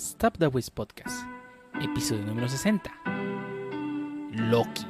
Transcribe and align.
Stop 0.00 0.38
the 0.38 0.46
Wiz 0.46 0.70
Podcast, 0.70 1.26
episodio 1.78 2.24
número 2.24 2.48
60. 2.48 2.90
Loki. 4.32 4.86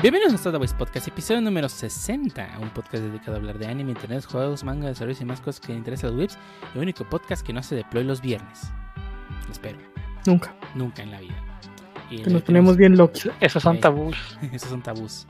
Bienvenidos 0.00 0.34
a 0.34 0.36
Stop 0.36 0.52
the 0.52 0.58
Wiz 0.58 0.72
Podcast, 0.74 1.08
episodio 1.08 1.40
número 1.40 1.68
60, 1.68 2.58
un 2.60 2.70
podcast 2.70 3.02
dedicado 3.02 3.32
a 3.32 3.36
hablar 3.40 3.58
de 3.58 3.66
anime, 3.66 3.90
internet, 3.90 4.24
juegos, 4.24 4.62
manga, 4.62 4.86
desarrollos 4.86 5.20
y 5.20 5.24
más 5.24 5.40
cosas 5.40 5.58
que 5.58 5.72
interesan 5.72 6.10
a 6.10 6.12
los 6.12 6.20
webs, 6.20 6.38
el 6.76 6.82
único 6.82 7.02
podcast 7.02 7.44
que 7.44 7.52
no 7.52 7.64
se 7.64 7.74
deploy 7.74 8.04
los 8.04 8.20
viernes. 8.20 8.70
Espero. 9.50 9.78
Nunca. 10.24 10.54
Nunca 10.74 11.02
en 11.02 11.10
la 11.10 11.20
vida. 11.20 11.47
Y 12.10 12.22
Que 12.22 12.30
nos 12.30 12.42
ponemos 12.42 12.76
bien 12.76 12.96
Loki. 12.96 13.28
Esos 13.40 13.62
son 13.62 13.80
tabús. 13.80 14.16
Esos 14.52 14.70
son 14.70 14.82
tabús. 14.82 15.26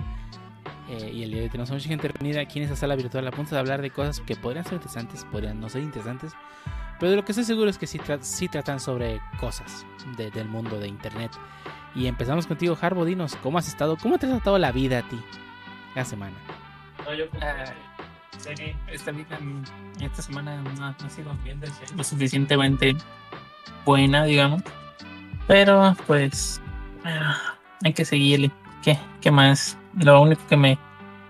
Eh, 0.90 1.10
y 1.12 1.22
el 1.22 1.30
día 1.30 1.38
de 1.40 1.44
hoy 1.44 1.50
tenemos 1.50 1.70
a 1.70 1.74
mucha 1.74 1.88
gente 1.88 2.08
reunida 2.08 2.40
aquí 2.40 2.58
en 2.58 2.64
esta 2.64 2.76
sala 2.76 2.96
virtual 2.96 3.26
a 3.26 3.30
punto 3.30 3.54
de 3.54 3.60
hablar 3.60 3.82
de 3.82 3.90
cosas 3.90 4.20
que 4.20 4.36
podrían 4.36 4.64
ser 4.64 4.74
interesantes, 4.74 5.26
podrían 5.30 5.60
no 5.60 5.68
ser 5.68 5.82
interesantes, 5.82 6.32
pero 6.98 7.10
de 7.10 7.16
lo 7.16 7.24
que 7.26 7.32
estoy 7.32 7.44
seguro 7.44 7.68
es 7.68 7.76
que 7.76 7.86
sí, 7.86 7.98
tra- 7.98 8.22
sí 8.22 8.48
tratan 8.48 8.80
sobre 8.80 9.20
cosas 9.38 9.84
de- 10.16 10.30
del 10.30 10.48
mundo 10.48 10.78
de 10.80 10.88
internet. 10.88 11.30
Y 11.94 12.06
empezamos 12.06 12.46
contigo, 12.46 12.76
Harbo, 12.80 13.04
dinos, 13.04 13.36
¿cómo 13.42 13.58
has 13.58 13.68
estado? 13.68 13.96
¿Cómo 13.98 14.16
te 14.18 14.26
ha 14.26 14.30
tratado 14.30 14.56
la 14.58 14.72
vida 14.72 15.00
a 15.00 15.02
ti 15.02 15.20
la 15.94 16.06
semana? 16.06 16.36
Ah, 17.42 17.64
sí, 18.38 18.54
esta 18.90 19.10
vida, 19.10 19.38
esta 20.00 20.22
semana 20.22 20.62
no, 20.62 20.72
no 20.72 20.86
ha 20.86 21.10
sido 21.10 21.34
bien 21.44 21.60
de 21.60 21.66
ser 21.66 21.94
lo 21.94 22.02
suficientemente 22.02 22.96
buena, 23.84 24.24
digamos. 24.24 24.62
Pero 25.46 25.94
pues 26.06 26.62
hay 27.84 27.92
que 27.92 28.04
seguirle. 28.04 28.50
¿Qué, 28.82 28.98
¿Qué 29.20 29.30
más? 29.30 29.76
Lo 29.94 30.20
único 30.20 30.46
que 30.46 30.56
me, 30.56 30.78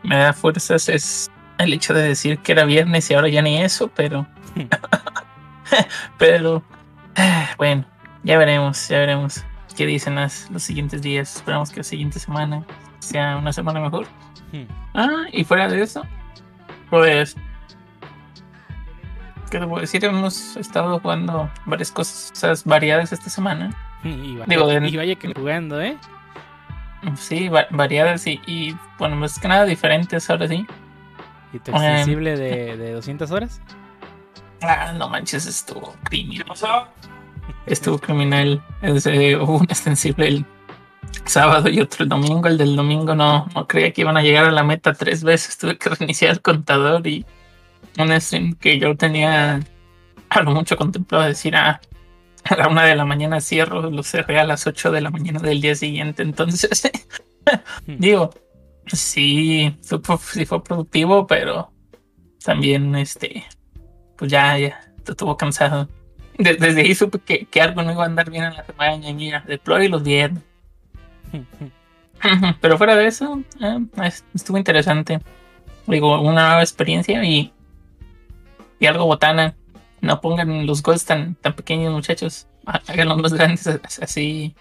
me 0.02 0.16
da 0.16 0.32
fuerzas 0.32 0.88
es 0.88 1.30
el 1.58 1.72
hecho 1.72 1.94
de 1.94 2.02
decir 2.02 2.38
que 2.38 2.52
era 2.52 2.64
viernes 2.64 3.10
y 3.10 3.14
ahora 3.14 3.28
ya 3.28 3.42
ni 3.42 3.60
eso, 3.60 3.88
pero... 3.88 4.26
pero 6.18 6.62
ah, 7.16 7.48
bueno, 7.56 7.84
ya 8.22 8.38
veremos, 8.38 8.88
ya 8.88 8.98
veremos 8.98 9.44
qué 9.78 9.86
dicen 9.86 10.16
las, 10.16 10.50
los 10.50 10.64
siguientes 10.64 11.02
días. 11.02 11.36
Esperamos 11.36 11.70
que 11.70 11.78
la 11.78 11.84
siguiente 11.84 12.18
semana 12.18 12.66
sea 12.98 13.36
una 13.36 13.52
semana 13.52 13.78
mejor. 13.80 14.06
Hmm. 14.52 14.66
Ah, 14.94 15.26
y 15.32 15.44
fuera 15.44 15.68
de 15.68 15.80
eso, 15.80 16.02
pues. 16.90 17.36
¿Qué 19.50 19.60
te 19.60 19.66
puedo 19.66 19.80
decir? 19.80 20.04
Hemos 20.04 20.56
estado 20.56 20.98
jugando 20.98 21.48
varias 21.64 21.92
cosas 21.92 22.64
variadas 22.64 23.12
esta 23.12 23.30
semana. 23.30 23.70
Y 24.04 24.36
vaya, 24.36 24.44
Digo, 24.46 24.66
de- 24.66 24.88
y 24.88 24.96
vaya 24.96 25.14
que 25.16 25.32
jugando, 25.34 25.80
¿eh? 25.80 25.96
Sí, 27.16 27.48
va- 27.48 27.66
variadas 27.70 28.26
y, 28.26 28.40
y, 28.46 28.74
bueno, 28.98 29.16
más 29.16 29.38
que 29.38 29.48
nada 29.48 29.64
diferentes 29.64 30.28
ahora 30.30 30.48
sí. 30.48 30.66
¿Y 31.52 31.58
tu 31.60 31.70
extensible 31.70 32.36
de, 32.36 32.76
de 32.76 32.92
200 32.92 33.30
horas? 33.30 33.60
Ah, 34.62 34.92
no 34.96 35.08
manches, 35.08 35.46
estuvo 35.46 35.94
criminal. 36.04 36.46
Estuvo 37.66 37.98
criminal. 37.98 38.62
Ese- 38.82 39.36
hubo 39.36 39.58
un 39.58 39.64
extensible 39.64 40.26
el 40.28 40.44
sábado 41.24 41.68
y 41.68 41.80
otro 41.80 42.02
el 42.02 42.08
domingo. 42.08 42.48
El 42.48 42.58
del 42.58 42.74
domingo 42.76 43.14
no, 43.14 43.46
no 43.54 43.66
creía 43.66 43.92
que 43.92 44.00
iban 44.02 44.16
a 44.16 44.22
llegar 44.22 44.44
a 44.44 44.50
la 44.50 44.64
meta 44.64 44.92
tres 44.94 45.22
veces. 45.22 45.56
Tuve 45.56 45.78
que 45.78 45.88
reiniciar 45.90 46.32
el 46.32 46.42
contador 46.42 47.06
y 47.06 47.24
un 47.98 48.20
stream 48.20 48.54
que 48.54 48.78
yo 48.78 48.96
tenía 48.96 49.60
a 50.30 50.42
lo 50.42 50.50
mucho 50.50 50.76
contemplado 50.76 51.24
decir 51.24 51.54
ah, 51.56 51.80
a 52.48 52.56
la 52.56 52.68
una 52.68 52.84
de 52.84 52.96
la 52.96 53.04
mañana 53.04 53.40
cierro, 53.40 53.90
lo 53.90 54.02
cerré 54.02 54.38
a 54.38 54.44
las 54.44 54.66
ocho 54.66 54.90
de 54.90 55.00
la 55.00 55.10
mañana 55.10 55.40
del 55.40 55.60
día 55.60 55.74
siguiente. 55.74 56.22
Entonces, 56.22 56.90
digo, 57.86 58.30
sí, 58.86 59.76
fue, 60.02 60.18
sí 60.18 60.46
fue 60.46 60.62
productivo, 60.62 61.26
pero 61.26 61.72
también 62.44 62.94
este, 62.96 63.44
pues 64.16 64.30
ya, 64.30 64.58
ya, 64.58 64.80
estuvo 65.06 65.36
cansado. 65.36 65.88
De- 66.38 66.54
desde 66.54 66.82
ahí 66.82 66.94
supe 66.94 67.18
que, 67.18 67.46
que 67.46 67.60
algo 67.60 67.82
no 67.82 67.92
iba 67.92 68.04
a 68.04 68.06
andar 68.06 68.30
bien 68.30 68.44
en 68.44 68.54
la 68.54 68.64
semana 68.64 69.08
y 69.08 69.14
mira, 69.14 69.44
deploy 69.46 69.88
los 69.88 70.02
viernes. 70.02 70.42
Pero 72.60 72.78
fuera 72.78 72.96
de 72.96 73.06
eso, 73.06 73.42
eh, 73.60 73.78
es- 74.02 74.24
estuvo 74.34 74.58
interesante. 74.58 75.20
Digo, 75.86 76.20
una 76.20 76.46
nueva 76.48 76.60
experiencia 76.62 77.22
y, 77.24 77.52
y 78.78 78.86
algo 78.86 79.06
botana. 79.06 79.54
No 80.00 80.20
pongan 80.20 80.66
los 80.66 80.82
goals 80.82 81.04
tan, 81.04 81.34
tan 81.36 81.54
pequeños, 81.54 81.92
muchachos. 81.92 82.46
Há- 82.66 82.80
Háganlos 82.86 83.18
más 83.22 83.32
grandes, 83.32 83.66
as- 83.66 83.98
así. 84.00 84.54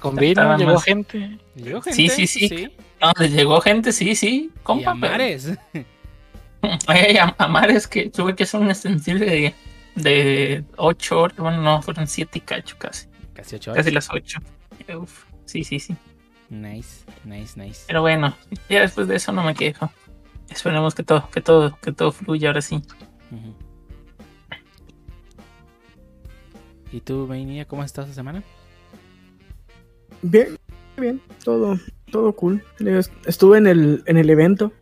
Con 0.00 0.16
vino, 0.16 0.56
llegó 0.56 0.72
más- 0.74 0.84
gente. 0.84 1.38
¿Llegó 1.54 1.82
Sí, 1.82 2.08
gente? 2.08 2.26
sí, 2.26 2.48
sí. 2.48 2.72
No, 3.00 3.12
les 3.18 3.32
llegó 3.32 3.60
gente, 3.60 3.92
sí, 3.92 4.14
sí. 4.16 4.50
Y 4.54 4.58
Compa, 4.62 4.92
a 4.92 4.94
pero- 4.94 5.12
mares. 5.12 5.52
Ay, 6.86 7.16
a, 7.16 7.34
a 7.38 7.48
mares 7.48 7.86
que 7.86 8.10
tuve 8.10 8.34
que 8.34 8.42
hacer 8.44 8.60
un 8.60 8.70
extensible 8.70 9.24
de, 9.26 9.54
de 9.94 10.64
8 10.76 11.20
horas. 11.20 11.36
Bueno, 11.38 11.62
no, 11.62 11.80
fueron 11.82 12.06
7 12.06 12.38
y 12.38 12.40
cacho 12.42 12.76
casi. 12.78 13.06
Casi 13.32 13.56
8 13.56 13.72
horas. 13.72 13.84
Casi 13.84 13.94
las 13.94 14.08
8. 14.10 14.40
Uf, 14.98 15.24
sí, 15.46 15.64
sí, 15.64 15.80
sí. 15.80 15.96
Nice, 16.50 17.04
nice, 17.24 17.58
nice. 17.58 17.84
Pero 17.86 18.02
bueno, 18.02 18.34
ya 18.68 18.80
después 18.80 19.06
de 19.08 19.16
eso 19.16 19.32
no 19.32 19.42
me 19.42 19.54
quejo. 19.54 19.90
Esperemos 20.50 20.94
que 20.94 21.02
todo, 21.04 21.30
que 21.30 21.40
todo, 21.40 21.78
que 21.80 21.92
todo 21.92 22.10
fluya 22.12 22.48
ahora 22.48 22.60
sí. 22.60 22.82
¿Y 26.92 27.00
tú, 27.00 27.26
Vainia, 27.26 27.64
cómo 27.66 27.82
has 27.82 27.86
estado 27.86 28.06
esta 28.06 28.14
semana? 28.16 28.42
Bien, 30.22 30.58
bien, 30.96 31.20
todo, 31.44 31.78
todo 32.10 32.32
cool. 32.34 32.62
Es- 32.80 33.10
Estuve 33.26 33.58
en 33.58 33.66
el, 33.66 34.02
en 34.06 34.16
el 34.16 34.28
evento, 34.30 34.72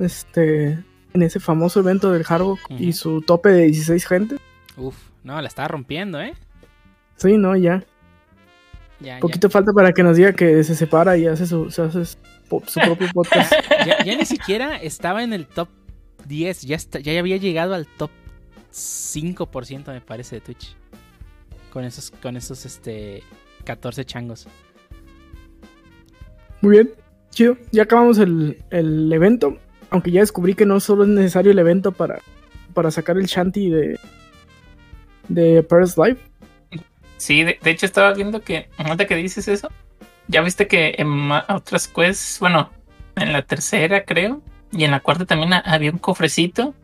este, 0.00 0.78
en 1.12 1.22
ese 1.22 1.40
famoso 1.40 1.80
evento 1.80 2.12
del 2.12 2.24
Harbo 2.28 2.58
y 2.70 2.92
su 2.92 3.22
tope 3.22 3.50
de 3.50 3.64
16 3.66 4.06
gente. 4.06 4.36
Uf, 4.76 4.96
no, 5.22 5.40
la 5.40 5.48
estaba 5.48 5.68
rompiendo, 5.68 6.20
¿eh? 6.20 6.34
Sí, 7.16 7.38
no, 7.38 7.56
ya. 7.56 7.84
Ya, 9.00 9.18
Poquito 9.20 9.50
falta 9.50 9.72
para 9.72 9.92
que 9.92 10.02
nos 10.02 10.16
diga 10.16 10.32
que 10.32 10.62
se 10.64 10.74
separa 10.74 11.16
y 11.16 11.26
hace 11.26 11.46
su, 11.46 11.70
se 11.70 11.82
hace 11.82 12.04
su, 12.04 12.16
su 12.66 12.80
propio 12.80 13.08
podcast. 13.14 13.52
ya 14.04 14.16
ni 14.16 14.24
siquiera 14.24 14.76
estaba 14.76 15.22
en 15.22 15.32
el 15.32 15.46
top 15.46 15.68
10, 16.26 16.62
ya, 16.62 16.76
está- 16.76 17.00
ya 17.00 17.18
había 17.18 17.36
llegado 17.36 17.74
al 17.74 17.86
top 17.86 18.10
5% 18.72 19.92
me 19.92 20.00
parece 20.00 20.36
de 20.36 20.40
Twitch. 20.40 20.76
Con 21.74 21.84
esos, 21.84 22.10
con 22.10 22.36
esos, 22.38 22.64
este, 22.64 23.22
14 23.64 24.04
changos. 24.06 24.46
Muy 26.62 26.70
bien, 26.76 26.92
chido. 27.30 27.58
Ya 27.72 27.82
acabamos 27.82 28.18
el, 28.18 28.62
el 28.70 29.12
evento, 29.12 29.58
aunque 29.90 30.10
ya 30.10 30.20
descubrí 30.20 30.54
que 30.54 30.64
no 30.66 30.80
solo 30.80 31.02
es 31.02 31.10
necesario 31.10 31.52
el 31.52 31.58
evento 31.58 31.92
para, 31.92 32.20
para 32.72 32.90
sacar 32.90 33.18
el 33.18 33.26
shanty 33.26 33.68
de, 33.70 33.98
de 35.28 35.62
Paris 35.64 35.96
Life. 35.98 36.20
Sí, 37.16 37.42
de, 37.42 37.58
de 37.62 37.70
hecho 37.70 37.86
estaba 37.86 38.12
viendo 38.14 38.40
que, 38.40 38.68
ahorita 38.78 39.06
que 39.06 39.16
dices 39.16 39.48
eso, 39.48 39.68
ya 40.28 40.40
viste 40.42 40.66
que 40.66 40.94
en 40.98 41.30
otras 41.48 41.88
quests, 41.88 42.38
bueno, 42.40 42.70
en 43.16 43.32
la 43.32 43.42
tercera 43.42 44.04
creo, 44.04 44.42
y 44.72 44.84
en 44.84 44.90
la 44.92 45.00
cuarta 45.00 45.26
también 45.26 45.52
ha- 45.52 45.58
había 45.58 45.90
un 45.90 45.98
cofrecito. 45.98 46.74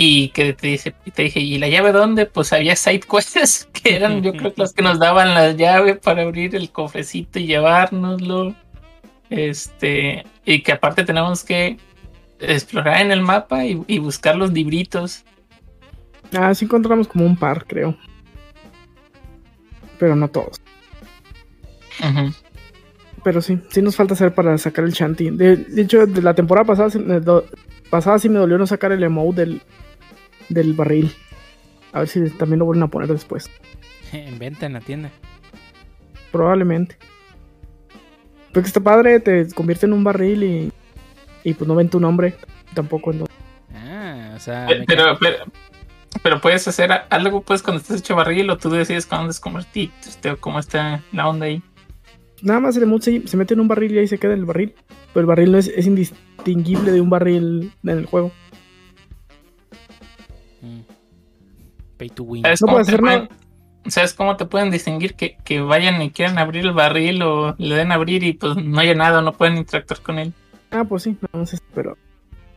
Y 0.00 0.28
que 0.28 0.52
te 0.52 0.68
dice, 0.68 0.94
te 1.12 1.24
dije, 1.24 1.40
¿y 1.40 1.58
la 1.58 1.66
llave 1.66 1.90
dónde? 1.90 2.24
Pues 2.26 2.52
había 2.52 2.76
side 2.76 3.00
quests 3.00 3.68
que 3.72 3.96
eran, 3.96 4.22
yo 4.22 4.32
creo 4.32 4.54
que 4.54 4.60
los 4.60 4.72
que 4.72 4.80
nos 4.80 5.00
daban 5.00 5.34
la 5.34 5.50
llave 5.50 5.96
para 5.96 6.22
abrir 6.22 6.54
el 6.54 6.70
cofrecito 6.70 7.40
y 7.40 7.46
llevárnoslo. 7.46 8.54
Este, 9.28 10.24
y 10.44 10.62
que 10.62 10.70
aparte 10.70 11.04
tenemos 11.04 11.42
que 11.42 11.78
explorar 12.38 13.00
en 13.00 13.10
el 13.10 13.22
mapa 13.22 13.64
y, 13.64 13.82
y 13.88 13.98
buscar 13.98 14.36
los 14.36 14.52
libritos. 14.52 15.24
Ah, 16.32 16.54
sí 16.54 16.66
encontramos 16.66 17.08
como 17.08 17.26
un 17.26 17.36
par, 17.36 17.66
creo. 17.66 17.96
Pero 19.98 20.14
no 20.14 20.28
todos. 20.28 20.60
Pero 23.24 23.42
sí, 23.42 23.58
sí 23.68 23.82
nos 23.82 23.96
falta 23.96 24.14
hacer 24.14 24.32
para 24.32 24.56
sacar 24.58 24.84
el 24.84 24.92
Shanty. 24.92 25.30
De, 25.30 25.56
de 25.56 25.82
hecho, 25.82 26.06
de 26.06 26.22
la 26.22 26.34
temporada 26.34 26.64
pasada, 26.64 27.42
pasada 27.90 28.20
sí 28.20 28.28
me 28.28 28.38
dolió 28.38 28.58
no 28.58 28.66
sacar 28.68 28.92
el 28.92 29.02
emote 29.02 29.40
del, 29.40 29.60
del 30.48 30.72
barril. 30.74 31.12
A 31.92 32.00
ver 32.00 32.08
si 32.08 32.28
también 32.30 32.58
lo 32.58 32.64
vuelven 32.66 32.82
a 32.84 32.88
poner 32.88 33.08
después. 33.08 33.50
En 34.12 34.38
venta 34.38 34.64
en 34.66 34.72
la 34.72 34.80
tienda. 34.80 35.10
Probablemente. 36.32 36.96
Porque 38.52 38.66
está 38.68 38.80
padre, 38.80 39.20
te 39.20 39.46
convierte 39.52 39.86
en 39.86 39.92
un 39.92 40.02
barril 40.04 40.42
y, 40.42 40.72
y 41.44 41.54
pues 41.54 41.68
no 41.68 41.74
ven 41.74 41.90
tu 41.90 42.00
nombre. 42.00 42.34
Tampoco. 42.74 43.12
No. 43.12 43.26
Ah, 43.74 44.32
o 44.36 44.40
sea, 44.40 44.66
Pero, 44.86 45.18
pero, 45.20 45.36
pero 46.22 46.40
puedes 46.40 46.66
hacer 46.66 46.90
a- 46.92 47.06
algo 47.10 47.42
pues 47.42 47.62
cuando 47.62 47.82
estás 47.82 48.00
hecho 48.00 48.16
barril 48.16 48.48
o 48.50 48.56
tú 48.58 48.70
decides 48.70 49.06
cuándo 49.06 49.28
desconvertirte 49.28 50.08
este, 50.08 50.30
o 50.30 50.36
cómo 50.40 50.58
está 50.58 51.02
la 51.12 51.28
onda 51.28 51.46
ahí. 51.46 51.62
Nada 52.40 52.60
más 52.60 52.76
el 52.76 52.84
emote 52.84 53.20
se, 53.20 53.28
se 53.28 53.36
mete 53.36 53.54
en 53.54 53.60
un 53.60 53.68
barril 53.68 53.92
y 53.92 53.98
ahí 53.98 54.06
se 54.08 54.18
queda 54.18 54.32
el 54.34 54.44
barril. 54.46 54.74
Pero 55.12 55.20
el 55.20 55.26
barril 55.26 55.52
no 55.52 55.58
es, 55.58 55.68
es 55.68 55.86
indistinguible 55.86 56.92
de 56.92 57.00
un 57.00 57.10
barril 57.10 57.72
en 57.82 57.90
el 57.90 58.06
juego. 58.06 58.32
Mm. 60.62 60.80
Pay 61.98 62.08
to 62.10 62.22
win. 62.22 62.42
¿Sabes 62.42 62.60
No 62.62 62.66
cómo 62.66 62.76
te 62.78 62.82
hacer 62.82 63.00
pueden- 63.00 63.22
nada. 63.24 63.34
¿Sabes 63.86 64.12
cómo 64.12 64.36
te 64.36 64.44
pueden 64.44 64.70
distinguir 64.70 65.14
que, 65.14 65.38
que 65.44 65.60
vayan 65.60 66.02
y 66.02 66.10
quieran 66.10 66.36
abrir 66.38 66.66
el 66.66 66.72
barril 66.72 67.22
o 67.22 67.54
le 67.58 67.74
den 67.74 67.90
a 67.90 67.94
abrir 67.94 68.22
y 68.22 68.34
pues 68.34 68.56
no 68.56 68.78
haya 68.80 68.94
nada, 68.94 69.22
no 69.22 69.32
pueden 69.32 69.56
interactuar 69.56 70.00
con 70.02 70.18
él? 70.18 70.32
Ah, 70.70 70.84
pues 70.84 71.04
sí, 71.04 71.16
no 71.32 71.46
sé, 71.46 71.58
pero 71.74 71.96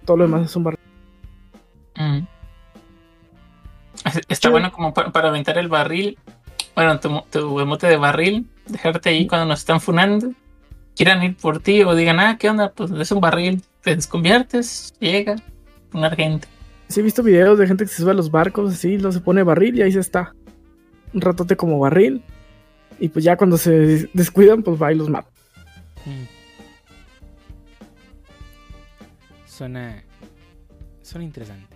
todo 0.06 0.18
lo 0.18 0.24
demás 0.26 0.44
es 0.50 0.56
un 0.58 0.64
barril. 0.66 0.80
Mm. 1.96 2.20
Es- 4.06 4.22
Está 4.28 4.48
Sí. 4.50 4.52
bueno 4.52 4.72
como 4.72 4.94
para, 4.94 5.12
para 5.12 5.30
aventar 5.30 5.58
el 5.58 5.70
barril. 5.70 6.18
Bueno, 6.76 7.00
tu, 7.00 7.22
tu 7.30 7.60
emote 7.60 7.88
de 7.88 7.98
barril, 7.98 8.48
dejarte 8.68 9.10
ahí 9.10 9.28
cuando 9.28 9.46
nos 9.46 9.60
están 9.60 9.80
funando. 9.80 10.32
Quieran 10.96 11.24
ir 11.24 11.38
por 11.38 11.60
ti 11.62 11.84
o 11.84 11.96
digan, 11.96 12.20
ah, 12.20 12.38
¿qué 12.38 12.50
onda? 12.50 12.72
Pues 12.74 12.92
es 12.92 13.12
un 13.12 13.22
barril. 13.22 13.64
Te 13.82 13.96
desconviertes, 13.96 14.94
llega, 15.00 15.36
poner 15.92 16.16
gente. 16.16 16.48
Sí, 16.92 17.00
he 17.00 17.04
visto 17.04 17.24
videos 17.24 17.58
de 17.58 17.68
gente 17.68 17.86
que 17.86 17.90
se 17.90 18.02
sube 18.02 18.12
a 18.12 18.14
los 18.16 18.30
barcos 18.30 18.74
así, 18.74 18.98
lo 18.98 19.12
se 19.12 19.22
pone 19.22 19.44
barril 19.44 19.78
y 19.78 19.82
ahí 19.82 19.92
se 19.92 20.00
está. 20.02 20.34
Un 21.14 21.22
ratote 21.22 21.56
como 21.56 21.80
barril. 21.80 22.22
Y 23.00 23.08
pues 23.10 23.24
ya 23.26 23.38
cuando 23.38 23.58
se 23.58 23.72
des- 23.72 24.10
descuidan, 24.14 24.62
pues 24.62 24.80
va 24.82 24.92
y 24.92 24.96
los 24.96 25.10
mata. 25.10 25.30
Mm. 26.06 26.26
Suena. 29.46 30.04
Suena 31.02 31.26
interesante. 31.26 31.76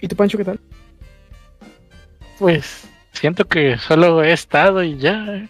¿Y 0.00 0.08
tu 0.08 0.16
Pancho 0.16 0.36
qué 0.38 0.44
tal? 0.44 0.60
Pues 2.38 2.88
siento 3.12 3.46
que 3.46 3.76
solo 3.78 4.22
he 4.22 4.32
estado 4.32 4.82
y 4.82 4.96
ya 4.96 5.24
eh, 5.36 5.48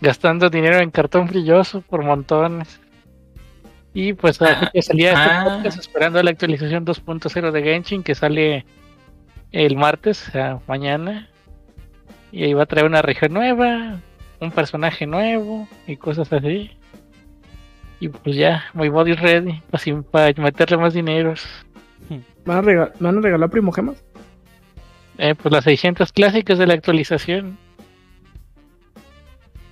gastando 0.00 0.50
dinero 0.50 0.78
en 0.78 0.90
cartón 0.90 1.26
brilloso 1.26 1.80
por 1.80 2.04
montones. 2.04 2.80
Y 3.98 4.12
pues 4.12 4.42
ahora 4.42 4.70
que 4.74 4.82
salía 4.82 5.12
este 5.12 5.24
ah. 5.24 5.44
podcast 5.44 5.78
esperando 5.80 6.22
la 6.22 6.30
actualización 6.30 6.84
2.0 6.84 7.50
de 7.50 7.62
Genshin 7.62 8.02
que 8.02 8.14
sale 8.14 8.66
el 9.52 9.74
martes, 9.76 10.28
o 10.28 10.32
sea, 10.32 10.60
mañana. 10.68 11.30
Y 12.30 12.44
ahí 12.44 12.52
va 12.52 12.64
a 12.64 12.66
traer 12.66 12.84
una 12.84 13.00
región 13.00 13.32
nueva, 13.32 13.98
un 14.38 14.50
personaje 14.50 15.06
nuevo 15.06 15.66
y 15.86 15.96
cosas 15.96 16.30
así. 16.30 16.72
Y 17.98 18.10
pues 18.10 18.36
ya, 18.36 18.64
my 18.74 18.90
body 18.90 19.14
ready 19.14 19.62
para, 19.70 20.02
para 20.02 20.42
meterle 20.42 20.76
más 20.76 20.92
dineros. 20.92 21.46
¿Van 22.44 22.58
a, 22.58 22.60
rega- 22.60 22.92
¿Van 23.00 23.16
a 23.16 23.20
regalar 23.22 23.48
primogemas? 23.48 24.04
Eh, 25.16 25.34
pues 25.34 25.50
las 25.50 25.64
600 25.64 26.12
clásicas 26.12 26.58
de 26.58 26.66
la 26.66 26.74
actualización. 26.74 27.56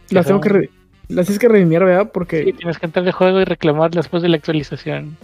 Las 0.09 0.27
tengo 0.27 0.41
que 0.41 0.49
re- 0.49 0.71
las 1.09 1.27
tienes 1.27 1.39
que 1.39 1.49
redimir, 1.49 1.81
¿verdad? 1.85 2.11
Porque 2.13 2.45
Sí, 2.45 2.53
tienes 2.53 2.79
que 2.79 2.87
entrar 2.87 3.05
de 3.05 3.13
juego 3.13 3.41
y 3.41 3.45
reclamar 3.45 3.91
después 3.91 4.23
de 4.23 4.29
la 4.29 4.37
actualización. 4.37 5.17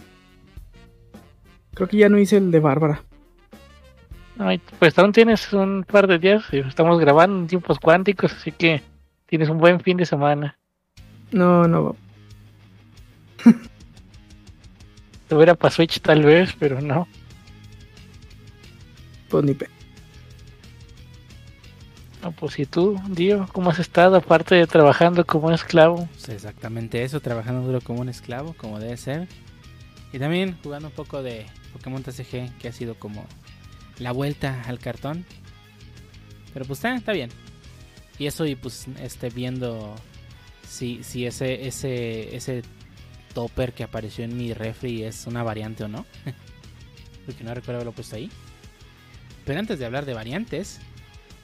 creo 1.75 1.89
que 1.89 1.97
ya 1.99 2.09
no 2.09 2.19
hice 2.19 2.37
el 2.37 2.51
de 2.51 2.61
Bárbara. 2.61 3.03
Ay, 4.39 4.61
pues 4.79 4.99
aún 4.99 5.13
tienes 5.13 5.53
un 5.53 5.85
par 5.85 6.07
de 6.07 6.19
días. 6.19 6.45
Estamos 6.53 6.99
grabando 6.99 7.39
en 7.41 7.47
tiempos 7.47 7.79
cuánticos, 7.79 8.33
así 8.33 8.53
que 8.53 8.83
tienes 9.27 9.49
un 9.51 9.59
buen 9.59 9.81
fin 9.81 9.97
de 9.99 10.07
semana. 10.07 10.57
No, 11.31 11.69
no. 11.69 11.95
Tuviera 15.29 15.55
para 15.55 15.71
Switch 15.71 16.01
tal 16.01 16.23
vez, 16.25 16.55
pero 16.59 16.81
no. 16.81 17.07
Pues 19.29 19.45
ni 19.45 19.55
pe. 19.55 19.69
No, 22.23 22.33
pues 22.33 22.59
y 22.59 22.67
tú, 22.67 23.01
Dio, 23.09 23.49
¿cómo 23.53 23.71
has 23.71 23.79
estado 23.79 24.17
aparte 24.17 24.55
de 24.55 24.67
trabajando 24.67 25.25
como 25.25 25.49
un 25.49 25.55
esclavo? 25.55 26.07
Pues 26.13 26.29
exactamente 26.29 27.03
eso, 27.03 27.21
trabajando 27.21 27.63
duro 27.63 27.81
como 27.81 28.01
un 28.03 28.11
esclavo, 28.11 28.55
como 28.55 28.79
debe 28.79 28.97
ser. 28.99 29.27
Y 30.13 30.19
también 30.19 30.59
jugando 30.63 30.89
un 30.89 30.95
poco 30.95 31.23
de 31.23 31.47
Pokémon 31.73 32.03
TCG, 32.03 32.59
que 32.59 32.69
ha 32.69 32.73
sido 32.73 32.95
como 32.97 33.25
la 33.99 34.13
vuelta 34.13 34.63
al 34.67 34.79
cartón. 34.79 35.25
Pero 36.53 36.67
pues 36.67 36.81
está, 36.81 36.95
está 36.95 37.13
bien. 37.13 37.31
Y 38.19 38.27
eso 38.27 38.45
y 38.45 38.55
pues 38.55 38.87
este 39.01 39.31
viendo 39.31 39.95
si, 40.69 41.03
si 41.03 41.25
ese, 41.25 41.67
ese, 41.67 42.37
ese 42.37 42.63
topper 43.33 43.73
que 43.73 43.83
apareció 43.83 44.25
en 44.25 44.37
mi 44.37 44.53
refri 44.53 45.05
es 45.05 45.27
una 45.27 45.43
variante 45.43 45.85
o 45.85 45.89
no. 45.89 46.05
Porque 47.25 47.45
no 47.45 47.55
recuerdo 47.55 47.77
haberlo 47.77 47.93
puesto 47.93 48.17
ahí. 48.17 48.31
Pero 49.47 49.59
antes 49.59 49.79
de 49.79 49.87
hablar 49.87 50.05
de 50.05 50.13
variantes, 50.13 50.81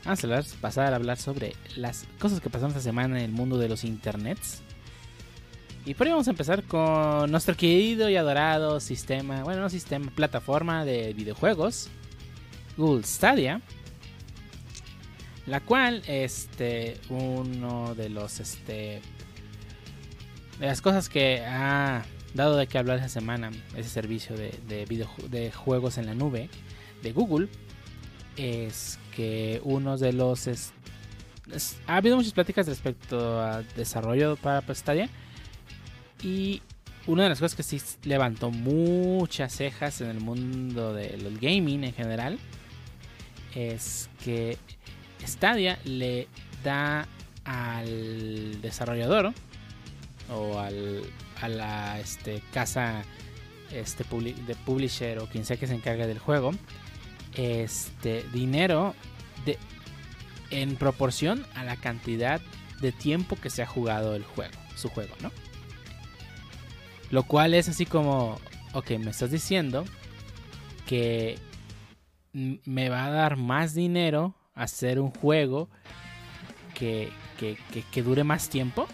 vamos 0.07 0.23
a 0.25 0.27
hablar- 0.27 0.45
pasar 0.61 0.93
a 0.93 0.97
hablar 0.97 1.19
sobre 1.19 1.55
las 1.77 2.07
cosas 2.19 2.41
que 2.41 2.49
pasaron 2.49 2.71
esta 2.71 2.83
semana 2.83 3.19
en 3.19 3.25
el 3.25 3.33
mundo 3.33 3.59
de 3.59 3.69
los 3.69 3.85
internets. 3.85 4.63
Y 5.85 5.95
por 5.95 6.07
ahí 6.07 6.13
vamos 6.13 6.27
a 6.27 6.31
empezar 6.31 6.65
con 6.65 7.31
nuestro 7.31 7.57
querido 7.57 8.11
y 8.11 8.17
adorado 8.17 8.81
sistema, 8.81 9.43
bueno, 9.45 9.61
no 9.61 9.69
sistema, 9.71 10.11
plataforma 10.11 10.85
de 10.85 11.13
videojuegos, 11.13 11.89
Google 12.77 13.05
Stadia. 13.05 13.61
La 15.47 15.61
cual, 15.61 16.03
este, 16.09 16.99
uno 17.09 17.95
de 17.95 18.09
los, 18.09 18.41
este, 18.41 19.01
de 20.59 20.67
las 20.67 20.83
cosas 20.83 21.09
que 21.09 21.41
ha 21.47 22.05
dado 22.35 22.57
de 22.57 22.67
qué 22.67 22.79
hablar 22.79 22.97
esta 22.97 23.09
semana, 23.09 23.53
ese 23.77 23.89
servicio 23.89 24.37
de, 24.37 24.59
de, 24.67 24.85
videoju- 24.89 25.29
de 25.29 25.53
juegos 25.53 25.99
en 25.99 26.07
la 26.07 26.15
nube 26.15 26.51
de 27.05 27.13
Google, 27.13 27.49
es 28.37 28.99
que 29.17 29.61
uno 29.65 29.97
de 29.97 30.13
los... 30.13 30.47
ha 31.87 31.97
habido 31.97 32.17
muchas 32.17 32.35
pláticas 32.35 32.67
respecto 32.69 33.41
a 33.41 33.63
desarrollo 33.63 34.37
para 34.37 34.63
Stadia. 34.75 35.09
Y 36.23 36.63
una 37.07 37.23
de 37.23 37.31
las 37.31 37.41
cosas 37.41 37.57
que 37.57 37.63
sí 37.63 37.81
levantó 38.05 38.51
muchas 38.51 39.55
cejas 39.55 40.01
en 40.01 40.09
el 40.11 40.21
mundo 40.21 40.93
del 40.93 41.39
gaming 41.41 41.85
en 41.85 41.95
general 41.95 42.39
es 43.55 44.11
que 44.23 44.59
Stadia 45.25 45.79
le 45.85 46.29
da 46.63 47.09
al 47.45 48.61
desarrollador 48.61 49.33
o 50.31 50.59
al, 50.59 51.03
a 51.41 51.49
la 51.49 52.01
este, 52.01 52.43
casa 52.53 53.03
este, 53.73 54.05
de 54.05 54.55
publisher 54.67 55.21
o 55.21 55.27
quien 55.27 55.45
sea 55.45 55.57
que 55.57 55.67
se 55.67 55.75
encargue 55.75 56.07
del 56.07 56.19
juego 56.19 56.53
este 57.37 58.25
dinero 58.33 58.95
de, 59.45 59.59
en 60.51 60.77
proporción 60.77 61.47
a 61.55 61.65
la 61.65 61.77
cantidad 61.77 62.41
de 62.81 62.93
tiempo 62.93 63.37
que 63.37 63.51
se 63.51 63.63
ha 63.63 63.67
jugado 63.67 64.15
el 64.15 64.25
juego, 64.25 64.55
su 64.75 64.89
juego, 64.89 65.15
¿no? 65.21 65.31
Lo 67.11 67.23
cual 67.23 67.55
es 67.55 67.69
así 67.69 67.87
como, 67.87 68.39
ok, 68.73 68.91
me 68.99 69.11
estás 69.11 69.31
diciendo 69.31 69.85
que 70.87 71.39
me 72.33 72.89
va 72.89 73.07
a 73.07 73.11
dar 73.11 73.37
más 73.37 73.75
dinero 73.75 74.35
hacer 74.55 75.01
un 75.01 75.11
juego 75.11 75.69
que, 76.75 77.11
que, 77.39 77.57
que- 77.73 77.83
que 77.83 78.03
dure 78.03 78.25
más 78.25 78.49
tiempo. 78.49 78.87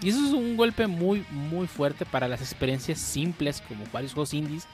Y 0.00 0.08
eso 0.08 0.24
es 0.26 0.32
un 0.32 0.56
golpe 0.56 0.86
muy, 0.86 1.24
muy 1.30 1.66
fuerte 1.66 2.04
para 2.06 2.26
las 2.28 2.40
experiencias 2.40 2.98
simples, 2.98 3.60
como 3.68 3.84
varios 3.92 4.14
juegos 4.14 4.34
indies, 4.34 4.66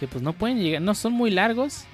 que 0.00 0.06
pues 0.08 0.22
no 0.22 0.32
pueden 0.32 0.58
llegar, 0.60 0.82
no 0.82 0.94
son 0.94 1.12
muy 1.12 1.30
largos 1.30 1.84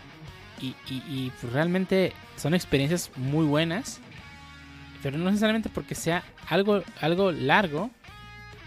y, 0.61 0.75
y- 0.89 1.03
y, 1.09 1.33
pues, 1.41 1.53
realmente 1.53 2.13
son 2.37 2.55
experiencias 2.55 3.11
muy 3.17 3.45
buenas, 3.47 4.01
pero 5.03 5.19
no 5.19 5.27
necesariamente 5.27 5.69
porque 5.69 5.95
sea 5.95 6.23
algo, 6.49 6.83
algo 7.01 7.33
largo, 7.33 7.91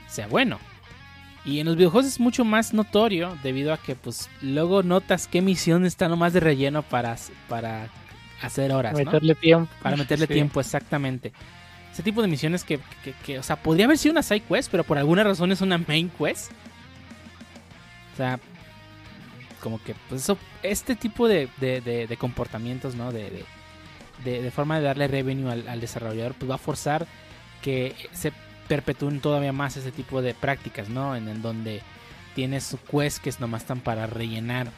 sea 0.08 0.27
bueno. 0.27 0.60
Y 1.46 1.60
en 1.60 1.65
los 1.67 1.77
videojuegos 1.77 2.08
es 2.08 2.20
mucho 2.20 2.44
más 2.44 2.74
notorio 2.74 3.38
debido 3.41 3.72
a 3.72 3.77
que 3.77 3.96
pues 3.96 4.29
luego 4.41 4.84
notas 4.84 5.27
qué 5.27 5.41
misión 5.41 5.86
está 5.86 6.10
nomás 6.10 6.34
de 6.34 6.41
relleno 6.41 6.84
para, 6.84 7.15
para 7.48 7.88
hacer 8.41 8.74
horas, 8.74 8.94
¿no? 8.94 9.00
Meterle 9.00 9.34
tiempo. 9.36 9.72
Para 9.82 9.96
meterle 9.96 10.27
Sí. 10.27 10.34
tiempo, 10.34 10.60
exactamente. 10.60 11.32
Ese 11.94 12.03
tipo 12.03 12.22
de 12.22 12.27
misiones 12.27 12.63
que, 12.65 12.79
que- 13.03 13.13
que, 13.25 13.39
o 13.39 13.44
sea, 13.44 13.56
podría 13.56 13.86
haber 13.86 13.98
sido 13.98 14.12
una 14.12 14.24
side 14.24 14.41
quest, 14.41 14.70
pero 14.70 14.84
por 14.84 14.98
alguna 14.98 15.24
razón 15.24 15.51
es 15.53 15.62
una 15.62 15.77
main 15.77 16.10
quest. 16.10 16.51
O 18.13 18.17
sea, 18.17 18.39
como 19.67 19.83
que, 19.83 19.95
pues 20.07 20.21
eso, 20.21 20.38
este 20.63 20.95
tipo 20.95 21.27
de, 21.27 21.50
de- 21.59 22.17
comportamientos, 22.17 22.95
¿no? 22.95 23.12
De, 23.12 23.43
forma 24.51 24.77
de 24.77 24.86
darle 24.86 25.09
revenue 25.09 25.51
al, 25.51 25.81
desarrollador, 25.81 26.36
pues 26.36 26.50
va 26.50 26.55
a 26.55 26.57
forzar 26.57 27.05
que 27.62 27.93
se 28.13 28.31
perpetúen 28.69 29.19
todavía 29.19 29.51
más 29.51 29.75
ese 29.75 29.91
tipo 29.91 30.21
de 30.21 30.33
prácticas, 30.33 30.88
¿no? 30.88 31.17
En, 31.17 31.27
en 31.27 31.41
donde 31.41 31.81
tienes 32.33 32.77
quests 32.89 33.19
que 33.19 33.33
nomás 33.41 33.63
están 33.63 33.81
para 33.81 34.07
rellenar 34.07 34.71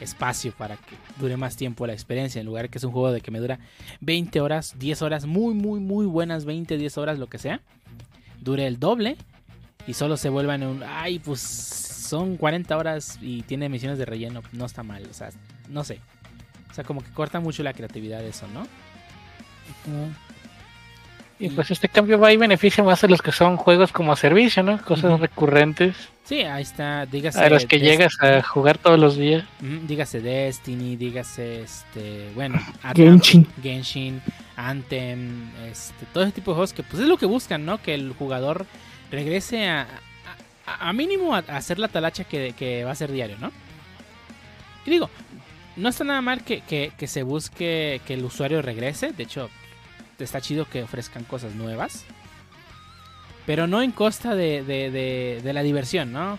espacio 0.00 0.52
para 0.52 0.76
que 0.78 0.96
dure 1.20 1.36
más 1.36 1.56
tiempo 1.56 1.86
la 1.86 1.92
experiencia, 1.92 2.40
en 2.40 2.46
lugar 2.46 2.62
de 2.64 2.68
que 2.70 2.78
es 2.78 2.84
un 2.84 2.92
juego 2.92 3.12
de 3.12 3.20
que 3.20 3.30
me 3.30 3.38
dura 3.38 3.58
20 4.00 4.40
horas, 4.40 4.78
10 4.78 5.02
horas, 5.02 5.26
muy, 5.26 5.52
muy, 5.52 5.78
muy 5.78 6.06
buenas, 6.06 6.46
20, 6.46 6.78
10 6.78 6.96
horas, 6.96 7.18
lo 7.18 7.26
que 7.28 7.36
sea, 7.36 7.60
dure 8.40 8.66
el 8.66 8.78
doble 8.80 9.18
y 9.86 9.92
solo 9.92 10.16
se 10.16 10.30
vuelvan 10.30 10.62
un, 10.62 10.82
ay, 10.82 11.18
pues 11.18 11.85
son 12.06 12.36
40 12.36 12.76
horas 12.76 13.18
y 13.20 13.42
tiene 13.42 13.68
misiones 13.68 13.98
de 13.98 14.04
relleno, 14.04 14.42
no 14.52 14.64
está 14.64 14.82
mal, 14.82 15.06
o 15.10 15.14
sea, 15.14 15.30
no 15.68 15.84
sé. 15.84 16.00
O 16.70 16.74
sea, 16.74 16.84
como 16.84 17.02
que 17.02 17.10
corta 17.10 17.40
mucho 17.40 17.62
la 17.62 17.72
creatividad 17.72 18.20
de 18.20 18.28
eso, 18.28 18.46
¿no? 18.48 18.66
Y 21.38 21.50
pues 21.50 21.70
este 21.70 21.88
cambio 21.88 22.18
va 22.18 22.32
y 22.32 22.36
beneficia 22.36 22.82
más 22.82 23.04
a 23.04 23.08
los 23.08 23.20
que 23.20 23.30
son 23.32 23.56
juegos 23.56 23.92
como 23.92 24.16
servicio, 24.16 24.62
¿no? 24.62 24.80
Cosas 24.82 25.20
recurrentes. 25.20 25.94
Sí, 26.24 26.40
ahí 26.40 26.62
está, 26.62 27.06
dígase. 27.06 27.38
A 27.38 27.50
los 27.50 27.66
que 27.66 27.78
llegas 27.78 28.16
a 28.20 28.42
jugar 28.42 28.78
todos 28.78 28.98
los 28.98 29.16
días. 29.16 29.44
Dígase 29.60 30.20
Destiny, 30.20 30.96
dígase 30.96 31.62
este, 31.62 32.30
bueno, 32.34 32.58
Genshin. 32.94 33.46
Genshin, 33.62 34.22
Anthem, 34.56 35.50
este, 35.70 36.06
todo 36.12 36.24
ese 36.24 36.32
tipo 36.32 36.50
de 36.50 36.54
juegos 36.56 36.72
que 36.72 36.82
pues 36.82 37.02
es 37.02 37.08
lo 37.08 37.18
que 37.18 37.26
buscan, 37.26 37.66
¿no? 37.66 37.80
Que 37.82 37.94
el 37.94 38.12
jugador 38.12 38.66
regrese 39.10 39.68
a, 39.68 39.86
a, 40.66 40.88
a 40.88 40.92
mínimo 40.92 41.34
a, 41.34 41.38
a 41.48 41.56
hacer 41.56 41.78
la 41.78 41.88
talacha 41.88 42.24
que, 42.24 42.54
que 42.56 42.84
va 42.84 42.90
a 42.92 42.94
ser 42.96 43.12
diario, 43.12 43.36
¿no? 43.38 43.52
Y 44.84 44.90
digo, 44.90 45.10
no 45.76 45.88
está 45.88 46.04
nada 46.04 46.20
mal 46.22 46.42
que, 46.44 46.60
que- 46.62 46.92
que 46.96 47.06
se 47.06 47.22
busque 47.22 48.00
que 48.06 48.14
el 48.14 48.24
usuario 48.24 48.62
regrese, 48.62 49.12
de 49.12 49.22
hecho, 49.24 49.50
está 50.18 50.40
chido 50.40 50.64
que 50.68 50.82
ofrezcan 50.82 51.24
cosas 51.24 51.54
nuevas, 51.54 52.04
pero 53.44 53.66
no 53.66 53.82
en 53.82 53.92
costa 53.92 54.34
de, 54.34 54.62
de- 54.64 54.90
de- 54.90 55.40
de 55.42 55.52
la 55.52 55.62
diversión, 55.62 56.12
¿no? 56.12 56.38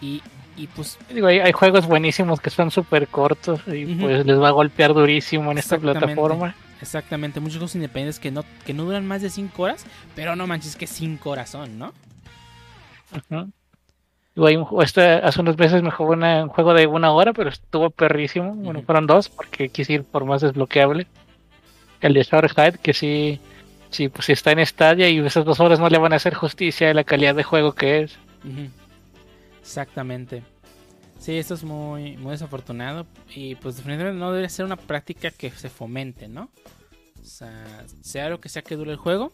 Y, 0.00 0.22
y 0.56 0.66
pues 0.66 0.98
Digo, 1.12 1.28
hay, 1.28 1.38
hay 1.38 1.52
juegos 1.52 1.86
buenísimos 1.86 2.40
que 2.40 2.50
son 2.50 2.70
súper 2.70 3.08
cortos 3.08 3.60
y 3.68 3.86
pues 3.94 4.26
les 4.26 4.38
va 4.40 4.48
a 4.48 4.52
golpear 4.52 4.92
durísimo 4.94 5.50
en 5.52 5.58
esta 5.58 5.78
plataforma. 5.78 6.54
Exactamente, 6.80 7.38
muchos 7.38 7.58
juegos 7.58 7.74
independientes 7.76 8.18
que 8.18 8.32
no, 8.32 8.44
que 8.66 8.74
no 8.74 8.84
duran 8.84 9.06
más 9.06 9.22
de 9.22 9.30
5 9.30 9.62
horas, 9.62 9.86
pero 10.16 10.34
no 10.34 10.46
manches 10.48 10.74
que 10.76 10.88
5 10.88 11.30
horas 11.30 11.48
son, 11.50 11.78
¿no? 11.78 11.92
Ujú. 13.12 13.22
Digo, 13.30 13.52
ju- 14.36 14.82
este, 14.82 15.02
hace 15.02 15.40
unos 15.40 15.58
meses 15.58 15.82
me 15.82 15.90
jugué 15.90 16.12
una- 16.12 16.44
un 16.44 16.48
juego 16.48 16.72
de 16.74 16.86
una 16.86 17.12
hora, 17.12 17.32
pero 17.32 17.50
estuvo 17.50 17.90
perrísimo. 17.90 18.54
Bueno, 18.54 18.82
fueron 18.82 19.06
dos 19.06 19.28
porque 19.28 19.68
quise 19.68 19.94
ir 19.94 20.04
por 20.04 20.24
más 20.24 20.40
desbloqueable. 20.40 21.06
El 22.00 22.14
de 22.14 22.22
Showerhead, 22.22 22.76
que 22.76 22.94
sí, 22.94 23.40
sí, 23.90 24.08
pues 24.08 24.26
sí 24.26 24.32
está 24.32 24.50
en 24.52 24.64
Stadia 24.66 25.08
y 25.08 25.18
esas 25.18 25.44
dos 25.44 25.60
horas 25.60 25.78
no 25.78 25.88
le 25.88 25.98
van 25.98 26.12
a 26.12 26.16
hacer 26.16 26.34
justicia 26.34 26.90
a 26.90 26.94
la 26.94 27.04
calidad 27.04 27.34
de 27.34 27.42
juego 27.44 27.74
que 27.74 28.00
es. 28.02 28.18
Exactamente. 29.60 30.42
Sí, 31.18 31.36
esto 31.38 31.54
es 31.54 31.62
muy, 31.62 32.16
muy 32.16 32.32
desafortunado 32.32 33.06
y 33.32 33.54
pues 33.56 33.76
definitivamente 33.76 34.18
no 34.18 34.30
debería 34.30 34.48
ser 34.48 34.64
una 34.64 34.76
práctica 34.76 35.30
que 35.30 35.50
se 35.52 35.68
fomente, 35.68 36.26
¿no? 36.26 36.48
O 37.20 37.24
sea, 37.24 37.84
sea 38.00 38.28
lo 38.28 38.40
que 38.40 38.48
sea 38.48 38.62
que 38.62 38.74
dure 38.74 38.90
el 38.90 38.96
juego, 38.96 39.32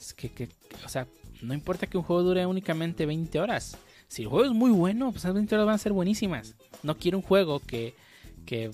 es 0.00 0.12
que, 0.12 0.32
que- 0.32 0.48
o 0.84 0.88
sea, 0.88 1.06
no 1.42 1.54
importa 1.54 1.86
que 1.86 1.96
un 1.96 2.02
juego 2.02 2.22
dure 2.24 2.44
únicamente 2.46 3.06
20 3.06 3.38
horas. 3.38 3.76
Si 4.10 4.22
el 4.22 4.28
juego 4.28 4.44
es 4.44 4.50
muy 4.50 4.72
bueno, 4.72 5.12
pues 5.12 5.22
20 5.32 5.54
horas 5.54 5.66
van 5.66 5.76
a 5.76 5.78
ser 5.78 5.92
buenísimas. 5.92 6.56
No 6.82 6.96
quiero 6.96 7.18
un 7.18 7.22
juego 7.22 7.60
que, 7.60 7.94
que 8.44 8.72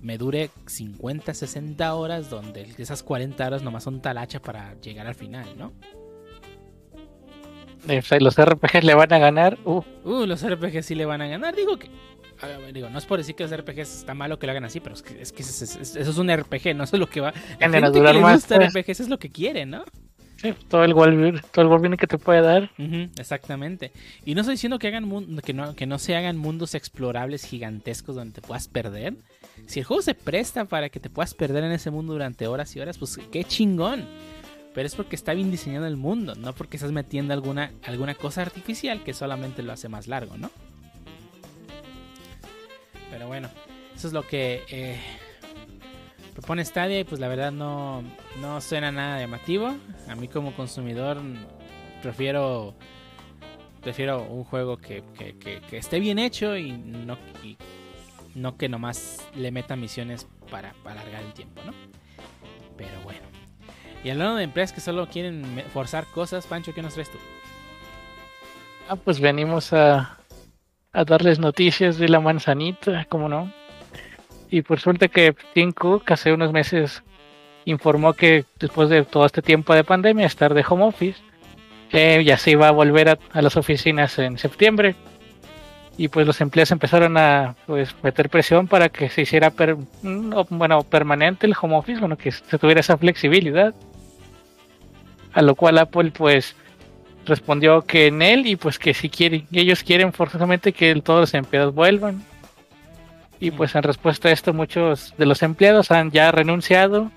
me 0.00 0.16
dure 0.16 0.48
50, 0.66 1.34
60 1.34 1.94
horas 1.94 2.30
donde 2.30 2.66
esas 2.78 3.02
40 3.02 3.46
horas 3.46 3.62
nomás 3.62 3.84
son 3.84 4.00
talacha 4.00 4.40
para 4.40 4.80
llegar 4.80 5.06
al 5.06 5.14
final, 5.14 5.46
¿no? 5.58 5.74
Eh, 7.88 8.00
los 8.20 8.42
RPGs 8.42 8.84
le 8.84 8.94
van 8.94 9.12
a 9.12 9.18
ganar. 9.18 9.58
Uh, 9.66 9.82
Uh, 10.02 10.24
los 10.24 10.42
RPG 10.48 10.82
sí 10.82 10.94
le 10.94 11.04
van 11.04 11.20
a 11.20 11.26
ganar. 11.26 11.54
Digo 11.54 11.78
que. 11.78 11.90
ver, 12.40 12.72
digo, 12.72 12.88
no 12.88 12.98
es 12.98 13.04
por 13.04 13.18
decir 13.18 13.34
que 13.34 13.42
los 13.42 13.54
RPGs 13.54 13.98
está 13.98 14.14
malo 14.14 14.38
que 14.38 14.46
lo 14.46 14.52
hagan 14.52 14.64
así, 14.64 14.80
pero 14.80 14.94
es 14.94 15.02
que, 15.02 15.20
es 15.20 15.30
que 15.30 15.42
eso, 15.42 15.62
es, 15.62 15.76
eso 15.94 16.10
es 16.10 16.16
un 16.16 16.34
RPG, 16.34 16.74
no 16.74 16.84
eso 16.84 16.96
es 16.96 17.00
lo 17.00 17.06
que 17.06 17.20
va. 17.20 17.34
La 17.58 17.68
gente 17.68 17.92
que 17.92 18.00
le 18.00 18.20
más, 18.20 18.36
gusta 18.36 18.56
pues. 18.56 18.72
RPGs 18.72 19.00
es 19.00 19.08
lo 19.10 19.18
que 19.18 19.30
quiere, 19.30 19.66
¿no? 19.66 19.84
Todo 20.68 20.84
el 20.84 20.94
Wolverine, 20.94 21.40
todo 21.52 21.76
el 21.76 21.96
que 21.96 22.06
te 22.06 22.18
puede 22.18 22.40
dar. 22.40 22.70
Exactamente. 23.18 23.92
Y 24.24 24.34
no 24.34 24.40
estoy 24.40 24.54
diciendo 24.54 24.78
que 24.78 24.88
hagan 24.88 25.08
que 25.42 25.52
no, 25.52 25.74
que 25.74 25.86
no 25.86 25.98
se 25.98 26.16
hagan 26.16 26.36
mundos 26.36 26.74
explorables 26.74 27.44
gigantescos 27.44 28.16
donde 28.16 28.34
te 28.34 28.42
puedas 28.42 28.68
perder. 28.68 29.14
Si 29.66 29.80
el 29.80 29.84
juego 29.84 30.02
se 30.02 30.14
presta 30.14 30.64
para 30.64 30.88
que 30.88 31.00
te 31.00 31.10
puedas 31.10 31.34
perder 31.34 31.64
en 31.64 31.72
ese 31.72 31.90
mundo 31.90 32.12
durante 32.12 32.46
horas 32.46 32.74
y 32.74 32.80
horas, 32.80 32.98
pues 32.98 33.18
qué 33.30 33.44
chingón. 33.44 34.06
Pero 34.74 34.86
es 34.86 34.94
porque 34.94 35.16
está 35.16 35.34
bien 35.34 35.50
diseñado 35.50 35.86
el 35.86 35.96
mundo, 35.96 36.34
no 36.36 36.52
porque 36.54 36.76
estás 36.76 36.92
metiendo 36.92 37.34
alguna, 37.34 37.72
alguna 37.84 38.14
cosa 38.14 38.42
artificial 38.42 39.02
que 39.02 39.14
solamente 39.14 39.62
lo 39.62 39.72
hace 39.72 39.88
más 39.88 40.06
largo, 40.06 40.36
¿no? 40.36 40.50
Pero 43.10 43.26
bueno, 43.26 43.50
eso 43.94 44.06
es 44.06 44.12
lo 44.12 44.26
que 44.26 44.62
eh, 44.70 44.96
propone 46.40 46.64
Stadia 46.64 46.98
y 47.00 47.04
pues 47.04 47.20
la 47.20 47.28
verdad 47.28 47.52
no, 47.52 48.02
no 48.40 48.60
suena 48.62 48.90
nada 48.90 49.20
llamativo. 49.20 49.74
A 50.08 50.14
mí 50.14 50.26
como 50.26 50.54
consumidor 50.54 51.18
prefiero 52.02 52.74
prefiero 53.82 54.22
un 54.22 54.44
juego 54.44 54.78
que, 54.78 55.02
que- 55.16 55.60
esté 55.76 56.00
bien 56.00 56.18
hecho 56.18 56.56
y 56.56 56.72
no, 56.72 57.18
y 57.42 57.58
no 58.34 58.56
que 58.56 58.70
nomás 58.70 59.28
le 59.34 59.50
meta 59.50 59.76
misiones 59.76 60.26
para, 60.50 60.72
para 60.82 61.02
alargar 61.02 61.22
el 61.24 61.32
tiempo, 61.34 61.60
¿no? 61.66 61.72
Pero 62.76 62.98
bueno. 63.04 63.20
Y 64.02 64.08
hablando 64.08 64.36
de 64.36 64.44
empresas 64.44 64.72
que 64.74 64.80
solo 64.80 65.08
quieren 65.08 65.44
forzar 65.74 66.06
cosas, 66.06 66.46
Pancho, 66.46 66.72
¿qué 66.72 66.80
nos 66.80 66.94
traes 66.94 67.10
tú? 67.10 67.18
Ah, 68.88 68.96
pues 68.96 69.20
venimos 69.20 69.74
a, 69.74 70.18
a 70.92 71.04
darles 71.04 71.38
noticias 71.38 71.98
de 71.98 72.08
la 72.08 72.20
manzanita, 72.20 73.04
como 73.10 73.28
no. 73.28 73.52
Y 74.50 74.62
por 74.62 74.80
suerte 74.80 75.08
que 75.08 75.34
Tim 75.54 75.72
Cook 75.72 76.10
hace 76.10 76.32
unos 76.32 76.52
meses 76.52 77.02
informó 77.64 78.14
que 78.14 78.44
después 78.58 78.88
de 78.88 79.04
todo 79.04 79.24
este 79.24 79.42
tiempo 79.42 79.74
de 79.74 79.84
pandemia, 79.84 80.26
estar 80.26 80.54
de 80.54 80.64
home 80.68 80.84
office, 80.84 81.20
eh, 81.92 82.22
ya 82.24 82.36
se 82.36 82.52
iba 82.52 82.68
a 82.68 82.72
volver 82.72 83.10
a, 83.10 83.18
a 83.32 83.42
las 83.42 83.56
oficinas 83.56 84.18
en 84.18 84.38
septiembre. 84.38 84.96
Y 85.96 86.08
pues 86.08 86.26
los 86.26 86.40
empleados 86.40 86.72
empezaron 86.72 87.16
a 87.16 87.54
pues, 87.66 87.94
meter 88.02 88.30
presión 88.30 88.66
para 88.66 88.88
que 88.88 89.08
se 89.08 89.22
hiciera 89.22 89.52
mm, 90.02 90.32
bueno, 90.50 90.82
permanente 90.82 91.46
el 91.46 91.54
home 91.60 91.76
office, 91.76 92.00
bueno, 92.00 92.16
que 92.16 92.32
se 92.32 92.58
tuviera 92.58 92.80
esa 92.80 92.96
flexibilidad. 92.96 93.74
A 95.32 95.42
lo 95.42 95.54
cual 95.54 95.78
Apple 95.78 96.10
pues 96.10 96.56
respondió 97.26 97.82
que 97.82 98.06
en 98.06 98.22
él 98.22 98.46
y 98.46 98.56
pues 98.56 98.78
que 98.78 98.94
si 98.94 99.08
quieren, 99.08 99.46
ellos 99.52 99.84
quieren 99.84 100.12
forzosamente 100.12 100.72
que 100.72 100.94
todos 101.02 101.20
los 101.20 101.34
empleados 101.34 101.74
vuelvan. 101.74 102.24
Y 103.40 103.50
pues 103.50 103.74
en 103.74 103.82
respuesta 103.82 104.28
a 104.28 104.32
esto 104.32 104.52
muchos 104.52 105.14
de 105.16 105.26
los 105.26 105.42
empleados 105.42 105.90
han 105.90 106.10
ya 106.10 106.30
renunciado 106.30 107.10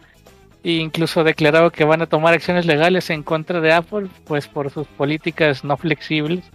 e 0.63 0.72
incluso 0.72 1.24
declarado 1.25 1.70
que 1.70 1.84
van 1.84 2.01
a 2.01 2.06
tomar 2.06 2.34
acciones 2.34 2.65
legales 2.65 3.10
en 3.10 3.24
contra 3.24 3.60
de 3.60 3.74
Apple 3.74 4.08
pues 4.24 4.48
por 4.48 4.72
sus 4.72 4.88
políticas 4.88 5.63
no 5.63 5.75
flexibles. 5.75 6.46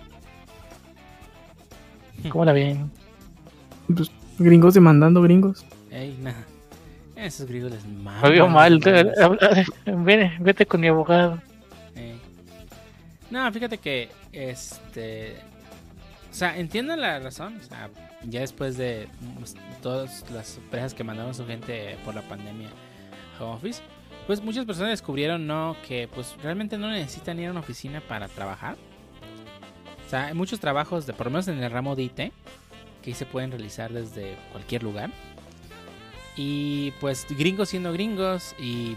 ¿Cómo 2.30 2.46
la 2.46 2.52
ven? 2.52 2.90
Pues, 3.94 4.10
gringos 4.38 4.74
demandando 4.74 5.22
gringos. 5.22 5.64
Ey, 5.90 6.16
nada. 6.22 6.44
Esos 7.14 7.48
griegos 7.48 7.72
les 7.72 7.86
maman. 7.86 8.22
Me 8.22 8.30
veo 8.30 8.48
mal. 8.48 8.78
Vete, 9.86 10.32
vete 10.40 10.66
con 10.66 10.80
mi 10.80 10.88
abogado. 10.88 11.38
No, 13.30 13.52
fíjate 13.52 13.78
que 13.78 14.08
este. 14.32 15.36
O 16.30 16.34
sea, 16.34 16.58
entiendo 16.58 16.94
la 16.96 17.18
razón. 17.18 17.58
O 17.60 17.64
sea, 17.64 17.90
ya 18.24 18.40
después 18.40 18.76
de 18.76 19.08
pues, 19.38 19.54
todas 19.82 20.30
las 20.30 20.56
empresas 20.58 20.94
que 20.94 21.04
mandaron 21.04 21.34
su 21.34 21.46
gente 21.46 21.96
por 22.04 22.14
la 22.14 22.22
pandemia 22.22 22.68
a 23.38 23.44
home 23.44 23.54
office, 23.54 23.82
pues 24.26 24.42
muchas 24.42 24.66
personas 24.66 24.90
descubrieron 24.90 25.46
no 25.46 25.76
que 25.86 26.08
pues 26.08 26.36
realmente 26.42 26.76
no 26.76 26.90
necesitan 26.90 27.38
ir 27.38 27.48
a 27.48 27.50
una 27.50 27.60
oficina 27.60 28.00
para 28.00 28.28
trabajar. 28.28 28.76
O 30.06 30.10
sea, 30.10 30.26
hay 30.26 30.34
muchos 30.34 30.58
trabajos, 30.60 31.06
de, 31.06 31.12
por 31.12 31.26
lo 31.26 31.32
menos 31.32 31.48
en 31.48 31.62
el 31.62 31.70
ramo 31.70 31.94
de 31.94 32.04
IT, 32.04 32.20
que 33.02 33.14
se 33.14 33.26
pueden 33.26 33.50
realizar 33.50 33.92
desde 33.92 34.36
cualquier 34.52 34.82
lugar. 34.82 35.10
Y 36.36 36.92
pues 37.00 37.26
gringos 37.28 37.70
siendo 37.70 37.92
gringos 37.92 38.54
y 38.58 38.96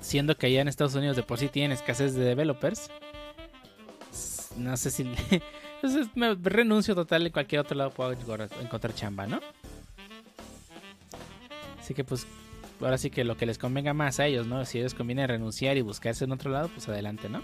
siendo 0.00 0.36
que 0.36 0.46
allá 0.46 0.62
en 0.62 0.68
Estados 0.68 0.94
Unidos 0.94 1.16
de 1.16 1.22
por 1.22 1.38
sí 1.38 1.48
tienen 1.48 1.72
escasez 1.72 2.14
de 2.14 2.24
developers. 2.24 2.90
No 4.56 4.76
sé 4.76 4.90
si... 4.90 5.10
Entonces 5.82 6.08
me 6.14 6.34
renuncio 6.34 6.94
total 6.94 7.26
en 7.26 7.32
cualquier 7.32 7.62
otro 7.62 7.76
lado 7.76 7.90
puedo 7.90 8.12
encontrar- 8.12 8.94
chamba, 8.94 9.26
¿no? 9.26 9.40
Así 11.80 11.94
que 11.94 12.04
pues 12.04 12.26
ahora 12.80 12.98
sí 12.98 13.10
que 13.10 13.24
lo 13.24 13.36
que 13.36 13.46
les 13.46 13.58
convenga 13.58 13.94
más 13.94 14.20
a 14.20 14.26
ellos, 14.26 14.46
¿no? 14.46 14.64
Si 14.64 14.78
ellos 14.78 14.94
conviene 14.94 15.26
renunciar 15.26 15.76
y 15.76 15.80
buscarse 15.82 16.24
en 16.24 16.32
otro 16.32 16.50
lado, 16.50 16.68
pues 16.68 16.88
adelante, 16.88 17.28
¿no? 17.28 17.40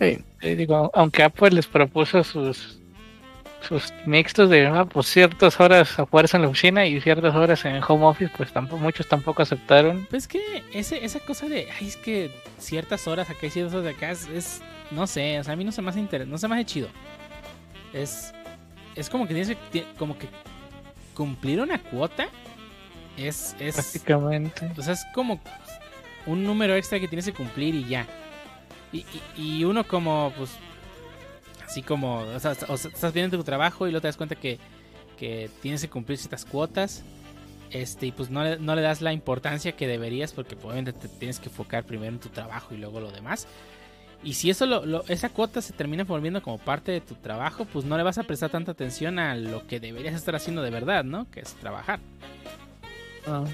Eh, 0.00 0.22
digo, 0.56 0.90
aunque 0.94 1.22
Apple 1.22 1.50
les 1.50 1.66
propuso 1.66 2.24
sus 2.24 2.78
sus 3.68 3.92
mixtos 4.06 4.50
de 4.50 4.66
ah, 4.66 4.84
pues 4.86 5.06
ciertas 5.06 5.60
horas 5.60 5.96
a 5.96 6.04
fuerza 6.04 6.36
en 6.36 6.42
la 6.42 6.48
oficina 6.48 6.84
y 6.84 7.00
ciertas 7.00 7.32
horas 7.36 7.64
en 7.64 7.80
home 7.86 8.06
office, 8.06 8.32
pues 8.36 8.52
tampoco 8.52 8.82
muchos 8.82 9.06
tampoco 9.06 9.42
aceptaron. 9.42 10.04
Pues 10.10 10.26
que 10.26 10.64
ese, 10.72 11.04
esa 11.04 11.20
cosa 11.20 11.46
de, 11.48 11.68
ay, 11.80 11.86
es 11.86 11.96
que 11.96 12.32
ciertas 12.58 13.06
horas 13.06 13.30
acá 13.30 13.46
y 13.46 13.50
ciertas 13.50 13.74
horas 13.74 13.84
de 13.84 13.90
acá 13.90 14.10
es, 14.10 14.26
es- 14.28 14.62
no 14.94 15.06
sé, 15.06 15.38
o 15.40 15.44
sea, 15.44 15.54
a 15.54 15.56
mí 15.56 15.64
no 15.64 15.72
se 15.72 15.82
me 15.82 15.90
hace 15.90 16.26
no 16.26 16.38
se 16.38 16.48
me 16.48 16.54
hace 16.54 16.64
chido. 16.64 16.88
Es, 17.92 18.32
es 18.94 19.10
como 19.10 19.26
que 19.26 19.34
tienes 19.34 19.56
que, 19.70 19.84
como 19.98 20.16
que 20.18 20.28
cumplir 21.14 21.60
una 21.60 21.82
cuota 21.82 22.26
es, 23.16 23.54
es, 23.58 23.74
Prácticamente. 23.74 24.72
o 24.76 24.82
sea, 24.82 24.94
es 24.94 25.04
como 25.14 25.40
un 26.26 26.44
número 26.44 26.74
extra 26.74 26.98
que 26.98 27.08
tienes 27.08 27.26
que 27.26 27.34
cumplir 27.34 27.74
y 27.74 27.86
ya. 27.86 28.06
Y, 28.92 29.04
y, 29.36 29.58
y 29.58 29.64
uno 29.64 29.86
como, 29.86 30.32
pues, 30.36 30.50
así 31.66 31.82
como, 31.82 32.18
o 32.20 32.40
sea, 32.40 32.52
o 32.68 32.76
sea, 32.76 32.90
estás 32.90 33.12
viendo 33.12 33.36
tu 33.36 33.44
trabajo 33.44 33.86
y 33.86 33.90
luego 33.90 34.02
te 34.02 34.08
das 34.08 34.16
cuenta 34.16 34.34
que, 34.34 34.58
que 35.18 35.50
tienes 35.60 35.82
que 35.82 35.88
cumplir 35.88 36.18
ciertas 36.18 36.44
cuotas. 36.44 37.02
este, 37.70 38.06
y 38.06 38.12
pues 38.12 38.30
no 38.30 38.44
le, 38.44 38.58
no 38.58 38.74
le 38.74 38.82
das 38.82 39.00
la 39.00 39.12
importancia 39.12 39.72
que 39.72 39.86
deberías 39.86 40.32
porque 40.32 40.56
pues, 40.56 40.66
obviamente 40.66 40.92
te 40.92 41.08
tienes 41.08 41.38
que 41.40 41.48
enfocar 41.48 41.84
primero 41.84 42.12
en 42.12 42.20
tu 42.20 42.28
trabajo 42.28 42.74
y 42.74 42.78
luego 42.78 43.00
lo 43.00 43.10
demás. 43.10 43.46
Y 44.24 44.34
si 44.34 44.50
eso 44.50 44.66
lo, 44.66 44.86
lo- 44.86 45.04
esa 45.08 45.30
cuota 45.30 45.60
se 45.60 45.72
termina 45.72 46.04
volviendo 46.04 46.40
como 46.42 46.58
parte 46.58 46.92
de 46.92 47.00
tu 47.00 47.14
trabajo, 47.16 47.64
pues 47.64 47.84
no 47.84 47.96
le 47.96 48.02
vas 48.04 48.18
a 48.18 48.22
prestar 48.22 48.50
tanta 48.50 48.70
atención 48.72 49.18
a 49.18 49.34
lo 49.34 49.66
que 49.66 49.80
deberías 49.80 50.14
estar 50.14 50.34
haciendo 50.36 50.62
de 50.62 50.70
verdad, 50.70 51.02
¿no? 51.04 51.28
Que 51.30 51.40
es 51.40 51.54
trabajar. 51.54 51.98
Ah, 53.26 53.44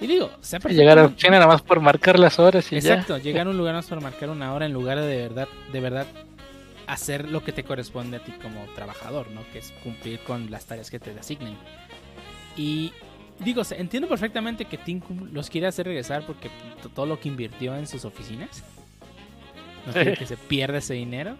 Y 0.00 0.06
digo, 0.06 0.30
sea 0.40 0.58
llegar 0.60 0.98
a 0.98 1.06
oficina 1.06 1.32
nada 1.32 1.46
más 1.46 1.62
por 1.62 1.80
marcar 1.80 2.18
las 2.18 2.38
horas 2.38 2.70
y 2.72 2.76
Exacto, 2.76 3.18
llegar 3.22 3.46
a 3.46 3.50
un 3.50 3.56
lugar 3.58 3.74
más 3.74 3.86
para 3.86 4.00
marcar 4.00 4.30
una 4.30 4.52
hora 4.52 4.66
en 4.66 4.72
lugar 4.72 4.98
de 4.98 5.06
de 5.06 5.16
verdad, 5.28 5.48
de 5.72 5.80
verdad 5.80 6.06
hacer 6.88 7.28
lo 7.28 7.44
que 7.44 7.52
te 7.52 7.64
corresponde 7.64 8.16
a 8.16 8.20
ti 8.24 8.32
como 8.42 8.64
trabajador, 8.74 9.30
¿no? 9.30 9.42
Que 9.52 9.58
es 9.58 9.72
cumplir 9.84 10.20
con 10.20 10.50
las 10.50 10.64
tareas 10.66 10.90
que 10.90 10.98
te 10.98 11.10
asignen. 11.18 11.54
Y 12.56 12.92
digo, 13.38 13.62
entiendo 13.70 14.08
perfectamente 14.08 14.64
que 14.64 14.78
Tim 14.78 15.00
los 15.32 15.50
quiere 15.50 15.66
hacer 15.66 15.86
regresar 15.86 16.24
porque 16.26 16.50
todo 16.94 17.06
lo 17.06 17.20
que 17.20 17.28
invirtió 17.28 17.76
en 17.76 17.86
sus 17.86 18.04
oficinas. 18.04 18.64
No 19.94 19.94
quiere 19.94 20.16
que 20.16 20.26
se 20.26 20.36
pierda 20.36 20.78
ese 20.78 20.94
dinero. 20.94 21.36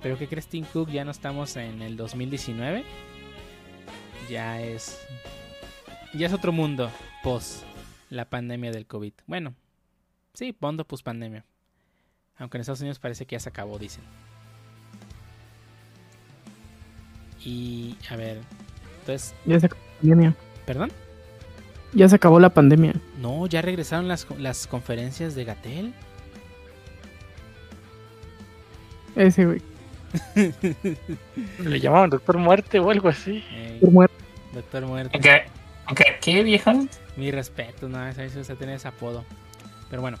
Pero 0.00 0.16
¿qué 0.16 0.28
crees, 0.28 0.46
Tim 0.46 0.64
Cook? 0.64 0.90
Ya 0.90 1.04
no 1.04 1.10
estamos 1.10 1.56
en 1.56 1.82
el 1.82 1.96
2019. 1.96 2.84
Ya 4.30 4.60
es. 4.60 5.04
Ya 6.14 6.28
es 6.28 6.32
otro 6.32 6.52
mundo 6.52 6.88
post 7.24 7.64
la 8.10 8.30
pandemia 8.30 8.70
del 8.70 8.86
COVID. 8.86 9.12
Bueno, 9.26 9.54
sí, 10.34 10.56
mundo 10.60 10.86
post 10.86 11.04
pandemia. 11.04 11.44
Aunque 12.36 12.58
en 12.58 12.60
Estados 12.60 12.80
Unidos 12.80 13.00
parece 13.00 13.26
que 13.26 13.34
ya 13.34 13.40
se 13.40 13.48
acabó, 13.48 13.76
dicen. 13.78 14.04
Y 17.44 17.96
a 18.08 18.16
ver, 18.16 18.40
entonces, 19.00 19.34
Ya 19.44 19.58
se 19.58 19.66
acabó 19.66 19.82
la 19.82 19.98
pandemia. 20.00 20.36
¿perdón? 20.64 20.92
Ya 21.92 22.08
se 22.08 22.16
acabó 22.16 22.40
la 22.40 22.50
pandemia. 22.50 22.94
No, 23.20 23.46
ya 23.46 23.62
regresaron 23.62 24.08
las, 24.08 24.26
las 24.38 24.66
conferencias 24.66 25.34
de 25.34 25.44
Gatel. 25.44 25.94
Ese, 29.16 29.46
güey. 29.46 29.62
Le 31.58 31.80
llamaban 31.80 32.10
Doctor 32.10 32.38
Muerte 32.38 32.78
o 32.78 32.90
algo 32.90 33.08
así. 33.08 33.42
Ey, 33.52 33.78
Por 33.80 33.90
muerto. 33.90 34.14
Doctor 34.52 34.86
Muerte. 34.86 35.18
¿Qué, 35.20 35.42
qué, 35.96 36.04
qué 36.20 36.42
viejo? 36.42 36.72
Mi 37.16 37.30
respeto, 37.30 37.88
no, 37.88 37.98
vez 38.04 38.36
usted 38.36 38.56
tiene 38.56 38.74
ese 38.74 38.88
apodo. 38.88 39.24
Pero 39.90 40.02
bueno. 40.02 40.18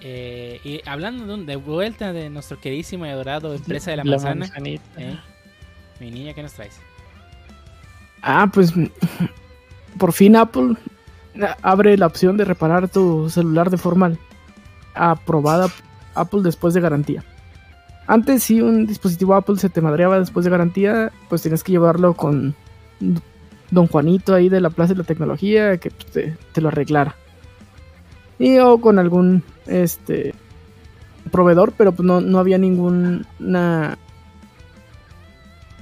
Eh, 0.00 0.60
y 0.62 0.80
hablando 0.88 1.26
de, 1.26 1.34
un- 1.34 1.46
de 1.46 1.56
vuelta 1.56 2.12
de 2.12 2.30
nuestro 2.30 2.60
queridísimo 2.60 3.04
y 3.06 3.08
adorado 3.08 3.52
empresa 3.54 3.90
de 3.90 3.96
la, 3.96 4.04
manzana. 4.04 4.48
¿eh? 4.64 5.18
Mi 5.98 6.10
niña, 6.12 6.34
¿qué 6.34 6.42
nos 6.42 6.52
traes? 6.52 6.78
Ah, 8.22 8.48
pues 8.52 8.72
por 9.98 10.12
fin 10.12 10.36
Apple 10.36 10.74
abre 11.62 11.96
la 11.96 12.06
opción 12.06 12.36
de 12.36 12.44
reparar 12.44 12.88
tu 12.88 13.28
celular 13.30 13.70
de 13.70 13.76
forma 13.76 14.12
aprobada 14.94 15.68
Apple 16.14 16.40
después 16.42 16.74
de 16.74 16.80
garantía. 16.80 17.24
Antes 18.08 18.42
si 18.42 18.62
un 18.62 18.86
dispositivo 18.86 19.34
Apple 19.34 19.58
se 19.58 19.68
te 19.68 19.82
madreaba 19.82 20.18
después 20.18 20.42
de 20.42 20.50
garantía, 20.50 21.12
pues 21.28 21.42
tenías 21.42 21.62
que 21.62 21.72
llevarlo 21.72 22.14
con 22.14 22.54
Don 23.70 23.86
Juanito 23.86 24.34
ahí 24.34 24.48
de 24.48 24.62
la 24.62 24.70
Plaza 24.70 24.94
de 24.94 25.00
la 25.00 25.04
Tecnología 25.04 25.76
que 25.76 25.90
pues, 25.90 26.06
te, 26.06 26.36
te 26.52 26.60
lo 26.62 26.68
arreglara. 26.68 27.16
Y 28.38 28.58
o 28.60 28.80
con 28.80 28.98
algún 28.98 29.42
este 29.66 30.34
proveedor, 31.30 31.74
pero 31.76 31.92
pues 31.92 32.06
no, 32.06 32.22
no 32.22 32.38
había 32.38 32.56
ninguna 32.56 33.98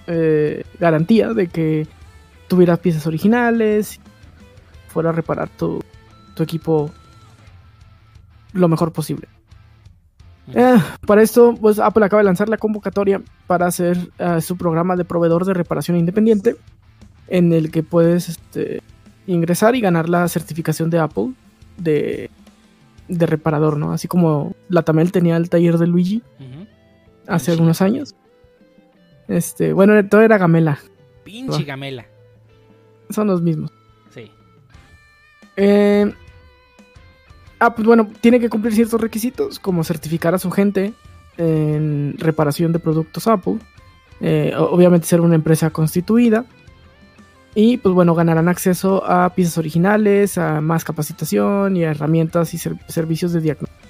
eh, 0.09 0.65
garantía 0.81 1.33
de 1.33 1.47
que 1.47 1.87
tuvieras 2.49 2.81
piezas 2.81 3.07
originales, 3.07 4.01
fuera 4.89 5.11
a 5.11 5.13
reparar 5.13 5.49
tu, 5.51 5.81
tu 6.35 6.43
equipo 6.43 6.91
lo 8.53 8.67
mejor 8.67 8.93
posible. 8.93 9.29
Eh, 10.55 10.77
para 11.07 11.23
esto, 11.23 11.55
pues 11.61 11.79
Apple 11.79 12.05
acaba 12.05 12.21
de 12.23 12.27
lanzar 12.27 12.49
la 12.49 12.57
convocatoria 12.57 13.21
para 13.47 13.67
hacer 13.67 13.97
eh, 14.19 14.41
su 14.41 14.57
programa 14.57 14.95
de 14.97 15.05
proveedor 15.05 15.45
de 15.45 15.55
reparación 15.55 15.97
independiente, 15.97 16.57
en 17.29 17.53
el 17.53 17.71
que 17.71 17.83
puedes 17.83 18.29
este, 18.29 18.83
ingresar 19.27 19.75
y 19.75 19.81
ganar 19.81 20.09
la 20.09 20.29
certificación 20.29 20.89
de 20.91 21.01
Apple 21.01 21.33
de, 21.79 22.31
de 23.09 23.27
reparador, 23.27 23.77
¿no? 23.77 23.93
Así 23.93 24.07
como 24.09 24.55
la 24.69 24.83
Tamel 24.83 25.11
tenía 25.13 25.37
el 25.37 25.51
taller 25.51 25.79
de 25.79 25.87
Luigi 25.89 26.23
hace 27.27 27.47
Sí. 27.47 27.51
algunos 27.53 27.83
años. 27.83 28.15
Este, 29.29 29.73
bueno, 29.73 30.07
todo 30.09 30.21
era 30.21 30.39
Gamela, 30.39 30.79
Pinche 31.25 31.63
Ah. 31.63 31.67
Gamela. 31.67 32.07
son 33.11 33.27
los 33.27 33.43
mismos. 33.43 33.73
Sí. 34.15 34.31
Eh, 35.57 36.13
ah, 37.59 37.75
pues 37.75 37.87
bueno, 37.87 38.09
tiene 38.21 38.41
que 38.41 38.49
cumplir 38.49 38.75
ciertos 38.75 39.01
requisitos, 39.01 39.59
como 39.59 39.85
certificar 39.85 40.35
a 40.35 40.39
su 40.39 40.51
gente 40.51 40.95
en 41.39 42.15
reparación 42.19 42.73
de 42.73 42.79
productos 42.79 43.27
Apple. 43.27 43.57
Eh, 44.21 44.55
obviamente 44.57 45.07
ser 45.07 45.21
una 45.21 45.35
empresa 45.35 45.71
constituida. 45.71 46.45
Y 47.55 47.79
pues 47.79 47.95
bueno, 47.95 48.15
ganarán 48.15 48.49
acceso 48.49 49.03
a 49.07 49.31
piezas 49.35 49.57
originales, 49.57 50.37
a 50.37 50.61
más 50.61 50.85
capacitación 50.85 51.75
y 51.77 51.85
a 51.85 51.91
herramientas 51.93 52.53
y 52.53 52.59
ser- 52.59 52.77
servicios 52.89 53.33
de 53.33 53.41
diagnóstico. 53.41 53.81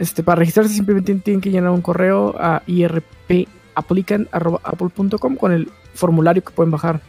Este, 0.00 0.24
para 0.24 0.40
registrarse 0.40 0.74
simplemente 0.74 1.14
tienen 1.14 1.40
que 1.40 1.50
llenar 1.50 1.70
un 1.70 1.82
correo 1.82 2.34
a 2.36 2.62
irpapplicant.apple.com 2.66 5.36
con 5.36 5.52
el 5.52 5.70
formulario 5.94 6.42
que 6.42 6.50
pueden 6.50 6.72
bajar 6.72 7.00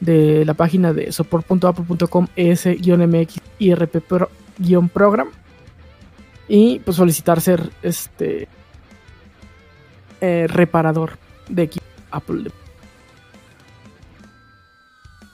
de 0.00 0.44
la 0.44 0.54
página 0.54 0.92
de 0.92 1.12
support.apple.com 1.12 2.26
es-mx 2.34 3.40
irp-program 4.58 5.28
y 6.48 6.78
pues 6.80 6.96
solicitar 6.96 7.40
ser 7.40 7.70
este 7.82 8.48
eh, 10.20 10.46
reparador 10.48 11.18
de 11.48 11.62
equipo 11.64 11.84
Apple 12.10 12.50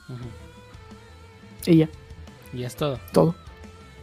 Ujú. 0.09 0.25
y 1.67 1.77
ya, 1.77 1.89
Y 2.53 2.63
es 2.63 2.75
todo. 2.75 2.99
todo. 3.13 3.35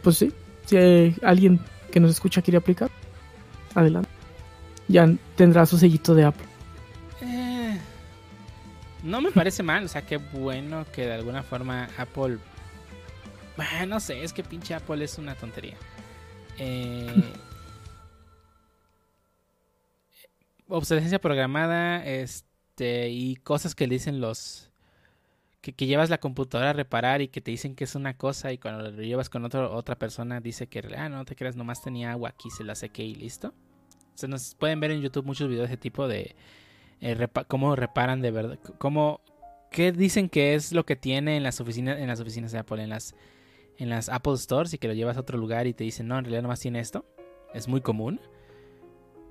Pues 0.03 0.17
sí, 0.17 0.31
si 0.65 0.77
hay 0.77 1.15
alguien 1.23 1.59
que 1.91 1.99
nos 1.99 2.11
escucha 2.11 2.41
quiere 2.41 2.57
aplicar, 2.57 2.89
adelante. 3.75 4.09
Ya 4.87 5.07
tendrá 5.35 5.65
su 5.65 5.77
sellito 5.77 6.15
de 6.15 6.23
Apple. 6.25 6.47
Eh, 7.21 7.77
no 9.03 9.21
me 9.21 9.31
parece 9.31 9.61
mal, 9.61 9.83
o 9.83 9.87
sea, 9.87 10.03
qué 10.03 10.17
bueno 10.17 10.85
que 10.93 11.05
de 11.05 11.13
alguna 11.13 11.43
forma 11.43 11.89
Apple... 11.97 12.39
Bah, 13.59 13.85
no 13.85 13.99
sé, 13.99 14.23
es 14.23 14.31
que 14.31 14.41
pinche 14.41 14.73
Apple 14.73 15.03
es 15.03 15.17
una 15.17 15.35
tontería. 15.35 15.75
Eh, 16.57 17.07
obsolescencia 20.69 21.19
programada, 21.19 22.05
este, 22.05 23.09
y 23.09 23.35
cosas 23.35 23.75
que 23.75 23.85
le 23.85 23.95
dicen 23.95 24.21
los... 24.21 24.71
Que, 25.59 25.73
que 25.73 25.87
llevas 25.87 26.09
la 26.09 26.21
computadora 26.21 26.69
a 26.69 26.73
reparar 26.73 27.21
y 27.21 27.27
que 27.27 27.41
te 27.41 27.51
dicen 27.51 27.75
que 27.75 27.83
es 27.83 27.95
una 27.95 28.15
cosa 28.15 28.53
y 28.53 28.57
cuando 28.57 28.91
lo 28.91 29.01
llevas 29.01 29.29
con 29.29 29.43
otro, 29.43 29.75
otra 29.75 29.99
persona 29.99 30.39
dice 30.39 30.67
que, 30.67 30.79
ah, 30.97 31.09
no 31.09 31.25
te 31.25 31.35
creas, 31.35 31.57
nomás 31.57 31.81
tenía 31.81 32.13
agua 32.13 32.29
aquí, 32.29 32.49
se 32.49 32.63
la 32.63 32.75
sequé 32.75 33.03
y 33.03 33.13
listo. 33.13 33.53
Se 34.15 34.29
nos 34.29 34.55
pueden 34.55 34.79
ver 34.79 34.91
en 34.91 35.01
YouTube 35.01 35.25
muchos 35.25 35.49
videos 35.49 35.67
de 35.67 35.73
ese 35.73 35.81
tipo 35.81 36.07
de 36.07 36.33
eh, 37.01 37.13
repa- 37.13 37.45
cómo 37.45 37.75
reparan 37.75 38.21
de 38.21 38.31
verdad, 38.31 38.57
cómo 38.77 39.19
qué 39.69 39.91
dicen 39.91 40.29
que 40.29 40.55
es 40.55 40.71
lo 40.71 40.85
que 40.85 40.95
tiene 40.95 41.35
en 41.35 41.43
las 41.43 41.59
oficinas 41.59 41.99
en 41.99 42.07
las 42.07 42.21
oficinas 42.21 42.53
de 42.53 42.59
Apple, 42.59 42.81
en 42.81 42.89
las 42.89 43.13
en 43.79 43.89
las 43.89 44.09
Apple 44.09 44.37
Stores 44.37 44.73
y 44.73 44.77
que 44.77 44.87
lo 44.87 44.93
llevas 44.93 45.17
a 45.17 45.21
otro 45.21 45.37
lugar 45.37 45.67
y 45.67 45.73
te 45.73 45.83
dicen, 45.83 46.07
"No, 46.07 46.17
en 46.17 46.25
realidad 46.25 46.43
nomás 46.43 46.59
tiene 46.59 46.79
esto." 46.79 47.05
Es 47.53 47.67
muy 47.67 47.81
común. 47.81 48.19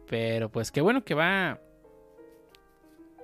Pero 0.08 0.50
pues 0.50 0.72
qué 0.72 0.80
bueno 0.80 1.04
que 1.04 1.14
va 1.14 1.60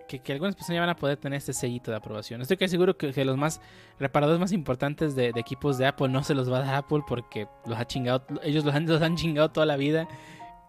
que, 0.06 0.20
que 0.20 0.32
algunas 0.32 0.54
personas 0.54 0.76
ya 0.76 0.80
van 0.80 0.90
a 0.90 0.96
poder 0.96 1.16
tener 1.16 1.38
este 1.38 1.52
sellito 1.52 1.90
de 1.90 1.96
aprobación. 1.96 2.40
Estoy 2.40 2.56
casi 2.56 2.72
seguro 2.72 2.96
que, 2.96 3.24
los 3.24 3.36
más 3.36 3.60
reparadores 3.98 4.40
más 4.40 4.52
importantes 4.52 5.14
de, 5.14 5.28
equipos 5.36 5.78
de 5.78 5.86
Apple 5.86 6.08
no 6.08 6.22
se 6.22 6.34
los 6.34 6.50
va 6.50 6.58
a 6.58 6.60
dar 6.60 6.74
Apple 6.74 7.00
porque 7.06 7.48
los 7.66 7.78
ha 7.78 7.86
chingado, 7.86 8.26
ellos 8.42 8.64
los 8.64 8.74
han, 8.74 9.16
chingado 9.16 9.50
toda 9.50 9.66
la 9.66 9.76
vida 9.76 10.06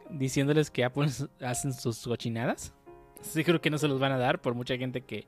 diciéndoles 0.10 0.72
que 0.72 0.86
Apple 0.86 1.08
hacen 1.42 1.74
sus 1.74 2.04
cochinadas. 2.04 2.74
Sí 3.22 3.44
creo 3.44 3.60
que 3.60 3.70
no 3.70 3.78
se 3.78 3.88
los 3.88 4.00
van 4.00 4.12
a 4.12 4.18
dar 4.18 4.42
por 4.42 4.54
mucha 4.54 4.78
gente 4.78 5.02
que 5.02 5.26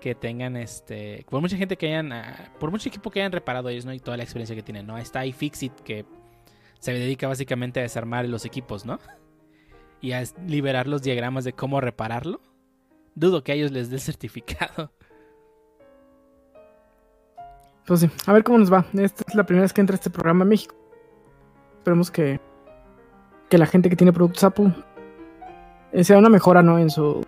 que 0.00 0.14
tengan 0.14 0.56
este 0.56 1.24
por 1.30 1.40
mucha 1.40 1.56
gente 1.56 1.76
que 1.76 1.86
hayan 1.86 2.12
ah, 2.12 2.52
por 2.58 2.70
mucho 2.70 2.88
equipo 2.88 3.10
que 3.10 3.20
hayan 3.20 3.32
reparado 3.32 3.68
ellos 3.68 3.84
no 3.84 3.92
y 3.92 4.00
toda 4.00 4.16
la 4.16 4.22
experiencia 4.22 4.54
que 4.54 4.62
tienen 4.62 4.86
no 4.86 4.98
está 4.98 5.24
iFixit 5.26 5.72
que 5.80 6.04
se 6.78 6.92
dedica 6.92 7.28
básicamente 7.28 7.80
a 7.80 7.82
desarmar 7.82 8.26
los 8.26 8.44
equipos 8.44 8.84
no 8.84 8.98
y 10.00 10.12
a 10.12 10.22
liberar 10.46 10.86
los 10.86 11.02
diagramas 11.02 11.44
de 11.44 11.52
cómo 11.52 11.80
repararlo 11.80 12.40
dudo 13.14 13.42
que 13.42 13.52
a 13.52 13.54
ellos 13.54 13.72
les 13.72 13.90
dé 13.90 13.96
el 13.96 14.02
certificado 14.02 14.92
Pues 17.86 18.00
sí, 18.00 18.10
a 18.26 18.32
ver 18.32 18.42
cómo 18.42 18.58
nos 18.58 18.72
va. 18.72 18.84
Esta 18.94 19.24
es 19.28 19.34
la 19.34 19.44
primera 19.44 19.62
vez 19.62 19.72
que 19.72 19.80
entra 19.80 19.94
este 19.94 20.10
programa 20.10 20.42
a 20.44 20.48
México. 20.48 20.74
Esperemos 21.78 22.10
que, 22.10 22.40
que 23.48 23.58
la 23.58 23.66
gente 23.66 23.88
que 23.88 23.96
tiene 23.96 24.12
productos 24.12 24.42
Apple 24.42 24.74
eh, 25.92 26.02
sea 26.02 26.18
una 26.18 26.28
mejora, 26.28 26.62
¿no? 26.62 26.80
En 26.80 26.90
su, 26.90 27.24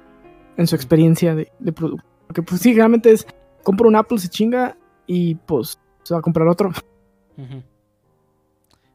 en 0.56 0.66
su 0.66 0.74
experiencia 0.74 1.36
de, 1.36 1.52
de 1.60 1.72
producto. 1.72 2.04
Porque 2.28 2.42
pues 2.42 2.60
sí, 2.60 2.72
realmente 2.74 3.10
es, 3.10 3.26
compro 3.64 3.88
un 3.88 3.96
Apple, 3.96 4.18
se 4.18 4.28
chinga 4.28 4.76
y 5.06 5.34
pues 5.34 5.80
se 6.04 6.14
va 6.14 6.20
a 6.20 6.22
comprar 6.22 6.46
otro. 6.46 6.70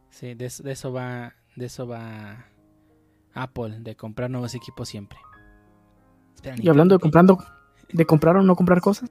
Sí, 0.10 0.34
de, 0.36 0.46
eso- 0.46 0.64
de 0.64 0.72
eso 0.72 0.94
va. 0.94 1.34
De 1.56 1.66
eso 1.66 1.88
va 1.88 2.46
Apple, 3.34 3.80
de 3.80 3.96
comprar 3.96 4.30
nuevos 4.30 4.54
equipos 4.56 4.88
siempre. 4.90 5.20
Espera, 6.36 6.56
Y 6.60 6.68
hablando 6.70 6.96
de 6.96 7.00
comprando, 7.00 7.38
de 7.94 8.06
comprar 8.06 8.38
o 8.38 8.42
no 8.44 8.56
comprar 8.56 8.80
cosas, 8.82 9.10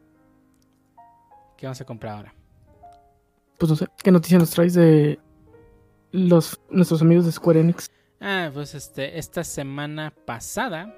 ¿Qué 1.56 1.66
vamos 1.66 1.80
a 1.80 1.84
comprar 1.84 2.16
ahora? 2.16 2.34
pues 3.58 3.70
no 3.70 3.76
sé, 3.76 3.86
¿qué 4.02 4.10
noticia 4.10 4.38
nos 4.40 4.50
traes 4.50 4.74
de 4.74 5.20
los 6.10 6.60
nuestros 6.68 7.00
amigos 7.02 7.24
de 7.26 7.30
Square 7.32 7.60
Enix? 7.60 7.88
Ah, 8.20 8.50
pues 8.52 8.74
este, 8.74 9.16
esta 9.18 9.44
semana 9.44 10.12
pasada 10.26 10.92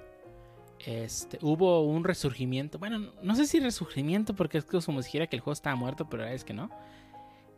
este, 0.81 1.39
hubo 1.43 1.83
un 1.83 2.05
resurgimiento. 2.05 2.79
Bueno, 2.79 3.13
no- 3.23 3.35
sé 3.35 3.47
si 3.47 3.61
resurgimiento 3.61 4.35
porque 4.35 4.59
es 4.59 4.65
como 4.65 4.81
si 5.03 5.09
dijera 5.09 5.27
que 5.27 5.37
el 5.37 5.41
juego 5.41 5.53
estaba 5.55 5.77
muerto, 5.77 6.09
pero 6.09 6.25
es 6.25 6.45
que 6.45 6.53
no. 6.55 6.71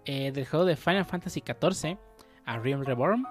Eh, 0.05 0.31
del 0.33 0.46
juego 0.46 0.64
de 0.64 0.76
Final 0.76 1.05
Fantasy 1.05 1.42
XIV 1.44 1.98
a 2.44 2.59
Realm 2.59 2.85
Reborn. 2.85 3.24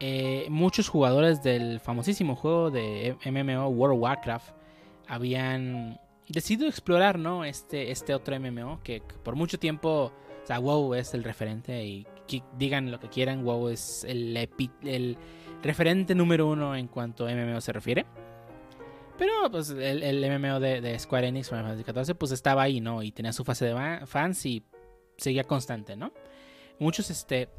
Eh, 0.00 0.46
muchos 0.48 0.88
jugadores 0.88 1.42
del 1.42 1.78
famosísimo 1.78 2.34
juego 2.34 2.70
de 2.70 3.16
MMO 3.24 3.68
World 3.68 3.96
of 3.96 4.02
Warcraft 4.02 4.50
habían 5.06 6.00
decidido 6.28 6.68
explorar, 6.68 7.18
¿no? 7.18 7.44
Este, 7.44 7.90
este 7.90 8.14
otro 8.14 8.34
MMO 8.38 8.80
que 8.82 9.02
por 9.22 9.36
mucho 9.36 9.58
tiempo, 9.58 10.12
o 10.42 10.46
sea, 10.46 10.58
WoW 10.58 10.94
es 10.94 11.12
el 11.14 11.22
referente 11.24 11.84
y 11.84 12.06
que 12.26 12.42
digan 12.56 12.90
lo 12.90 12.98
que 13.00 13.08
quieran, 13.08 13.44
WoW 13.44 13.68
es 13.68 14.04
el, 14.04 14.36
el 14.84 15.16
referente 15.62 16.14
número 16.14 16.48
uno 16.48 16.74
en 16.76 16.86
cuanto 16.88 17.26
a 17.26 17.32
MMO 17.32 17.60
se 17.60 17.72
refiere. 17.72 18.06
Pero 19.20 19.50
pues 19.50 19.68
el, 19.68 20.02
el 20.02 20.40
MMO 20.40 20.60
de, 20.60 20.98
Square 20.98 21.28
Enix, 21.28 21.50
Final 21.50 21.76
Fantasy 21.76 22.06
XIV, 22.06 22.16
pues 22.16 22.32
estaba 22.32 22.62
ahí, 22.62 22.80
¿no? 22.80 23.02
Y 23.02 23.12
tenía 23.12 23.34
su 23.34 23.44
fase 23.44 23.66
de 23.66 24.06
fans 24.06 24.46
y 24.46 24.64
seguía 25.18 25.44
constante, 25.44 25.94
¿no? 25.94 26.10
Muchos 26.78 27.10
este, 27.10 27.50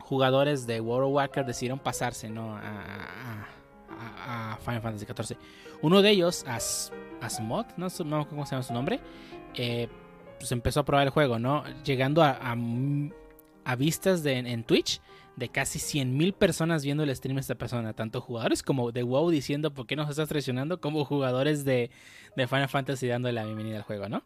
jugadores 0.00 0.66
de 0.66 0.80
World 0.80 1.06
of 1.06 1.14
Warcraft 1.14 1.46
decidieron 1.46 1.78
pasarse, 1.78 2.28
¿no? 2.28 2.56
A, 2.56 3.46
Final 4.64 4.82
Fantasy 4.82 5.06
XIV. 5.06 5.38
Uno 5.80 6.02
de 6.02 6.10
ellos, 6.10 6.44
As, 6.48 6.92
Asmod, 7.20 7.66
no 7.76 8.28
cómo 8.28 8.44
se 8.44 8.50
llama 8.50 8.64
su 8.64 8.72
nombre, 8.72 8.98
eh, 9.54 9.86
pues 10.40 10.50
empezó 10.50 10.80
a 10.80 10.84
probar 10.84 11.06
el 11.06 11.10
juego, 11.10 11.38
¿no? 11.38 11.62
Llegando 11.84 12.24
a, 12.24 12.56
a, 13.70 13.76
vistas 13.76 14.24
en 14.24 14.64
Twitch 14.64 15.00
de 15.36 15.48
casi 15.48 15.78
100.000 15.78 16.34
personas 16.34 16.84
viendo 16.84 17.02
el 17.02 17.16
stream 17.16 17.36
de 17.36 17.40
esta 17.40 17.54
persona, 17.54 17.94
tanto 17.94 18.20
jugadores 18.20 18.62
como 18.62 18.92
de 18.92 19.02
WoW 19.02 19.30
diciendo 19.30 19.72
por 19.72 19.86
qué 19.86 19.96
nos 19.96 20.10
estás 20.10 20.28
traicionando, 20.28 20.80
como 20.80 21.04
jugadores 21.04 21.64
de, 21.64 21.90
de 22.36 22.46
Final 22.46 22.68
Fantasy 22.68 23.06
dándole 23.06 23.32
la 23.32 23.44
bienvenida 23.44 23.78
al 23.78 23.82
juego, 23.82 24.08
¿no? 24.08 24.22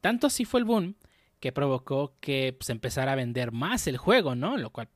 Tanto 0.00 0.26
así 0.26 0.44
fue 0.44 0.60
el 0.60 0.66
boom 0.66 0.96
que 1.38 1.52
provocó 1.52 2.12
que 2.20 2.56
se 2.60 2.72
empezara 2.72 3.12
a 3.12 3.14
vender 3.14 3.52
más 3.52 3.86
el 3.86 3.98
juego, 3.98 4.34
¿no? 4.34 4.56
Lo 4.56 4.70
cual 4.70 4.88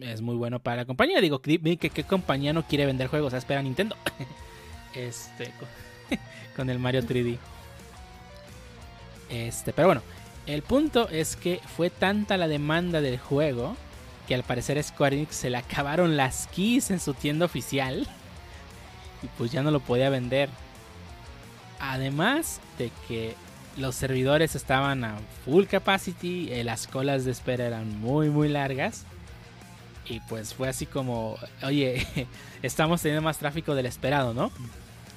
es 0.00 0.20
muy 0.20 0.36
bueno 0.36 0.60
para 0.60 0.78
la 0.78 0.84
compañía. 0.84 1.20
Digo, 1.20 1.40
qué 1.40 2.04
compañía 2.06 2.52
no 2.52 2.66
quiere 2.66 2.84
vender 2.84 3.08
juegos, 3.08 3.34
a 3.34 3.38
espera 3.38 3.62
Nintendo. 3.62 3.96
este, 4.94 5.52
con 6.56 6.68
el 6.68 6.78
Mario 6.78 7.02
3D. 7.02 7.38
Este, 9.30 9.72
pero 9.72 9.88
bueno, 9.88 10.02
el 10.48 10.62
punto 10.62 11.08
es 11.08 11.36
que 11.36 11.60
fue 11.76 11.90
tanta 11.90 12.36
la 12.36 12.48
demanda 12.48 13.00
del 13.00 13.18
juego 13.18 13.76
que 14.26 14.34
al 14.34 14.42
parecer 14.42 14.82
Square 14.82 15.16
Enix 15.16 15.36
se 15.36 15.50
le 15.50 15.56
acabaron 15.58 16.16
las 16.16 16.48
keys 16.48 16.90
en 16.90 17.00
su 17.00 17.14
tienda 17.14 17.46
oficial 17.46 18.06
y 19.22 19.26
pues 19.38 19.50
ya 19.52 19.62
no 19.62 19.70
lo 19.70 19.80
podía 19.80 20.10
vender. 20.10 20.48
Además 21.80 22.60
de 22.78 22.90
que 23.06 23.34
los 23.76 23.94
servidores 23.94 24.56
estaban 24.56 25.04
a 25.04 25.16
full 25.44 25.64
capacity, 25.66 26.52
eh, 26.52 26.64
las 26.64 26.86
colas 26.88 27.24
de 27.24 27.30
espera 27.30 27.66
eran 27.66 28.00
muy 28.00 28.28
muy 28.28 28.48
largas 28.48 29.04
y 30.06 30.20
pues 30.20 30.54
fue 30.54 30.68
así 30.68 30.86
como, 30.86 31.36
oye, 31.62 32.06
estamos 32.62 33.00
teniendo 33.02 33.22
más 33.22 33.38
tráfico 33.38 33.74
del 33.74 33.86
esperado, 33.86 34.34
¿no? 34.34 34.50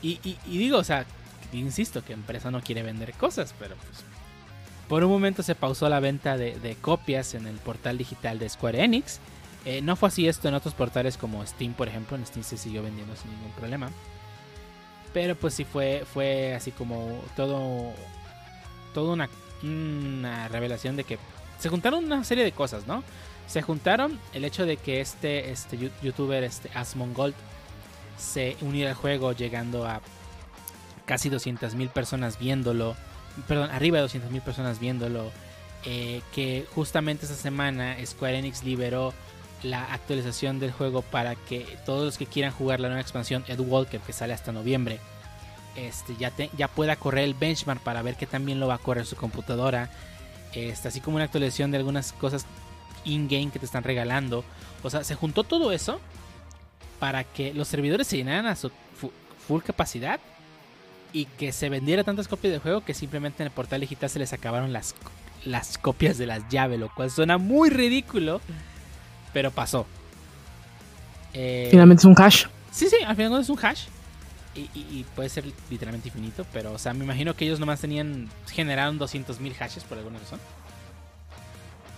Y, 0.02 0.20
y- 0.24 0.38
y 0.46 0.58
digo, 0.58 0.78
o 0.78 0.84
sea, 0.84 1.06
insisto 1.54 2.04
que 2.04 2.14
empresa 2.14 2.52
no 2.52 2.62
quiere 2.62 2.84
vender 2.84 3.14
cosas, 3.14 3.54
pero 3.58 3.76
pues 3.76 4.04
por 4.92 5.06
un 5.06 5.10
momento 5.10 5.42
se 5.42 5.56
pausó 5.56 5.88
la 5.88 6.02
venta 6.02 6.36
de, 6.36 6.78
copias 6.82 7.34
en 7.34 7.48
el 7.48 7.56
portal 7.60 7.98
digital 7.98 8.40
de 8.40 8.50
Square 8.50 8.84
Enix. 8.84 9.22
Eh, 9.64 9.82
no 9.82 9.96
fue 9.96 10.10
así 10.10 10.28
esto 10.28 10.50
en 10.50 10.54
otros 10.54 10.74
portales 10.74 11.16
como 11.16 11.46
Steam, 11.46 11.72
por 11.72 11.88
ejemplo. 11.88 12.18
En 12.18 12.26
Steam 12.26 12.44
se 12.44 12.58
siguió 12.58 12.84
vendiendo 12.84 13.16
sin 13.16 13.32
ningún 13.32 13.54
problema. 13.54 13.90
Pero 15.14 15.38
pues 15.38 15.54
sí 15.54 15.64
fue, 15.64 16.04
fue 16.14 16.54
así 16.56 16.72
como 16.72 17.22
todo, 17.38 17.94
una, 18.94 19.30
revelación 20.50 20.98
de 20.98 21.06
que 21.06 21.18
se 21.58 21.70
juntaron 21.70 22.04
una 22.04 22.26
serie 22.26 22.44
de 22.44 22.52
cosas, 22.52 22.86
¿no? 22.86 23.02
Se 23.48 23.62
juntaron 23.62 24.20
el 24.34 24.44
hecho 24.44 24.66
de 24.66 24.76
que 24.76 25.00
este, 25.00 25.52
este 25.52 25.78
youtuber, 26.02 26.44
este 26.44 26.70
Asmongold, 26.74 27.36
se 28.18 28.58
uniera 28.60 28.90
al 28.90 28.98
juego 28.98 29.32
llegando 29.32 29.88
a 29.88 30.02
casi 31.06 31.30
200.000 31.30 31.88
personas 31.92 32.38
viéndolo 32.38 32.98
perdón, 33.48 33.70
arriba 33.72 33.98
de 34.00 34.06
200.000 34.06 34.42
personas 34.42 34.80
viéndolo. 34.80 35.32
eh, 35.86 36.22
que 36.34 36.66
justamente 36.76 37.26
esta 37.26 37.36
semana 37.38 37.96
Square 38.06 38.38
Enix 38.38 38.64
liberó 38.64 39.14
la 39.64 39.84
actualización 39.94 40.60
del 40.60 40.72
juego 40.72 41.02
para 41.02 41.34
que 41.36 41.66
todos 41.86 42.06
los 42.06 42.18
que 42.20 42.26
quieran 42.28 42.52
jugar 42.54 42.80
la 42.80 42.88
nueva 42.88 43.02
expansión 43.02 43.44
Ed 43.48 43.60
Walker 43.60 44.00
que 44.00 44.14
sale 44.14 44.34
hasta 44.34 44.52
noviembre 44.52 45.00
este, 45.76 46.16
ya, 46.18 46.32
ya 46.58 46.68
pueda 46.68 46.96
correr 46.98 47.24
el 47.24 47.34
benchmark 47.34 47.80
para 47.82 48.02
ver 48.04 48.16
que 48.16 48.28
también 48.28 48.60
lo 48.60 48.68
va 48.68 48.76
a 48.76 48.78
correr 48.80 49.06
su 49.08 49.16
computadora 49.16 49.90
este, 50.54 50.88
así 50.88 51.00
como 51.00 51.16
una 51.16 51.26
actualización 51.26 51.72
de 51.72 51.78
algunas 51.78 52.12
cosas 52.14 52.46
in-game 53.06 53.50
que 53.52 53.58
te 53.60 53.66
están 53.66 53.84
regalando 53.84 54.44
o 54.84 54.90
sea 54.90 55.04
se 55.04 55.16
juntó 55.16 55.44
todo 55.44 55.72
eso 55.72 56.00
para 57.00 57.24
que 57.24 57.54
los 57.54 57.68
servidores 57.68 58.06
se 58.08 58.18
llenaran 58.18 58.46
a 58.46 58.56
su 58.56 58.70
fu- 59.00 59.12
full 59.48 59.62
capacidad 59.64 60.20
y 61.14 61.26
que 61.26 61.52
se 61.52 61.70
vendiera 61.70 62.04
tantas 62.04 62.28
copias 62.28 62.52
del 62.52 62.62
juego 62.62 62.82
que 62.86 62.94
simplemente 62.94 63.44
en 63.44 63.48
el 63.48 63.54
portal 63.54 63.82
digital 63.82 64.10
se 64.10 64.20
les 64.20 64.32
acabaron 64.34 64.72
las, 64.74 64.96
las 65.46 65.78
copias 65.78 66.18
de 66.18 66.26
las 66.26 66.48
llaves, 66.50 66.80
lo 66.80 66.90
cual 66.94 67.12
suena 67.12 67.38
muy 67.38 67.70
ridículo, 67.70 68.40
pero 69.34 69.52
pasó. 69.52 69.86
Eh, 71.34 71.68
Finalmente 71.72 72.02
es 72.02 72.06
un 72.06 72.16
hash. 72.22 72.46
sí, 72.72 72.88
sí, 72.90 72.98
al 73.06 73.16
final 73.16 73.42
es 73.42 73.50
un 73.50 73.60
hash. 73.64 73.84
Y, 74.54 74.62
y- 74.74 74.88
y 75.00 75.06
puede 75.16 75.30
ser 75.30 75.46
literalmente 75.70 76.10
infinito, 76.10 76.46
pero 76.52 76.74
o 76.74 76.78
sea, 76.78 76.94
me 76.94 77.06
imagino 77.06 77.34
que 77.36 77.46
ellos 77.46 77.60
nomás 77.60 77.80
tenían, 77.80 78.30
generaron 78.52 79.00
200.000 79.00 79.54
hashes 79.56 79.84
por 79.86 79.98
alguna 79.98 80.20
razón. 80.20 80.40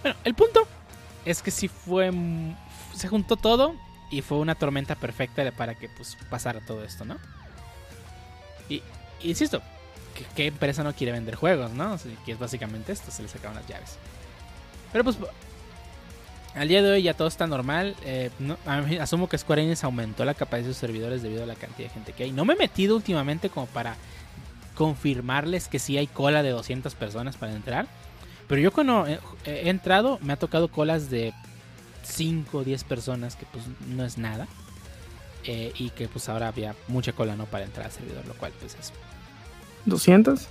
Bueno, 0.04 0.18
el 0.24 0.36
punto 0.36 0.68
es 1.26 1.42
que 1.42 1.50
sí 1.50 1.68
fue, 1.68 2.12
se 2.96 3.08
juntó 3.08 3.38
todo 3.38 3.74
y 4.12 4.22
fue 4.22 4.38
una 4.38 4.54
tormenta 4.54 4.94
perfecta 4.96 5.50
para 5.52 5.74
que 5.74 5.90
pues 5.90 6.16
pasara 6.30 6.60
todo 6.60 6.84
esto, 6.84 7.06
¿no? 7.06 7.18
Y 8.70 8.84
insisto, 9.24 9.62
¿qué, 10.36 10.48
empresa 10.48 10.84
no 10.84 10.94
quiere 10.94 11.12
vender 11.14 11.36
juegos, 11.36 11.72
no? 11.72 11.98
Que 12.26 12.34
es 12.34 12.40
básicamente 12.40 12.92
esto, 12.92 13.12
se 13.12 13.24
les 13.24 13.36
acaban 13.36 13.56
las 13.56 13.68
llaves. 13.68 13.98
Pero 14.92 15.04
pues 15.04 15.18
al 16.56 16.68
día 16.68 16.84
de 16.84 16.92
hoy 16.92 17.04
ya 17.04 17.14
todo 17.14 17.28
está 17.28 17.48
normal. 17.48 17.96
eh, 18.04 18.30
asumo 19.00 19.28
que 19.28 19.38
Square 19.38 19.64
Enix 19.64 19.84
aumentó 19.84 20.24
la 20.26 20.34
capacidad 20.34 20.68
de 20.68 20.74
sus 20.74 20.80
servidores 20.80 21.24
debido 21.24 21.44
a 21.44 21.48
la 21.48 21.56
cantidad 21.56 21.88
de 21.88 21.94
gente 21.94 22.14
que 22.14 22.26
hay. 22.26 22.32
No 22.32 22.46
me 22.46 22.54
he 22.54 22.58
metido 22.58 22.96
últimamente 22.96 23.50
como 23.50 23.66
para 23.68 23.96
confirmarles 24.76 25.68
que 25.68 25.80
sí 25.80 25.98
hay 25.98 26.08
cola 26.08 26.44
de 26.44 26.50
200 26.50 26.94
personas 26.96 27.38
para 27.38 27.54
entrar. 27.54 27.88
Pero 28.48 28.62
yo 28.62 28.72
cuando 28.72 29.08
he, 29.08 29.20
he 29.46 29.70
entrado 29.70 30.20
me 30.22 30.34
ha 30.34 30.38
tocado 30.38 30.68
colas 30.68 31.10
de 31.10 31.34
5 32.04 32.58
o 32.60 32.64
10 32.64 32.84
personas 32.84 33.36
que 33.36 33.46
pues 33.46 33.64
no 33.88 34.06
es 34.06 34.18
nada. 34.18 34.48
Eh, 35.46 35.74
y 35.78 35.90
que 35.90 36.08
pues 36.08 36.30
ahora 36.30 36.48
había 36.48 36.74
mucha 36.88 37.12
cola 37.12 37.36
no 37.36 37.46
para 37.46 37.66
entrar 37.66 37.88
al 37.88 37.92
servidor, 37.92 38.26
lo 38.26 38.34
cual 38.36 38.54
pues 38.60 38.78
es 38.80 38.94
200. 39.86 40.48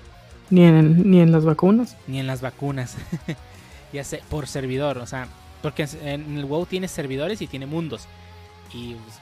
Ni 0.51 0.65
en, 0.65 1.11
ni 1.11 1.21
en 1.21 1.33
las 1.33 1.45
vacunas. 1.45 1.97
ni 2.07 2.21
en 2.21 2.27
las 2.27 2.43
vacunas. 2.43 2.97
ya 3.93 4.05
sé, 4.05 4.23
por 4.29 4.47
servidor, 4.47 4.99
o 4.99 5.07
sea, 5.07 5.29
porque 5.63 5.89
en 6.03 6.37
el 6.37 6.45
WoW 6.45 6.67
tiene 6.67 6.89
servidores 6.89 7.41
y 7.41 7.47
tiene 7.47 7.67
mundos. 7.67 8.07
Y 8.73 8.95
pues, 8.95 9.19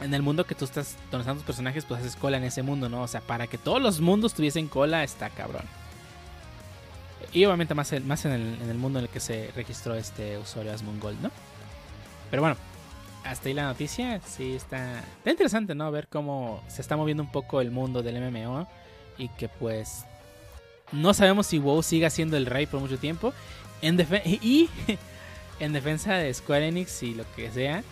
en 0.00 0.14
el 0.14 0.22
mundo 0.22 0.44
que 0.44 0.54
tú 0.54 0.64
estás 0.64 0.96
están 1.12 1.34
tus 1.36 1.44
personajes, 1.44 1.84
pues 1.84 2.00
haces 2.00 2.16
cola 2.16 2.38
en 2.38 2.44
ese 2.44 2.62
mundo, 2.62 2.88
¿no? 2.88 3.02
O 3.02 3.08
sea, 3.08 3.20
para 3.20 3.46
que 3.46 3.58
todos 3.58 3.80
los 3.80 4.00
mundos 4.00 4.34
tuviesen 4.34 4.66
cola, 4.68 5.04
está 5.04 5.30
cabrón. 5.30 5.64
Y 7.32 7.44
obviamente 7.44 7.74
más, 7.74 7.92
más 8.04 8.24
en, 8.24 8.32
el, 8.32 8.62
en 8.62 8.70
el 8.70 8.78
mundo 8.78 8.98
en 8.98 9.06
el 9.06 9.10
que 9.10 9.20
se 9.20 9.50
registró 9.56 9.94
este 9.94 10.38
usuario 10.38 10.72
Asmongold, 10.72 11.20
¿no? 11.20 11.30
Pero 12.30 12.42
bueno, 12.42 12.56
hasta 13.24 13.48
ahí 13.48 13.54
la 13.54 13.64
noticia. 13.64 14.20
Sí, 14.20 14.54
está, 14.54 14.98
está 14.98 15.30
interesante, 15.30 15.74
¿no? 15.74 15.90
Ver 15.90 16.08
cómo 16.08 16.62
se 16.68 16.82
está 16.82 16.96
moviendo 16.96 17.22
un 17.22 17.32
poco 17.32 17.60
el 17.60 17.70
mundo 17.70 18.02
del 18.02 18.20
MMO. 18.20 18.68
Y 19.18 19.28
que 19.28 19.48
pues 19.48 20.04
no 20.92 21.14
sabemos 21.14 21.46
si 21.46 21.58
WoW 21.58 21.82
siga 21.82 22.10
siendo 22.10 22.36
el 22.36 22.46
rey 22.46 22.66
por 22.66 22.80
mucho 22.80 22.98
tiempo. 22.98 23.32
En 23.82 23.98
y 24.24 24.68
en 25.60 25.72
defensa 25.72 26.14
de 26.14 26.32
Square 26.32 26.68
Enix 26.68 27.02
y 27.02 27.14
lo 27.14 27.24
que 27.34 27.50
sea, 27.50 27.82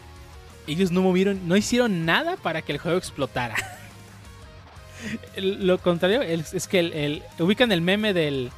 ellos 0.66 0.90
no 0.90 1.02
movieron, 1.02 1.48
no 1.48 1.56
hicieron 1.56 2.04
nada 2.04 2.36
para 2.36 2.62
que 2.62 2.72
el 2.72 2.78
juego 2.78 2.98
explotara. 2.98 3.56
Lo 5.36 5.78
contrario 5.78 6.22
es 6.22 6.68
que 6.68 6.78
el- 6.78 7.22
ubican 7.40 7.72
el 7.72 7.80
meme 7.80 8.12
del 8.14 8.52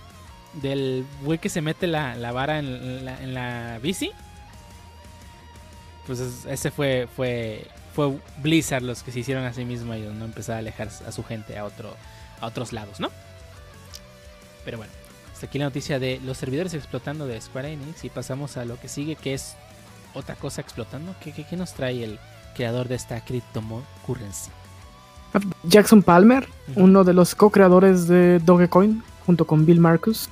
del 0.60 1.04
güey 1.22 1.38
que 1.38 1.48
se 1.48 1.60
mete 1.62 1.86
la, 1.86 2.14
la 2.16 2.30
vara 2.32 2.58
en 2.58 3.04
la, 3.04 3.20
en 3.22 3.34
la 3.34 3.78
bici. 3.82 4.10
Pues 6.06 6.20
es- 6.20 6.44
ese 6.46 6.70
fue, 6.70 7.08
fue, 7.14 7.66
fue 7.94 8.18
Blizzard 8.42 8.82
los 8.82 9.02
que 9.02 9.12
se 9.12 9.20
hicieron 9.20 9.44
a 9.44 9.52
sí 9.52 9.64
mismo 9.64 9.92
ellos, 9.94 10.14
¿no? 10.14 10.24
Empezar 10.24 10.56
a 10.56 10.58
alejar 10.58 10.88
a 11.06 11.12
su 11.12 11.24
gente 11.24 11.58
a, 11.58 11.64
otro, 11.64 11.94
a 12.40 12.46
otros 12.46 12.72
lados, 12.72 13.00
¿no? 13.00 13.10
Pero 14.64 14.78
bueno, 14.78 14.92
hasta 15.32 15.46
aquí 15.46 15.58
la 15.58 15.66
noticia 15.66 15.98
de 15.98 16.20
los 16.24 16.38
servidores 16.38 16.74
explotando 16.74 17.26
de 17.26 17.40
Square 17.40 17.72
Enix 17.72 18.04
y 18.04 18.10
pasamos 18.10 18.56
a 18.56 18.64
lo 18.64 18.78
que 18.80 18.88
sigue, 18.88 19.16
que 19.16 19.34
es 19.34 19.54
otra 20.14 20.34
cosa 20.36 20.60
explotando. 20.60 21.14
¿Qué, 21.22 21.32
qué, 21.32 21.44
qué 21.44 21.56
nos 21.56 21.74
trae 21.74 22.02
el 22.04 22.18
creador 22.54 22.88
de 22.88 22.94
esta 22.94 23.22
cryptocurrency? 23.24 24.50
Jackson 25.64 26.02
Palmer, 26.02 26.48
uno 26.76 27.02
de 27.02 27.12
los 27.12 27.34
co-creadores 27.34 28.06
de 28.06 28.38
Dogecoin, 28.38 29.02
junto 29.26 29.46
con 29.46 29.66
Bill 29.66 29.80
Marcus, 29.80 30.28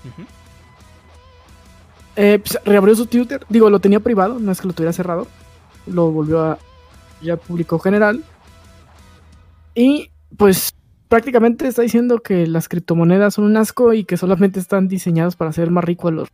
eh, 2.17 2.39
pues, 2.43 2.59
reabrió 2.65 2.95
su 2.95 3.07
Twitter. 3.07 3.45
Digo, 3.49 3.69
lo 3.71 3.81
tenía 3.81 4.01
privado, 4.01 4.39
no 4.39 4.53
es 4.53 4.61
que 4.61 4.69
lo 4.69 4.73
tuviera 4.73 4.93
cerrado. 4.93 5.27
Lo 5.87 6.11
volvió 6.11 6.42
a 6.42 6.59
ya 7.21 7.37
público 7.37 7.79
general. 7.79 8.25
Y 9.75 10.11
pues 10.37 10.75
prácticamente 11.09 11.66
está 11.68 11.83
diciendo 11.83 12.21
que 12.23 12.47
las 12.47 12.68
criptomonedas 12.68 13.35
son 13.35 13.45
un 13.45 13.57
asco 13.57 13.92
y 13.92 14.05
que 14.05 14.16
solamente 14.16 14.61
están 14.61 14.88
diseñadas 14.88 15.37
para 15.37 15.51
hacer 15.51 15.71
más 15.71 15.85
rico 15.85 16.09
a 16.09 16.12
los. 16.12 16.29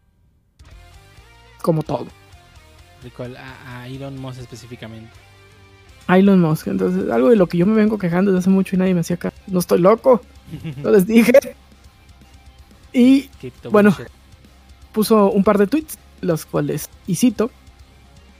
Como 1.62 1.82
todo. 1.82 2.06
Rico, 3.02 3.24
a, 3.24 3.80
a 3.82 3.88
Elon 3.88 4.18
Musk 4.20 4.40
específicamente. 4.40 5.10
Elon 6.08 6.40
Musk. 6.40 6.68
Entonces, 6.68 7.10
algo 7.10 7.28
de 7.30 7.36
lo 7.36 7.46
que 7.46 7.58
yo 7.58 7.66
me 7.66 7.74
vengo 7.74 7.98
quejando 7.98 8.30
desde 8.30 8.40
hace 8.40 8.50
mucho 8.50 8.74
y 8.74 8.78
nadie 8.78 8.94
me 8.94 9.00
hacía 9.00 9.16
caso. 9.16 9.36
No 9.46 9.58
estoy 9.58 9.80
loco, 9.80 10.22
no 10.82 10.90
les 10.90 11.06
dije. 11.06 11.32
Y 12.92 13.28
Bueno. 13.70 13.94
puso 14.92 15.30
un 15.30 15.44
par 15.44 15.58
de 15.58 15.66
tweets, 15.66 15.98
los 16.20 16.46
cuales, 16.46 16.88
y 17.06 17.16
cito, 17.16 17.50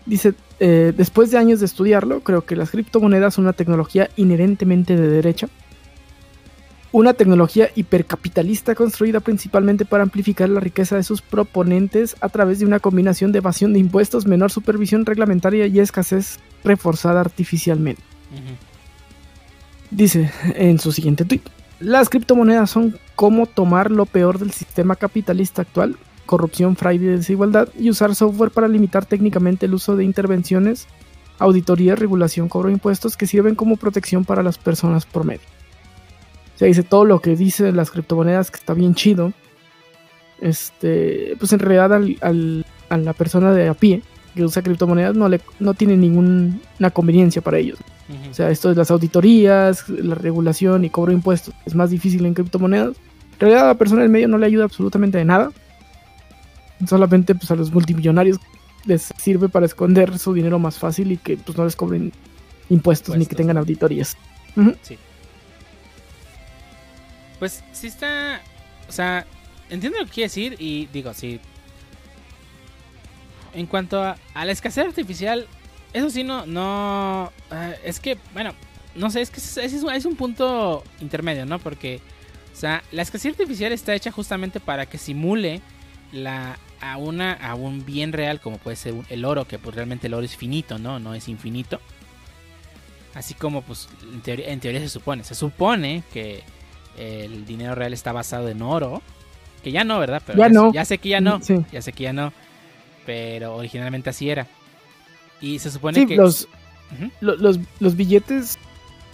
dice, 0.07 0.35
eh, 0.61 0.93
después 0.97 1.31
de 1.31 1.39
años 1.39 1.61
de 1.61 1.67
estudiarlo, 1.67 2.21
creo 2.21 2.45
que 2.45 2.57
las 2.57 2.71
criptomonedas 2.71 3.35
son 3.35 3.45
una 3.45 3.53
tecnología 3.53 4.11
inherentemente 4.17 4.97
de 4.97 5.09
derecha, 5.09 5.49
una 6.91 7.13
tecnología 7.13 7.69
hipercapitalista 7.75 8.75
construida 8.75 9.21
principalmente 9.21 9.85
para 9.85 10.03
amplificar 10.03 10.49
la 10.49 10.61
riqueza 10.61 10.97
de 10.97 11.03
sus 11.03 11.21
proponentes 11.21 12.17
a 12.21 12.29
través 12.29 12.59
de 12.59 12.67
una 12.67 12.81
combinación 12.81 13.31
de 13.31 13.39
evasión 13.39 13.73
de 13.73 13.79
impuestos, 13.79 14.27
menor 14.27 14.51
supervisión 14.51 15.05
reglamentaria 15.05 15.67
y 15.67 15.81
escasez 15.81 16.41
reforzada 16.65 17.21
artificialmente. 17.21 18.03
Dice 19.91 20.31
en 20.55 20.79
su 20.79 20.93
siguiente 20.93 21.25
tweet, 21.25 21.43
las 21.81 22.09
criptomonedas 22.09 22.71
son 22.71 22.99
como 23.15 23.47
tomar 23.47 23.91
lo 23.91 24.07
peor 24.07 24.39
del 24.39 24.51
sistema 24.53 24.97
capitalista 24.97 25.63
actual, 25.63 25.97
corrupción, 26.29 26.77
fraude 26.77 27.07
y 27.07 27.09
desigualdad, 27.09 27.69
y 27.77 27.91
usar 27.91 28.15
software 28.15 28.51
para 28.53 28.69
limitar 28.69 29.05
técnicamente 29.05 29.67
el 29.67 29.75
uso 29.75 29.97
de 29.97 30.05
intervenciones, 30.05 30.87
auditoría, 31.41 31.97
regulación, 31.97 32.49
cobro 32.49 32.69
de 32.69 32.75
impuestos 32.75 33.17
que 33.17 33.27
sirven 33.27 33.55
como 33.57 33.77
protección 33.77 34.25
para 34.25 34.43
las 34.45 34.59
personas 34.59 35.07
promedio. 35.07 35.41
O 36.55 36.59
sea, 36.59 36.69
dice 36.69 36.83
todo 36.83 37.05
lo 37.05 37.21
que 37.21 37.35
dice 37.37 37.73
las 37.73 37.91
criptomonedas 37.91 38.51
que 38.51 38.57
está 38.59 38.75
bien 38.75 38.95
chido. 38.95 39.33
Este, 40.41 41.35
pues 41.39 41.53
en 41.53 41.59
realidad 41.59 41.93
al- 41.95 42.17
al- 42.21 42.67
a 42.89 42.97
la 42.97 43.13
persona 43.13 43.53
de 43.53 43.69
a 43.69 43.75
pie 43.75 44.03
que 44.35 44.45
usa 44.45 44.63
criptomonedas 44.63 45.17
no, 45.17 45.29
le, 45.29 45.41
no 45.59 45.75
tiene 45.75 45.97
ninguna 45.97 46.91
conveniencia 46.93 47.43
para 47.43 47.59
ellos. 47.59 47.79
Ujú. 48.09 48.31
O 48.31 48.35
sea, 48.35 48.51
esto 48.51 48.69
de 48.69 48.77
las 48.77 48.91
auditorías, 48.91 49.89
la 49.89 50.15
regulación 50.15 50.85
y 50.85 50.91
cobro 50.91 51.11
de 51.11 51.17
impuestos 51.17 51.55
es 51.67 51.75
más 51.75 51.91
difícil 51.91 52.25
en 52.27 52.35
criptomonedas. 52.35 52.97
En 53.35 53.41
realidad 53.41 53.65
a 53.65 53.69
la 53.69 53.75
persona 53.75 54.03
del 54.03 54.11
medio 54.11 54.29
no 54.29 54.39
le 54.39 54.47
ayuda 54.47 54.65
absolutamente 54.65 55.19
de 55.19 55.25
nada. 55.25 55.51
Solamente 56.87 57.35
pues, 57.35 57.51
a 57.51 57.57
los 57.57 57.73
multimillonarios 57.73 58.39
les 58.85 59.13
sirve 59.19 59.49
para 59.49 59.67
esconder 59.67 60.19
su 60.19 60.33
dinero 60.33 60.59
más 60.59 60.79
fácil 60.79 61.13
y 61.13 61.17
que 61.17 61.37
pues, 61.37 61.57
no 61.59 61.65
les 61.65 61.75
cobren 61.77 62.13
impuestos, 62.71 63.17
ni 63.17 63.27
que 63.27 63.35
tengan 63.35 63.57
auditorías. 63.59 64.17
Pues 67.39 67.63
sí 67.73 67.87
está. 67.87 68.41
O 68.89 68.93
sea, 68.93 69.27
entiendo 69.71 69.99
lo 69.99 70.07
que 70.07 70.11
quiere 70.13 70.27
decir 70.29 70.57
y 70.59 70.87
digo, 70.93 71.13
sí. 71.15 71.41
En 73.55 73.67
cuanto 73.67 74.03
a, 74.03 74.17
a 74.35 74.45
la 74.45 74.53
escasez 74.53 74.87
artificial, 74.87 75.47
eso 75.93 76.11
sí 76.11 76.25
no. 76.25 76.47
no 76.47 77.33
ah, 77.51 77.73
es 77.85 78.01
que, 78.01 78.19
bueno, 78.35 78.53
no 78.95 79.11
sé, 79.11 79.21
es 79.21 79.31
que 79.31 79.39
es, 79.41 79.57
es 79.57 79.83
un- 79.83 79.93
es 79.93 80.05
un 80.05 80.17
punto 80.17 80.85
intermedio, 81.01 81.47
¿no? 81.47 81.59
Porque, 81.59 82.01
o 82.53 82.57
sea, 82.57 82.83
la 82.93 83.03
escasez 83.03 83.33
artificial 83.33 83.73
está 83.73 83.95
hecha 83.95 84.11
justamente 84.11 84.61
para 84.61 84.87
que 84.87 84.99
simule 84.99 85.61
la 86.13 86.59
a 86.81 86.97
una 86.97 87.33
a 87.35 87.55
un 87.55 87.85
bien 87.85 88.13
real 88.13 88.41
como 88.41 88.59
puede 88.59 88.77
ser 88.77 88.93
un- 88.95 89.07
el 89.09 89.25
oro 89.25 89.47
que 89.47 89.59
pues 89.59 89.75
realmente 89.75 90.07
el 90.07 90.15
oro 90.15 90.25
es 90.25 90.37
finito 90.37 90.79
no 90.79 90.99
no 90.99 91.15
es 91.15 91.29
infinito 91.29 91.81
así 93.15 93.35
como 93.35 93.63
pues 93.63 93.89
en 94.13 94.21
teoría, 94.21 94.49
en 94.51 94.61
teoría 94.61 94.81
se 94.81 94.89
supone 94.89 95.25
se 95.25 95.35
supone 95.35 96.03
que 96.13 96.43
el 96.97 97.47
dinero 97.47 97.75
real 97.77 97.93
está 97.93 98.11
basado 98.13 98.49
en 98.49 98.61
oro. 98.61 99.03
Que 99.63 99.71
ya 99.71 99.85
no, 99.85 100.01
¿verdad? 100.01 100.21
Pero 100.27 100.37
Ya 100.39 100.49
no. 100.49 100.73
Ya 100.73 100.85
sé 100.85 100.99
que 100.99 101.09
ya 101.11 101.21
no. 101.21 101.41
Sí. 101.41 101.55
Ya 101.71 101.81
sé 101.81 101.93
que 101.93 102.03
ya 102.05 102.13
no. 102.13 102.33
Pero 103.07 103.55
originalmente 103.55 104.11
así 104.11 104.29
era. 104.31 104.49
Y 105.41 105.61
se 105.61 105.71
supone 105.71 106.01
Sí, 106.01 106.07
que 106.07 106.17
los, 106.17 106.49
los, 107.21 107.61
los 107.79 107.97
billetes 107.97 108.59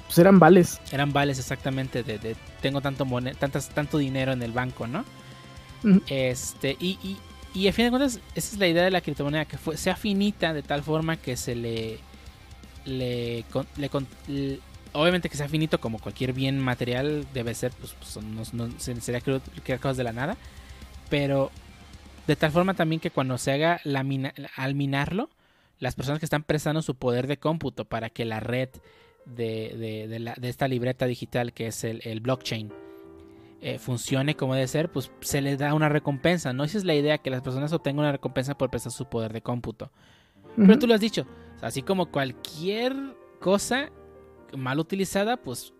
pues, 0.07 0.19
eran 0.19 0.39
vales. 0.39 0.81
eran 0.93 1.13
vales 1.13 1.39
exactamente 1.39 2.03
de, 2.03 2.19
de 2.19 2.37
tengo 2.63 2.81
tanto 2.81 3.07
tantas, 3.39 3.69
tanto 3.69 3.99
dinero 3.99 4.33
en 4.33 4.43
el 4.43 4.53
banco, 4.53 4.87
¿no? 4.87 5.05
Este, 6.07 6.77
y, 6.81 6.99
y, 7.03 7.19
y 7.55 7.69
a 7.69 7.73
fin 7.73 7.85
de 7.87 7.91
cuentas, 7.91 8.21
esa 8.35 8.55
es 8.55 8.59
la 8.59 8.67
idea 8.67 8.83
de 8.85 8.91
la 8.91 9.01
criptomoneda, 9.01 9.45
que 9.45 9.57
sea 9.77 9.97
finita 9.97 10.53
de 10.53 10.63
tal 10.63 10.83
forma 10.83 11.17
que 11.17 11.37
se 11.37 11.55
le. 11.55 11.99
le, 12.85 13.45
obviamente 14.93 15.29
que 15.29 15.37
sea 15.37 15.49
finito 15.49 15.81
como 15.81 15.99
cualquier 15.99 16.33
bien 16.33 16.59
material 16.59 17.27
debe 17.33 17.55
ser, 17.55 17.73
pues, 17.73 17.95
pues, 17.99 18.17
no, 18.25 18.43
no- 18.53 18.79
se- 18.81 19.01
sería 19.01 19.21
cosas 19.81 19.97
de 19.97 20.05
la 20.05 20.13
nada. 20.13 20.37
Pero 21.11 21.51
de 22.27 22.37
tal 22.37 22.51
forma 22.51 22.75
también 22.75 23.01
que 23.01 23.11
cuando 23.11 23.39
se 23.39 23.53
haga 23.53 23.81
la 23.85 24.03
mina- 24.03 24.35
al 24.57 24.75
minarlo, 24.75 25.31
las 25.79 25.95
personas 25.95 26.19
que 26.21 26.27
están 26.27 26.43
prestando 26.43 26.83
su 26.83 26.95
poder 26.95 27.27
de 27.27 27.37
cómputo 27.39 27.85
para 27.85 28.11
que 28.11 28.25
la 28.25 28.41
red 28.41 28.69
de, 29.27 30.07
de- 30.09 30.19
la- 30.19 30.35
de 30.35 30.49
esta 30.49 30.69
libreta 30.69 31.07
digital 31.07 31.53
que 31.53 31.69
es 31.69 31.85
el 31.85 32.21
blockchain 32.21 32.73
eh, 33.67 33.79
funcione 33.79 34.37
como 34.37 34.55
debe 34.55 34.69
ser, 34.69 34.93
pues 34.93 35.11
se 35.21 35.41
les 35.41 35.59
da 35.59 35.73
una 35.73 35.89
recompensa, 35.89 36.53
¿no? 36.53 36.65
Esa 36.65 36.77
es 36.77 36.85
la 36.85 36.95
idea, 36.95 37.17
que 37.17 37.31
las 37.31 37.41
personas 37.41 37.73
obtengan 37.73 38.01
una 38.01 38.13
recompensa 38.13 38.59
por 38.59 38.69
prestar 38.69 38.93
su 38.93 39.07
poder 39.07 39.33
de 39.33 39.41
cómputo. 39.41 39.91
Pero 40.55 40.79
tú 40.79 40.87
lo 40.87 40.93
has 40.93 41.01
dicho, 41.01 41.27
o 41.57 41.59
sea, 41.59 41.69
así 41.69 41.81
como 41.81 42.11
cualquier 42.11 42.95
cosa 43.41 43.91
mal 44.55 44.79
utilizada, 44.79 45.39
pues 45.39 45.73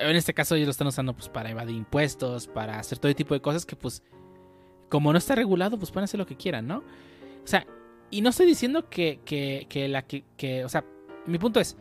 en 0.00 0.16
este 0.16 0.32
caso 0.32 0.54
ellos 0.54 0.68
lo 0.68 0.70
están 0.70 0.86
usando 0.86 1.12
pues 1.12 1.28
para 1.28 1.50
evadir 1.50 1.76
impuestos, 1.76 2.46
para 2.46 2.78
hacer 2.78 2.98
todo 2.98 3.14
tipo 3.14 3.34
de 3.34 3.42
cosas 3.42 3.66
que 3.66 3.76
pues 3.76 4.02
como 4.88 5.12
no 5.12 5.18
está 5.18 5.34
regulado, 5.34 5.78
pues 5.78 5.90
pueden 5.90 6.04
hacer 6.04 6.18
lo 6.18 6.24
que 6.24 6.36
quieran, 6.36 6.66
¿no? 6.66 6.78
O 6.78 7.46
sea, 7.46 7.66
y 8.10 8.22
no 8.22 8.30
estoy 8.30 8.46
diciendo 8.46 8.88
que, 8.88 9.20
que, 9.26 9.66
que 9.68 9.86
la 9.88 10.00
que, 10.00 10.24
que, 10.38 10.64
o 10.64 10.70
sea, 10.70 10.82
mi 11.26 11.38
punto 11.38 11.60
es, 11.60 11.76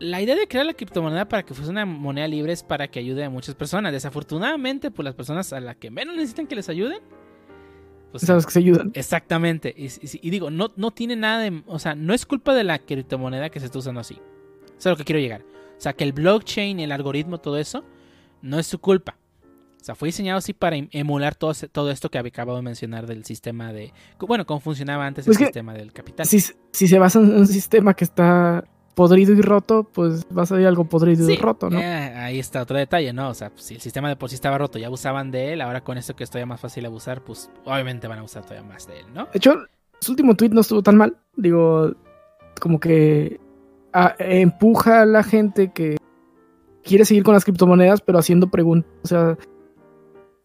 la 0.00 0.20
idea 0.20 0.34
de 0.34 0.46
crear 0.48 0.66
la 0.66 0.74
criptomoneda 0.74 1.28
para 1.28 1.44
que 1.44 1.54
fuese 1.54 1.70
una 1.70 1.86
moneda 1.86 2.26
libre 2.28 2.52
es 2.52 2.62
para 2.62 2.88
que 2.88 2.98
ayude 2.98 3.24
a 3.24 3.30
muchas 3.30 3.54
personas. 3.54 3.92
Desafortunadamente, 3.92 4.90
pues 4.90 5.04
las 5.04 5.14
personas 5.14 5.52
a 5.52 5.60
las 5.60 5.76
que 5.76 5.90
menos 5.90 6.16
necesitan 6.16 6.46
que 6.46 6.56
les 6.56 6.68
ayuden, 6.68 6.98
pues 8.10 8.22
Sabes 8.24 8.46
que 8.46 8.52
se 8.52 8.58
ayudan. 8.60 8.92
Exactamente. 8.94 9.74
Y, 9.76 9.86
y- 9.86 10.20
y 10.22 10.30
digo, 10.30 10.50
no, 10.50 10.72
no 10.76 10.90
tiene 10.92 11.16
nada 11.16 11.40
de. 11.40 11.62
O 11.66 11.78
sea, 11.78 11.94
no 11.94 12.14
es 12.14 12.26
culpa 12.26 12.54
de 12.54 12.62
la 12.64 12.78
criptomoneda 12.78 13.50
que 13.50 13.58
se 13.60 13.66
está 13.66 13.78
usando 13.78 14.00
así. 14.00 14.14
Eso 14.66 14.74
es 14.78 14.86
a 14.86 14.90
lo 14.90 14.96
que 14.96 15.04
quiero 15.04 15.20
llegar. 15.20 15.42
O 15.76 15.80
sea, 15.80 15.92
que 15.94 16.04
el 16.04 16.12
blockchain, 16.12 16.78
el 16.80 16.92
algoritmo, 16.92 17.38
todo 17.38 17.58
eso, 17.58 17.84
no 18.40 18.58
es 18.60 18.66
su 18.68 18.78
culpa. 18.78 19.18
O 19.80 19.84
sea, 19.84 19.94
fue 19.96 20.08
diseñado 20.08 20.38
así 20.38 20.52
para 20.54 20.76
em- 20.76 20.88
emular 20.92 21.34
todo, 21.34 21.52
todo 21.72 21.90
esto 21.90 22.08
que 22.10 22.16
había 22.18 22.28
acabado 22.28 22.56
de 22.56 22.62
mencionar 22.62 23.06
del 23.06 23.24
sistema 23.24 23.72
de. 23.72 23.92
Bueno, 24.20 24.46
cómo 24.46 24.60
funcionaba 24.60 25.06
antes 25.06 25.26
Pues 25.26 25.38
el 25.40 25.46
sistema 25.46 25.74
del 25.74 25.92
capital. 25.92 26.24
Si, 26.26 26.40
si 26.40 26.88
se 26.88 26.98
basa 26.98 27.18
en 27.18 27.34
un 27.34 27.46
sistema 27.48 27.94
que 27.94 28.04
está 28.04 28.64
podrido 28.94 29.32
y 29.32 29.40
roto, 29.40 29.84
pues 29.84 30.26
va 30.26 30.42
a 30.42 30.46
salir 30.46 30.66
algo 30.66 30.84
podrido 30.84 31.28
y 31.28 31.36
roto, 31.36 31.70
¿no? 31.70 31.78
eh, 31.78 31.84
ahí 31.84 32.38
está 32.38 32.62
otro 32.62 32.78
detalle, 32.78 33.12
¿no? 33.12 33.28
O 33.28 33.34
sea, 33.34 33.50
pues, 33.50 33.64
si 33.64 33.74
el 33.74 33.80
sistema 33.80 34.08
de 34.08 34.16
por 34.16 34.28
sí 34.28 34.36
estaba 34.36 34.58
roto, 34.58 34.78
ya 34.78 34.86
abusaban 34.86 35.30
de 35.30 35.52
él, 35.52 35.60
ahora 35.60 35.82
con 35.82 35.98
esto 35.98 36.14
que 36.14 36.24
es 36.24 36.30
todavía 36.30 36.46
más 36.46 36.60
fácil 36.60 36.86
abusar, 36.86 37.22
pues 37.22 37.50
obviamente 37.64 38.08
van 38.08 38.18
a 38.18 38.20
abusar 38.20 38.44
todavía 38.44 38.68
más 38.68 38.86
de 38.86 39.00
él, 39.00 39.06
¿no? 39.12 39.24
De 39.24 39.30
hecho, 39.34 39.56
su 40.00 40.12
último 40.12 40.34
tweet 40.34 40.50
no 40.50 40.60
estuvo 40.60 40.82
tan 40.82 40.96
mal. 40.96 41.16
Digo, 41.36 41.92
como 42.60 42.78
que 42.78 43.40
empuja 44.18 45.02
a 45.02 45.06
la 45.06 45.22
gente 45.22 45.72
que 45.72 45.96
quiere 46.82 47.04
seguir 47.04 47.24
con 47.24 47.34
las 47.34 47.44
criptomonedas, 47.44 48.00
pero 48.00 48.18
haciendo 48.18 48.48
preguntas, 48.48 48.90
o 49.02 49.08
sea, 49.08 49.38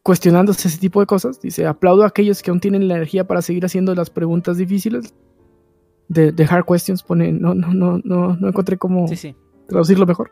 cuestionándose 0.04 0.68
ese 0.68 0.80
tipo 0.80 1.00
de 1.00 1.06
cosas. 1.06 1.40
Dice, 1.42 1.68
aplaudo 1.68 2.04
a 2.04 2.08
aquellos 2.08 2.42
que 2.42 2.50
aún 2.50 2.60
tienen 2.60 2.88
la 2.88 2.96
energía 2.96 3.28
para 3.28 3.42
seguir 3.42 3.66
haciendo 3.66 3.94
las 3.96 4.10
preguntas 4.10 4.58
difíciles. 4.58 5.14
De, 6.10 6.32
de 6.32 6.44
hard 6.46 6.66
questions 6.66 7.04
pone, 7.04 7.32
no, 7.32 7.54
no, 7.54 7.74
no, 7.74 8.00
no, 8.04 8.36
no 8.36 8.48
encontré 8.48 8.78
cómo 8.78 9.08
Sí, 9.08 9.16
sí. 9.16 9.36
traducirlo 9.68 10.06
mejor. 10.06 10.32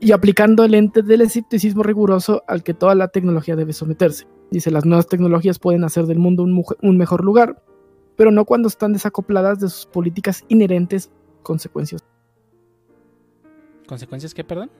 Y 0.00 0.12
aplicando 0.12 0.64
el 0.64 0.74
ente 0.74 1.02
del 1.02 1.20
escepticismo 1.22 1.82
riguroso 1.82 2.42
al 2.48 2.62
que 2.62 2.74
toda 2.74 2.94
la 2.94 3.08
tecnología 3.08 3.54
debe 3.56 3.72
someterse. 3.72 4.26
Dice, 4.50 4.70
las 4.70 4.84
nuevas 4.84 5.06
tecnologías 5.06 5.58
pueden 5.58 5.84
hacer 5.84 6.06
del 6.06 6.18
mundo 6.18 6.42
un, 6.42 6.64
un 6.82 6.98
mejor 6.98 7.24
lugar, 7.24 7.62
pero 8.16 8.30
no 8.32 8.44
cuando 8.44 8.66
están 8.68 8.92
desacopladas 8.92 9.60
de 9.60 9.68
sus 9.68 9.86
políticas 9.86 10.44
inherentes 10.48 11.10
consecuencias 11.42 12.04
¿Consecuencias 13.86 14.34
qué, 14.34 14.44
perdón? 14.44 14.70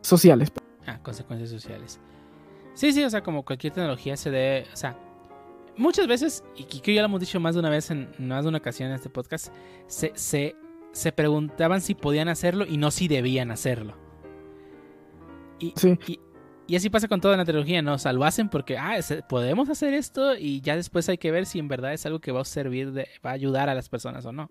sociales. 0.00 0.52
Ah, 0.86 0.98
consecuencias 1.02 1.50
sociales. 1.50 1.98
Sí, 2.74 2.92
sí, 2.92 3.02
o 3.04 3.10
sea, 3.10 3.22
como 3.22 3.44
cualquier 3.44 3.72
tecnología 3.72 4.16
se 4.16 4.30
debe, 4.30 4.66
o 4.72 4.76
sea, 4.76 4.96
muchas 5.76 6.06
veces, 6.06 6.44
y 6.56 6.64
que 6.64 6.94
ya 6.94 7.02
lo 7.02 7.06
hemos 7.06 7.20
dicho 7.20 7.40
más 7.40 7.54
de 7.54 7.60
una 7.60 7.70
vez 7.70 7.90
en 7.90 8.08
más 8.18 8.44
de 8.44 8.48
una 8.48 8.58
ocasión 8.58 8.88
en 8.90 8.94
este 8.94 9.10
podcast, 9.10 9.52
se, 9.86 10.12
se, 10.14 10.54
se 10.92 11.12
preguntaban 11.12 11.80
si 11.80 11.94
podían 11.94 12.28
hacerlo 12.28 12.64
y 12.68 12.76
no 12.76 12.90
si 12.90 13.08
debían 13.08 13.50
hacerlo. 13.50 13.96
Y, 15.58 15.72
Sí. 15.76 15.98
y, 16.06 16.20
y 16.66 16.76
así 16.76 16.88
pasa 16.90 17.08
con 17.08 17.20
toda 17.20 17.36
la 17.36 17.44
tecnología, 17.44 17.82
¿no? 17.82 17.94
O 17.94 17.98
sea, 17.98 18.12
lo 18.12 18.24
hacen 18.24 18.48
porque, 18.48 18.78
ah, 18.78 18.98
podemos 19.28 19.68
hacer 19.68 19.94
esto 19.94 20.36
y 20.36 20.60
ya 20.60 20.76
después 20.76 21.08
hay 21.08 21.18
que 21.18 21.30
ver 21.30 21.46
si 21.46 21.58
en 21.58 21.68
verdad 21.68 21.92
es 21.92 22.06
algo 22.06 22.20
que 22.20 22.32
va 22.32 22.40
a 22.40 22.44
servir, 22.44 22.92
de, 22.92 23.08
va 23.24 23.30
a 23.30 23.34
ayudar 23.34 23.68
a 23.68 23.74
las 23.74 23.88
personas 23.88 24.24
o 24.24 24.32
no. 24.32 24.50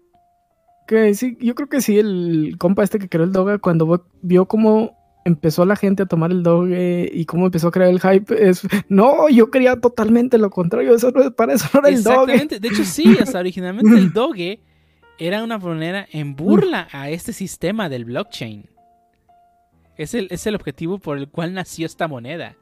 Que 0.88 1.13
sí, 1.13 1.38
yo 1.39 1.55
creo 1.55 1.69
que 1.69 1.81
sí, 1.81 1.97
el 1.97 2.55
compa 2.59 2.83
este 2.83 2.99
que 2.99 3.07
creó 3.09 3.23
el 3.23 3.31
Doge, 3.31 3.57
cuando 3.59 4.05
vio 4.21 4.45
cómo 4.47 4.97
empezó 5.25 5.65
la 5.65 5.75
gente 5.75 6.03
a 6.03 6.05
tomar 6.05 6.31
el 6.31 6.43
Doge 6.43 7.09
y 7.13 7.25
cómo 7.25 7.45
empezó 7.45 7.69
a 7.69 7.71
crear 7.71 7.89
el 7.89 7.99
hype, 8.01 8.49
es, 8.49 8.62
no, 8.89 9.29
yo 9.29 9.49
quería 9.51 9.75
totalmente 9.79 10.38
lo 10.38 10.49
contrario, 10.49 10.95
eso 10.95 11.12
no 11.12 11.21
es, 11.23 11.31
para 11.31 11.53
eso 11.53 11.67
no 11.73 11.79
era 11.79 11.89
el 11.89 12.03
Doge. 12.03 12.15
Exactamente. 12.33 12.59
De 12.59 12.67
hecho, 12.67 12.83
sí, 12.83 13.17
o 13.21 13.25
sea, 13.25 13.39
originalmente 13.39 13.95
el 13.97 14.12
Doge 14.13 14.59
era 15.19 15.43
una 15.43 15.57
moneda 15.57 16.05
en 16.12 16.36
burla 16.36 16.88
a 16.91 17.09
este 17.09 17.33
sistema 17.33 17.88
del 17.89 18.05
blockchain. 18.05 18.69
Es 19.95 20.13
el, 20.15 20.27
es 20.31 20.45
el 20.47 20.55
objetivo 20.55 20.97
por 20.99 21.17
el 21.17 21.29
cual 21.29 21.53
nació 21.53 21.86
esta 21.86 22.07
moneda. 22.07 22.55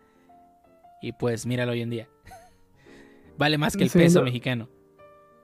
Y 1.02 1.14
pues 1.14 1.46
míralo 1.46 1.72
hoy 1.72 1.82
en 1.82 1.90
día. 1.90 2.08
Vale 3.38 3.58
más 3.58 3.76
que 3.76 3.84
el 3.84 3.90
Sí, 3.90 3.98
peso 4.00 4.20
lo- 4.20 4.26
mexicano. 4.26 4.68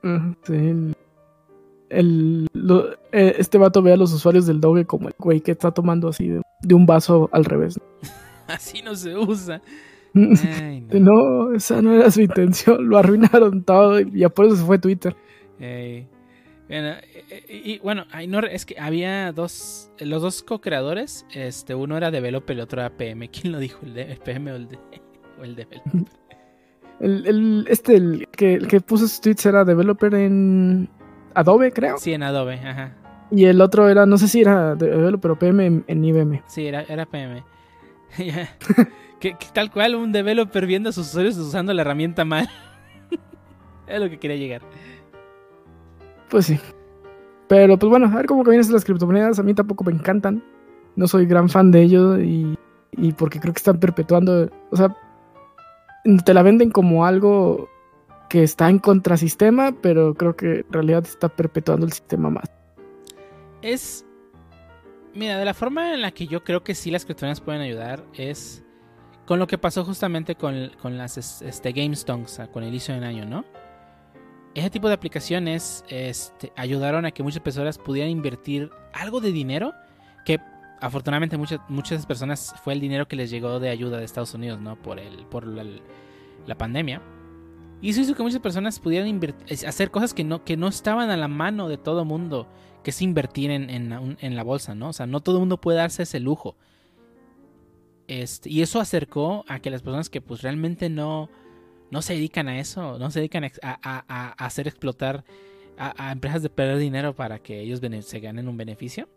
Ujú, 0.03 0.35
sí, 0.45 0.53
el- 0.53 0.95
el- 1.89 2.47
lo- 2.53 2.91
eh, 3.11 3.35
este 3.39 3.57
vato 3.57 3.81
ve 3.81 3.93
a 3.93 3.97
los 3.97 4.11
usuarios 4.13 4.45
del 4.45 4.59
Doge 4.59 4.85
como 4.85 5.07
el 5.07 5.15
güey 5.17 5.39
que 5.41 5.51
está 5.51 5.71
tomando 5.71 6.09
así 6.09 6.27
de, 6.27 6.41
de 6.61 6.75
un 6.75 6.85
vaso 6.85 7.29
al 7.31 7.45
revés. 7.45 7.79
Así 8.47 8.81
no 8.81 8.95
se 8.95 9.15
usa. 9.15 9.61
Ay, 10.15 10.81
no. 10.81 10.99
No, 11.47 11.53
esa 11.53 11.81
no 11.81 11.93
era 11.93 12.09
su 12.11 12.21
intención, 12.21 12.87
lo 12.89 12.97
arruinaron 12.97 13.63
todo 13.63 13.99
y 13.99 14.19
ya 14.19 14.29
por 14.29 14.45
eso 14.45 14.55
se 14.55 14.63
fue 14.63 14.79
Twitter. 14.79 15.15
Bueno, 16.69 16.89
eh, 16.89 17.23
eh, 17.29 17.61
y, 17.63 17.79
bueno, 17.79 18.05
ay, 18.11 18.27
no, 18.27 18.39
es 18.39 18.65
que 18.65 18.77
había 18.79 19.31
dos, 19.31 19.89
los 19.99 20.21
dos 20.21 20.43
co-creadores, 20.43 21.25
este, 21.33 21.75
uno 21.75 21.95
era 21.95 22.11
developer 22.11 22.55
y 22.55 22.59
el 22.59 22.63
otro 22.63 22.81
era 22.81 22.89
PM. 22.89 23.29
¿Quién 23.31 23.53
lo 23.53 23.59
dijo? 23.59 23.79
¿El, 23.85 23.93
de- 23.93 24.11
el 24.11 24.17
PM 24.17 24.51
o 24.51 24.55
el, 24.55 24.67
de, 24.67 24.77
o 25.39 25.43
el 25.43 25.55
developer? 25.55 25.91
El, 26.99 27.25
el- 27.27 27.65
este, 27.69 27.95
el 27.95 28.27
que, 28.31 28.55
el 28.55 28.67
que 28.67 28.81
puso 28.81 29.07
sus 29.07 29.21
tweets 29.21 29.45
era 29.45 29.63
developer 29.63 30.13
en 30.15 30.89
Adobe, 31.35 31.71
creo. 31.71 31.97
Sí, 31.99 32.11
en 32.13 32.23
Adobe, 32.23 32.55
ajá. 32.55 32.95
Y 33.31 33.45
el 33.45 33.59
otro 33.61 33.89
era, 33.89 34.05
no 34.05 34.17
sé 34.17 34.27
si 34.27 34.41
era 34.41 34.75
developer 34.75 35.31
o 35.31 35.39
PM 35.39 35.65
en, 35.65 35.83
en 35.87 36.05
IBM. 36.05 36.43
Sí, 36.47 36.65
era, 36.65 36.83
era 36.83 37.05
PM. 37.05 37.43
Que 39.19 39.35
tal 39.51 39.71
cual 39.71 39.95
un 39.95 40.11
developer 40.11 40.67
viendo 40.67 40.89
a 40.89 40.91
sus 40.91 41.07
usuarios 41.07 41.37
usando 41.37 41.73
la 41.73 41.81
herramienta 41.81 42.23
mal. 42.23 42.47
es 43.87 43.99
lo 43.99 44.09
que 44.09 44.19
quería 44.19 44.37
llegar. 44.37 44.61
Pues 46.29 46.45
sí. 46.45 46.59
Pero 47.47 47.79
pues 47.79 47.89
bueno, 47.89 48.07
a 48.07 48.15
ver 48.15 48.25
cómo 48.25 48.43
que 48.43 48.51
vienen 48.51 48.71
las 48.71 48.85
criptomonedas. 48.85 49.39
A 49.39 49.43
mí 49.43 49.53
tampoco 49.53 49.83
me 49.83 49.91
encantan. 49.91 50.43
No 50.95 51.07
soy 51.07 51.25
gran 51.25 51.49
fan 51.49 51.71
de 51.71 51.81
ellos 51.81 52.19
y, 52.19 52.57
y 52.91 53.11
porque 53.13 53.39
creo 53.39 53.53
que 53.53 53.59
están 53.59 53.79
perpetuando. 53.79 54.49
O 54.69 54.75
sea, 54.75 54.95
te 56.23 56.33
la 56.33 56.43
venden 56.43 56.69
como 56.69 57.05
algo 57.05 57.69
que 58.29 58.43
está 58.43 58.69
en 58.69 58.79
contrasistema, 58.79 59.73
pero 59.81 60.13
creo 60.13 60.35
que 60.35 60.59
en 60.59 60.71
realidad 60.73 61.05
está 61.05 61.29
perpetuando 61.29 61.85
el 61.85 61.91
sistema 61.91 62.29
más. 62.29 62.56
Es. 63.67 64.05
Mira, 65.13 65.37
de 65.37 65.43
la 65.43 65.53
forma 65.53 65.93
en 65.93 66.01
la 66.01 66.11
que 66.11 66.25
yo 66.25 66.43
creo 66.43 66.63
que 66.63 66.73
sí 66.73 66.89
las 66.89 67.03
criptomonedas 67.03 67.41
pueden 67.41 67.61
ayudar 67.61 68.05
es 68.13 68.63
con 69.25 69.39
lo 69.39 69.47
que 69.47 69.57
pasó 69.57 69.83
justamente 69.83 70.35
con, 70.35 70.71
con 70.81 70.97
las 70.97 71.17
es- 71.17 71.41
este, 71.41 71.73
GameStonks, 71.73 72.41
con 72.53 72.63
el 72.63 72.69
inicio 72.69 72.93
del 72.93 73.03
año, 73.03 73.25
¿no? 73.25 73.43
Ese 74.55 74.69
tipo 74.69 74.87
de 74.87 74.93
aplicaciones 74.93 75.83
este, 75.89 76.53
ayudaron 76.55 77.05
a 77.05 77.11
que 77.11 77.23
muchas 77.23 77.41
personas 77.41 77.77
pudieran 77.77 78.09
invertir 78.09 78.71
algo 78.93 79.19
de 79.19 79.33
dinero 79.33 79.73
que 80.23 80.39
afortunadamente 80.79 81.37
muchas, 81.37 81.59
muchas 81.67 82.05
personas 82.05 82.55
fue 82.63 82.71
el 82.71 82.79
dinero 82.79 83.07
que 83.07 83.17
les 83.17 83.29
llegó 83.29 83.59
de 83.59 83.69
ayuda 83.69 83.97
de 83.97 84.05
Estados 84.05 84.33
Unidos, 84.33 84.61
¿no? 84.61 84.77
Por, 84.77 84.97
el, 84.97 85.25
por 85.25 85.45
la, 85.45 86.55
pandemia. 86.55 87.01
Y 87.81 87.89
eso 87.89 87.99
hizo 87.99 88.15
que 88.15 88.23
muchas 88.23 88.39
personas 88.39 88.79
pudieran 88.79 89.19
hacer 89.67 89.91
cosas 89.91 90.13
que 90.13 90.23
no, 90.23 90.45
que 90.45 90.55
no 90.55 90.69
estaban 90.69 91.09
a 91.09 91.17
la 91.17 91.27
mano 91.27 91.67
de 91.67 91.77
todo 91.77 92.05
mundo, 92.05 92.47
que 92.87 92.91
es 92.91 93.01
invertir 93.01 93.51
en, 93.51 93.89
la 94.37 94.43
bolsa, 94.43 94.73
¿no? 94.73 94.87
O 94.87 94.93
sea, 94.93 95.07
no 95.07 95.19
todo 95.19 95.35
el 95.35 95.39
mundo 95.41 95.59
puede 95.59 95.77
darse 95.77 96.03
ese 96.03 96.21
lujo. 96.21 96.55
Este, 98.07 98.49
y 98.49 98.61
eso 98.61 98.79
acercó 98.79 99.43
a 99.49 99.59
que 99.59 99.69
las 99.69 99.81
personas 99.81 100.09
que 100.09 100.21
pues 100.21 100.41
realmente 100.41 100.87
no, 100.87 101.29
no 101.91 102.01
se 102.01 102.13
dedican 102.13 102.47
a 102.47 102.61
eso, 102.61 102.97
no 102.97 103.11
se 103.11 103.19
dedican 103.19 103.43
a, 103.61 104.35
hacer 104.37 104.69
explotar 104.69 105.25
a, 105.77 106.13
empresas 106.13 106.43
de 106.43 106.49
perder 106.49 106.77
dinero 106.77 107.13
para 107.13 107.39
que 107.39 107.59
ellos 107.59 107.81
se 108.05 108.19
ganen 108.21 108.47
un 108.47 108.55
beneficio, 108.55 109.09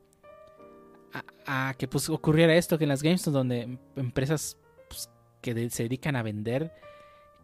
a, 1.46 1.72
que 1.78 1.86
pues 1.86 2.08
ocurriera 2.08 2.56
esto 2.56 2.76
que 2.76 2.86
en 2.86 2.88
las 2.88 3.04
GameStop 3.04 3.32
donde 3.32 3.60
em- 3.60 3.78
empresas 3.94 4.58
pues, 4.88 5.08
que 5.42 5.70
se 5.70 5.84
dedican 5.84 6.16
a 6.16 6.24
vender 6.24 6.72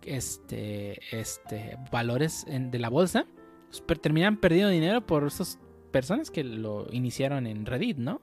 este, 0.03 0.99
este 1.17 1.79
valores 1.93 2.45
de 2.49 2.79
la 2.81 2.89
bolsa 2.89 3.29
pues, 3.87 4.01
terminan 4.01 4.39
perdiendo 4.39 4.71
dinero 4.71 5.07
por 5.07 5.25
estas 5.29 5.61
personas 5.97 6.31
que 6.31 6.45
lo 6.45 6.87
iniciaron 6.93 7.47
en 7.47 7.65
Reddit, 7.65 7.97
¿no? 7.97 8.17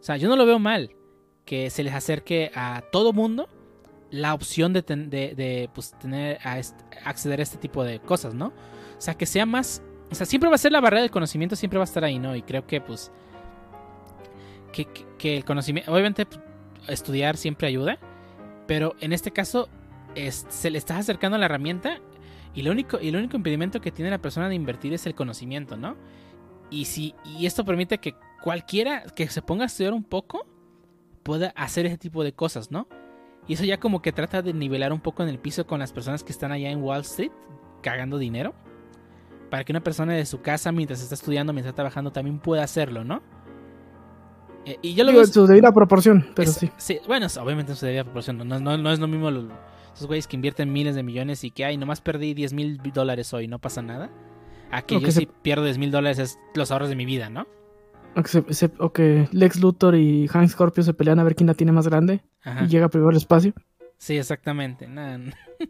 O 0.00 0.02
sea, 0.02 0.16
yo 0.16 0.28
no 0.28 0.34
lo 0.36 0.44
veo 0.46 0.58
mal 0.58 0.90
que 1.44 1.70
se 1.70 1.84
les 1.84 1.94
acerque 1.94 2.50
a 2.54 2.82
todo 2.90 3.12
mundo 3.12 3.48
la 4.10 4.34
opción 4.34 4.72
de, 4.72 4.82
ten- 4.82 5.10
de- 5.10 5.70
pues, 5.74 5.92
tener 6.00 6.38
a 6.42 6.60
acceder 7.04 7.38
a 7.40 7.42
este 7.44 7.56
tipo 7.58 7.84
de 7.84 8.00
cosas, 8.00 8.34
¿no? 8.34 8.46
O 8.48 9.00
sea, 9.00 9.14
que 9.14 9.26
sea 9.26 9.46
más... 9.46 9.82
O 10.10 10.14
sea, 10.14 10.26
siempre 10.26 10.48
va 10.48 10.56
a 10.56 10.58
ser 10.58 10.72
la 10.72 10.80
barrera 10.80 11.02
del 11.02 11.10
conocimiento, 11.10 11.54
siempre 11.54 11.78
va 11.78 11.84
a 11.84 11.90
estar 11.90 12.02
ahí, 12.02 12.18
¿no? 12.18 12.34
Y 12.34 12.42
creo 12.42 12.66
que, 12.66 12.80
pues... 12.80 13.12
Que 15.18 15.36
el 15.36 15.44
conocimiento... 15.44 15.92
Obviamente, 15.92 16.26
pues, 16.26 16.40
estudiar 16.88 17.36
siempre 17.36 17.66
ayuda, 17.68 17.98
pero 18.66 18.94
en 19.00 19.12
este 19.12 19.30
caso 19.30 19.68
es- 20.14 20.46
se 20.48 20.70
le 20.70 20.78
estás 20.78 20.98
acercando 20.98 21.36
a 21.36 21.38
la 21.38 21.46
herramienta 21.46 21.98
y 22.54 22.62
lo 22.62 22.70
único, 22.72 22.98
y 23.00 23.08
el 23.08 23.16
único 23.16 23.36
impedimento 23.36 23.80
que 23.80 23.90
tiene 23.92 24.10
la 24.10 24.18
persona 24.18 24.48
de 24.48 24.54
invertir 24.54 24.92
es 24.94 25.06
el 25.06 25.14
conocimiento, 25.14 25.76
¿no? 25.76 25.96
Y, 26.70 26.84
si, 26.84 27.14
y 27.24 27.46
esto 27.46 27.64
permite 27.64 27.98
que 27.98 28.14
cualquiera 28.42 29.02
que 29.14 29.28
se 29.28 29.42
ponga 29.42 29.64
a 29.64 29.66
estudiar 29.66 29.92
un 29.94 30.04
poco 30.04 30.46
pueda 31.22 31.48
hacer 31.56 31.86
ese 31.86 31.98
tipo 31.98 32.22
de 32.24 32.32
cosas, 32.32 32.70
¿no? 32.70 32.86
Y 33.46 33.54
eso 33.54 33.64
ya 33.64 33.78
como 33.80 34.02
que 34.02 34.12
trata 34.12 34.42
de 34.42 34.52
nivelar 34.52 34.92
un 34.92 35.00
poco 35.00 35.22
en 35.22 35.28
el 35.30 35.38
piso 35.38 35.66
con 35.66 35.78
las 35.80 35.92
personas 35.92 36.22
que 36.22 36.32
están 36.32 36.52
allá 36.52 36.70
en 36.70 36.82
Wall 36.82 37.00
Street 37.00 37.32
cagando 37.82 38.18
dinero. 38.18 38.54
Para 39.50 39.64
que 39.64 39.72
una 39.72 39.80
persona 39.80 40.12
de 40.12 40.26
su 40.26 40.42
casa 40.42 40.70
mientras 40.72 41.00
está 41.00 41.14
estudiando, 41.14 41.54
mientras 41.54 41.70
está 41.72 41.76
trabajando, 41.76 42.10
también 42.12 42.38
pueda 42.38 42.62
hacerlo, 42.62 43.04
¿no? 43.04 43.22
Eh, 44.66 44.76
y 44.82 44.94
yo 44.94 45.04
lo 45.04 45.10
Digo, 45.12 45.20
veo... 45.20 45.26
en 45.26 45.32
su 45.32 45.46
debida 45.46 45.72
proporción, 45.72 46.26
pero 46.34 46.50
Es- 46.50 46.70
sí. 46.76 46.98
bueno, 47.06 47.26
obviamente 47.40 47.74
se 47.74 47.86
debía 47.86 48.04
proporción. 48.04 48.36
No, 48.38 48.44
no, 48.60 48.76
no 48.76 48.92
es 48.92 48.98
lo 48.98 49.08
mismo 49.08 49.30
los- 49.30 49.46
esos 49.94 50.06
güeyes 50.06 50.26
que 50.28 50.36
invierten 50.36 50.70
miles 50.70 50.94
de 50.94 51.02
millones 51.02 51.42
y 51.44 51.50
que, 51.50 51.64
ay, 51.64 51.78
nomás 51.78 52.00
perdí 52.02 52.34
10 52.34 52.52
mil 52.52 52.78
dólares 52.92 53.32
hoy, 53.32 53.48
no 53.48 53.58
pasa 53.58 53.80
nada. 53.80 54.10
A 54.70 54.82
que 54.82 54.96
O 54.96 55.00
yo 55.00 55.06
que 55.06 55.12
se- 55.12 55.20
si 55.20 55.26
pierdo 55.42 55.64
10 55.64 55.78
mil 55.78 55.90
dólares 55.90 56.18
es 56.18 56.38
los 56.54 56.70
ahorros 56.70 56.88
de 56.88 56.96
mi 56.96 57.06
vida, 57.06 57.30
¿no? 57.30 57.46
O 58.16 58.22
que, 58.22 58.28
se- 58.28 58.52
se- 58.54 58.70
o 58.78 58.92
que 58.92 59.28
Lex 59.32 59.60
Luthor 59.60 59.94
y 59.94 60.26
Hank 60.28 60.48
Scorpio 60.48 60.82
se 60.82 60.94
pelean 60.94 61.18
a 61.20 61.24
ver 61.24 61.34
quién 61.34 61.46
la 61.46 61.54
tiene 61.54 61.72
más 61.72 61.86
grande 61.88 62.22
Ajá. 62.42 62.64
y 62.64 62.68
llega 62.68 62.88
primero 62.88 63.10
al 63.10 63.16
espacio. 63.16 63.52
Sí, 63.96 64.16
exactamente. 64.16 64.86
No. 64.88 65.02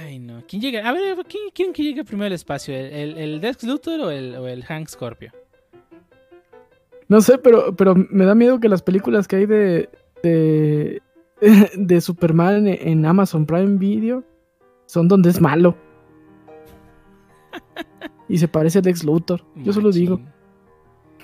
Ay, 0.00 0.18
no. 0.20 0.42
¿Quién 0.46 0.62
llega? 0.62 0.88
A 0.88 0.92
ver, 0.92 1.16
¿quién 1.28 1.50
quieren 1.52 1.72
que 1.74 1.82
llegue 1.82 2.04
primero 2.04 2.26
al 2.26 2.32
espacio? 2.32 2.74
¿El, 2.76 2.92
el, 2.92 3.18
el 3.18 3.40
Dex 3.40 3.64
Luthor 3.64 4.00
o 4.00 4.10
el, 4.10 4.34
o 4.36 4.46
el 4.46 4.62
Hank 4.64 4.88
Scorpio? 4.88 5.32
No 7.08 7.20
sé, 7.20 7.38
pero, 7.38 7.74
pero 7.76 7.94
me 7.94 8.24
da 8.24 8.34
miedo 8.34 8.60
que 8.60 8.68
las 8.68 8.82
películas 8.82 9.26
que 9.28 9.36
hay 9.36 9.46
de, 9.46 9.88
de, 10.22 11.02
de 11.76 12.00
Superman 12.00 12.66
en 12.68 13.04
Amazon 13.04 13.46
Prime 13.46 13.78
Video 13.78 14.24
son 14.86 15.08
donde 15.08 15.30
es 15.30 15.40
malo. 15.40 15.76
Y 18.28 18.38
se 18.38 18.48
parece 18.48 18.78
a 18.78 18.82
Lex 18.82 19.04
Luthor. 19.04 19.44
Yo 19.56 19.72
solo 19.72 19.90
digo. 19.90 20.20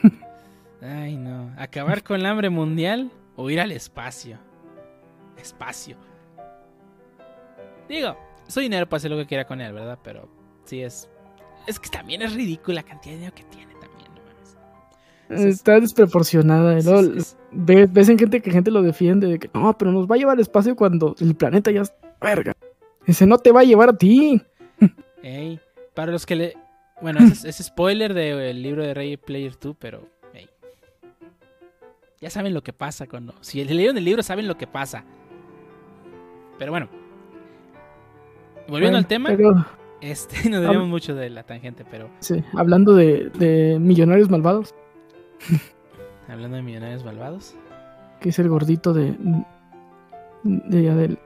Ay, 0.82 1.16
no. 1.16 1.52
¿Acabar 1.58 2.02
con 2.02 2.16
el 2.20 2.26
hambre 2.26 2.50
mundial 2.50 3.10
o 3.36 3.50
ir 3.50 3.60
al 3.60 3.72
espacio? 3.72 4.38
Espacio. 5.36 5.96
Digo, 7.88 8.16
soy 8.46 8.64
dinero 8.64 8.88
para 8.88 8.98
hacer 8.98 9.10
lo 9.10 9.16
que 9.16 9.26
quiera 9.26 9.46
con 9.46 9.60
él, 9.60 9.72
¿verdad? 9.72 9.98
Pero 10.02 10.28
sí 10.64 10.80
es. 10.82 11.08
Es 11.66 11.78
que 11.78 11.88
también 11.90 12.22
es 12.22 12.34
ridícula 12.34 12.76
la 12.76 12.82
cantidad 12.82 13.12
de 13.14 13.18
dinero 13.18 13.34
que 13.34 13.44
tiene 13.44 13.72
también, 13.74 14.08
no 14.14 14.22
mames. 14.22 15.46
Está 15.46 15.80
desproporcionada. 15.80 16.80
Sí, 16.80 16.88
es- 16.90 17.06
es- 17.16 17.38
ves, 17.52 17.92
ves 17.92 18.08
en 18.08 18.18
gente 18.18 18.40
que 18.40 18.50
gente 18.50 18.70
lo 18.70 18.82
defiende 18.82 19.26
de 19.26 19.38
que 19.38 19.50
no, 19.52 19.76
pero 19.76 19.92
nos 19.92 20.06
va 20.08 20.14
a 20.14 20.18
llevar 20.18 20.34
al 20.34 20.40
espacio 20.40 20.76
cuando 20.76 21.14
el 21.20 21.34
planeta 21.34 21.70
ya 21.70 21.82
verga. 22.20 22.52
Ese 23.06 23.26
no 23.26 23.38
te 23.38 23.50
va 23.52 23.60
a 23.60 23.64
llevar 23.64 23.88
a 23.90 23.96
ti. 23.96 24.40
Ey, 25.22 25.60
para 25.94 26.12
los 26.12 26.26
que 26.26 26.36
le. 26.36 26.56
Bueno, 27.02 27.20
es, 27.20 27.44
es 27.46 27.56
spoiler 27.64 28.14
del 28.14 28.62
libro 28.62 28.82
de 28.84 28.94
Ready 28.94 29.16
Player 29.16 29.52
2, 29.58 29.76
pero. 29.78 30.06
Ya 32.20 32.28
saben 32.28 32.52
lo 32.52 32.62
que 32.62 32.74
pasa 32.74 33.06
cuando. 33.06 33.32
Si 33.40 33.64
leyeron 33.64 33.96
el 33.96 34.04
libro, 34.04 34.22
saben 34.22 34.46
lo 34.46 34.58
que 34.58 34.66
pasa. 34.66 35.04
Pero 36.58 36.70
bueno. 36.72 36.88
Volviendo 38.68 38.98
al 38.98 39.06
tema, 39.06 39.30
Pero, 39.30 39.64
este, 40.02 40.36
nos 40.50 40.60
debemos 40.60 40.86
mucho 40.86 41.14
de 41.14 41.30
la 41.30 41.42
tangente, 41.44 41.84
pero 41.90 42.10
sí, 42.20 42.44
hablando 42.54 42.94
de, 42.94 43.30
de 43.30 43.78
millonarios 43.80 44.28
malvados, 44.30 44.74
hablando 46.28 46.56
de 46.56 46.62
millonarios 46.62 47.02
malvados. 47.04 47.54
que 48.20 48.28
es 48.28 48.38
el 48.38 48.48
gordito 48.50 48.92
de, 48.92 49.16
de, 50.44 50.78
allá 50.78 50.94
del- 50.96 51.18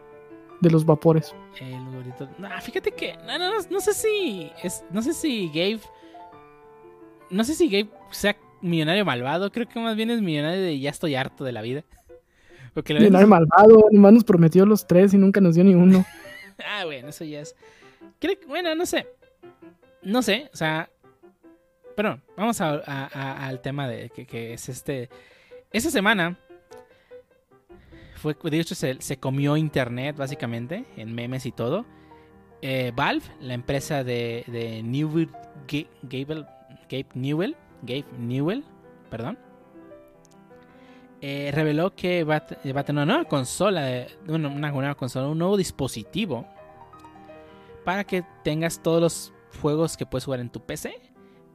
de 0.65 0.71
los 0.71 0.85
vapores. 0.85 1.35
El 1.61 1.85
gordito. 1.93 2.29
No, 2.39 2.49
fíjate 2.61 2.91
que. 2.93 3.17
No, 3.19 3.39
no, 3.39 3.53
no, 3.55 3.67
no 3.71 3.81
sé 3.81 3.95
si. 3.95 4.51
Es, 4.63 4.85
no 4.91 5.01
sé 5.03 5.13
si 5.13 5.49
Gabe. 5.49 5.81
No 7.31 7.45
sé 7.45 7.55
si 7.55 7.69
Gabe 7.69 7.89
sea 8.11 8.37
millonario 8.61 9.05
malvado. 9.05 9.51
Creo 9.53 9.69
que 9.69 9.79
más 9.81 9.95
bien 9.97 10.11
es 10.11 10.21
millonario 10.21 10.61
de 10.61 10.79
ya 10.79 10.91
estoy 10.91 11.15
harto 11.15 11.45
de 11.45 11.53
la 11.53 11.63
vida. 11.63 11.85
Porque 12.75 12.95
Millonario 12.95 13.29
malvado, 13.29 13.85
nomás 13.93 14.13
nos 14.15 14.25
prometió 14.25 14.67
los 14.67 14.87
tres 14.87 15.15
y 15.15 15.19
nunca 15.19 15.41
nos 15.41 15.55
dio 15.55 15.65
ni 15.65 15.75
uno. 15.75 16.05
Ah, 16.65 16.85
bueno, 16.85 17.09
eso 17.09 17.25
ya 17.25 17.41
es. 17.41 17.57
Creo 18.21 18.39
que- 18.39 18.47
bueno, 18.47 18.77
no 18.77 18.87
sé. 18.87 19.09
No 20.03 20.23
sé, 20.23 20.51
o 20.53 20.57
sea. 20.57 20.89
Pero 21.97 22.21
vamos 22.37 22.61
a- 22.61 22.75
a- 22.87 23.11
a- 23.13 23.47
al 23.49 23.61
tema 23.61 23.89
de 23.89 24.09
que, 24.11 24.25
que 24.25 24.53
es 24.55 24.69
este. 24.69 25.09
Esta 25.73 25.91
semana. 25.91 26.39
Fue, 28.25 28.35
de 28.43 28.59
hecho, 28.59 28.75
se, 28.75 29.19
comió 29.19 29.55
internet, 29.55 30.17
básicamente, 30.17 30.87
en 30.97 31.15
memes 31.15 31.45
y 31.45 31.53
todo. 31.53 31.85
Eh, 32.63 32.91
Valve, 32.97 33.27
la 33.39 33.53
empresa 33.53 34.03
de, 34.03 34.45
de 34.47 34.83
Newell, 34.83 35.31
Gabe 35.69 37.07
Newell, 37.13 37.55
Gabe 37.83 38.07
Newell, 38.17 38.65
perdón, 39.11 39.39
eh, 41.21 41.51
reveló 41.53 41.95
que 41.95 42.25
va 42.25 42.37
a, 42.37 42.47
tener 42.47 42.93
una 42.93 43.05
nueva 43.05 43.25
consola, 43.25 44.07
bueno, 44.25 44.49
una 44.49 44.71
nueva 44.71 44.95
consola, 44.95 45.29
un 45.29 45.37
nuevo 45.37 45.59
dispositivo 45.59 46.49
para 47.85 48.05
que 48.05 48.25
tengas 48.43 48.83
todos 48.83 49.03
los 49.03 49.33
juegos 49.61 49.99
que 49.99 50.07
puedes 50.07 50.25
jugar 50.25 50.41
en 50.41 50.49
tu 50.49 50.61
PC, 50.61 50.99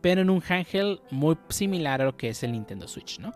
pero 0.02 0.22
en 0.22 0.30
un 0.30 0.44
handheld 0.48 1.00
muy 1.10 1.36
similar 1.48 2.04
a 2.04 2.06
lo 2.06 2.16
que 2.16 2.30
es 2.30 2.44
el 2.44 2.52
Nintendo 2.52 2.88
Switch, 2.88 3.18
¿no? 3.18 3.34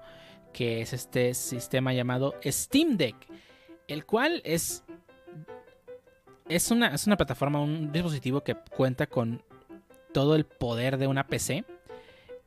Que 0.54 0.82
es 0.82 0.93
este 0.93 1.34
sistema 1.34 1.93
llamado 1.93 2.36
Steam 2.45 2.95
Deck, 2.97 3.16
el 3.88 4.06
cual 4.06 4.41
es 4.45 4.84
es 6.49 6.72
una, 6.72 6.93
es 6.93 7.08
una 7.08 7.18
plataforma, 7.18 7.60
un 7.62 7.91
dispositivo 7.91 8.41
que 8.41 8.56
cuenta 8.76 9.08
con 9.08 9.41
todo 10.14 10.36
el 10.36 10.45
poder 10.45 10.97
de 10.97 11.08
una 11.08 11.26
PC. 11.28 11.64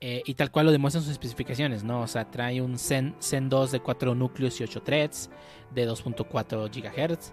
eh, 0.00 0.22
y 0.26 0.34
tal 0.34 0.50
cual 0.50 0.66
lo 0.66 0.72
demuestran 0.72 1.02
sus 1.02 1.12
especificaciones, 1.12 1.82
¿no? 1.82 2.02
O 2.02 2.06
sea, 2.06 2.30
trae 2.30 2.60
un 2.60 2.78
Zen, 2.78 3.16
Zen 3.20 3.48
2 3.48 3.72
de 3.72 3.80
4 3.80 4.14
núcleos 4.14 4.60
y 4.60 4.64
8 4.64 4.82
threads 4.82 5.30
de 5.74 5.88
2.4 5.88 6.68
GHz. 6.68 7.32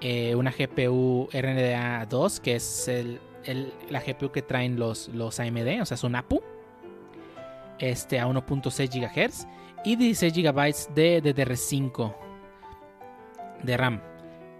eh, 0.00 0.34
una 0.36 0.52
GPU 0.52 1.28
RNDA 1.32 2.06
2, 2.06 2.40
que 2.40 2.54
es 2.56 2.86
el, 2.86 3.18
el- 3.44 3.72
la 3.90 4.00
GPU 4.00 4.30
que 4.30 4.42
traen 4.42 4.78
los, 4.78 5.08
los 5.08 5.40
AMD, 5.40 5.80
o 5.82 5.84
sea, 5.86 5.94
es 5.96 6.04
un 6.04 6.14
APU. 6.14 6.40
Este, 7.78 8.20
a 8.20 8.26
1.6 8.28 8.88
GHz. 8.88 9.46
Y 9.84 9.96
16 9.96 10.32
GB 10.32 10.94
de 10.94 11.22
DDR5 11.22 12.14
de 13.62 13.76
RAM. 13.76 14.02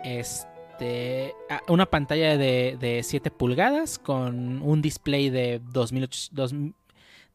Este, 0.04 1.34
ah, 1.50 1.60
una 1.68 1.86
pantalla 1.86 2.36
de, 2.36 2.76
de 2.78 3.02
7 3.02 3.30
pulgadas 3.30 3.98
con 3.98 4.62
un 4.62 4.82
display 4.82 5.30
de 5.30 5.60
2008 5.72 6.28
dos- 6.32 6.54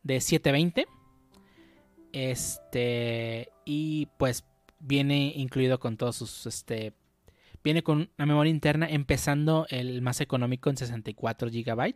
de 0.04 0.22
720. 0.22 0.88
Este, 2.14 3.50
y 3.66 4.08
pues 4.18 4.46
viene 4.80 5.34
incluido 5.36 5.80
con 5.80 5.98
todos 5.98 6.16
sus 6.18 6.46
este 6.46 6.94
viene 7.64 7.84
con 7.84 8.10
una 8.18 8.26
memoria 8.26 8.50
interna 8.50 8.88
empezando 8.90 9.66
el 9.70 10.02
más 10.02 10.22
económico 10.22 10.70
en 10.70 10.78
64 10.78 11.50
GB 11.50 11.94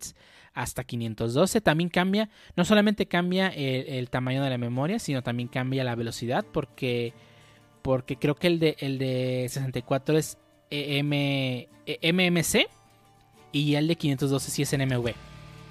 hasta 0.53 0.83
512. 0.83 1.61
También 1.61 1.89
cambia, 1.89 2.29
no 2.55 2.65
solamente 2.65 3.07
cambia 3.07 3.47
el, 3.49 4.09
tamaño 4.09 4.43
de 4.43 4.49
la 4.49 4.57
memoria, 4.57 4.99
sino 4.99 5.23
también 5.23 5.49
cambia 5.49 5.83
la 5.83 5.95
velocidad 5.95 6.45
porque 6.51 7.13
porque 7.81 8.17
creo 8.17 8.35
que 8.35 8.47
el 8.47 8.59
de 8.59 8.75
el 8.79 8.97
de 8.97 9.45
64 9.47 10.17
es 10.17 10.37
EM, 10.71 11.13
eh, 11.13 11.67
MMC 12.01 12.67
y 13.51 13.75
el 13.75 13.87
de 13.87 13.95
512 13.95 14.51
sí 14.51 14.61
es 14.63 14.73
NMV, 14.75 15.13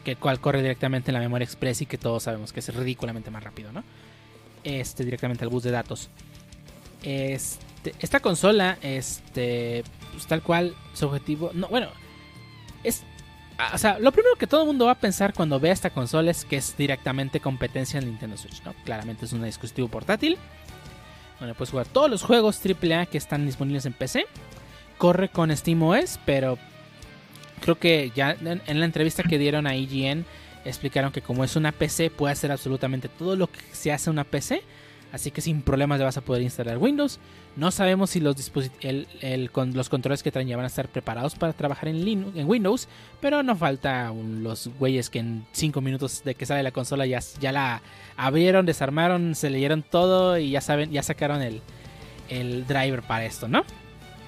que 0.05 0.13
el 0.13 0.19
cual 0.19 0.41
corre 0.41 0.63
directamente 0.63 1.11
en 1.11 1.15
la 1.15 1.21
memoria 1.21 1.45
express 1.45 1.83
y 1.83 1.87
que 1.87 1.99
todos 1.99 2.23
sabemos 2.23 2.53
que 2.53 2.61
es 2.61 2.75
ridículamente 2.75 3.31
más 3.31 3.43
rápido, 3.43 3.73
¿no? 3.73 3.83
Este 4.63 5.05
directamente 5.05 5.45
al 5.45 5.51
bus 5.51 5.65
de 5.65 5.73
datos. 5.73 6.09
Este, 7.03 7.74
esta 8.01 8.21
consola, 8.21 8.79
este, 8.83 9.85
pues, 10.13 10.27
tal 10.27 10.43
cual, 10.43 10.75
su 10.93 11.07
objetivo, 11.07 11.51
no, 11.55 11.69
bueno, 11.69 11.89
es, 12.83 13.03
ah, 13.59 13.73
o 13.75 13.79
sea, 13.79 13.99
lo 13.99 14.13
primero 14.13 14.37
que 14.37 14.47
todo 14.47 14.63
el 14.63 14.67
mundo 14.67 14.87
va 14.87 14.93
a 14.93 14.99
pensar 14.99 15.35
cuando 15.35 15.59
vea 15.61 15.73
esta 15.73 15.91
consola 15.91 16.31
es 16.31 16.45
que 16.45 16.57
es 16.57 16.77
directamente 16.77 17.41
competencia 17.41 17.99
en 17.99 18.07
Nintendo 18.07 18.37
Switch, 18.37 18.63
¿no? 18.63 18.75
Claramente 18.85 19.25
es 19.25 19.33
un 19.33 19.43
dispositivo 19.43 19.89
portátil, 19.89 20.39
donde 21.41 21.55
puedes 21.55 21.71
jugar 21.71 21.87
todos 21.87 22.11
los 22.11 22.23
juegos 22.23 22.61
AAA 22.65 23.07
que 23.07 23.19
están 23.19 23.47
disponibles 23.47 23.87
en 23.87 23.93
PC. 23.93 24.27
Corre 24.99 25.29
con 25.29 25.55
SteamOS, 25.55 26.21
pero 26.25 26.59
creo 27.61 27.79
que 27.79 28.13
ya 28.15 28.37
en, 28.41 28.81
la 28.81 28.85
entrevista 28.85 29.23
que 29.23 29.39
dieron 29.39 29.67
a 29.67 29.75
IGN 29.75 30.25
explicaron 30.65 31.13
que 31.13 31.21
como 31.21 31.45
es 31.45 31.57
una 31.57 31.73
PC 31.73 32.11
puede 32.11 32.33
hacer 32.33 32.53
absolutamente 32.53 33.09
todo 33.09 33.37
lo 33.37 33.49
que 33.49 33.61
se 33.73 33.93
hace 33.93 34.11
una 34.11 34.25
PC. 34.25 34.63
Así 35.15 35.31
que 35.31 35.41
sin 35.41 35.63
problemas 35.63 36.01
le 36.01 36.05
vas 36.05 36.17
a 36.17 36.23
poder 36.23 36.43
instalar 36.43 36.77
Windows. 36.77 37.21
No 37.55 37.71
sabemos 37.71 38.11
si 38.11 38.19
los, 38.19 38.35
controles 39.89 40.25
que 40.25 40.33
traen 40.33 40.49
ya 40.49 40.57
van 40.57 40.65
a 40.65 40.67
estar 40.67 40.89
preparados 40.89 41.37
para 41.37 41.53
trabajar 41.53 41.89
en, 41.89 42.05
Linux, 42.05 42.37
en 42.37 42.49
Windows. 42.49 42.89
Pero 43.21 43.45
no 43.45 43.55
falta 43.55 44.13
los 44.13 44.69
güeyes 44.77 45.11
que 45.11 45.21
en 45.21 45.47
5 45.53 45.81
minutos 45.81 46.25
de 46.25 46.35
que 46.35 46.47
sale 46.47 46.65
la 46.65 46.73
consola 46.73 47.07
ya, 47.07 47.21
ya 47.39 47.53
la 47.53 47.81
abrieron, 48.17 48.67
desarmaron, 48.67 49.37
se 49.37 49.51
leyeron 49.51 49.85
todo 49.85 50.37
y 50.37 50.51
ya 50.51 50.61
saben, 50.61 50.91
ya 50.91 51.05
sacaron 51.05 51.41
el 52.29 52.67
driver 52.67 53.03
para 53.03 53.25
esto, 53.25 53.47
¿no? 53.47 53.65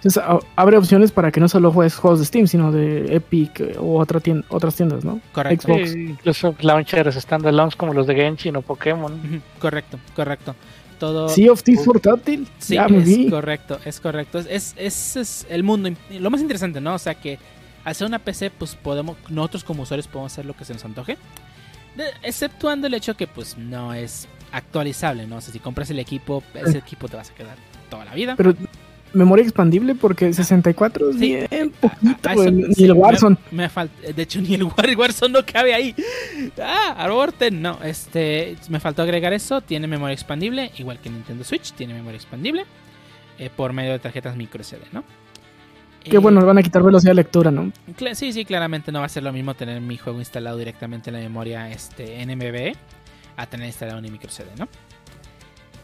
Entonces, 0.07 0.23
a- 0.23 0.39
abre 0.61 0.77
opciones 0.77 1.11
para 1.13 1.31
que 1.33 1.41
no 1.41 1.49
solo 1.49 1.73
juegues 1.73 1.97
juegos 1.97 2.21
de 2.21 2.27
Steam, 2.27 2.47
sino 2.47 2.71
de 2.73 3.15
Epic 3.17 3.61
eh, 3.61 3.77
o 3.79 3.99
otra 3.99 4.21
tien- 4.21 4.45
otras 4.49 4.77
tiendas, 4.77 5.05
¿no? 5.05 5.21
Correcto. 5.33 5.67
Xbox. 5.69 5.91
Sí, 5.91 6.07
incluso 6.11 6.55
launchers 6.61 7.15
standalones 7.17 7.75
como 7.77 7.93
los 7.93 8.07
de 8.07 8.15
Genshin 8.15 8.57
o 8.57 8.63
Pokémon. 8.63 9.43
Correcto, 9.59 9.99
correcto. 10.15 10.55
Todo. 10.99 11.29
Sea 11.29 11.53
of 11.53 11.63
Thieves 11.63 11.85
portátil. 11.85 12.49
Sí, 12.59 12.75
ya 12.75 12.89
me 12.89 12.99
es 12.99 13.05
vi. 13.05 13.29
correcto, 13.29 13.79
es 13.85 14.01
correcto. 14.01 14.39
Es, 14.39 14.47
es, 14.49 14.75
es- 14.79 15.17
es 15.17 15.47
el 15.51 15.63
mundo. 15.63 15.91
Lo 16.19 16.31
más 16.31 16.41
interesante, 16.41 16.81
¿no? 16.81 16.95
O 16.95 16.99
sea 16.99 17.15
que 17.15 17.39
al 17.85 17.95
ser 17.95 18.07
una 18.07 18.19
PC, 18.19 18.51
pues 18.51 18.75
podemos, 18.77 19.17
nosotros 19.29 19.63
como 19.65 19.83
usuarios 19.83 20.07
podemos 20.09 20.33
hacer 20.33 20.47
lo 20.47 20.55
que 20.57 20.65
se 20.65 20.73
nos 20.73 20.85
antoje. 20.85 21.19
De- 21.97 22.05
exceptuando 22.23 22.87
el 22.87 22.95
hecho 22.95 23.17
que 23.17 23.27
pues 23.27 23.59
no 23.59 23.93
es 23.95 24.27
actualizable, 24.53 25.27
¿no? 25.27 25.37
O 25.37 25.41
sea, 25.41 25.53
si 25.53 25.59
compras 25.59 25.91
el 25.91 25.99
equipo, 25.99 26.43
ese 26.55 26.79
equipo 26.79 27.09
te 27.09 27.17
vas 27.17 27.31
a 27.31 27.35
quedar 27.35 27.57
toda 27.91 28.05
la 28.05 28.15
vida. 28.15 28.35
Pero 28.37 28.55
memoria 29.13 29.43
expandible 29.43 29.95
porque 29.95 30.33
64 30.33 31.11
es 31.11 31.17
Sí. 31.17 31.37
bien 31.51 31.71
poquito, 31.81 32.29
Ah, 32.29 32.33
eso- 32.35 32.51
ni 32.51 32.75
sí, 32.75 32.85
el 32.85 32.93
Warzone. 32.93 33.37
Me, 33.51 33.69
falta, 33.69 34.13
de 34.13 34.23
hecho, 34.23 34.41
ni 34.43 34.55
el 34.55 34.65
War- 34.65 34.97
Warzone 34.97 35.33
no 35.33 35.47
cabe 35.47 35.75
ahí. 35.75 35.95
Ah, 36.63 36.95
aborten. 36.99 37.63
No, 37.63 37.79
este, 37.83 38.57
me 38.69 38.81
faltó 38.81 39.03
agregar 39.03 39.33
eso. 39.33 39.61
Tiene 39.61 39.87
memoria 39.87 40.13
expandible, 40.15 40.71
igual 40.79 40.99
que 41.01 41.11
Nintendo 41.11 41.45
Switch, 41.45 41.73
tiene 41.73 41.95
memoria 41.95 42.17
expandible 42.17 42.65
eh, 43.39 43.51
por 43.55 43.73
medio 43.73 43.93
de 43.93 43.99
tarjetas 43.99 44.37
micro 44.37 44.63
SD, 44.63 44.79
¿no? 44.93 45.05
Qué 46.05 46.17
Eh, 46.17 46.19
bueno, 46.21 46.39
le 46.41 46.47
van 46.47 46.59
a 46.59 46.63
quitar 46.63 46.83
velocidad 46.83 47.11
de 47.11 47.17
lectura, 47.17 47.51
¿no? 47.51 47.73
Sí, 48.15 48.33
sí, 48.33 48.45
claramente 48.45 48.93
no 48.93 49.01
va 49.01 49.07
a 49.07 49.09
ser 49.09 49.23
lo 49.25 49.33
mismo 49.33 49.55
tener 49.55 49.81
mi 49.81 49.97
juego 49.97 50.19
instalado 50.21 50.57
directamente 50.57 51.11
en 51.11 51.15
la 51.17 51.21
memoria 51.23 51.71
este, 51.71 52.25
NMB 52.25 52.77
a 53.37 53.47
tener 53.47 53.67
instalado 53.67 53.99
en 53.99 54.05
mi 54.05 54.11
micro 54.11 54.31
CD, 54.31 54.49
¿no? 54.57 54.69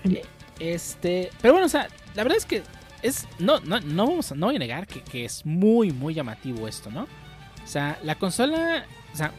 Eh, 0.04 0.22
Este, 0.60 1.30
pero 1.40 1.54
bueno, 1.54 1.66
o 1.66 1.68
sea, 1.68 1.88
la 2.14 2.22
verdad 2.22 2.38
es 2.38 2.46
que 2.46 2.62
es 3.02 3.26
no 3.38 3.60
no 3.60 3.80
no 3.80 4.06
vamos 4.06 4.32
a, 4.32 4.34
no 4.34 4.46
voy 4.46 4.56
a 4.56 4.58
negar 4.58 4.86
que, 4.86 5.00
que 5.00 5.24
es 5.24 5.44
muy 5.44 5.90
muy 5.92 6.14
llamativo 6.14 6.68
esto, 6.68 6.90
¿no? 6.90 7.02
O 7.02 7.66
sea, 7.66 7.98
la 8.02 8.16
consola, 8.16 8.86
o 9.12 9.16
sea, 9.16 9.32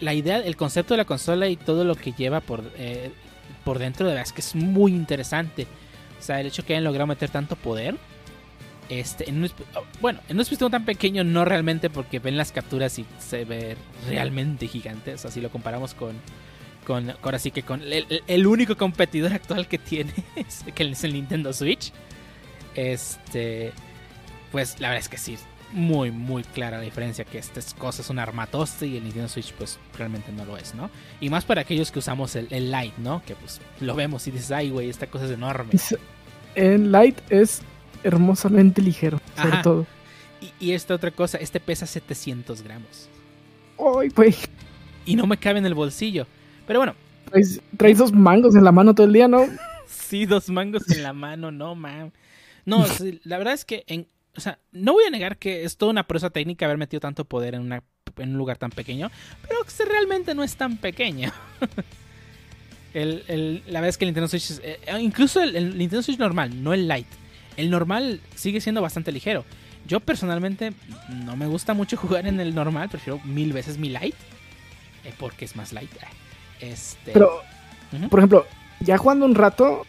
la 0.00 0.14
idea, 0.14 0.38
el 0.38 0.56
concepto 0.56 0.94
de 0.94 0.98
la 0.98 1.04
consola 1.04 1.48
y 1.48 1.56
todo 1.56 1.84
lo 1.84 1.94
que 1.96 2.12
lleva 2.12 2.40
por 2.40 2.62
eh, 2.76 3.10
por 3.64 3.78
dentro 3.78 4.06
de 4.06 4.12
verdad 4.12 4.26
es 4.26 4.32
que 4.32 4.40
es 4.40 4.54
muy 4.54 4.92
interesante. 4.92 5.66
O 6.18 6.22
sea, 6.22 6.40
el 6.40 6.46
hecho 6.46 6.64
que 6.64 6.74
hayan 6.74 6.84
logrado 6.84 7.06
meter 7.06 7.30
tanto 7.30 7.56
poder 7.56 7.96
este, 8.88 9.28
en 9.28 9.42
un, 9.42 9.50
oh, 9.74 9.84
bueno, 10.00 10.20
en 10.28 10.36
un 10.36 10.38
dispositivo 10.38 10.70
tan 10.70 10.84
pequeño 10.84 11.24
no 11.24 11.44
realmente 11.44 11.90
porque 11.90 12.18
ven 12.18 12.36
las 12.36 12.52
capturas 12.52 12.98
y 12.98 13.06
se 13.18 13.44
ve 13.44 13.76
realmente 14.08 14.68
gigante. 14.68 15.14
O 15.14 15.18
sea, 15.18 15.30
si 15.30 15.40
lo 15.40 15.50
comparamos 15.50 15.94
con, 15.94 16.14
con 16.86 17.12
ahora 17.22 17.38
sí 17.38 17.50
que 17.50 17.62
con 17.62 17.82
el, 17.82 18.46
único 18.46 18.76
competidor 18.76 19.32
actual 19.32 19.66
que 19.66 19.78
tiene, 19.78 20.12
que 20.74 20.84
es 20.84 21.04
el 21.04 21.12
Nintendo 21.14 21.52
Switch. 21.52 21.92
Este, 22.76 23.72
pues 24.52 24.78
la 24.80 24.88
verdad 24.88 25.00
es 25.00 25.08
que 25.08 25.18
sí, 25.18 25.36
muy, 25.72 26.10
muy 26.10 26.44
clara 26.44 26.78
la 26.78 26.84
diferencia 26.84 27.24
que 27.24 27.38
esta 27.38 27.60
cosa 27.78 28.02
es 28.02 28.10
un 28.10 28.18
armatoste 28.18 28.86
y 28.86 28.96
el 28.96 29.04
Nintendo 29.04 29.28
Switch 29.28 29.52
pues 29.54 29.78
realmente 29.98 30.30
no 30.32 30.44
lo 30.44 30.56
es, 30.56 30.74
¿no? 30.74 30.90
Y 31.20 31.28
más 31.30 31.44
para 31.44 31.62
aquellos 31.62 31.90
que 31.90 31.98
usamos 31.98 32.36
el, 32.36 32.46
el 32.50 32.70
Lite, 32.70 32.94
¿no? 32.98 33.22
Que 33.26 33.34
pues 33.34 33.60
lo 33.80 33.94
vemos 33.94 34.26
y 34.26 34.30
dices, 34.30 34.52
ay, 34.52 34.70
güey, 34.70 34.88
esta 34.88 35.06
cosa 35.08 35.24
es 35.24 35.32
enorme. 35.32 35.72
El 36.54 36.92
Light 36.92 37.18
es 37.30 37.62
hermosamente 38.04 38.80
ligero, 38.80 39.20
sobre 39.36 39.52
Ajá. 39.52 39.62
todo. 39.62 39.86
Y, 40.40 40.66
y 40.66 40.72
esta 40.72 40.94
otra 40.94 41.10
cosa, 41.10 41.38
este 41.38 41.60
pesa 41.60 41.86
700 41.86 42.62
gramos. 42.62 43.08
Ay, 43.78 44.08
güey. 44.10 44.34
Y 45.04 45.16
no 45.16 45.26
me 45.26 45.36
cabe 45.36 45.58
en 45.58 45.66
el 45.66 45.74
bolsillo. 45.74 46.26
Pero 46.66 46.80
bueno, 46.80 46.94
Traes, 47.30 47.60
traes 47.76 47.98
dos 47.98 48.12
mangos 48.12 48.54
en 48.54 48.64
la 48.64 48.72
mano 48.72 48.94
todo 48.94 49.06
el 49.06 49.12
día, 49.12 49.28
¿no? 49.28 49.46
sí, 49.86 50.26
dos 50.26 50.48
mangos 50.48 50.88
en 50.90 51.02
la 51.02 51.12
mano, 51.12 51.50
no, 51.50 51.74
man. 51.74 52.12
No, 52.66 52.84
la 53.24 53.38
verdad 53.38 53.54
es 53.54 53.64
que, 53.64 53.84
en, 53.86 54.06
o 54.36 54.40
sea, 54.40 54.58
no 54.72 54.92
voy 54.92 55.04
a 55.04 55.10
negar 55.10 55.38
que 55.38 55.64
es 55.64 55.76
toda 55.78 55.90
una 55.92 56.06
proeza 56.06 56.28
técnica 56.30 56.66
haber 56.66 56.76
metido 56.78 57.00
tanto 57.00 57.24
poder 57.24 57.54
en, 57.54 57.62
una, 57.62 57.82
en 58.18 58.30
un 58.32 58.36
lugar 58.36 58.58
tan 58.58 58.70
pequeño, 58.70 59.10
pero 59.48 59.60
que 59.64 59.84
realmente 59.86 60.34
no 60.34 60.42
es 60.44 60.56
tan 60.56 60.76
pequeño. 60.76 61.32
El- 62.94 63.24
el- 63.28 63.62
la 63.66 63.80
verdad 63.80 63.90
es 63.90 63.98
que 63.98 64.04
el 64.06 64.08
Nintendo 64.08 64.28
Switch, 64.28 64.50
es- 64.52 64.60
eh, 64.64 64.78
incluso 65.00 65.42
el, 65.42 65.54
el 65.54 65.76
Nintendo 65.76 66.02
Switch 66.02 66.18
normal, 66.18 66.62
no 66.62 66.72
el 66.72 66.88
Lite, 66.88 67.10
el 67.58 67.70
normal 67.70 68.20
sigue 68.34 68.60
siendo 68.60 68.80
bastante 68.80 69.12
ligero. 69.12 69.44
Yo 69.86 70.00
personalmente 70.00 70.72
no 71.10 71.36
me 71.36 71.46
gusta 71.46 71.74
mucho 71.74 71.96
jugar 71.98 72.26
en 72.26 72.40
el 72.40 72.54
normal, 72.54 72.88
prefiero 72.88 73.20
mil 73.24 73.52
veces 73.52 73.76
mi 73.78 73.90
Lite, 73.90 74.16
eh, 75.04 75.12
porque 75.18 75.44
es 75.44 75.56
más 75.56 75.72
light. 75.74 75.90
Este, 76.60 77.12
Pero, 77.12 77.42
por 78.08 78.18
ejemplo, 78.20 78.46
ya 78.80 78.96
jugando 78.96 79.26
un 79.26 79.34
rato, 79.34 79.84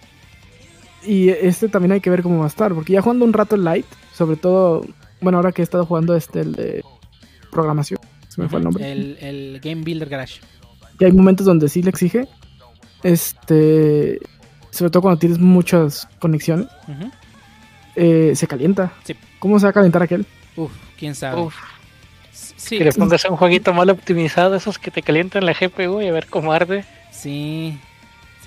y 1.04 1.30
este 1.30 1.70
también 1.70 1.92
hay 1.94 2.02
que 2.02 2.10
ver 2.10 2.22
cómo 2.24 2.40
va 2.40 2.46
a 2.46 2.50
estar, 2.50 2.74
porque 2.74 2.94
ya 2.94 3.02
jugando 3.02 3.26
un 3.26 3.34
rato 3.34 3.56
el 3.56 3.64
Light, 3.64 3.86
sobre 4.14 4.36
todo, 4.38 4.86
bueno, 5.22 5.38
ahora 5.38 5.52
que 5.52 5.62
he 5.62 5.64
estado 5.64 5.86
jugando 5.86 6.16
este, 6.16 6.42
el 6.42 6.54
de 6.54 6.84
programación, 7.52 8.00
se 8.28 8.42
me 8.42 8.50
fue 8.50 8.60
el 8.60 8.66
nombre, 8.66 8.92
el- 8.92 9.18
el 9.22 9.60
Game 9.64 9.84
Builder 9.84 10.10
Garage. 10.10 10.42
y 11.00 11.06
hay 11.06 11.12
momentos 11.12 11.46
donde 11.46 11.70
sí 11.70 11.82
le 11.84 11.90
exige, 11.90 12.28
este, 13.04 14.20
sobre 14.72 14.92
todo 14.92 15.02
cuando 15.02 15.20
tienes 15.20 15.40
muchas 15.40 16.08
conexiones, 16.20 16.68
eh, 17.96 18.34
se 18.36 18.48
calienta. 18.48 18.92
Sí. 19.04 19.16
¿Cómo 19.40 19.60
se 19.60 19.66
va 19.66 19.70
a 19.72 19.74
calentar 19.74 20.02
aquel? 20.04 20.26
Uf, 20.56 20.72
quién 20.98 21.16
sabe. 21.16 21.42
Uf, 21.42 21.56
Sí, 22.32 22.78
que 22.80 22.84
le 22.86 22.92
pongas 22.92 23.24
un 23.26 23.38
jueguito 23.38 23.74
mal 23.74 23.90
optimizado, 23.90 24.56
esos 24.56 24.78
que 24.78 24.92
te 24.92 25.02
calientan 25.02 25.46
la 25.46 25.54
GPU 25.54 26.02
y 26.02 26.08
a 26.08 26.12
ver 26.12 26.28
cómo 26.28 26.52
arde. 26.54 26.86
sí. 27.12 27.78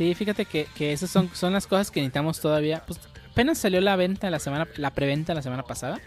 Sí, 0.01 0.15
fíjate 0.15 0.47
que, 0.47 0.67
que 0.75 0.95
esas 0.95 1.11
son, 1.11 1.29
son 1.35 1.53
las 1.53 1.67
cosas 1.67 1.91
que 1.91 2.01
necesitamos 2.01 2.41
todavía. 2.41 2.83
Pues 2.87 2.99
apenas 3.33 3.59
salió 3.59 3.83
la 3.83 3.97
venta 3.97 4.31
la 4.31 4.39
semana, 4.39 4.67
la 4.77 4.95
preventa 4.95 5.35
la 5.35 5.43
semana 5.43 5.63
pasada. 5.63 6.01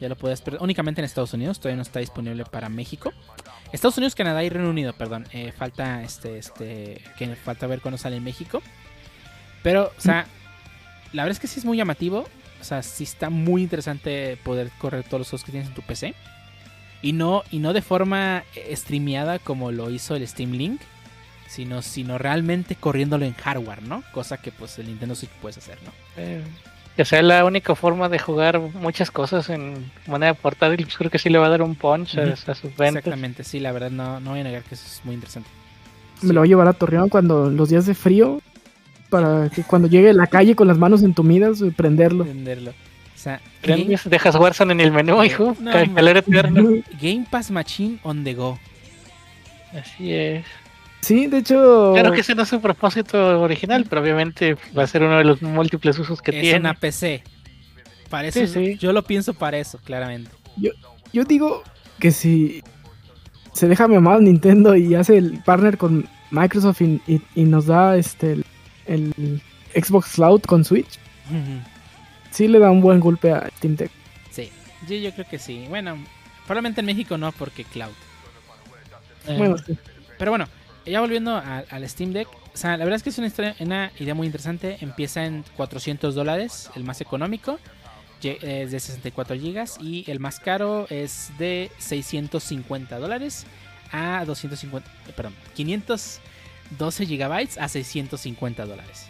Ya 0.00 0.08
lo 0.08 0.14
puedes 0.16 0.40
perder 0.40 0.62
únicamente 0.62 1.00
en 1.00 1.04
Estados 1.04 1.32
Unidos, 1.32 1.58
todavía 1.58 1.74
no 1.74 1.82
está 1.82 1.98
disponible 1.98 2.44
para 2.44 2.68
México. 2.68 3.12
Estados 3.72 3.96
Unidos, 3.96 4.14
Canadá 4.14 4.44
y 4.44 4.50
Reino 4.50 4.70
Unido, 4.70 4.92
perdón. 4.92 5.26
Eh, 5.32 5.50
falta 5.50 6.04
este, 6.04 6.38
este, 6.38 7.02
que 7.18 7.34
falta 7.34 7.66
ver 7.66 7.80
cuándo 7.80 7.98
sale 7.98 8.18
en 8.18 8.22
México. 8.22 8.62
Pero, 9.64 9.90
o 9.98 10.00
sea, 10.00 10.26
la 11.12 11.24
verdad 11.24 11.32
es 11.32 11.40
que 11.40 11.48
sí 11.48 11.58
es 11.58 11.64
muy 11.64 11.76
llamativo. 11.76 12.28
O 12.60 12.64
sea, 12.64 12.84
sí 12.84 13.02
está 13.02 13.30
muy 13.30 13.62
interesante 13.62 14.38
poder 14.44 14.70
correr 14.78 15.02
todos 15.02 15.18
los 15.22 15.28
juegos 15.28 15.42
que 15.44 15.50
tienes 15.50 15.70
en 15.70 15.74
tu 15.74 15.82
PC. 15.82 16.14
Y 17.02 17.14
no, 17.14 17.42
y 17.50 17.58
no 17.58 17.72
de 17.72 17.82
forma 17.82 18.44
eh, 18.54 18.76
streameada 18.76 19.40
como 19.40 19.72
lo 19.72 19.90
hizo 19.90 20.14
el 20.14 20.28
Steam 20.28 20.52
Link. 20.52 20.80
Sino, 21.50 21.82
sino 21.82 22.16
realmente 22.16 22.76
corriéndolo 22.76 23.24
en 23.24 23.34
hardware, 23.34 23.82
¿no? 23.82 24.04
Cosa 24.12 24.36
que 24.36 24.52
pues 24.52 24.78
el 24.78 24.86
Nintendo 24.86 25.16
Switch 25.16 25.32
puedes 25.42 25.58
hacer, 25.58 25.78
¿no? 25.84 25.90
Eh, 26.16 26.42
que 26.96 27.04
sea 27.04 27.22
la 27.22 27.44
única 27.44 27.74
forma 27.74 28.08
de 28.08 28.20
jugar 28.20 28.60
muchas 28.60 29.10
cosas 29.10 29.50
en 29.50 29.90
manera 30.06 30.34
portátil, 30.34 30.84
pues 30.84 30.96
creo 30.96 31.10
que 31.10 31.18
sí 31.18 31.28
le 31.28 31.38
va 31.38 31.46
a 31.46 31.50
dar 31.50 31.62
un 31.62 31.74
punch 31.74 32.16
a- 32.18 32.22
Ujú. 32.22 32.32
a, 32.32 32.54
sus 32.54 32.76
ventas. 32.76 32.98
Exactamente, 32.98 33.42
sí, 33.42 33.58
la 33.58 33.72
verdad 33.72 33.90
no, 33.90 34.20
no 34.20 34.30
voy 34.30 34.40
a 34.40 34.44
negar 34.44 34.62
que 34.62 34.76
eso 34.76 34.84
es 34.86 35.00
muy 35.04 35.14
interesante. 35.16 35.48
Me 36.22 36.32
lo 36.32 36.40
voy 36.40 36.48
a 36.48 36.50
llevar 36.50 36.68
a 36.68 36.72
Torreón 36.72 37.08
cuando 37.08 37.50
los 37.50 37.68
días 37.68 37.86
de 37.86 37.94
frío, 37.94 38.40
para 39.08 39.48
que 39.48 39.64
cuando 39.64 39.88
llegue 39.88 40.10
a 40.10 40.12
la 40.14 40.28
calle 40.28 40.54
con 40.54 40.68
las 40.68 40.78
manos 40.78 41.02
entumidas, 41.02 41.60
eh, 41.62 41.72
prenderlo. 41.76 42.24
Entenderlo. 42.24 42.70
O 42.70 43.18
sea, 43.22 43.40
Game, 43.62 43.96
Dejas 44.04 44.36
Warzone 44.36 44.72
en 44.72 44.80
el 44.80 44.92
menú, 44.92 45.22
hijo. 45.24 45.56
No, 45.58 45.72
calor 45.94 46.16
eterno. 46.16 46.68
Game 47.00 47.26
Pass 47.28 47.50
Machine 47.50 47.98
on 48.04 48.22
the 48.22 48.34
go. 48.34 48.58
Así 49.72 50.12
es. 50.12 50.44
Sí, 51.00 51.26
de 51.28 51.38
hecho, 51.38 51.92
Claro 51.94 52.12
que 52.12 52.20
ese 52.20 52.34
no 52.34 52.42
es 52.42 52.48
su 52.48 52.60
propósito 52.60 53.40
original, 53.40 53.86
pero 53.88 54.02
obviamente 54.02 54.56
va 54.76 54.82
a 54.82 54.86
ser 54.86 55.02
uno 55.02 55.16
de 55.18 55.24
los 55.24 55.40
múltiples 55.42 55.98
usos 55.98 56.20
que 56.20 56.30
es 56.32 56.40
tiene. 56.42 56.60
una 56.60 56.74
PC. 56.74 57.22
Para 58.10 58.28
eso, 58.28 58.40
Sí, 58.40 58.46
sí. 58.46 58.76
yo 58.78 58.92
lo 58.92 59.02
pienso 59.04 59.34
para 59.34 59.58
eso, 59.58 59.78
claramente. 59.84 60.30
yo 61.12 61.24
digo 61.24 61.62
que 61.98 62.10
si 62.10 62.62
se 63.52 63.66
deja 63.68 63.88
mamar 63.88 64.20
Nintendo 64.20 64.76
y 64.76 64.94
hace 64.94 65.16
el 65.18 65.42
partner 65.44 65.78
con 65.78 66.08
Microsoft 66.30 66.80
y, 66.82 67.00
y- 67.06 67.22
y 67.34 67.44
nos 67.44 67.66
da 67.66 67.96
este 67.96 68.32
el, 68.32 68.44
el 68.86 69.42
Xbox 69.74 70.12
Cloud 70.14 70.42
con 70.42 70.64
Switch, 70.64 70.98
sí 72.30 72.46
le 72.48 72.58
da 72.58 72.70
un 72.70 72.80
buen 72.80 73.00
golpe 73.00 73.32
a 73.32 73.48
Steam 73.56 73.76
Deck. 73.76 73.90
Sí, 74.30 74.50
yo, 74.88 74.96
yo 74.96 75.12
creo 75.12 75.26
que 75.28 75.38
sí. 75.38 75.64
Bueno, 75.68 75.96
probablemente 76.46 76.80
en 76.80 76.86
México 76.86 77.16
no, 77.16 77.32
porque 77.32 77.64
cloud. 77.64 77.92
Eh, 79.26 79.36
Bueno, 79.38 79.56
sí. 79.58 79.76
Pero 80.18 80.30
bueno, 80.32 80.46
ya 80.86 81.00
volviendo 81.00 81.36
al 81.36 81.88
Steam 81.88 82.12
Deck, 82.12 82.28
o 82.52 82.56
sea, 82.56 82.76
la 82.76 82.84
verdad 82.84 82.96
es 82.96 83.02
que 83.02 83.10
es 83.10 83.18
una, 83.18 83.26
historia- 83.28 83.54
una 83.60 83.92
idea 83.98 84.14
muy 84.14 84.26
interesante. 84.26 84.78
Empieza 84.80 85.24
en 85.24 85.44
400 85.56 86.14
dólares, 86.14 86.70
el 86.74 86.84
más 86.84 87.00
económico, 87.00 87.58
es 88.22 88.70
de 88.70 88.80
64 88.80 89.36
gigas, 89.36 89.78
y 89.80 90.04
el 90.10 90.20
más 90.20 90.40
caro 90.40 90.86
es 90.90 91.30
de 91.38 91.70
650 91.78 92.98
dólares 92.98 93.46
a 93.92 94.24
250, 94.26 94.88
eh, 95.08 95.12
perdón, 95.16 95.34
512 95.54 97.06
gigabytes 97.06 97.56
a 97.58 97.68
650 97.68 98.66
dólares. 98.66 99.06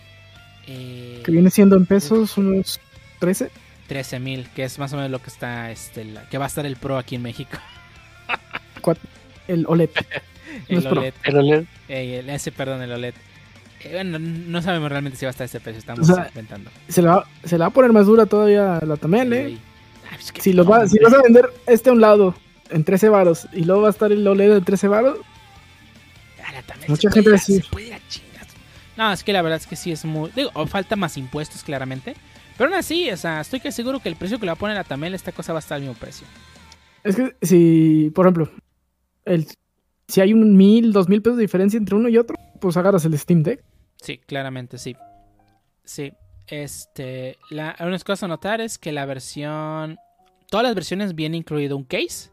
Eh, 0.66 1.22
que 1.24 1.32
viene 1.32 1.50
siendo 1.50 1.76
en 1.76 1.86
pesos 1.86 2.36
unos 2.36 2.78
13. 3.18 3.50
13 3.88 4.20
mil, 4.20 4.48
que 4.54 4.62
es 4.64 4.78
más 4.78 4.92
o 4.92 4.96
menos 4.96 5.10
lo 5.10 5.20
que 5.20 5.30
está, 5.30 5.70
este, 5.72 6.04
la- 6.04 6.28
que 6.28 6.38
va 6.38 6.44
a 6.44 6.48
estar 6.48 6.64
el 6.64 6.76
Pro 6.76 6.96
aquí 6.96 7.16
en 7.16 7.22
México. 7.22 7.58
El 9.48 9.64
OLED. 9.66 9.90
No 10.68 10.78
El. 10.78 10.86
OLED. 10.86 11.14
el 11.24 11.36
OLED. 11.36 11.64
Eh, 11.88 12.18
el- 12.20 12.30
ese, 12.30 12.52
perdón, 12.52 12.82
el 12.82 12.92
OLED. 12.92 13.14
Eh, 13.82 13.90
bueno, 13.92 14.18
no 14.18 14.60
sabemos 14.62 14.90
realmente 14.90 15.18
si 15.18 15.24
va 15.24 15.30
a 15.30 15.32
estar 15.32 15.44
ese 15.46 15.60
precio, 15.60 15.78
estamos 15.78 16.08
O 16.08 16.14
sea, 16.14 16.28
inventando. 16.28 16.70
Se 16.88 17.00
la, 17.02 17.16
va- 17.16 17.26
se 17.44 17.56
la 17.58 17.64
va 17.66 17.68
a 17.70 17.72
poner 17.74 17.92
más 17.92 18.06
dura 18.06 18.26
todavía 18.26 18.78
la 18.86 18.96
Tamel, 18.96 19.32
¿eh? 19.32 19.44
Ay, 19.46 19.60
pues 20.16 20.32
que 20.32 20.42
Si, 20.42 20.52
los 20.52 20.68
va- 20.70 20.86
si 20.86 20.98
vas 20.98 21.12
a 21.14 21.22
vender 21.22 21.50
este 21.66 21.90
a 21.90 21.92
un 21.92 22.00
lado 22.00 22.34
en 22.70 22.84
13 22.84 23.08
varos 23.08 23.48
y 23.52 23.64
luego 23.64 23.82
va 23.82 23.88
a 23.88 23.90
estar 23.90 24.12
el 24.12 24.26
OLED 24.26 24.56
en 24.58 24.64
13 24.64 24.88
varos, 24.88 25.18
la 26.52 26.62
Tamel 26.62 26.88
mucha 26.90 27.08
se 27.10 27.14
gente 27.14 27.30
a- 27.30 27.32
decir- 27.32 27.64
a. 27.94 28.00
No, 28.96 29.12
es 29.12 29.24
que 29.24 29.32
la 29.32 29.40
verdad 29.40 29.58
es 29.58 29.66
que 29.66 29.76
sí 29.76 29.92
es 29.92 30.04
muy. 30.04 30.30
Digo, 30.36 30.50
o 30.52 30.66
falta 30.66 30.94
más 30.96 31.16
impuestos, 31.16 31.62
claramente. 31.62 32.14
Pero 32.58 32.68
aún 32.68 32.78
así, 32.78 33.10
o 33.10 33.16
sea, 33.16 33.40
estoy 33.40 33.60
que 33.60 33.72
seguro 33.72 34.00
que 34.00 34.10
el 34.10 34.16
precio 34.16 34.38
que 34.38 34.44
le 34.44 34.50
va 34.50 34.54
a 34.54 34.58
poner 34.58 34.76
la 34.76 34.84
Tamel, 34.84 35.14
esta 35.14 35.32
cosa 35.32 35.54
va 35.54 35.60
a 35.60 35.60
estar 35.60 35.76
al 35.76 35.82
mismo 35.82 35.94
precio. 35.96 36.26
es 37.02 37.16
que 37.16 37.34
si, 37.40 38.10
por 38.14 38.26
ejemplo, 38.26 38.50
el, 39.24 39.46
si 40.10 40.20
hay 40.20 40.32
un 40.32 40.56
mil, 40.56 40.92
dos 40.92 41.08
mil 41.08 41.22
pesos 41.22 41.36
de 41.36 41.42
diferencia 41.42 41.78
entre 41.78 41.94
uno 41.94 42.08
y 42.08 42.18
otro, 42.18 42.36
pues 42.60 42.76
agarras 42.76 43.04
el 43.04 43.18
Steam 43.18 43.42
Deck. 43.42 43.64
Sí, 43.96 44.18
claramente, 44.18 44.78
sí. 44.78 44.96
Sí. 45.84 46.12
Este. 46.46 47.38
La, 47.50 47.76
una 47.80 47.98
cosa 48.00 48.26
a 48.26 48.28
notar 48.28 48.60
es 48.60 48.78
que 48.78 48.92
la 48.92 49.06
versión. 49.06 49.98
Todas 50.50 50.64
las 50.64 50.74
versiones 50.74 51.14
vienen 51.14 51.38
incluido 51.38 51.76
un 51.76 51.84
case. 51.84 52.30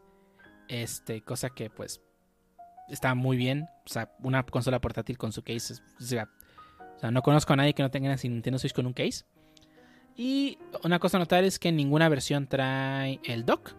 Este, 0.68 1.22
cosa 1.22 1.50
que 1.50 1.70
pues. 1.70 2.00
Está 2.88 3.14
muy 3.14 3.36
bien. 3.36 3.66
O 3.84 3.88
sea, 3.88 4.12
una 4.22 4.42
consola 4.44 4.80
portátil 4.80 5.18
con 5.18 5.32
su 5.32 5.42
case. 5.42 5.74
o, 5.74 6.02
sea, 6.02 6.28
o 6.96 7.00
sea, 7.00 7.10
no 7.10 7.22
conozco 7.22 7.52
a 7.52 7.56
nadie 7.56 7.74
que 7.74 7.82
no 7.82 7.90
tenga 7.90 8.16
sin 8.16 8.32
Nintendo 8.32 8.58
Switch 8.58 8.72
con 8.72 8.86
un 8.86 8.92
case. 8.92 9.24
Y 10.16 10.58
una 10.82 10.98
cosa 10.98 11.16
a 11.16 11.20
notar 11.20 11.44
es 11.44 11.58
que 11.58 11.70
ninguna 11.70 12.08
versión 12.08 12.48
trae 12.48 13.20
el 13.24 13.44
dock. 13.44 13.74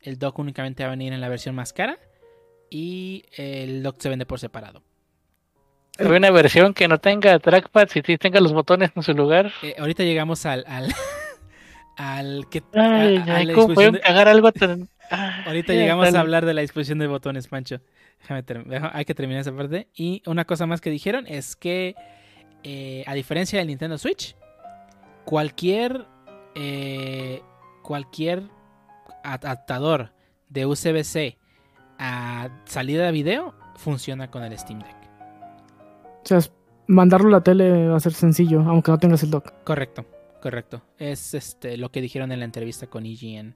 El 0.00 0.18
dock 0.18 0.38
únicamente 0.38 0.84
va 0.84 0.88
a 0.88 0.90
venir 0.92 1.12
en 1.12 1.20
la 1.20 1.28
versión 1.28 1.54
más 1.54 1.72
cara. 1.72 1.98
Y 2.74 3.24
el 3.36 3.82
dock 3.82 4.00
se 4.00 4.08
vende 4.08 4.24
por 4.24 4.38
separado. 4.40 4.82
Hay 5.98 6.06
una 6.06 6.30
versión 6.30 6.72
que 6.72 6.88
no 6.88 6.96
tenga 6.98 7.38
trackpad, 7.38 7.88
si 7.88 8.00
tenga 8.00 8.40
los 8.40 8.54
botones 8.54 8.90
en 8.96 9.02
su 9.02 9.12
lugar. 9.12 9.52
Eh, 9.62 9.74
ahorita 9.78 10.04
llegamos 10.04 10.46
al. 10.46 10.64
al, 10.66 10.94
al 11.98 12.48
que. 12.50 12.62
Ay, 12.72 13.16
a- 13.18 13.36
a 13.50 13.54
¿cómo 13.54 13.74
pueden 13.74 13.92
de- 13.94 14.00
cagar 14.00 14.28
algo 14.28 14.50
tan... 14.52 14.88
Ahorita 15.46 15.74
llegamos 15.74 16.14
a 16.14 16.20
hablar 16.20 16.46
de 16.46 16.54
la 16.54 16.62
disposición 16.62 16.98
de 16.98 17.06
botones, 17.06 17.46
Pancho. 17.46 17.80
Déjame 18.20 18.42
hay 18.94 19.04
que 19.04 19.14
terminar 19.14 19.42
esa 19.42 19.54
parte. 19.54 19.88
Y 19.94 20.22
una 20.24 20.46
cosa 20.46 20.64
más 20.66 20.80
que 20.80 20.88
dijeron 20.88 21.26
es 21.26 21.54
que, 21.54 21.94
eh, 22.62 23.04
a 23.06 23.12
diferencia 23.12 23.58
del 23.58 23.68
Nintendo 23.68 23.98
Switch, 23.98 24.34
cualquier. 25.26 26.06
eh, 26.54 27.42
cualquier 27.82 28.44
adaptador 29.24 30.12
de 30.48 30.64
USB-C 30.66 31.36
a 32.02 32.50
salida 32.64 33.06
de 33.06 33.12
video 33.12 33.54
funciona 33.76 34.28
con 34.28 34.42
el 34.42 34.58
Steam 34.58 34.80
Deck. 34.80 34.96
O 36.24 36.26
sea, 36.26 36.40
mandarlo 36.88 37.28
a 37.28 37.32
la 37.32 37.42
tele 37.42 37.86
va 37.88 37.96
a 37.96 38.00
ser 38.00 38.12
sencillo, 38.12 38.60
aunque 38.62 38.90
no 38.90 38.98
tengas 38.98 39.22
el 39.22 39.30
dock. 39.30 39.52
Correcto, 39.62 40.04
correcto. 40.42 40.82
Es 40.98 41.32
este 41.34 41.76
lo 41.76 41.92
que 41.92 42.00
dijeron 42.00 42.32
en 42.32 42.40
la 42.40 42.44
entrevista 42.44 42.88
con 42.88 43.06
IGN. 43.06 43.54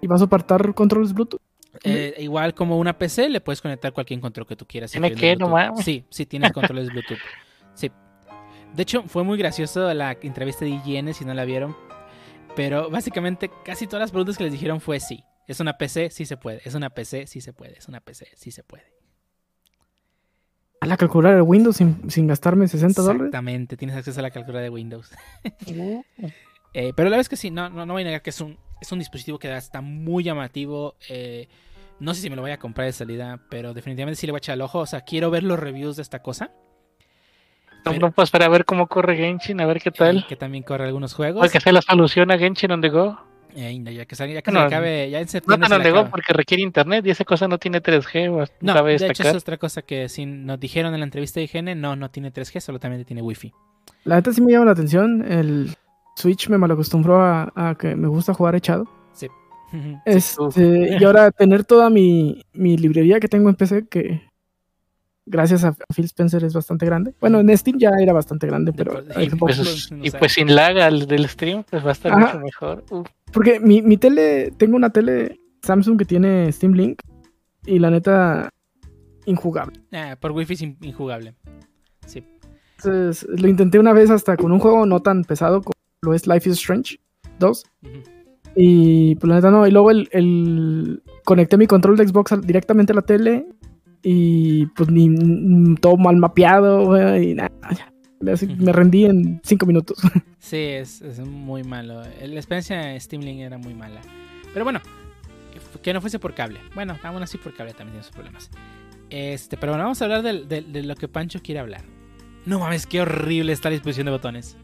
¿Y 0.00 0.06
va 0.06 0.14
a 0.14 0.18
soportar 0.18 0.74
controles 0.74 1.12
Bluetooth? 1.12 1.40
Eh, 1.82 2.14
igual 2.18 2.54
como 2.54 2.78
una 2.78 2.96
PC, 2.96 3.28
le 3.28 3.40
puedes 3.40 3.60
conectar 3.60 3.92
cualquier 3.92 4.20
control 4.20 4.46
que 4.46 4.54
tú 4.54 4.64
quieras. 4.64 4.92
¿Tiene 4.92 5.12
qué? 5.12 5.34
No 5.34 5.48
mames. 5.48 5.84
Sí, 5.84 6.04
sí, 6.08 6.24
tienes 6.24 6.52
controles 6.52 6.88
Bluetooth. 6.88 7.18
Sí. 7.74 7.90
De 8.74 8.82
hecho, 8.82 9.02
fue 9.04 9.24
muy 9.24 9.38
gracioso 9.38 9.92
la 9.92 10.16
entrevista 10.22 10.64
de 10.64 10.70
IGN, 10.70 11.14
si 11.14 11.24
no 11.24 11.34
la 11.34 11.44
vieron. 11.44 11.76
Pero 12.54 12.90
básicamente 12.90 13.50
casi 13.64 13.86
todas 13.86 14.02
las 14.02 14.10
preguntas 14.12 14.38
que 14.38 14.44
les 14.44 14.52
dijeron 14.52 14.80
fue 14.80 15.00
sí. 15.00 15.24
Es 15.46 15.60
una 15.60 15.76
PC, 15.76 16.10
sí 16.10 16.24
se 16.24 16.36
puede. 16.36 16.60
Es 16.64 16.74
una 16.74 16.90
PC, 16.90 17.26
sí 17.26 17.40
se 17.40 17.52
puede. 17.52 17.78
Es 17.78 17.88
una 17.88 18.00
PC, 18.00 18.28
sí 18.36 18.50
se 18.50 18.62
puede. 18.62 18.84
A 20.80 20.86
la 20.86 20.96
calculadora 20.96 21.36
de 21.36 21.42
Windows 21.42 21.76
sin, 21.76 22.10
sin 22.10 22.26
gastarme 22.26 22.66
60 22.66 23.02
dólares. 23.02 23.20
Exactamente, 23.26 23.76
tienes 23.76 23.96
acceso 23.96 24.18
a 24.18 24.22
la 24.22 24.30
calculadora 24.30 24.64
de 24.64 24.70
Windows. 24.70 25.10
Eh, 26.74 26.94
pero 26.96 27.10
la 27.10 27.16
verdad 27.16 27.20
es 27.20 27.28
que 27.28 27.36
sí, 27.36 27.50
no, 27.50 27.68
no, 27.68 27.84
no 27.84 27.92
voy 27.92 28.00
a 28.00 28.06
negar 28.06 28.22
que 28.22 28.30
es 28.30 28.40
un, 28.40 28.56
es 28.80 28.90
un 28.92 28.98
dispositivo 28.98 29.38
que 29.38 29.54
está 29.54 29.82
muy 29.82 30.24
llamativo. 30.24 30.96
eh, 31.10 31.46
no 32.00 32.14
sé 32.14 32.22
si 32.22 32.30
me 32.30 32.36
lo 32.36 32.42
voy 32.42 32.50
a 32.50 32.58
comprar 32.58 32.86
de 32.86 32.92
salida, 32.92 33.40
pero 33.48 33.74
definitivamente 33.74 34.18
sí 34.18 34.26
le 34.26 34.32
voy 34.32 34.38
a 34.38 34.40
echar 34.40 34.54
el 34.54 34.62
ojo. 34.62 34.78
O 34.80 34.86
sea, 34.86 35.02
quiero 35.02 35.30
ver 35.30 35.44
los 35.44 35.58
reviews 35.58 35.96
de 35.96 36.02
esta 36.02 36.20
cosa. 36.22 36.50
No, 37.84 37.92
no 37.92 38.10
puedo 38.10 38.24
esperar 38.24 38.48
a 38.48 38.50
ver 38.50 38.64
cómo 38.64 38.86
corre 38.86 39.16
Genshin, 39.16 39.60
a 39.60 39.66
ver 39.66 39.80
qué 39.80 39.90
eh, 39.90 39.94
tal. 39.96 40.26
que 40.26 40.36
también 40.36 40.64
corre 40.64 40.86
algunos 40.86 41.14
juegos. 41.14 41.40
Porque 41.42 41.60
sea 41.60 41.72
la 41.72 41.82
solución 41.82 42.30
a 42.30 42.38
Genshin 42.38 42.72
on 42.72 42.80
the 42.80 42.88
go. 42.88 43.20
Eh, 43.54 43.78
no, 43.78 43.90
ya 43.90 44.06
que, 44.06 44.16
ya 44.16 44.42
que 44.42 44.50
No, 44.50 44.60
se 44.60 44.66
acabe, 44.66 45.10
ya 45.10 45.18
en 45.18 45.24
No 45.24 45.28
septiembre. 45.30 45.68
se 45.68 45.78
le 45.78 45.84
the 45.84 45.90
go 45.90 45.98
acaba. 45.98 46.10
porque 46.10 46.32
requiere 46.32 46.62
internet 46.62 47.06
y 47.06 47.10
esa 47.10 47.24
cosa 47.24 47.48
no 47.48 47.58
tiene 47.58 47.82
3G. 47.82 48.28
o 48.30 48.46
No, 48.60 48.74
cabe 48.74 48.96
de 48.98 49.06
hecho, 49.08 49.22
es 49.28 49.34
otra 49.34 49.58
cosa 49.58 49.82
que 49.82 50.08
sí 50.08 50.24
nos 50.26 50.58
dijeron 50.58 50.94
en 50.94 51.00
la 51.00 51.04
entrevista 51.04 51.40
de 51.40 51.44
IGN. 51.44 51.80
No, 51.80 51.96
no 51.96 52.10
tiene 52.10 52.32
3G, 52.32 52.60
solamente 52.60 53.04
tiene 53.04 53.22
Wi-Fi. 53.22 53.52
La 54.04 54.16
neta 54.16 54.32
sí 54.32 54.40
me 54.40 54.52
llama 54.52 54.66
la 54.66 54.72
atención. 54.72 55.24
El 55.30 55.74
Switch 56.16 56.48
me 56.48 56.58
malacostumbró 56.58 57.20
a, 57.22 57.52
a 57.54 57.74
que 57.74 57.94
me 57.96 58.08
gusta 58.08 58.34
jugar 58.34 58.54
echado. 58.54 58.88
Sí. 59.12 59.26
Este, 60.04 60.96
y 61.00 61.04
ahora 61.04 61.30
tener 61.30 61.64
toda 61.64 61.88
mi, 61.90 62.44
mi 62.52 62.76
librería 62.76 63.20
que 63.20 63.28
tengo 63.28 63.48
en 63.48 63.54
PC, 63.54 63.86
que 63.88 64.22
gracias 65.26 65.64
a 65.64 65.74
Phil 65.94 66.04
Spencer 66.06 66.42
es 66.44 66.52
bastante 66.54 66.86
grande. 66.86 67.14
Bueno, 67.20 67.40
en 67.40 67.56
Steam 67.56 67.78
ya 67.78 67.90
era 68.00 68.12
bastante 68.12 68.46
grande, 68.46 68.72
pero 68.72 69.02
Y 69.20 69.28
pues, 69.30 69.90
y 70.02 70.10
pues 70.10 70.32
sin 70.32 70.54
lag 70.54 70.78
al 70.78 71.06
del 71.06 71.28
stream, 71.28 71.64
pues 71.68 71.84
va 71.84 71.90
a 71.90 71.92
estar 71.92 72.12
Ajá. 72.12 72.20
mucho 72.26 72.40
mejor. 72.40 72.84
Uf, 72.90 73.06
porque 73.32 73.60
mi, 73.60 73.82
mi 73.82 73.96
tele, 73.96 74.50
tengo 74.56 74.76
una 74.76 74.90
tele 74.90 75.38
Samsung 75.62 75.98
que 75.98 76.04
tiene 76.04 76.50
Steam 76.52 76.72
Link 76.74 77.00
y 77.66 77.78
la 77.78 77.90
neta 77.90 78.48
injugable. 79.26 79.80
Ah, 79.92 80.16
por 80.20 80.32
Wi-Fi 80.32 80.54
es 80.54 80.62
in- 80.62 80.76
injugable. 80.82 81.34
Sí. 82.06 82.24
Entonces, 82.78 83.26
lo 83.40 83.46
intenté 83.48 83.78
una 83.78 83.92
vez 83.92 84.10
hasta 84.10 84.36
con 84.36 84.50
un 84.50 84.58
juego 84.58 84.84
no 84.86 85.00
tan 85.00 85.22
pesado 85.24 85.62
como 85.62 85.74
lo 86.02 86.14
es 86.14 86.26
Life 86.26 86.48
is 86.50 86.56
Strange 86.56 86.98
2. 87.38 87.64
Ujú. 87.82 87.92
Y 88.56 89.14
pues 89.14 89.28
la 89.28 89.36
neta 89.36 89.50
no. 89.52 89.66
Y 89.66 89.70
luego 89.70 89.90
el, 89.92 90.08
el- 90.12 91.02
conecté 91.24 91.56
mi 91.56 91.66
control 91.68 91.96
de 91.96 92.08
Xbox 92.08 92.34
directamente 92.44 92.92
a 92.92 92.96
la 92.96 93.02
tele. 93.02 93.46
Y 94.02 94.66
pues 94.66 94.90
ni 94.90 95.74
todo 95.76 95.96
mal 95.96 96.16
mapeado, 96.16 96.86
güey, 96.86 97.30
y 97.30 97.34
nada. 97.34 97.50
ya. 97.76 97.92
Así 98.32 98.46
Ujú. 98.46 98.64
Me 98.64 98.72
rendí 98.72 99.04
en 99.04 99.40
5 99.42 99.66
minutos. 99.66 99.98
Sí, 100.38 100.56
es, 100.56 101.00
es 101.02 101.20
muy 101.20 101.62
malo. 101.62 102.02
La 102.02 102.34
experiencia 102.34 102.76
de 102.76 102.98
Steam 102.98 103.22
Link 103.22 103.38
era 103.38 103.58
muy 103.58 103.74
mala. 103.74 104.00
Pero 104.52 104.64
bueno, 104.64 104.80
que 105.82 105.92
no 105.92 106.00
fuese 106.00 106.18
por 106.18 106.34
cable. 106.34 106.60
Bueno, 106.74 106.98
aún 107.02 107.22
así 107.22 107.38
por 107.38 107.54
cable 107.54 107.72
también 107.72 107.92
tiene 107.92 108.02
sus 108.02 108.12
problemas. 108.12 108.50
Este, 109.10 109.56
pero 109.56 109.72
bueno, 109.72 109.84
vamos 109.84 110.00
a 110.00 110.04
hablar 110.06 110.22
de, 110.22 110.82
lo 110.82 110.96
que 110.96 111.08
Pancho 111.08 111.40
quiere 111.42 111.60
hablar. 111.60 111.82
No 112.46 112.58
mames, 112.58 112.86
qué 112.86 113.00
horrible 113.02 113.52
está 113.52 113.68
la 113.68 113.74
disposición 113.74 114.06
de 114.06 114.12
botones. 114.12 114.56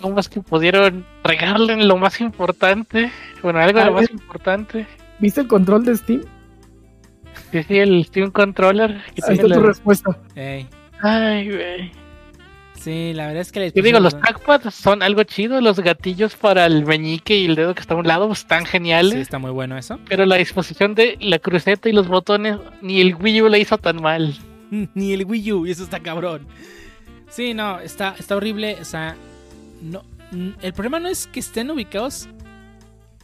¿Cómo 0.00 0.18
es 0.20 0.28
que 0.28 0.40
pudieron 0.40 1.06
regarle 1.24 1.84
lo 1.84 1.96
más 1.96 2.20
importante? 2.20 3.10
Bueno, 3.42 3.60
algo 3.60 3.78
de 3.78 3.86
lo 3.86 3.92
más 3.92 4.10
importante. 4.10 4.86
¿Viste 5.18 5.40
el 5.40 5.48
control 5.48 5.84
de 5.84 5.96
Steam? 5.96 6.22
Sí, 7.50 7.62
sí, 7.62 7.78
el 7.78 8.04
Steam 8.04 8.30
Controller. 8.30 9.02
Que 9.14 9.22
Ahí 9.28 9.38
tu 9.38 9.48
respuesta. 9.48 10.18
Ey, 10.34 10.66
Ay, 11.02 11.50
güey. 11.50 11.92
sí, 12.78 13.12
la 13.14 13.26
verdad 13.26 13.42
es 13.42 13.52
que 13.52 13.60
la 13.60 13.68
Yo 13.68 13.82
digo, 13.82 14.00
los 14.00 14.18
trackpads 14.18 14.74
son 14.74 15.02
algo 15.02 15.22
chido, 15.24 15.60
los 15.60 15.80
gatillos 15.80 16.34
para 16.36 16.66
el 16.66 16.86
meñique 16.86 17.36
y 17.36 17.46
el 17.46 17.56
dedo 17.56 17.74
que 17.74 17.80
está 17.80 17.94
a 17.94 17.98
un 17.98 18.06
lado 18.06 18.30
están 18.32 18.64
geniales. 18.64 19.12
Sí, 19.12 19.20
está 19.20 19.38
muy 19.38 19.50
bueno 19.50 19.76
eso. 19.76 19.98
Pero 20.08 20.24
la 20.24 20.36
disposición 20.36 20.94
de 20.94 21.18
la 21.20 21.38
cruceta 21.38 21.88
y 21.88 21.92
los 21.92 22.08
botones, 22.08 22.58
ni 22.80 23.00
el 23.00 23.14
Wii 23.14 23.42
U 23.42 23.48
la 23.48 23.58
hizo 23.58 23.78
tan 23.78 24.00
mal. 24.00 24.34
Ni 24.94 25.12
el 25.12 25.24
Wii 25.26 25.52
U, 25.52 25.66
y 25.66 25.70
eso 25.72 25.84
está 25.84 26.00
cabrón. 26.00 26.46
Sí, 27.28 27.52
no, 27.52 27.80
está, 27.80 28.14
está 28.18 28.36
horrible. 28.36 28.78
O 28.80 28.84
sea, 28.84 29.16
no, 29.82 30.02
el 30.62 30.72
problema 30.72 30.98
no 31.00 31.08
es 31.08 31.26
que 31.26 31.40
estén 31.40 31.70
ubicados 31.70 32.28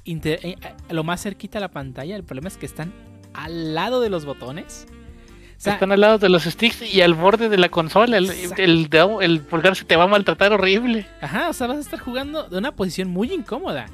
eh, 0.05 0.57
a 0.89 0.93
lo 0.93 1.05
más 1.05 1.23
cerquita 1.23 1.59
a 1.59 1.61
la 1.61 1.71
pantalla. 1.71 2.17
El 2.17 2.25
problema 2.25 2.49
es 2.49 2.57
que 2.57 2.67
están 2.67 2.93
al 3.39 3.75
lado 3.75 4.01
de 4.01 4.11
los 4.11 4.25
botones. 4.25 4.87
O 4.91 5.61
sea, 5.61 5.75
Están 5.75 5.93
al 5.93 6.01
lado 6.01 6.19
de 6.19 6.29
los 6.29 6.45
sticks 6.45 6.83
y 6.83 7.01
al 7.01 7.15
borde 7.15 7.49
de 7.49 7.57
la 7.57 7.69
consola. 7.69 8.17
El, 8.17 8.31
el, 8.57 9.41
pulgar 9.41 9.75
se 9.77 9.85
te 9.85 9.97
va 9.97 10.05
a 10.05 10.07
maltratar 10.09 10.53
horrible. 10.53 11.07
Ajá, 11.21 11.49
o 11.49 11.53
sea, 11.53 11.67
vas 11.67 11.79
a 11.79 11.81
estar 11.81 11.99
jugando 11.99 12.49
de 12.49 12.59
una 12.59 12.75
posición 12.75 13.09
muy 13.09 13.33
incómoda. 13.33 13.87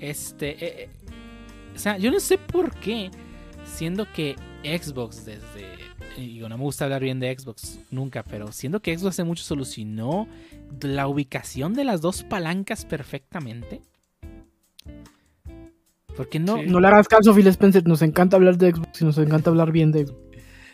Este, 0.00 0.50
eh, 0.50 0.58
eh, 0.84 0.88
o 1.74 1.78
sea, 1.78 1.98
yo 1.98 2.10
no 2.10 2.20
sé 2.20 2.38
por 2.38 2.74
qué, 2.74 3.10
siendo 3.64 4.10
que 4.12 4.36
Xbox 4.62 5.24
desde, 5.24 5.74
y 6.16 6.34
digo, 6.34 6.48
no 6.48 6.56
me 6.56 6.64
gusta 6.64 6.84
hablar 6.84 7.02
bien 7.02 7.20
de 7.20 7.36
Xbox 7.36 7.78
nunca, 7.90 8.22
pero 8.22 8.50
siendo 8.52 8.80
que 8.80 8.96
Xbox 8.96 9.14
hace 9.14 9.24
mucho 9.24 9.44
solucionó 9.44 10.28
la 10.80 11.06
ubicación 11.06 11.74
de 11.74 11.84
las 11.84 12.00
dos 12.00 12.22
palancas 12.24 12.84
perfectamente. 12.84 13.82
Porque 16.16 16.38
no, 16.38 16.56
Sí. 16.58 16.64
No 16.66 16.80
le 16.80 16.86
hagas 16.88 17.08
caso, 17.08 17.34
Phil 17.34 17.46
Spencer. 17.48 17.86
Nos 17.86 18.02
encanta 18.02 18.36
hablar 18.36 18.56
de 18.56 18.70
Xbox 18.72 19.00
y 19.02 19.04
nos 19.04 19.18
encanta 19.18 19.50
hablar 19.50 19.72
bien 19.72 19.90
de 19.92 20.06
Xbox. 20.06 20.20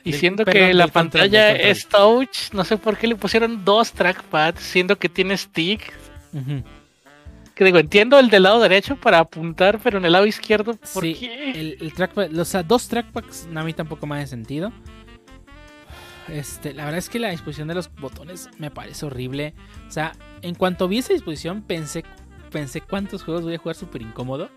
Y 0.03 0.13
siendo 0.15 0.45
perdón, 0.47 0.63
que 0.69 0.75
la 0.75 0.89
pantalla 0.89 1.53
es 1.53 1.87
touch, 1.87 2.53
no 2.53 2.65
sé 2.65 2.79
por 2.79 2.97
qué 2.97 3.07
le 3.07 3.17
pusieron 3.17 3.65
dos 3.67 3.93
trackpads, 3.93 4.61
siendo 4.61 4.97
que 4.97 5.11
tiene 5.11 5.37
stick. 5.37 5.93
Que 7.55 7.65
digo, 7.65 7.79
entiendo 7.79 8.19
el 8.19 8.31
del 8.31 8.45
lado 8.45 8.61
derecho 8.61 8.97
para 8.97 9.19
apuntar, 9.19 9.79
pero 9.83 9.99
en 9.99 10.07
el 10.07 10.13
lado 10.13 10.25
izquierdo, 10.25 10.73
¿por 10.95 11.03
Sí, 11.05 11.15
qué? 11.15 11.51
el, 11.51 11.77
el 11.81 11.93
trackpad, 11.93 12.35
o 12.39 12.45
sea, 12.47 12.63
dos 12.63 12.89
trackpads 12.89 13.49
a 13.55 13.63
mí 13.63 13.75
tampoco 13.75 14.07
me 14.07 14.17
hace 14.17 14.29
sentido. 14.29 14.73
Este, 16.29 16.73
la 16.73 16.85
verdad 16.85 16.99
es 16.99 17.09
que 17.11 17.19
la 17.19 17.31
disposición 17.31 17.69
de 17.69 17.75
los 17.75 17.93
botones 17.97 18.49
me 18.59 18.71
parece 18.71 19.05
horrible. 19.05 19.53
O 19.89 19.91
sea, 19.91 20.13
en 20.43 20.55
cuanto 20.55 20.87
vi 20.89 20.99
esa 20.99 21.13
disposición, 21.13 21.63
pensé, 21.63 22.05
pensé 22.51 22.81
cuántos 22.81 23.23
juegos 23.25 23.43
voy 23.43 23.55
a 23.55 23.59
jugar 23.59 23.77
súper 23.77 24.01
incómodo. 24.03 24.49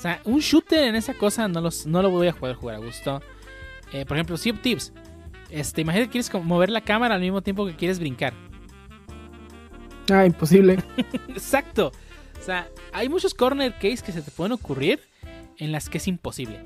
O 0.00 0.02
sea, 0.02 0.22
un 0.24 0.40
shooter 0.40 0.84
en 0.84 0.94
esa 0.96 1.12
cosa 1.12 1.46
no, 1.46 1.60
los, 1.60 1.86
no 1.86 2.00
lo 2.00 2.08
voy 2.08 2.26
a 2.28 2.32
poder 2.32 2.56
jugar 2.56 2.76
a 2.76 2.78
gusto. 2.78 3.20
Eh, 3.92 4.06
por 4.06 4.16
ejemplo, 4.16 4.38
Sea 4.38 4.54
Thieves. 4.54 4.94
Este, 5.50 5.82
imagínate 5.82 6.08
que 6.08 6.12
quieres 6.22 6.32
mover 6.42 6.70
la 6.70 6.80
cámara 6.80 7.16
al 7.16 7.20
mismo 7.20 7.42
tiempo 7.42 7.66
que 7.66 7.76
quieres 7.76 7.98
brincar. 7.98 8.32
Ah, 10.10 10.24
imposible. 10.24 10.78
Exacto. 11.28 11.92
O 12.40 12.42
sea, 12.42 12.66
hay 12.94 13.10
muchos 13.10 13.34
corner 13.34 13.74
case 13.74 13.98
que 14.02 14.12
se 14.12 14.22
te 14.22 14.30
pueden 14.30 14.52
ocurrir 14.52 15.00
en 15.58 15.70
las 15.70 15.90
que 15.90 15.98
es 15.98 16.08
imposible. 16.08 16.60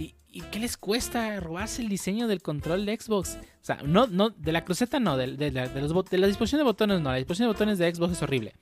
¿Y, 0.00 0.16
y 0.32 0.40
qué 0.40 0.58
les 0.58 0.76
cuesta 0.76 1.38
robarse 1.38 1.80
el 1.80 1.88
diseño 1.88 2.26
del 2.26 2.42
control 2.42 2.84
de 2.86 2.98
Xbox? 2.98 3.36
O 3.36 3.64
sea, 3.64 3.78
no, 3.84 4.08
no, 4.08 4.30
de 4.30 4.50
la 4.50 4.64
cruceta 4.64 4.98
no, 4.98 5.16
de, 5.16 5.36
de 5.36 5.52
la, 5.52 5.68
de 5.68 5.80
los 5.80 5.94
bot- 5.94 6.08
de 6.10 6.18
la 6.18 6.26
disposición 6.26 6.58
de 6.58 6.64
botones 6.64 7.00
no, 7.00 7.10
la 7.10 7.16
disposición 7.18 7.48
de 7.48 7.52
botones 7.52 7.78
de 7.78 7.94
Xbox 7.94 8.14
es 8.14 8.22
horrible. 8.22 8.54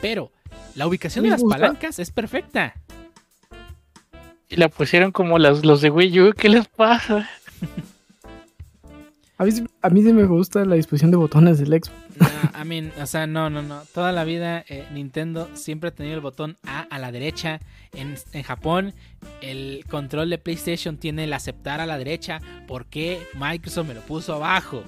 Pero 0.00 0.32
la 0.74 0.86
ubicación 0.86 1.24
de 1.24 1.30
las 1.32 1.42
gusta. 1.42 1.58
palancas 1.58 1.98
es 1.98 2.10
perfecta. 2.10 2.74
Y 4.52 4.56
la 4.56 4.68
pusieron 4.68 5.12
como 5.12 5.38
las, 5.38 5.64
los 5.64 5.80
de 5.80 5.88
Wii 5.88 6.20
U, 6.20 6.32
¿qué 6.34 6.50
les 6.50 6.68
pasa? 6.68 7.26
A 9.38 9.44
mí, 9.44 9.50
sí- 9.50 9.64
a 9.80 9.88
mí 9.88 10.02
sí 10.02 10.12
me 10.12 10.24
gusta 10.24 10.62
la 10.66 10.74
disposición 10.76 11.10
de 11.10 11.16
botones 11.16 11.58
del 11.58 11.68
Xbox. 11.82 11.90
No, 12.20 12.62
I 12.62 12.64
mean, 12.66 12.92
o 13.00 13.06
sea, 13.06 13.26
no, 13.26 13.48
no, 13.48 13.62
no. 13.62 13.82
Toda 13.94 14.12
la 14.12 14.24
vida 14.24 14.62
eh, 14.68 14.86
Nintendo 14.92 15.48
siempre 15.54 15.88
ha 15.88 15.90
tenido 15.94 16.14
el 16.16 16.20
botón 16.20 16.58
A 16.66 16.80
a 16.82 16.98
la 16.98 17.10
derecha. 17.10 17.58
En, 17.94 18.14
en 18.34 18.42
Japón, 18.42 18.92
el 19.40 19.84
control 19.88 20.28
de 20.28 20.36
PlayStation 20.38 20.98
tiene 20.98 21.24
el 21.24 21.32
aceptar 21.32 21.80
a 21.80 21.86
la 21.86 21.96
derecha. 21.96 22.40
¿Por 22.68 22.84
qué 22.86 23.22
Microsoft 23.34 23.88
me 23.88 23.94
lo 23.94 24.02
puso 24.02 24.34
abajo? 24.34 24.84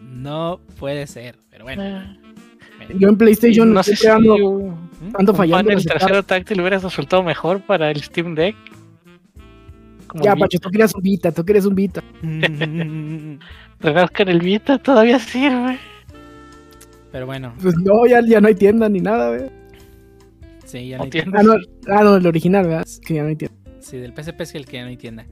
No 0.00 0.60
puede 0.78 1.06
ser, 1.08 1.36
pero 1.50 1.64
bueno. 1.64 2.16
Yo 2.98 3.08
en 3.08 3.16
PlayStation 3.16 3.72
no 3.72 3.82
sé 3.82 3.96
si 3.96 4.06
ando, 4.06 4.34
un, 4.34 4.76
ando 5.18 5.34
fallando. 5.34 5.70
en 5.70 5.78
aceptar. 5.78 5.98
trasero 5.98 6.22
táctil 6.22 6.60
hubiera 6.60 6.78
resultado 6.78 7.22
mejor 7.22 7.60
para 7.60 7.90
el 7.90 8.02
Steam 8.02 8.34
Deck. 8.34 8.56
Como 10.06 10.24
Ya, 10.24 10.34
Pacho, 10.34 10.58
tú 10.58 10.70
querías 10.70 10.92
un 10.94 11.02
Vita, 11.02 11.30
tú 11.30 11.44
querías 11.44 11.66
un 11.66 11.74
Vita. 11.74 12.02
Rascan 13.80 14.28
el 14.28 14.40
Vita, 14.40 14.78
todavía 14.78 15.18
sirve. 15.18 15.78
Pero 17.12 17.26
bueno, 17.26 17.52
Pues 17.62 17.74
no, 17.78 18.06
ya, 18.06 18.20
ya 18.26 18.40
no 18.40 18.48
hay 18.48 18.54
tienda 18.54 18.88
ni 18.88 19.00
nada, 19.00 19.36
güey. 19.36 19.50
sí, 20.64 20.88
ya 20.88 20.98
No 20.98 21.04
hay 21.04 21.10
tiene- 21.10 21.32
Ah, 21.36 21.42
no, 21.42 21.54
ah, 21.88 22.04
no, 22.04 22.16
el 22.16 22.26
original, 22.26 22.66
¿verdad? 22.66 22.86
Que 23.06 23.14
ya 23.14 23.22
no 23.22 23.28
hay 23.28 23.36
tienda. 23.36 23.56
Sí, 23.80 23.96
del 23.98 24.12
PSP 24.14 24.40
es 24.42 24.54
el 24.54 24.66
que 24.66 24.76
ya 24.76 24.82
no 24.82 24.88
hay 24.90 24.96
tienda. 24.96 25.26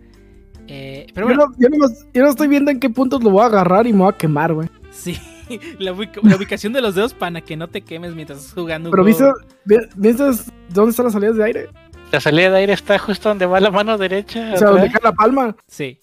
Eh, 0.66 1.07
pero 1.14 1.28
Yo 1.28 1.34
bueno, 1.36 1.53
no, 1.57 1.57
yo, 1.59 1.68
no, 1.70 1.94
yo 2.12 2.22
no 2.22 2.28
estoy 2.30 2.49
viendo 2.49 2.70
en 2.70 2.78
qué 2.80 2.90
puntos 2.90 3.22
lo 3.22 3.30
voy 3.30 3.42
a 3.42 3.46
agarrar 3.46 3.86
y 3.86 3.92
me 3.92 4.01
voy 4.01 4.12
a 4.12 4.16
quemar, 4.16 4.53
güey. 4.55 4.68
sí, 4.90 5.16
la, 5.78 5.92
ubica- 5.92 6.20
la 6.22 6.36
ubicación 6.36 6.72
de 6.72 6.80
los 6.80 6.94
dedos 6.94 7.14
para 7.14 7.40
que 7.40 7.57
no 7.57 7.68
te 7.68 7.82
quemes 7.82 8.14
mientras 8.14 8.38
estás 8.40 8.55
jugando. 8.55 8.88
un 8.88 8.92
Pero 8.92 9.05
¿viste, 9.05 9.24
¿viste 9.96 10.24
dónde 10.70 10.90
están 10.90 11.05
las 11.07 11.12
salidas 11.12 11.36
de 11.36 11.44
aire? 11.44 11.68
La 12.12 12.20
salida 12.20 12.51
de 12.51 12.59
aire 12.59 12.72
está 12.72 12.99
justo 12.99 13.28
donde 13.28 13.44
va 13.46 13.61
la 13.61 13.70
mano 13.70 13.99
derecha. 13.99 14.53
O 14.55 14.57
sea, 14.57 14.68
donde 14.68 14.90
cae 14.90 15.01
la 15.03 15.12
palma. 15.12 15.55
Sí. 15.66 16.01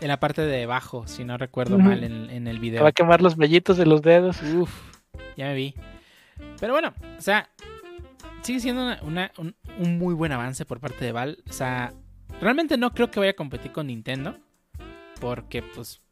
En 0.00 0.08
la 0.08 0.20
parte 0.20 0.42
de 0.42 0.64
abajo, 0.64 1.06
si 1.06 1.24
no 1.24 1.38
recuerdo 1.38 1.78
mal 1.78 2.04
en, 2.04 2.28
en 2.28 2.46
el 2.46 2.56
Te 2.56 2.60
video. 2.60 2.82
va 2.82 2.90
a 2.90 2.92
quemar 2.92 3.22
los 3.22 3.36
vellitos 3.36 3.78
de 3.78 3.86
los 3.86 4.02
dedos. 4.02 4.36
Uf, 4.42 4.70
ya 5.36 5.46
me 5.46 5.54
vi. 5.54 5.74
Pero 6.60 6.74
bueno, 6.74 6.92
o 7.18 7.22
sea, 7.22 7.48
sigue 8.42 8.60
siendo 8.60 8.82
una- 8.82 9.00
una- 9.02 9.32
un, 9.38 9.54
un 9.78 9.96
muy 9.98 10.12
buen 10.12 10.32
avance 10.32 10.66
por 10.66 10.78
parte 10.78 11.04
de 11.06 11.12
Val. 11.12 11.38
O 11.48 11.52
sea, 11.54 11.94
realmente 12.40 12.76
no 12.76 12.92
creo 12.92 13.10
que 13.10 13.18
vaya 13.20 13.30
a 13.30 13.36
competir 13.36 13.72
con 13.72 13.86
Nintendo. 13.86 14.36
Porque, 15.20 15.62
pues, 15.62 16.02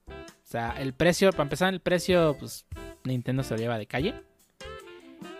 sea, 0.53 0.74
el 0.78 0.92
precio, 0.92 1.30
para 1.32 1.44
empezar, 1.44 1.72
el 1.74 1.80
precio, 1.80 2.36
pues, 2.38 2.64
Nintendo 3.05 3.42
se 3.42 3.55
lo 3.55 3.61
lleva 3.61 3.78
de 3.78 3.86
calle. 3.86 4.14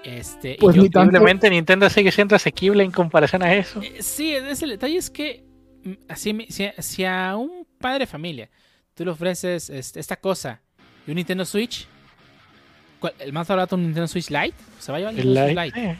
Este, 0.04 0.54
y 0.54 0.56
Pues 0.58 0.74
yo- 0.76 0.82
ni 0.82 0.90
tanto. 0.90 1.12
Simplemente 1.12 1.48
Nintendo 1.50 1.88
sigue 1.88 2.10
siendo 2.10 2.34
asequible 2.34 2.82
en 2.82 2.90
comparación 2.90 3.42
a 3.42 3.54
eso. 3.54 3.80
eh, 3.82 3.96
Sí, 4.02 4.34
es 4.34 4.62
el 4.62 4.70
detalle 4.70 4.96
es 4.96 5.10
que 5.10 5.44
mm, 5.84 5.92
así, 6.08 6.32
me- 6.32 6.46
si, 6.50 6.64
a- 6.64 6.74
si 6.80 7.04
a 7.04 7.36
un 7.36 7.66
padre 7.78 8.00
de 8.00 8.06
familia 8.06 8.48
tú 8.94 9.04
le 9.04 9.10
ofreces 9.12 9.70
este, 9.70 10.00
esta 10.00 10.16
cosa 10.16 10.60
y 11.06 11.10
un 11.10 11.16
Nintendo 11.16 11.44
Switch, 11.44 11.86
¿cuál- 13.00 13.14
el 13.20 13.32
más 13.32 13.46
barato 13.48 13.76
un 13.76 13.82
Nintendo 13.82 14.06
Switch 14.08 14.30
Lite, 14.30 14.54
se 14.78 14.90
va 14.92 14.98
a 14.98 15.00
llevar 15.00 15.14
el 15.14 15.24
Nintendo 15.24 15.46
Switch 15.48 15.64
Lite, 15.64 15.78
Lite. 15.80 15.90
eh. 15.92 15.96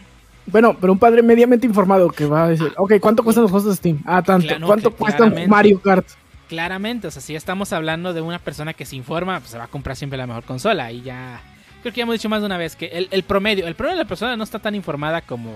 Bueno, 0.46 0.76
pero 0.80 0.92
un 0.92 0.98
padre 0.98 1.22
mediamente 1.22 1.66
informado 1.66 2.10
que 2.10 2.26
va 2.26 2.44
a 2.44 2.48
decir, 2.48 2.72
ok, 2.76 2.94
¿cuánto 3.00 3.22
cuestan 3.22 3.42
los 3.42 3.50
juegos 3.52 3.68
de 3.70 3.76
Steam? 3.76 4.02
Ah, 4.04 4.22
tanto. 4.22 4.46
Claro, 4.48 4.60
no, 4.60 4.66
¿Cuánto 4.66 4.90
cuesta. 4.90 5.32
Mario 5.46 5.80
Kart? 5.80 6.06
Claramente, 6.53 7.07
o 7.07 7.11
sea, 7.11 7.22
si 7.22 7.32
ya 7.32 7.38
estamos 7.38 7.72
hablando 7.72 8.12
de 8.12 8.20
una 8.20 8.38
persona 8.38 8.74
que 8.74 8.84
se 8.84 8.94
informa, 8.94 9.38
pues 9.40 9.53
se 9.53 9.57
va 9.57 9.64
a 9.64 9.68
comprar 9.68 9.96
siempre 9.96 10.18
la 10.18 10.26
mejor 10.26 10.44
consola 10.44 10.92
y 10.92 11.00
ya... 11.00 11.40
Creo 11.80 11.94
que 11.94 11.96
ya 11.96 12.03
hemos 12.03 12.12
dicho 12.16 12.28
más 12.28 12.40
de 12.40 12.46
una 12.46 12.59
vez 12.59 12.76
que 12.76 12.88
el, 12.88 13.09
el 13.11 13.22
promedio, 13.22 13.66
el 13.66 13.74
promedio 13.74 13.96
de 13.96 14.05
la 14.05 14.09
persona 14.09 14.36
no 14.36 14.44
está 14.44 14.59
tan 14.59 14.74
informada 14.74 15.22
como... 15.22 15.50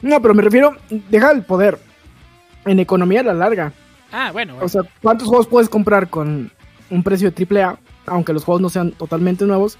No, 0.00 0.22
pero 0.22 0.32
me 0.32 0.40
refiero, 0.40 0.74
deja 1.10 1.30
el 1.30 1.42
poder. 1.42 1.78
En 2.64 2.80
economía 2.80 3.20
a 3.20 3.24
la 3.24 3.34
larga. 3.34 3.70
Ah, 4.10 4.30
bueno, 4.32 4.54
bueno. 4.54 4.64
O 4.64 4.68
sea, 4.70 4.80
¿cuántos 5.02 5.28
juegos 5.28 5.46
puedes 5.46 5.68
comprar 5.68 6.08
con 6.08 6.50
un 6.88 7.02
precio 7.02 7.30
de 7.30 7.62
AAA? 7.62 7.78
Aunque 8.06 8.32
los 8.32 8.44
juegos 8.44 8.62
no 8.62 8.70
sean 8.70 8.92
totalmente 8.92 9.44
nuevos. 9.44 9.76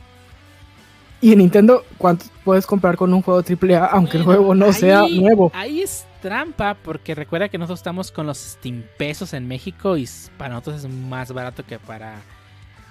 Y 1.22 1.32
en 1.32 1.38
Nintendo, 1.38 1.86
¿cuántos 1.96 2.30
puedes 2.44 2.66
comprar 2.66 2.98
con 2.98 3.14
un 3.14 3.22
juego 3.22 3.40
AAA? 3.40 3.86
Aunque 3.86 4.18
el 4.18 4.24
juego 4.24 4.54
no 4.54 4.66
ahí- 4.66 4.72
sea 4.74 5.06
nuevo. 5.08 5.50
Ahí 5.54 5.80
es 5.80 6.04
trampa, 6.20 6.74
porque 6.74 7.14
recuerda 7.14 7.48
que 7.48 7.58
nosotros 7.58 7.80
estamos 7.80 8.10
con 8.10 8.26
los 8.26 8.38
Steam 8.38 8.84
pesos 8.96 9.32
en 9.32 9.46
México 9.48 9.96
y 9.96 10.08
para 10.36 10.54
nosotros 10.54 10.84
es 10.84 10.90
más 10.90 11.32
barato 11.32 11.64
que 11.64 11.78
para 11.78 12.20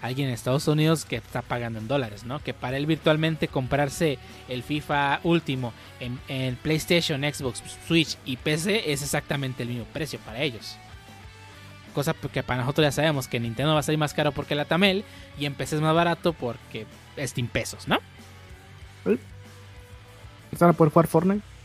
alguien 0.01 0.27
en 0.27 0.33
Estados 0.33 0.67
Unidos 0.67 1.05
que 1.05 1.17
está 1.17 1.41
pagando 1.41 1.79
en 1.79 1.87
dólares, 1.87 2.23
¿no? 2.23 2.39
Que 2.39 2.53
para 2.53 2.77
él 2.77 2.85
virtualmente 2.85 3.47
comprarse 3.47 4.19
el 4.47 4.63
FIFA 4.63 5.21
último 5.23 5.73
en, 5.99 6.55
PlayStation, 6.57 7.21
Xbox, 7.21 7.63
Switch 7.87 8.17
y 8.25 8.37
PC 8.37 8.91
es 8.91 9.01
exactamente 9.01 9.63
el 9.63 9.69
mismo 9.69 9.85
precio 9.85 10.19
para 10.19 10.41
ellos. 10.41 10.77
Cosa 11.93 12.13
que 12.13 12.43
para 12.43 12.61
nosotros 12.61 12.85
ya 12.85 12.91
sabemos 12.91 13.27
que 13.27 13.39
Nintendo 13.39 13.73
va 13.73 13.79
a 13.79 13.83
salir 13.83 13.97
más 13.97 14.13
caro 14.13 14.31
porque 14.31 14.53
la 14.53 14.65
Tamel 14.65 15.03
y 15.39 15.45
en 15.45 15.55
PC 15.55 15.77
es 15.77 15.81
más 15.81 15.95
barato 15.95 16.33
porque 16.33 16.85
Steam 17.17 17.47
pesos, 17.47 17.87
¿no? 17.87 17.99
Van 20.59 20.69
a 20.69 20.73
poder 20.73 20.93
jugar 20.93 21.07
Fortnite. 21.07 21.56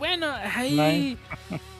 Bueno, 0.00 0.26
ahí. 0.56 1.16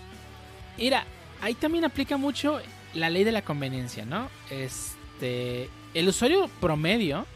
Mira, 0.79 1.05
ahí 1.41 1.55
también 1.55 1.87
aplica 1.87 2.19
mucho 2.19 2.61
la 2.95 3.09
ley 3.11 3.25
de 3.25 3.33
la 3.33 3.43
conveniencia, 3.43 4.05
¿no? 4.05 4.29
Este. 4.51 5.69
El 5.95 6.07
usuario 6.07 6.49
promedio 6.61 7.27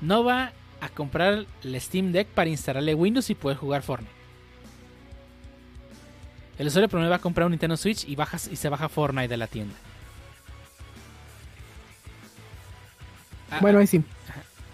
no 0.00 0.24
va 0.24 0.52
a 0.80 0.88
comprar 0.88 1.44
el 1.62 1.80
Steam 1.80 2.10
Deck 2.10 2.26
para 2.28 2.48
instalarle 2.48 2.94
Windows 2.94 3.28
y 3.30 3.34
poder 3.34 3.58
jugar 3.58 3.82
Fortnite. 3.82 4.12
El 6.58 6.66
usuario 6.68 6.88
promedio 6.88 7.10
va 7.10 7.16
a 7.16 7.20
comprar 7.20 7.44
un 7.46 7.52
Nintendo 7.52 7.76
Switch 7.76 8.08
y, 8.08 8.16
bajas, 8.16 8.48
y 8.48 8.56
se 8.56 8.68
baja 8.68 8.88
Fortnite 8.88 9.28
de 9.28 9.36
la 9.36 9.46
tienda. 9.46 9.74
Ah, 13.50 13.58
Bueno, 13.60 13.78
ahí 13.78 13.86
sí. 13.86 14.02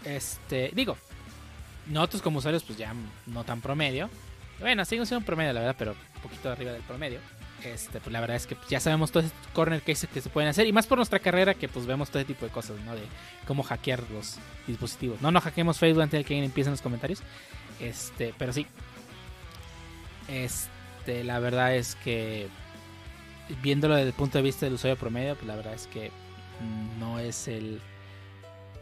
este, 0.04 0.70
digo, 0.74 0.96
nosotros 1.88 2.22
como 2.22 2.38
usuarios, 2.38 2.62
pues 2.62 2.78
ya 2.78 2.94
no 3.26 3.44
tan 3.44 3.60
promedio. 3.60 4.08
Bueno, 4.60 4.84
siguen 4.84 5.06
siendo 5.06 5.20
un 5.20 5.24
promedio, 5.24 5.52
la 5.52 5.60
verdad, 5.60 5.76
pero 5.78 5.92
un 5.92 6.22
poquito 6.22 6.50
arriba 6.50 6.72
del 6.72 6.82
promedio. 6.82 7.20
Este, 7.64 7.98
pues 7.98 8.12
la 8.12 8.20
verdad 8.20 8.36
es 8.36 8.46
que 8.46 8.56
ya 8.68 8.78
sabemos 8.78 9.10
todos 9.10 9.26
estos 9.26 9.46
corner 9.52 9.80
cases 9.80 10.08
que 10.10 10.20
se 10.20 10.28
pueden 10.28 10.50
hacer. 10.50 10.66
Y 10.66 10.72
más 10.72 10.86
por 10.86 10.98
nuestra 10.98 11.18
carrera 11.18 11.54
que 11.54 11.68
pues 11.68 11.86
vemos 11.86 12.10
todo 12.10 12.20
ese 12.20 12.28
tipo 12.28 12.44
de 12.44 12.52
cosas, 12.52 12.78
¿no? 12.84 12.94
De 12.94 13.02
cómo 13.46 13.62
hackear 13.62 14.02
los 14.10 14.36
dispositivos. 14.66 15.22
No, 15.22 15.30
no 15.30 15.40
hackeemos 15.40 15.78
Facebook 15.78 16.02
antes 16.02 16.20
de 16.20 16.24
que 16.24 16.34
alguien 16.34 16.44
empiece 16.44 16.68
en 16.68 16.72
los 16.72 16.82
comentarios. 16.82 17.22
Este, 17.80 18.34
pero 18.36 18.52
sí. 18.52 18.66
Este, 20.28 21.24
la 21.24 21.38
verdad 21.38 21.74
es 21.74 21.96
que 21.96 22.48
viéndolo 23.62 23.94
desde 23.94 24.08
el 24.08 24.14
punto 24.14 24.38
de 24.38 24.42
vista 24.42 24.66
del 24.66 24.74
usuario 24.74 24.98
promedio, 24.98 25.34
pues 25.34 25.46
la 25.46 25.56
verdad 25.56 25.74
es 25.74 25.86
que 25.86 26.10
no 26.98 27.18
es 27.18 27.48
el 27.48 27.80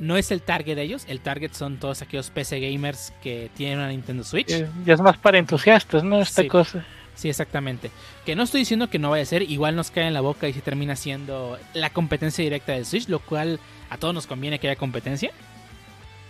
no 0.02 0.16
es 0.16 0.30
el 0.32 0.42
target 0.42 0.74
de 0.74 0.82
ellos. 0.82 1.04
El 1.08 1.20
target 1.20 1.52
son 1.52 1.78
todos 1.78 2.02
aquellos 2.02 2.30
PC 2.30 2.58
gamers 2.60 3.12
que 3.22 3.50
tienen 3.56 3.78
una 3.78 3.88
Nintendo 3.88 4.24
Switch. 4.24 4.50
Eh, 4.50 4.68
Ya 4.84 4.94
es 4.94 5.00
más 5.00 5.16
para 5.16 5.38
entusiastas, 5.38 6.02
¿no? 6.02 6.20
Esta 6.20 6.42
Sí. 6.42 6.48
cosa. 6.48 6.84
Sí, 7.14 7.28
exactamente. 7.28 7.90
Que 8.26 8.34
no 8.34 8.42
estoy 8.42 8.60
diciendo 8.62 8.90
que 8.90 8.98
no 8.98 9.10
vaya 9.10 9.22
a 9.22 9.26
ser, 9.26 9.42
igual 9.42 9.76
nos 9.76 9.90
cae 9.90 10.06
en 10.08 10.14
la 10.14 10.20
boca 10.22 10.48
y 10.48 10.52
se 10.52 10.60
termina 10.60 10.96
siendo 10.96 11.56
la 11.72 11.90
competencia 11.90 12.42
directa 12.42 12.72
del 12.72 12.84
Switch, 12.84 13.08
lo 13.08 13.20
cual 13.20 13.60
a 13.90 13.96
todos 13.98 14.12
nos 14.14 14.26
conviene 14.26 14.58
que 14.58 14.68
haya 14.68 14.78
competencia. 14.78 15.30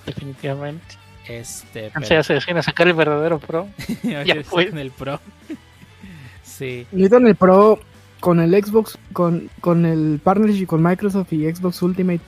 Definitivamente. 0.04 0.96
Este, 1.28 1.90
Antes 1.94 2.10
ya 2.10 2.22
se 2.22 2.34
deciden 2.34 2.58
a 2.58 2.62
sacar 2.62 2.88
el 2.88 2.94
verdadero 2.94 3.38
pro. 3.38 3.68
ya 4.02 4.24
fue. 4.44 4.68
con 4.70 4.78
el 4.78 4.90
Pro. 4.90 5.20
sí. 6.42 6.86
Necesitan 6.92 7.26
el 7.26 7.36
Pro 7.36 7.78
con 8.20 8.40
el 8.40 8.50
Xbox, 8.62 8.98
con, 9.12 9.48
con 9.60 9.86
el 9.86 10.20
partnership 10.22 10.66
con 10.66 10.82
Microsoft 10.82 11.32
y 11.32 11.50
Xbox 11.52 11.80
Ultimate 11.82 12.20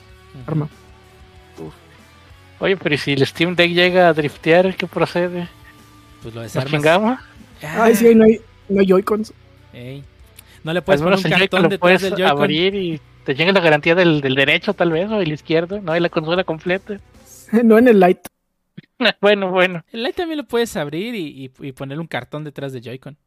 Arma. 0.47 0.69
Oye, 2.59 2.77
pero 2.77 2.95
¿y 2.95 2.97
si 2.97 3.13
el 3.13 3.25
Steam 3.25 3.55
Deck 3.55 3.71
llega 3.71 4.07
a 4.07 4.13
driftear, 4.13 4.75
¿qué 4.75 4.87
procede? 4.87 5.49
Pues 6.21 6.33
lo 6.33 6.41
¿Nos 6.41 6.53
desarmas. 6.53 6.71
chingamos? 6.71 7.19
Ah, 7.61 7.83
Ay, 7.83 7.95
sí, 7.95 8.07
ahí 8.07 8.15
no 8.15 8.23
hay, 8.25 8.39
no 8.69 8.79
hay 8.81 8.87
Joy-Cons. 8.87 9.33
ey. 9.73 10.03
No 10.63 10.73
le 10.73 10.81
puedes 10.81 11.01
poner 11.01 11.19
menos 11.19 11.25
un 11.25 11.31
cartón 11.31 11.63
lo 11.63 11.69
detrás 11.69 11.79
puedes 11.79 12.01
del 12.01 12.15
Joy-Con. 12.15 12.31
abrir 12.43 12.75
y 12.75 12.99
te 13.23 13.35
llega 13.35 13.51
la 13.51 13.59
garantía 13.59 13.93
del, 13.95 14.21
del 14.21 14.35
derecho 14.35 14.73
tal 14.73 14.91
vez, 14.91 15.09
o 15.11 15.19
el 15.21 15.31
izquierdo, 15.31 15.79
no 15.81 15.91
hay 15.91 15.99
la 15.99 16.09
consola 16.09 16.43
completa. 16.43 16.99
no 17.63 17.77
en 17.77 17.87
el 17.87 17.99
Lite. 17.99 18.29
bueno, 19.21 19.51
bueno. 19.51 19.83
El 19.91 20.03
Lite 20.03 20.13
también 20.17 20.37
lo 20.39 20.45
puedes 20.45 20.75
abrir 20.77 21.13
y, 21.13 21.45
y, 21.45 21.67
y 21.67 21.71
ponerle 21.73 22.01
un 22.01 22.07
cartón 22.07 22.43
detrás 22.43 22.73
de 22.73 22.81
Joy-Con. 22.81 23.17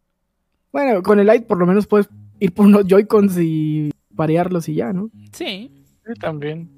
Bueno, 0.72 1.02
con 1.02 1.18
el 1.20 1.26
Lite 1.26 1.42
por 1.46 1.58
lo 1.58 1.66
menos 1.66 1.86
puedes 1.86 2.08
ir 2.40 2.52
por 2.52 2.66
unos 2.66 2.86
Joy-Cons 2.86 3.38
y 3.38 3.90
parearlos 4.16 4.68
y 4.68 4.74
ya, 4.74 4.92
¿no? 4.92 5.10
Sí, 5.32 5.70
Sí, 6.06 6.14
también. 6.20 6.70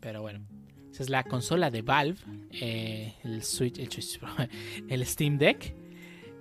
Pero 0.00 0.20
bueno, 0.22 0.40
esa 0.94 1.02
es 1.02 1.10
la 1.10 1.24
consola 1.24 1.72
de 1.72 1.82
Valve, 1.82 2.16
eh, 2.52 3.14
el 3.24 3.42
Switch, 3.42 3.80
el, 3.80 3.90
Switch 3.90 4.20
Pro, 4.20 4.28
el 4.88 5.04
Steam 5.04 5.38
Deck, 5.38 5.74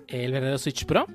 el 0.07 0.31
verdadero 0.31 0.59
Switch 0.59 0.85
Pro. 0.85 1.07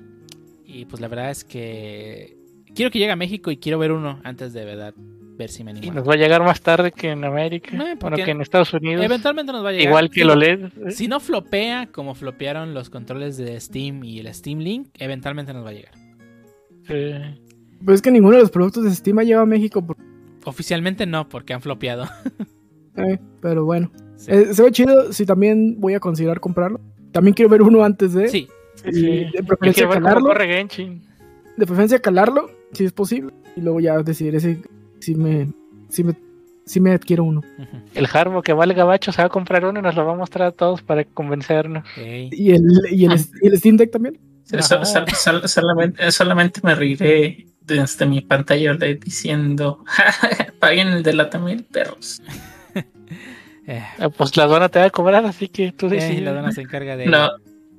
Y 0.65 0.83
pues 0.85 0.99
la 1.01 1.07
verdad 1.07 1.31
es 1.31 1.45
que 1.45 2.35
quiero 2.75 2.91
que 2.91 2.99
llegue 2.99 3.11
a 3.11 3.15
México 3.15 3.49
y 3.49 3.55
quiero 3.57 3.79
ver 3.79 3.93
uno 3.93 4.19
antes 4.25 4.51
de 4.51 4.65
verdad 4.65 4.93
ver 5.37 5.49
si 5.49 5.63
me 5.63 5.71
Y 5.71 5.77
animo. 5.77 5.93
nos 5.93 6.07
va 6.07 6.15
a 6.15 6.17
llegar 6.17 6.43
más 6.43 6.59
tarde 6.61 6.91
que 6.91 7.11
en 7.11 7.23
América. 7.23 7.71
No, 7.71 7.85
bueno, 7.95 8.17
que 8.17 8.29
en 8.29 8.41
Estados 8.41 8.73
Unidos. 8.73 9.05
Eventualmente 9.05 9.53
nos 9.53 9.63
va 9.63 9.69
a 9.69 9.71
llegar. 9.71 9.87
Igual 9.87 10.09
que 10.09 10.21
el 10.23 10.29
OLED. 10.31 10.65
¿eh? 10.65 10.91
Si 10.91 11.07
no 11.07 11.21
flopea 11.21 11.87
como 11.93 12.13
flopearon 12.13 12.73
los 12.73 12.89
controles 12.89 13.37
de 13.37 13.57
Steam 13.61 14.03
y 14.03 14.19
el 14.19 14.33
Steam 14.33 14.59
Link, 14.59 14.89
eventualmente 14.95 15.53
nos 15.53 15.65
va 15.65 15.69
a 15.69 15.73
llegar. 15.73 15.93
Sí. 16.85 17.37
Pero 17.79 17.93
es 17.93 18.01
que 18.01 18.11
ninguno 18.11 18.35
de 18.35 18.41
los 18.41 18.51
productos 18.51 18.83
de 18.83 18.93
Steam 18.93 19.17
ha 19.19 19.23
llegado 19.23 19.43
a 19.43 19.47
México. 19.47 19.81
por- 19.85 19.95
Oficialmente 20.43 21.05
no, 21.05 21.29
porque 21.29 21.53
han 21.53 21.61
flopeado. 21.61 22.05
eh, 23.07 23.19
pero 23.41 23.65
bueno. 23.65 23.91
Sí. 24.15 24.31
Eh, 24.31 24.53
se 24.53 24.63
ve 24.63 24.71
chido 24.71 25.13
si 25.13 25.25
también 25.25 25.79
voy 25.79 25.93
a 25.93 25.99
considerar 25.99 26.39
comprarlo. 26.39 26.79
También 27.11 27.33
quiero 27.33 27.49
ver 27.49 27.61
uno 27.61 27.83
antes 27.83 28.13
de. 28.13 28.27
Sí, 28.29 28.47
Sí, 28.75 28.91
sí. 28.93 29.25
de 29.33 29.43
preferencia 29.45 29.89
calarlo. 29.89 30.29
De 30.29 31.65
preferencia 31.65 31.99
calarlo, 31.99 32.49
si 32.71 32.85
es 32.85 32.91
posible. 32.93 33.33
Y 33.55 33.61
luego 33.61 33.79
ya 33.79 33.97
decidiré 33.99 34.39
si, 34.39 34.61
si 34.99 35.15
me. 35.15 35.51
Si 35.89 36.03
me. 36.03 36.13
Si 36.65 36.79
me 36.79 36.91
adquiero 36.91 37.23
uno. 37.23 37.41
El 37.95 38.07
Harbo 38.13 38.43
que 38.43 38.53
vale 38.53 38.75
gabacho 38.75 39.11
se 39.11 39.23
va 39.23 39.25
a 39.25 39.29
comprar 39.29 39.65
uno 39.65 39.79
y 39.79 39.81
nos 39.83 39.95
lo 39.95 40.05
va 40.05 40.13
a 40.13 40.15
mostrar 40.15 40.49
a 40.49 40.51
todos 40.51 40.83
para 40.83 41.03
convencernos. 41.03 41.83
ey. 41.97 42.29
Y 42.31 42.51
el, 42.51 42.61
y 42.91 43.05
el, 43.05 43.19
y 43.41 43.47
el 43.47 43.57
Steam 43.57 43.75
Deck 43.77 43.89
también. 43.89 44.19
So- 44.43 44.61
so- 44.61 44.85
so- 44.85 45.05
so- 45.15 45.47
solamente, 45.47 46.11
solamente 46.11 46.59
me 46.63 46.75
reiré 46.75 47.47
desde 47.61 48.05
mi 48.05 48.21
pantalla 48.21 48.75
diciendo 48.75 49.83
paguen 50.59 50.89
el 50.89 51.01
de 51.03 51.13
la 51.13 51.29
también, 51.31 51.65
perros. 51.71 52.21
Eh, 53.67 53.83
Ah, 53.99 54.09
Pues 54.09 54.35
la 54.35 54.43
aduana 54.45 54.69
te 54.69 54.79
va 54.79 54.85
a 54.85 54.89
cobrar, 54.89 55.23
así 55.25 55.47
que 55.47 55.71
tú 55.71 55.85
eh, 55.87 55.89
decides. 55.91 56.23
la 56.23 56.33
dona 56.33 56.51
se 56.51 56.61
encarga 56.61 56.97
de. 56.97 57.05
No, 57.05 57.29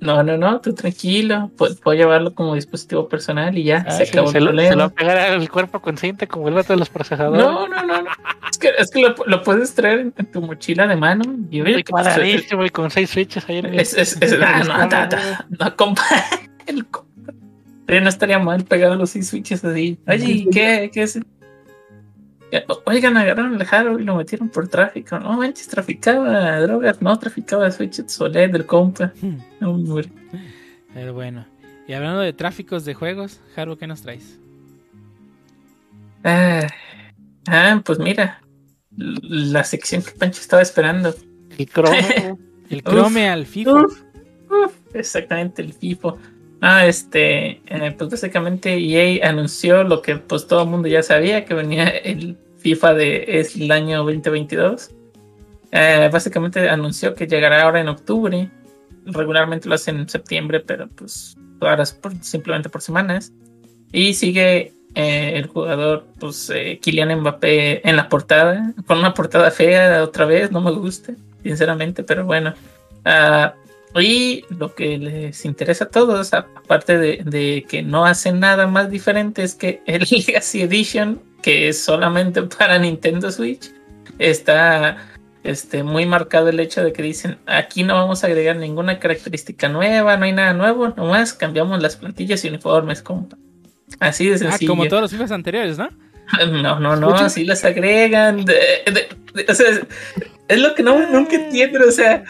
no, 0.00 0.22
no, 0.22 0.36
no, 0.36 0.60
tú 0.60 0.72
tranquilo. 0.72 1.50
Puedo, 1.56 1.74
puedo 1.76 1.98
llevarlo 1.98 2.32
como 2.32 2.54
dispositivo 2.54 3.08
personal 3.08 3.58
y 3.58 3.64
ya 3.64 3.84
Ah, 3.88 3.90
se 3.90 4.06
sí, 4.06 4.12
acabó 4.12 4.30
se, 4.30 4.38
el 4.38 4.44
lo, 4.44 4.50
se 4.50 4.54
lo 4.54 4.60
va 4.60 4.66
problema. 4.66 4.84
a 4.84 4.94
pegar 4.94 5.18
al 5.18 5.50
cuerpo 5.50 5.80
con 5.80 5.96
cinta 5.98 6.28
como 6.28 6.46
el 6.46 6.54
vato 6.54 6.74
de 6.74 6.78
los 6.78 6.88
procesadores. 6.90 7.44
No, 7.44 7.66
no, 7.66 7.82
no, 7.84 8.02
no. 8.02 8.10
Es 8.48 8.56
que, 8.58 8.68
es 8.78 8.88
que 8.90 9.00
lo, 9.00 9.14
lo 9.26 9.42
puedes 9.42 9.74
traer 9.74 9.98
en, 9.98 10.14
en 10.16 10.30
tu 10.30 10.40
mochila 10.42 10.86
de 10.86 10.94
mano 10.94 11.24
y 11.50 11.60
oye, 11.60 11.82
cuadradísimo 11.82 12.64
y 12.64 12.70
con 12.70 12.88
seis 12.92 13.10
switches 13.10 13.48
ahí 13.48 13.58
en 13.58 13.66
el- 13.66 13.80
es, 13.80 13.94
es, 13.94 14.16
es- 14.22 14.38
ah, 14.40 14.62
no, 14.64 14.76
no, 14.86 15.06
no, 15.56 15.64
no, 15.64 15.76
compa. 15.76 16.04
el 16.66 16.86
compa. 16.86 17.32
Pero 17.86 18.00
no 18.00 18.08
estaría 18.08 18.38
mal 18.38 18.62
pegado 18.64 18.94
los 18.94 19.10
seis 19.10 19.26
switches 19.28 19.64
así. 19.64 19.98
Oye, 20.06 20.46
¿qué, 20.52 20.88
qué 20.94 21.02
es? 21.02 21.18
Oigan, 22.84 23.16
agarraron 23.16 23.60
el 23.60 23.66
Halo 23.70 23.98
y 23.98 24.04
lo 24.04 24.16
metieron 24.16 24.48
por 24.48 24.68
tráfico. 24.68 25.18
No 25.18 25.36
manches, 25.36 25.68
traficaba 25.68 26.60
drogas, 26.60 27.00
no 27.00 27.18
traficaba 27.18 27.70
switches 27.70 28.20
OLED 28.20 28.50
del 28.50 28.66
compa. 28.66 29.12
No, 29.60 29.70
hombre. 29.70 30.10
Pero 30.92 31.14
bueno. 31.14 31.46
Y 31.86 31.92
hablando 31.92 32.20
de 32.20 32.32
tráficos 32.32 32.84
de 32.84 32.94
juegos, 32.94 33.40
Haru, 33.56 33.76
¿qué 33.76 33.86
nos 33.86 34.02
traes? 34.02 34.38
Ah, 36.24 36.66
ah, 37.48 37.82
pues 37.84 37.98
mira, 37.98 38.40
la 38.96 39.64
sección 39.64 40.02
que 40.02 40.12
Pancho 40.12 40.40
estaba 40.40 40.62
esperando. 40.62 41.14
El 41.56 41.66
Chrome. 41.68 42.36
El 42.70 42.84
Chrome 42.84 43.28
al 43.28 43.46
FIFO. 43.46 43.84
Uf, 43.84 44.02
uf, 44.48 44.74
exactamente, 44.94 45.60
el 45.60 45.72
FIFO. 45.72 46.16
Ah, 46.62 46.86
este, 46.86 47.62
pues 47.96 48.10
básicamente 48.10 48.74
EA 48.76 49.26
anunció 49.28 49.82
lo 49.82 50.02
que 50.02 50.16
pues 50.16 50.46
todo 50.46 50.62
el 50.64 50.68
mundo 50.68 50.88
ya 50.88 51.02
sabía, 51.02 51.44
que 51.46 51.54
venía 51.54 51.88
el 51.88 52.36
FIFA 52.58 52.94
de 52.94 53.24
es 53.40 53.56
el 53.56 53.70
año 53.72 53.98
2022. 54.04 54.90
Eh, 55.72 56.10
básicamente 56.12 56.68
anunció 56.68 57.14
que 57.14 57.26
llegará 57.26 57.62
ahora 57.62 57.80
en 57.80 57.88
octubre. 57.88 58.50
Regularmente 59.06 59.68
lo 59.68 59.74
hacen 59.74 59.96
en 59.98 60.08
septiembre, 60.08 60.60
pero 60.60 60.88
pues 60.88 61.36
ahora 61.60 61.82
es 61.84 61.92
por- 61.92 62.22
simplemente 62.22 62.68
por 62.68 62.82
semanas. 62.82 63.32
Y 63.92 64.12
sigue 64.12 64.74
eh, 64.94 65.32
el 65.36 65.46
jugador, 65.46 66.04
pues 66.18 66.50
eh, 66.54 66.78
Kylian 66.82 67.20
Mbappé 67.20 67.88
en 67.88 67.96
la 67.96 68.08
portada, 68.08 68.74
con 68.86 68.98
una 68.98 69.14
portada 69.14 69.50
fea 69.50 70.02
otra 70.02 70.26
vez, 70.26 70.50
no 70.52 70.60
me 70.60 70.72
gusta, 70.72 71.14
sinceramente, 71.42 72.02
pero 72.02 72.24
bueno. 72.26 72.52
Ah, 73.04 73.54
y 73.96 74.44
lo 74.50 74.74
que 74.74 74.98
les 74.98 75.44
interesa 75.44 75.84
a 75.84 75.88
todos, 75.88 76.32
aparte 76.34 76.98
de, 76.98 77.22
de 77.24 77.64
que 77.68 77.82
no 77.82 78.04
hacen 78.06 78.38
nada 78.40 78.66
más 78.66 78.90
diferente, 78.90 79.42
es 79.42 79.54
que 79.54 79.82
el 79.86 80.02
Legacy 80.10 80.62
Edition, 80.62 81.20
que 81.42 81.68
es 81.68 81.82
solamente 81.82 82.42
para 82.58 82.78
Nintendo 82.78 83.32
Switch, 83.32 83.72
está 84.18 84.98
este, 85.42 85.82
muy 85.82 86.04
marcado 86.06 86.50
el 86.50 86.60
hecho 86.60 86.84
de 86.84 86.92
que 86.92 87.02
dicen, 87.02 87.38
aquí 87.46 87.82
no 87.82 87.94
vamos 87.94 88.22
a 88.22 88.26
agregar 88.26 88.56
ninguna 88.56 88.98
característica 88.98 89.68
nueva, 89.68 90.16
no 90.16 90.24
hay 90.26 90.32
nada 90.32 90.52
nuevo, 90.52 90.88
nomás 90.90 91.32
cambiamos 91.32 91.80
las 91.82 91.96
plantillas 91.96 92.44
y 92.44 92.48
uniformes, 92.48 93.02
compa. 93.02 93.36
Así 93.98 94.28
de 94.28 94.34
Ah, 94.34 94.38
sencillo. 94.38 94.70
como 94.70 94.86
todos 94.86 95.02
los 95.02 95.10
FIFAs 95.10 95.32
anteriores, 95.32 95.78
¿no? 95.78 95.88
No, 96.62 96.78
no, 96.78 96.94
no, 96.94 97.14
así 97.16 97.44
las 97.44 97.64
agregan. 97.64 98.44
de- 98.44 98.54
de- 98.86 99.08
de- 99.42 99.50
o 99.50 99.54
sea, 99.54 99.68
es, 99.68 99.80
es 100.46 100.60
lo 100.60 100.76
que 100.76 100.84
no, 100.84 101.10
nunca 101.10 101.34
entiendo. 101.34 101.80
O 101.88 101.90
sea, 101.90 102.22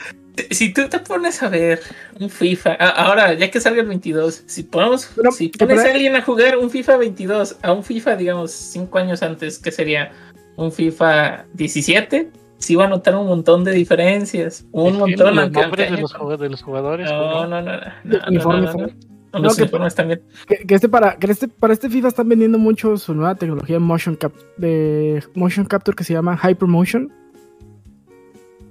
si 0.51 0.73
tú 0.73 0.89
te 0.89 0.99
pones 1.01 1.43
a 1.43 1.49
ver 1.49 1.81
un 2.19 2.31
FIFA, 2.31 2.75
ahora 2.75 3.35
ya 3.35 3.51
que 3.51 3.61
salga 3.61 3.81
el 3.83 3.89
22, 3.89 4.43
si 4.47 4.63
ponemos, 4.65 5.11
Pero- 5.17 5.31
si 5.33 5.49
pones 5.49 5.77
pero- 5.79 5.89
a 5.89 5.93
alguien 5.93 6.17
a 6.17 6.23
jugar 6.23 6.57
un 6.59 6.71
FIFA 6.71 6.97
22 6.97 7.57
a 7.63 7.73
un 7.73 7.83
FIFA, 7.85 8.17
digamos, 8.17 8.51
5 8.51 8.99
años 8.99 9.23
antes, 9.23 9.59
que 9.59 9.71
sería 9.71 10.13
un 10.57 10.73
FIFA 10.73 11.45
17, 11.55 12.31
sí 12.59 12.75
va 12.75 12.85
a 12.85 12.89
notar 12.89 13.17
un 13.17 13.27
montón 13.27 13.65
de 13.65 13.73
diferencias. 13.73 14.65
Un 14.73 14.93
Sí, 14.95 14.99
montón. 14.99 15.35
los 15.35 15.45
aunque- 15.45 15.61
nombres 15.63 15.91
de 15.91 15.97
los, 16.01 16.15
jug- 16.15 16.37
de 16.39 16.49
los 16.51 16.63
jugadores. 16.63 17.11
No, 17.11 17.19
¿cómo? 17.19 17.47
no, 17.47 17.49
no, 17.49 17.63
no, 17.63 17.73
no, 17.73 17.81
De 18.05 18.19
no, 18.19 18.25
uniforme, 18.29 18.61
no, 18.61 18.67
no, 18.67 18.73
¿sabes? 18.73 18.95
no. 18.97 19.11
No, 19.33 19.39
Los 19.45 19.57
que- 19.57 19.63
uniformes 19.63 19.95
también. 19.95 20.23
Que, 20.49 20.57
que 20.67 20.75
este 20.75 20.89
para, 20.89 21.17
que 21.17 21.31
este, 21.31 21.47
para 21.47 21.73
este 21.73 21.89
FIFA 21.89 22.09
están 22.09 22.29
vendiendo 22.29 22.59
mucho 22.59 22.97
su 22.97 23.15
nueva 23.15 23.37
tecnología 23.37 23.77
de 23.77 23.81
motion, 23.81 24.17
cap, 24.17 24.33
de 24.57 25.23
motion 25.35 25.67
capture 25.67 25.95
que 25.97 26.03
se 26.03 26.13
llama 26.15 26.37
Hypermotion. 26.43 27.13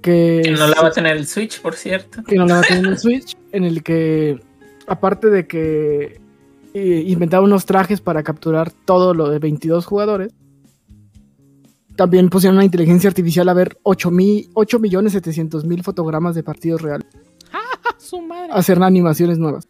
Que, 0.00 0.40
Que 0.44 0.50
no 0.52 0.66
la 0.66 0.80
va 0.80 0.88
a 0.88 0.92
tener 0.92 1.16
el 1.16 1.26
Switch, 1.26 1.60
por 1.60 1.74
cierto. 1.74 2.22
que 2.24 2.36
no 2.36 2.46
la 2.46 2.54
va 2.54 2.60
a 2.60 2.64
tener 2.64 2.84
en 2.84 2.90
el 2.92 2.98
Switch. 2.98 3.36
En 3.52 3.64
el 3.64 3.82
que, 3.82 4.40
aparte 4.86 5.28
de 5.28 5.46
que 5.46 6.20
eh, 6.74 7.04
inventaba 7.06 7.44
unos 7.44 7.66
trajes 7.66 8.00
para 8.00 8.22
capturar 8.22 8.70
todo 8.70 9.12
lo 9.14 9.28
de 9.28 9.38
22 9.38 9.84
jugadores, 9.84 10.32
también 11.96 12.30
pusieron 12.30 12.56
una 12.56 12.64
inteligencia 12.64 13.08
artificial 13.08 13.48
a 13.48 13.52
ver 13.54 13.78
8 13.82 14.10
millones 14.10 15.12
700 15.12 15.64
mil 15.66 15.82
fotogramas 15.82 16.34
de 16.34 16.42
partidos 16.42 16.80
reales. 16.80 17.06
¡Ah, 17.52 17.94
su 17.98 18.22
madre! 18.22 18.48
Hacer 18.52 18.82
animaciones 18.82 19.38
nuevas. 19.38 19.68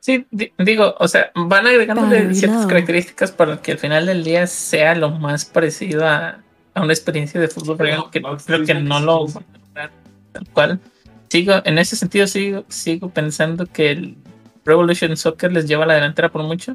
Sí, 0.00 0.24
di- 0.30 0.52
digo, 0.58 0.94
o 1.00 1.08
sea, 1.08 1.32
van 1.34 1.66
agregándole 1.66 2.32
ciertas 2.34 2.66
características 2.66 3.32
para 3.32 3.60
que 3.60 3.72
al 3.72 3.78
final 3.78 4.06
del 4.06 4.22
día 4.22 4.46
sea 4.46 4.94
lo 4.94 5.10
más 5.10 5.44
parecido 5.46 6.06
a, 6.06 6.44
a 6.76 6.82
una 6.82 6.92
experiencia 6.92 7.40
de 7.40 7.48
fútbol 7.48 7.78
real, 7.78 8.04
que 8.12 8.20
creo 8.20 8.64
que 8.64 8.74
no 8.74 9.00
lo 9.00 9.26
tal 10.32 10.46
cual. 10.52 10.80
Sigo, 11.28 11.54
en 11.64 11.78
ese 11.78 11.96
sentido 11.96 12.26
sigo, 12.26 12.64
sigo 12.68 13.08
pensando 13.08 13.64
que 13.66 13.90
el 13.90 14.16
Revolution 14.64 15.16
Soccer 15.16 15.52
les 15.52 15.66
lleva 15.66 15.84
a 15.84 15.86
la 15.86 15.94
delantera 15.94 16.30
por 16.30 16.42
mucho. 16.42 16.74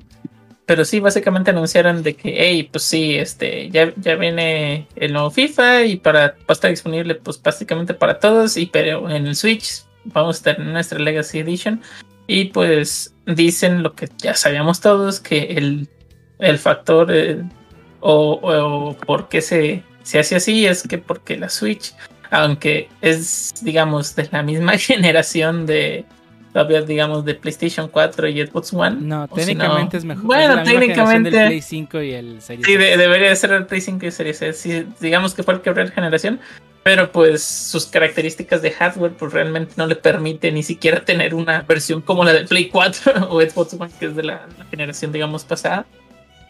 Pero 0.65 0.85
sí, 0.85 0.99
básicamente 0.99 1.51
anunciaron 1.51 2.01
de 2.01 2.15
que, 2.15 2.33
hey, 2.35 2.67
pues 2.71 2.83
sí, 2.83 3.15
este, 3.15 3.69
ya, 3.69 3.93
ya 3.97 4.15
viene 4.15 4.87
el 4.95 5.13
nuevo 5.13 5.29
FIFA 5.29 5.83
y 5.83 5.97
para, 5.97 6.29
va 6.29 6.45
a 6.47 6.53
estar 6.53 6.71
disponible 6.71 7.15
pues 7.15 7.41
básicamente 7.41 7.93
para 7.93 8.19
todos, 8.19 8.57
y 8.57 8.65
pero 8.65 9.07
en 9.09 9.27
el 9.27 9.35
Switch 9.35 9.83
vamos 10.05 10.39
a 10.39 10.43
tener 10.43 10.67
nuestra 10.67 10.97
Legacy 10.97 11.39
Edition. 11.39 11.81
Y 12.25 12.45
pues 12.45 13.13
dicen 13.27 13.83
lo 13.83 13.93
que 13.93 14.09
ya 14.17 14.33
sabíamos 14.33 14.81
todos, 14.81 15.19
que 15.19 15.43
el, 15.57 15.87
el 16.39 16.57
factor 16.57 17.11
eh, 17.11 17.43
o, 17.99 18.39
o 18.41 18.97
por 18.97 19.29
qué 19.29 19.41
se, 19.41 19.83
se 20.03 20.19
hace 20.19 20.35
así 20.35 20.65
es 20.65 20.83
que 20.87 20.97
porque 20.97 21.37
la 21.37 21.49
Switch, 21.49 21.93
aunque 22.29 22.89
es, 23.01 23.53
digamos, 23.61 24.15
de 24.15 24.27
la 24.31 24.43
misma 24.43 24.77
generación 24.77 25.65
de, 25.65 26.05
todavía, 26.53 26.81
digamos, 26.81 27.25
de 27.25 27.35
PlayStation 27.35 27.87
4 27.87 28.27
y 28.29 28.45
Xbox 28.45 28.73
One. 28.73 28.97
No, 29.01 29.27
si 29.27 29.35
técnicamente 29.35 29.95
no- 29.95 29.99
es 29.99 30.05
mejor. 30.05 30.23
Bueno, 30.25 30.43
es 30.43 30.49
la 30.49 30.63
misma 30.63 30.79
técnicamente. 30.79 31.29
del 31.31 31.47
Play 31.47 31.61
5 31.61 32.01
y 32.01 32.11
el 32.13 32.41
Series 32.41 32.65
Sí, 32.65 32.75
de- 32.77 32.97
debería 32.97 33.35
ser 33.35 33.51
el 33.51 33.65
Play 33.65 33.81
5 33.81 34.05
y 34.05 34.11
Series 34.11 34.41
S. 34.41 34.53
Sí, 34.61 34.87
digamos 34.99 35.33
que 35.33 35.43
fue 35.43 35.53
el 35.55 35.61
quebrar 35.61 35.91
generación. 35.91 36.39
Pero 36.83 37.11
pues 37.11 37.43
sus 37.43 37.85
características 37.85 38.63
de 38.63 38.71
hardware 38.71 39.11
pues 39.13 39.31
realmente 39.31 39.73
no 39.77 39.85
le 39.85 39.95
permite 39.95 40.51
ni 40.51 40.63
siquiera 40.63 41.05
tener 41.05 41.35
una 41.35 41.61
versión 41.61 42.01
como 42.01 42.23
la 42.25 42.33
del 42.33 42.47
Play 42.47 42.69
4 42.69 43.27
o 43.29 43.39
Xbox 43.39 43.75
One, 43.75 43.91
que 43.99 44.07
es 44.07 44.15
de 44.15 44.23
la, 44.23 44.47
la 44.57 44.65
generación, 44.65 45.11
digamos, 45.11 45.43
pasada. 45.43 45.85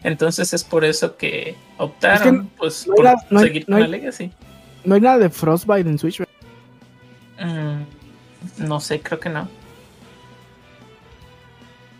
Entonces 0.04 0.52
es 0.52 0.64
por 0.64 0.84
eso 0.84 1.16
que 1.16 1.56
optaron 1.78 2.50
pues 2.56 2.86
no 2.88 2.94
por 2.94 3.04
nada- 3.04 3.24
no 3.30 3.38
hay- 3.40 3.46
seguir 3.46 3.64
no 3.68 3.76
con 3.76 3.82
hay- 3.84 3.90
la 3.90 3.96
Legacy. 3.96 4.32
No 4.84 4.94
hay 4.96 5.00
nada 5.00 5.18
de 5.18 5.30
Frostbite 5.30 5.88
en 5.88 5.98
Switch. 5.98 6.18
¿verdad? 6.18 6.32
Mm, 8.58 8.66
no 8.66 8.80
sé, 8.80 9.00
creo 9.00 9.20
que 9.20 9.28
no. 9.28 9.48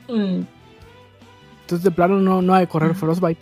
Mm, 0.09 0.43
Entonces 1.63 1.85
de 1.85 1.91
plano 1.93 2.19
no, 2.19 2.43
no 2.43 2.55
hay 2.55 2.63
de 2.63 2.69
correr. 2.69 2.95
Frostbite. 2.95 3.41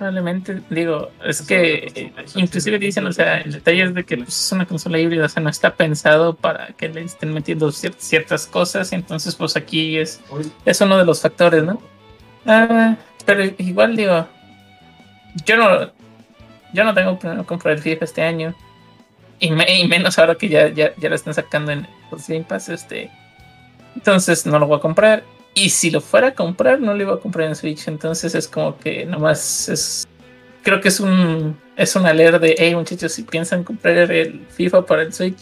Probablemente, 0.00 0.62
digo, 0.70 1.10
es 1.22 1.42
que 1.42 2.10
inclusive 2.34 2.78
dicen, 2.78 3.06
o 3.06 3.12
sea, 3.12 3.36
el 3.42 3.52
detalle 3.52 3.82
es 3.82 3.92
de 3.94 4.02
que 4.04 4.16
pues, 4.16 4.28
es 4.46 4.50
una 4.52 4.64
consola 4.64 4.98
híbrida, 4.98 5.26
o 5.26 5.28
sea, 5.28 5.42
no 5.42 5.50
está 5.50 5.74
pensado 5.74 6.34
para 6.34 6.68
que 6.68 6.88
le 6.88 7.02
estén 7.02 7.34
metiendo 7.34 7.68
cier- 7.68 7.94
ciertas 7.98 8.46
cosas, 8.46 8.94
entonces 8.94 9.34
pues 9.34 9.58
aquí 9.58 9.98
es, 9.98 10.22
es 10.64 10.80
uno 10.80 10.96
de 10.96 11.04
los 11.04 11.20
factores, 11.20 11.64
¿no? 11.64 11.82
Ah, 12.46 12.96
pero 13.26 13.44
igual 13.58 13.94
digo, 13.94 14.26
yo 15.44 15.58
no, 15.58 15.92
yo 16.72 16.82
no 16.84 16.94
tengo 16.94 17.18
planeado 17.18 17.44
comprar 17.44 17.76
el 17.76 17.82
FIFA 17.82 18.04
este 18.06 18.22
año, 18.22 18.54
y, 19.38 19.50
me- 19.50 19.80
y 19.80 19.86
menos 19.86 20.18
ahora 20.18 20.34
que 20.34 20.48
ya, 20.48 20.68
ya, 20.68 20.94
ya 20.96 21.10
lo 21.10 21.14
están 21.14 21.34
sacando 21.34 21.72
en 21.72 21.86
los 22.10 22.26
Game 22.26 22.44
Pass, 22.44 22.70
este, 22.70 23.10
entonces 23.94 24.46
no 24.46 24.58
lo 24.58 24.66
voy 24.66 24.78
a 24.78 24.80
comprar. 24.80 25.24
Y 25.54 25.70
si 25.70 25.90
lo 25.90 26.00
fuera 26.00 26.28
a 26.28 26.34
comprar, 26.34 26.80
no 26.80 26.94
lo 26.94 27.02
iba 27.02 27.14
a 27.14 27.18
comprar 27.20 27.48
en 27.48 27.56
Switch. 27.56 27.88
Entonces 27.88 28.34
es 28.34 28.46
como 28.48 28.78
que 28.78 29.04
nomás 29.04 29.68
es. 29.68 30.06
Creo 30.62 30.80
que 30.80 30.88
es 30.88 31.00
un. 31.00 31.56
Es 31.76 31.96
un 31.96 32.06
alerta 32.06 32.38
de. 32.38 32.54
Hey, 32.58 32.74
muchachos, 32.74 33.12
si 33.12 33.22
piensan 33.24 33.64
comprar 33.64 33.96
el 34.12 34.46
FIFA 34.50 34.86
para 34.86 35.02
el 35.02 35.12
Switch, 35.12 35.38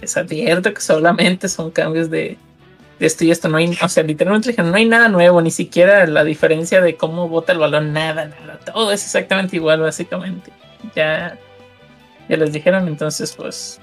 les 0.00 0.16
advierto 0.16 0.72
que 0.74 0.80
solamente 0.80 1.48
son 1.48 1.70
cambios 1.70 2.10
de. 2.10 2.36
De 2.98 3.06
esto 3.06 3.24
y 3.24 3.30
esto. 3.30 3.48
No 3.48 3.56
hay. 3.58 3.76
O 3.82 3.88
sea, 3.88 4.02
literalmente 4.02 4.48
dijeron, 4.50 4.70
no 4.72 4.76
hay 4.76 4.84
nada 4.86 5.08
nuevo. 5.08 5.40
Ni 5.40 5.50
siquiera 5.50 6.06
la 6.06 6.24
diferencia 6.24 6.80
de 6.80 6.96
cómo 6.96 7.28
bota 7.28 7.52
el 7.52 7.58
balón. 7.58 7.92
Nada, 7.92 8.26
nada. 8.26 8.58
Todo 8.74 8.92
es 8.92 9.04
exactamente 9.04 9.56
igual, 9.56 9.80
básicamente. 9.80 10.50
Ya. 10.96 11.38
Ya 12.28 12.36
les 12.36 12.52
dijeron, 12.52 12.88
entonces, 12.88 13.32
pues. 13.32 13.80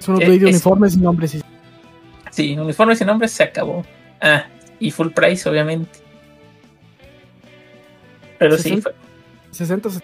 Es 0.00 0.08
un 0.08 0.20
Eh, 0.20 0.34
es- 0.36 0.42
uniformes 0.42 0.94
y 0.94 0.98
nombres. 0.98 1.34
y- 1.36 1.42
Sí, 2.34 2.58
uniformes 2.58 3.00
y 3.00 3.04
nombres 3.04 3.30
se 3.30 3.44
acabó. 3.44 3.84
Ah, 4.20 4.46
y 4.80 4.90
full 4.90 5.10
price, 5.10 5.48
obviamente. 5.48 6.00
Pero 8.38 8.56
sí, 8.56 8.62
60. 8.70 8.82
fue- 8.90 8.94
60 9.52 9.90
se- 9.90 10.00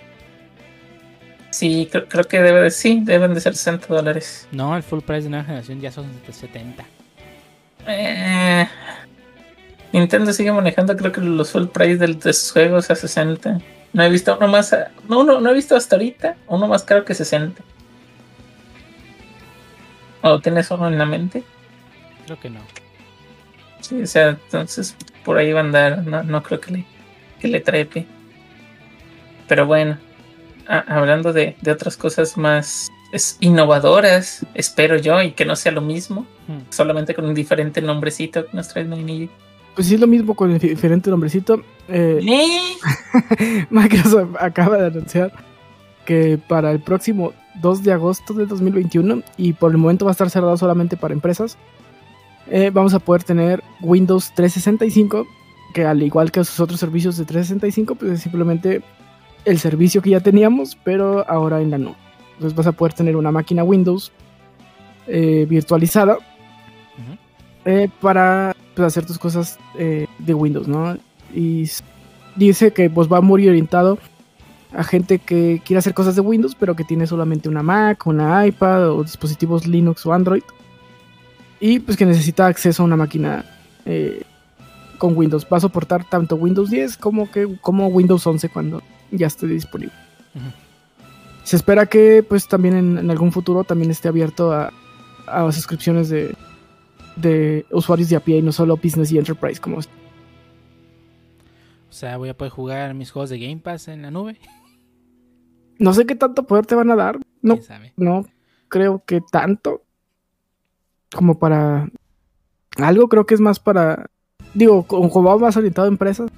sí, 1.51 1.89
creo, 1.91 2.07
creo 2.09 2.25
que 2.25 2.41
debe 2.41 2.63
de, 2.63 2.71
sí, 2.71 3.01
deben 3.03 3.35
de 3.35 3.41
ser 3.41 3.57
60 3.57 3.89
dólares. 3.89 4.47
No, 4.53 4.77
el 4.77 4.83
full 4.85 5.01
price 5.01 5.23
de 5.25 5.31
nueva 5.31 5.45
generación 5.45 5.81
ya 5.81 5.91
son 5.91 6.07
70. 6.31 6.85
Eh, 7.89 8.69
Nintendo 9.93 10.33
sigue 10.33 10.53
manejando, 10.53 10.97
creo 10.97 11.11
que 11.11 11.21
los 11.21 11.51
full 11.51 11.67
price 11.67 11.97
del- 11.97 12.21
de 12.21 12.33
sus 12.33 12.53
juegos 12.53 12.91
a 12.93 12.95
60. 12.95 13.59
No 13.93 14.05
he 14.05 14.09
visto 14.09 14.37
uno 14.37 14.47
más, 14.47 14.73
a- 14.73 14.93
no, 15.09 15.25
no, 15.25 15.41
no 15.41 15.51
he 15.51 15.55
visto 15.55 15.75
hasta 15.75 15.97
ahorita 15.97 16.37
uno 16.47 16.69
más 16.69 16.85
caro 16.85 17.05
que 17.05 17.13
60. 17.15 17.61
¿O 20.23 20.39
tienes 20.39 20.71
uno 20.71 20.87
en 20.87 20.97
la 20.97 21.07
mente? 21.07 21.43
Creo 22.31 22.41
que 22.41 22.51
no. 22.51 22.61
Sí, 23.81 24.01
o 24.01 24.07
sea, 24.07 24.29
entonces 24.29 24.95
por 25.25 25.37
ahí 25.37 25.53
va 25.53 25.59
a 25.59 25.65
andar. 25.65 26.07
No, 26.07 26.23
no 26.23 26.45
creo 26.45 26.61
que 26.61 26.71
le, 26.71 26.85
que 27.41 27.49
le 27.49 27.59
trepe. 27.59 28.07
Pero 29.49 29.67
bueno, 29.67 29.99
hablando 30.69 31.33
de, 31.33 31.57
de 31.61 31.73
otras 31.73 31.97
cosas 31.97 32.37
más 32.37 32.89
es, 33.13 33.37
innovadoras, 33.41 34.47
espero 34.55 34.97
yo, 34.97 35.21
y 35.21 35.33
que 35.33 35.45
no 35.45 35.57
sea 35.57 35.73
lo 35.73 35.81
mismo, 35.81 36.25
Hmm. 36.47 36.63
solamente 36.71 37.15
con 37.15 37.25
un 37.27 37.35
diferente 37.35 37.81
nombrecito 37.81 38.47
que 38.47 38.57
nos 38.57 38.69
trae 38.69 38.85
Nini. 38.85 39.29
Pues 39.75 39.89
sí, 39.89 39.95
es 39.95 40.01
lo 40.01 40.07
mismo 40.07 40.35
con 40.35 40.51
el 40.51 40.59
diferente 40.59 41.11
nombrecito. 41.11 41.63
Eh, 41.89 42.21
¿Eh? 42.25 43.67
Microsoft 43.71 44.37
acaba 44.39 44.79
de 44.79 44.87
anunciar 44.87 45.33
que 46.05 46.39
para 46.49 46.71
el 46.71 46.81
próximo 46.81 47.33
2 47.61 47.83
de 47.83 47.93
agosto 47.93 48.35
de 48.35 48.47
2021, 48.47 49.23
y 49.37 49.53
por 49.53 49.71
el 49.71 49.79
momento 49.79 50.05
va 50.05 50.11
a 50.11 50.13
estar 50.13 50.31
cerrado 50.31 50.57
solamente 50.57 50.97
para 50.97 51.15
empresas, 51.15 51.57
eh, 52.49 52.71
vamos 52.73 52.95
a 52.95 52.99
poder 52.99 53.25
tener 53.25 53.63
Windows 53.81 54.33
365, 54.35 55.27
que 55.75 55.85
al 55.85 56.03
igual 56.03 56.31
que 56.31 56.45
sus 56.45 56.61
otros 56.61 56.81
servicios 56.81 57.17
de 57.17 57.25
365, 57.25 57.95
pues 57.95 58.13
es 58.13 58.21
simplemente 58.21 58.83
el 59.45 59.59
servicio 59.59 60.03
que 60.03 60.11
ya 60.11 60.21
teníamos, 60.21 60.77
pero 60.85 61.29
ahora 61.29 61.61
en 61.61 61.71
la 61.71 61.79
nube. 61.79 61.97
Entonces 62.35 62.57
vas 62.57 62.67
a 62.67 62.73
poder 62.73 62.95
tener 62.95 63.17
una 63.17 63.31
máquina 63.31 63.65
Windows 63.65 64.13
eh, 65.07 65.47
virtualizada 65.49 66.19
eh, 67.65 67.89
para 68.01 68.57
pues, 68.75 68.87
hacer 68.87 69.05
tus 69.07 69.19
cosas 69.19 69.59
de 69.75 70.35
Windows, 70.35 70.69
¿no? 70.69 70.97
Y 71.35 71.69
dice 72.37 72.73
que 72.73 72.91
pues 72.91 73.11
va 73.11 73.21
muy 73.21 73.49
orientado 73.49 73.99
a 74.73 74.85
gente 74.85 75.19
que 75.19 75.61
quiere 75.65 75.79
hacer 75.79 75.95
cosas 75.95 76.15
de 76.15 76.21
Windows, 76.21 76.55
pero 76.55 76.77
que 76.77 76.85
tiene 76.85 77.07
solamente 77.07 77.49
una 77.49 77.63
Mac, 77.63 78.07
una 78.07 78.47
iPad 78.47 78.91
o 78.91 79.03
dispositivos 79.03 79.67
Linux 79.67 80.07
o 80.07 80.13
Android. 80.13 80.43
Y 81.61 81.81
pues 81.81 81.97
que 81.97 82.07
necesita 82.07 82.47
acceso 82.47 82.83
a 82.83 82.87
una 82.87 82.97
máquina 82.97 83.45
eh, 83.85 84.23
con 84.99 85.17
Windows. 85.17 85.47
Va 85.53 85.59
a 85.59 85.61
soportar 85.61 86.09
tanto 86.09 86.37
Windows 86.37 86.71
10 86.71 86.97
como, 86.97 87.31
que, 87.31 87.59
como 87.61 87.89
Windows 87.89 88.27
11 88.27 88.49
cuando 88.49 88.83
ya 89.11 89.27
esté 89.27 89.47
disponible. 89.47 89.95
Se 91.45 91.57
espera 91.57 91.87
que 91.87 92.25
pues 92.27 92.49
también 92.49 92.77
en, 92.77 92.99
en 92.99 93.11
algún 93.11 93.33
futuro 93.33 93.65
también 93.65 93.91
esté 93.91 94.09
abierto 94.09 94.53
a, 94.53 94.73
a 95.27 95.51
suscripciones 95.53 96.09
de, 96.09 96.35
de 97.17 97.67
usuarios 97.71 98.09
de 98.09 98.17
a 98.17 98.21
pie 98.21 98.39
y 98.39 98.43
no 98.43 98.53
solo 98.53 98.77
Business 98.77 99.13
y 99.13 99.19
Enterprise 99.19 99.61
como 99.61 99.81
es. 99.81 99.89
O 101.89 101.93
sea, 101.93 102.17
voy 102.17 102.29
a 102.29 102.37
poder 102.37 102.53
jugar 102.53 102.95
mis 102.95 103.11
juegos 103.11 103.31
de 103.31 103.39
Game 103.39 103.59
Pass 103.59 103.89
en 103.89 104.03
la 104.03 104.11
nube. 104.11 104.39
No 105.79 105.93
sé 105.93 106.07
qué 106.07 106.15
tanto 106.15 106.45
poder 106.45 106.67
te 106.67 106.75
van 106.75 106.91
a 106.91 106.97
dar. 106.97 107.19
No, 107.43 107.59
no 107.97 108.25
creo 108.69 109.03
que 109.05 109.21
tanto 109.21 109.83
como 111.15 111.39
para 111.39 111.89
algo 112.77 113.09
creo 113.09 113.27
que 113.27 113.35
es 113.35 113.41
más 113.41 113.59
para 113.59 114.07
digo 114.55 114.85
como 114.85 115.23
va 115.23 115.39
más 115.39 115.57
orientado 115.57 115.87
a 115.87 115.91
empresas 115.91 116.31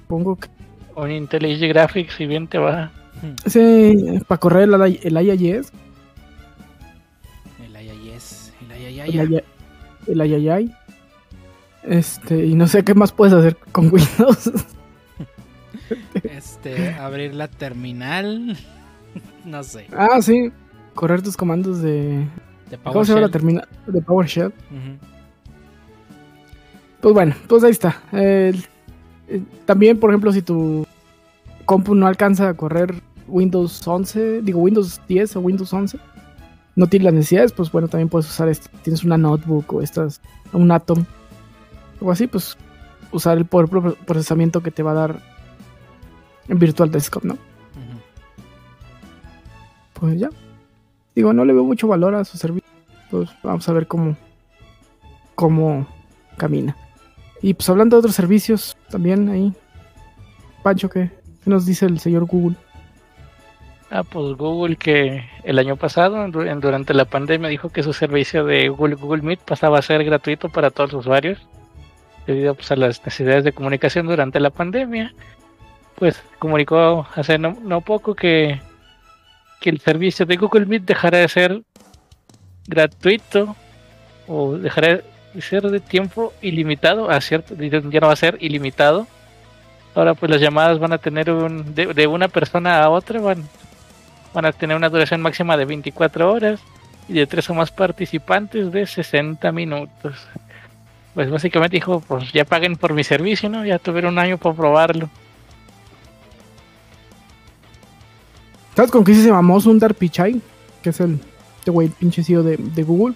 supongo 0.00 0.36
que 0.36 0.48
Un 0.96 1.10
IntelliJ 1.10 1.68
Graphics, 1.68 2.14
si 2.14 2.26
bien 2.26 2.46
te 2.48 2.58
va. 2.58 2.90
Sí, 3.46 3.94
para 4.26 4.38
correr 4.38 4.68
el, 4.68 4.74
el 4.74 5.26
IIS 5.26 5.72
El 7.58 7.76
IIS, 7.76 8.52
el 8.62 8.72
el, 8.72 9.18
IIS. 9.18 9.42
II 10.06 10.12
el 10.14 10.20
III 10.22 10.74
este 11.82 12.46
y 12.46 12.54
no 12.54 12.66
sé 12.66 12.84
qué 12.84 12.94
más 12.94 13.12
puedes 13.12 13.34
hacer 13.34 13.56
con 13.72 13.92
Windows 13.92 14.50
Este, 16.22 16.94
abrir 16.94 17.34
la 17.34 17.48
terminal. 17.48 18.56
No 19.44 19.62
sé. 19.64 19.86
ah 19.96 20.20
sí 20.22 20.52
correr 20.94 21.22
tus 21.22 21.36
comandos 21.36 21.80
de 21.82 22.26
De 22.70 22.78
¿cómo 22.78 23.04
se 23.04 23.12
llama 23.12 23.20
la 23.22 23.32
terminal 23.32 23.68
de 23.86 24.00
PowerShell. 24.02 24.52
Pues 27.00 27.14
bueno, 27.14 27.34
pues 27.48 27.64
ahí 27.64 27.70
está. 27.70 28.00
Eh, 28.12 28.52
también, 29.64 29.98
por 29.98 30.10
ejemplo, 30.10 30.32
si 30.32 30.42
tu 30.42 30.86
compu 31.64 31.94
no 31.94 32.06
alcanza 32.06 32.48
a 32.48 32.54
correr 32.54 32.94
Windows 33.26 33.86
11, 33.86 34.42
digo 34.42 34.60
Windows 34.60 35.00
10 35.08 35.36
o 35.36 35.40
Windows 35.40 35.72
11, 35.72 35.98
no 36.76 36.86
tiene 36.88 37.04
las 37.06 37.14
necesidades, 37.14 37.52
pues 37.52 37.70
bueno, 37.72 37.88
también 37.88 38.08
puedes 38.08 38.28
usar 38.28 38.48
esto. 38.48 38.68
Tienes 38.82 39.02
una 39.04 39.16
notebook 39.16 39.72
o 39.72 39.82
estas, 39.82 40.20
un 40.52 40.70
Atom 40.70 41.04
o 42.00 42.10
así, 42.10 42.26
pues 42.26 42.56
usar 43.12 43.38
el 43.38 43.44
poder 43.46 43.68
pro- 43.68 43.94
procesamiento 44.06 44.62
que 44.62 44.70
te 44.70 44.82
va 44.82 44.90
a 44.92 44.94
dar 44.94 45.20
en 46.48 46.58
Virtual 46.58 46.90
Desktop, 46.90 47.24
¿no? 47.24 47.38
Pues 49.94 50.18
ya. 50.18 50.28
Digo, 51.14 51.32
no 51.32 51.44
le 51.44 51.52
veo 51.52 51.64
mucho 51.64 51.86
valor 51.88 52.14
a 52.14 52.24
su 52.24 52.36
servicio. 52.36 52.59
Pues 53.10 53.30
vamos 53.42 53.68
a 53.68 53.72
ver 53.72 53.86
cómo, 53.86 54.16
cómo 55.34 55.86
camina. 56.36 56.76
Y 57.42 57.54
pues 57.54 57.68
hablando 57.68 57.96
de 57.96 58.00
otros 58.00 58.14
servicios, 58.14 58.76
también 58.90 59.28
ahí. 59.28 59.52
Pancho, 60.62 60.88
¿qué, 60.90 61.10
nos 61.46 61.66
dice 61.66 61.86
el 61.86 61.98
señor 61.98 62.26
Google? 62.26 62.56
Ah, 63.90 64.04
pues 64.04 64.36
Google 64.36 64.76
que 64.76 65.24
el 65.42 65.58
año 65.58 65.76
pasado, 65.76 66.22
en- 66.24 66.60
durante 66.60 66.94
la 66.94 67.06
pandemia, 67.06 67.48
dijo 67.48 67.70
que 67.70 67.82
su 67.82 67.92
servicio 67.92 68.44
de 68.44 68.68
Google, 68.68 68.94
Google 68.94 69.22
Meet 69.22 69.40
pasaba 69.40 69.78
a 69.78 69.82
ser 69.82 70.04
gratuito 70.04 70.48
para 70.48 70.70
todos 70.70 70.92
los 70.92 71.00
usuarios, 71.00 71.38
debido 72.26 72.54
pues, 72.54 72.70
a 72.70 72.76
las 72.76 73.04
necesidades 73.04 73.42
de 73.42 73.52
comunicación 73.52 74.06
durante 74.06 74.38
la 74.38 74.50
pandemia. 74.50 75.12
Pues 75.96 76.22
comunicó 76.38 77.06
hace 77.16 77.36
no, 77.38 77.56
no 77.62 77.80
poco 77.80 78.14
que, 78.14 78.60
que 79.60 79.70
el 79.70 79.80
servicio 79.80 80.24
de 80.24 80.36
Google 80.36 80.66
Meet 80.66 80.84
dejará 80.84 81.18
de 81.18 81.28
ser 81.28 81.62
gratuito 82.70 83.56
o 84.26 84.56
dejará 84.56 85.00
de 85.34 85.42
ser 85.42 85.62
de 85.62 85.80
tiempo 85.80 86.32
ilimitado, 86.40 87.10
a 87.10 87.20
cierto, 87.20 87.54
ya 87.54 88.00
no 88.00 88.06
va 88.06 88.12
a 88.12 88.16
ser 88.16 88.38
ilimitado. 88.40 89.06
Ahora 89.94 90.14
pues 90.14 90.30
las 90.30 90.40
llamadas 90.40 90.78
van 90.78 90.92
a 90.92 90.98
tener 90.98 91.30
un, 91.30 91.74
de, 91.74 91.92
de 91.92 92.06
una 92.06 92.28
persona 92.28 92.82
a 92.82 92.88
otra, 92.88 93.20
van, 93.20 93.44
van 94.32 94.46
a 94.46 94.52
tener 94.52 94.76
una 94.76 94.88
duración 94.88 95.20
máxima 95.20 95.56
de 95.56 95.64
24 95.64 96.32
horas 96.32 96.60
y 97.08 97.14
de 97.14 97.26
tres 97.26 97.50
o 97.50 97.54
más 97.54 97.70
participantes 97.72 98.70
de 98.70 98.86
60 98.86 99.50
minutos. 99.52 100.14
Pues 101.14 101.28
básicamente 101.28 101.76
dijo, 101.76 102.00
pues 102.06 102.32
ya 102.32 102.44
paguen 102.44 102.76
por 102.76 102.94
mi 102.94 103.02
servicio, 103.02 103.48
¿no? 103.48 103.66
Ya 103.66 103.80
tuvieron 103.80 104.12
un 104.12 104.20
año 104.20 104.38
para 104.38 104.54
probarlo. 104.54 105.10
¿Sabes 108.76 108.92
con 108.92 109.04
qué 109.04 109.14
se 109.14 109.32
mamó 109.32 109.60
Sundar 109.60 109.94
Pichai? 109.94 110.40
Que 110.82 110.90
es 110.90 111.00
el 111.00 111.18
este 111.60 111.70
güey, 111.70 111.88
el 111.88 111.92
pinche 111.92 112.24
CEO 112.24 112.42
de, 112.42 112.56
de 112.56 112.82
Google. 112.82 113.14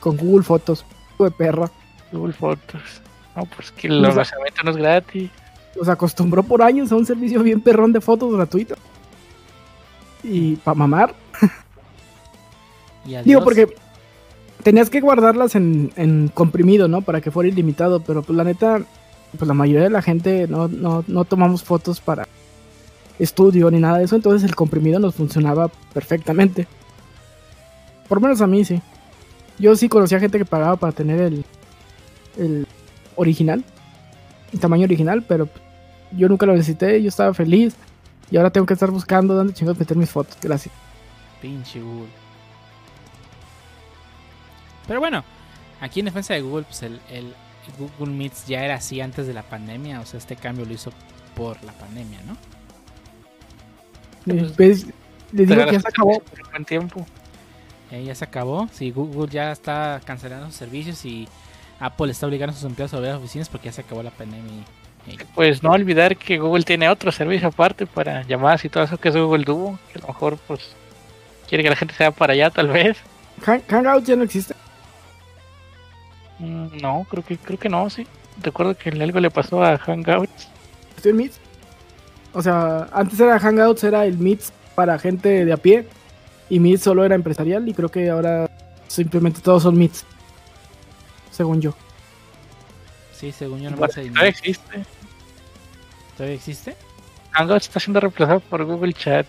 Con 0.00 0.16
Google 0.16 0.44
Fotos. 0.44 0.84
De 1.18 1.30
perra. 1.30 1.70
Google 2.12 2.32
Fotos. 2.32 2.82
No, 3.34 3.44
pues 3.46 3.70
que 3.72 3.86
el 3.86 4.04
almacenamiento 4.04 4.62
no 4.64 4.70
es 4.72 4.76
gratis. 4.76 5.30
Los 5.76 5.88
acostumbró 5.88 6.42
por 6.42 6.62
años 6.62 6.92
a 6.92 6.96
un 6.96 7.06
servicio 7.06 7.42
bien 7.42 7.60
perrón 7.60 7.92
de 7.92 8.00
fotos 8.00 8.32
gratuito. 8.32 8.74
Y 10.22 10.56
para 10.56 10.74
mamar. 10.74 11.14
Y. 13.06 13.16
Digo, 13.18 13.44
porque 13.44 13.68
tenías 14.62 14.88
que 14.88 15.02
guardarlas 15.02 15.56
en, 15.56 15.92
en 15.96 16.28
comprimido, 16.28 16.88
¿no? 16.88 17.02
Para 17.02 17.20
que 17.20 17.30
fuera 17.30 17.50
ilimitado. 17.50 18.00
Pero 18.00 18.22
pues 18.22 18.34
la 18.34 18.44
neta, 18.44 18.80
pues 19.36 19.46
la 19.46 19.52
mayoría 19.52 19.84
de 19.84 19.90
la 19.90 20.00
gente 20.00 20.48
no, 20.48 20.68
no, 20.68 21.04
no 21.06 21.24
tomamos 21.26 21.62
fotos 21.62 22.00
para 22.00 22.26
estudio 23.18 23.70
ni 23.70 23.78
nada 23.78 23.98
de 23.98 24.04
eso. 24.04 24.16
Entonces 24.16 24.48
el 24.48 24.54
comprimido 24.54 24.98
nos 24.98 25.16
funcionaba 25.16 25.68
perfectamente. 25.92 26.66
Por 28.08 28.18
lo 28.18 28.22
menos 28.22 28.40
a 28.40 28.46
mí 28.46 28.64
sí. 28.64 28.80
Yo 29.58 29.76
sí 29.76 29.88
conocía 29.88 30.20
gente 30.20 30.38
que 30.38 30.44
pagaba 30.44 30.76
para 30.76 30.92
tener 30.92 31.20
el, 31.20 31.44
el 32.36 32.66
original. 33.16 33.64
El 34.52 34.60
tamaño 34.60 34.84
original, 34.84 35.24
pero 35.26 35.48
yo 36.12 36.28
nunca 36.28 36.46
lo 36.46 36.52
necesité. 36.52 37.02
Yo 37.02 37.08
estaba 37.08 37.34
feliz. 37.34 37.74
Y 38.30 38.36
ahora 38.36 38.50
tengo 38.50 38.66
que 38.66 38.74
estar 38.74 38.90
buscando 38.90 39.34
dónde 39.34 39.52
chingados 39.52 39.78
meter 39.78 39.96
mis 39.96 40.10
fotos. 40.10 40.36
Gracias. 40.40 40.74
Pinche 41.40 41.80
Google. 41.80 42.08
Pero 44.86 45.00
bueno, 45.00 45.24
aquí 45.80 46.00
en 46.00 46.06
defensa 46.06 46.34
de 46.34 46.42
Google, 46.42 46.64
pues 46.64 46.82
el, 46.82 47.00
el 47.10 47.34
Google 47.78 48.12
Meets 48.14 48.46
ya 48.46 48.64
era 48.64 48.76
así 48.76 49.00
antes 49.00 49.26
de 49.26 49.34
la 49.34 49.42
pandemia. 49.42 50.00
O 50.00 50.06
sea, 50.06 50.18
este 50.18 50.36
cambio 50.36 50.64
lo 50.64 50.72
hizo 50.72 50.92
por 51.36 51.62
la 51.64 51.72
pandemia, 51.72 52.20
¿no? 52.26 52.36
Eh, 54.32 54.52
pues, 54.56 54.86
les 55.32 55.48
digo 55.48 55.64
que 55.66 55.72
ya 55.72 55.80
se 55.80 55.88
acabó. 55.88 56.22
buen 56.50 56.64
tiempo. 56.64 57.06
Eh, 57.94 58.04
ya 58.04 58.14
se 58.14 58.24
acabó. 58.24 58.68
Sí, 58.72 58.90
Google 58.90 59.30
ya 59.30 59.52
está 59.52 60.00
cancelando 60.04 60.46
sus 60.46 60.56
servicios 60.56 61.04
y 61.04 61.28
Apple 61.78 62.10
está 62.10 62.26
obligando 62.26 62.52
a 62.52 62.56
sus 62.56 62.64
empleados 62.64 62.92
a 62.92 62.96
volver 62.96 63.10
a 63.10 63.14
las 63.14 63.22
oficinas 63.22 63.48
porque 63.48 63.66
ya 63.66 63.72
se 63.72 63.82
acabó 63.82 64.02
la 64.02 64.10
pandemia. 64.10 64.64
Pues 65.34 65.62
no 65.62 65.70
olvidar 65.72 66.16
que 66.16 66.38
Google 66.38 66.64
tiene 66.64 66.88
otro 66.88 67.12
servicio 67.12 67.48
aparte 67.48 67.86
para 67.86 68.22
llamadas 68.22 68.64
y 68.64 68.68
todo 68.70 68.84
eso 68.84 68.96
que 68.98 69.10
es 69.10 69.16
Google 69.16 69.44
Duo, 69.44 69.78
que 69.92 69.98
a 69.98 70.02
lo 70.02 70.08
mejor 70.08 70.38
pues 70.46 70.60
quiere 71.48 71.62
que 71.62 71.70
la 71.70 71.76
gente 71.76 71.94
sea 71.94 72.10
para 72.10 72.32
allá 72.32 72.50
tal 72.50 72.68
vez. 72.68 72.96
Hang- 73.42 73.62
Hangouts 73.68 74.06
ya 74.08 74.16
no 74.16 74.24
existe. 74.24 74.54
Mm, 76.38 76.78
No, 76.80 77.06
creo 77.08 77.24
que 77.24 77.36
creo 77.36 77.58
que 77.58 77.68
no, 77.68 77.88
sí. 77.90 78.06
Recuerdo 78.42 78.76
que 78.76 78.88
algo 78.90 79.20
le 79.20 79.30
pasó 79.30 79.62
a 79.62 79.78
Hangouts. 79.78 80.48
Estoy 80.96 81.10
en 81.12 81.16
Meets. 81.18 81.38
O 82.32 82.42
sea, 82.42 82.88
antes 82.92 83.20
era 83.20 83.38
Hangouts, 83.38 83.84
era 83.84 84.04
el 84.06 84.18
Meets 84.18 84.52
para 84.74 84.98
gente 84.98 85.44
de 85.44 85.52
a 85.52 85.56
pie. 85.56 85.86
Y 86.50 86.60
Meets 86.60 86.82
solo 86.82 87.04
era 87.04 87.14
empresarial. 87.14 87.68
Y 87.68 87.74
creo 87.74 87.88
que 87.88 88.10
ahora 88.10 88.48
Simplemente 88.94 89.40
todos 89.40 89.64
son 89.64 89.76
meets. 89.76 90.04
Según 91.32 91.60
yo. 91.60 91.74
Sí, 93.12 93.32
según 93.32 93.60
yo 93.60 93.70
no 93.70 93.76
Bueno, 93.76 93.88
pasa 93.88 94.02
todavía 94.02 94.28
existe. 94.28 94.84
¿Todavía 96.16 96.36
existe? 96.36 96.76
Hangouts 97.32 97.66
está 97.66 97.80
siendo 97.80 97.98
reemplazado 97.98 98.38
por 98.38 98.64
Google 98.64 98.92
Chat. 98.92 99.26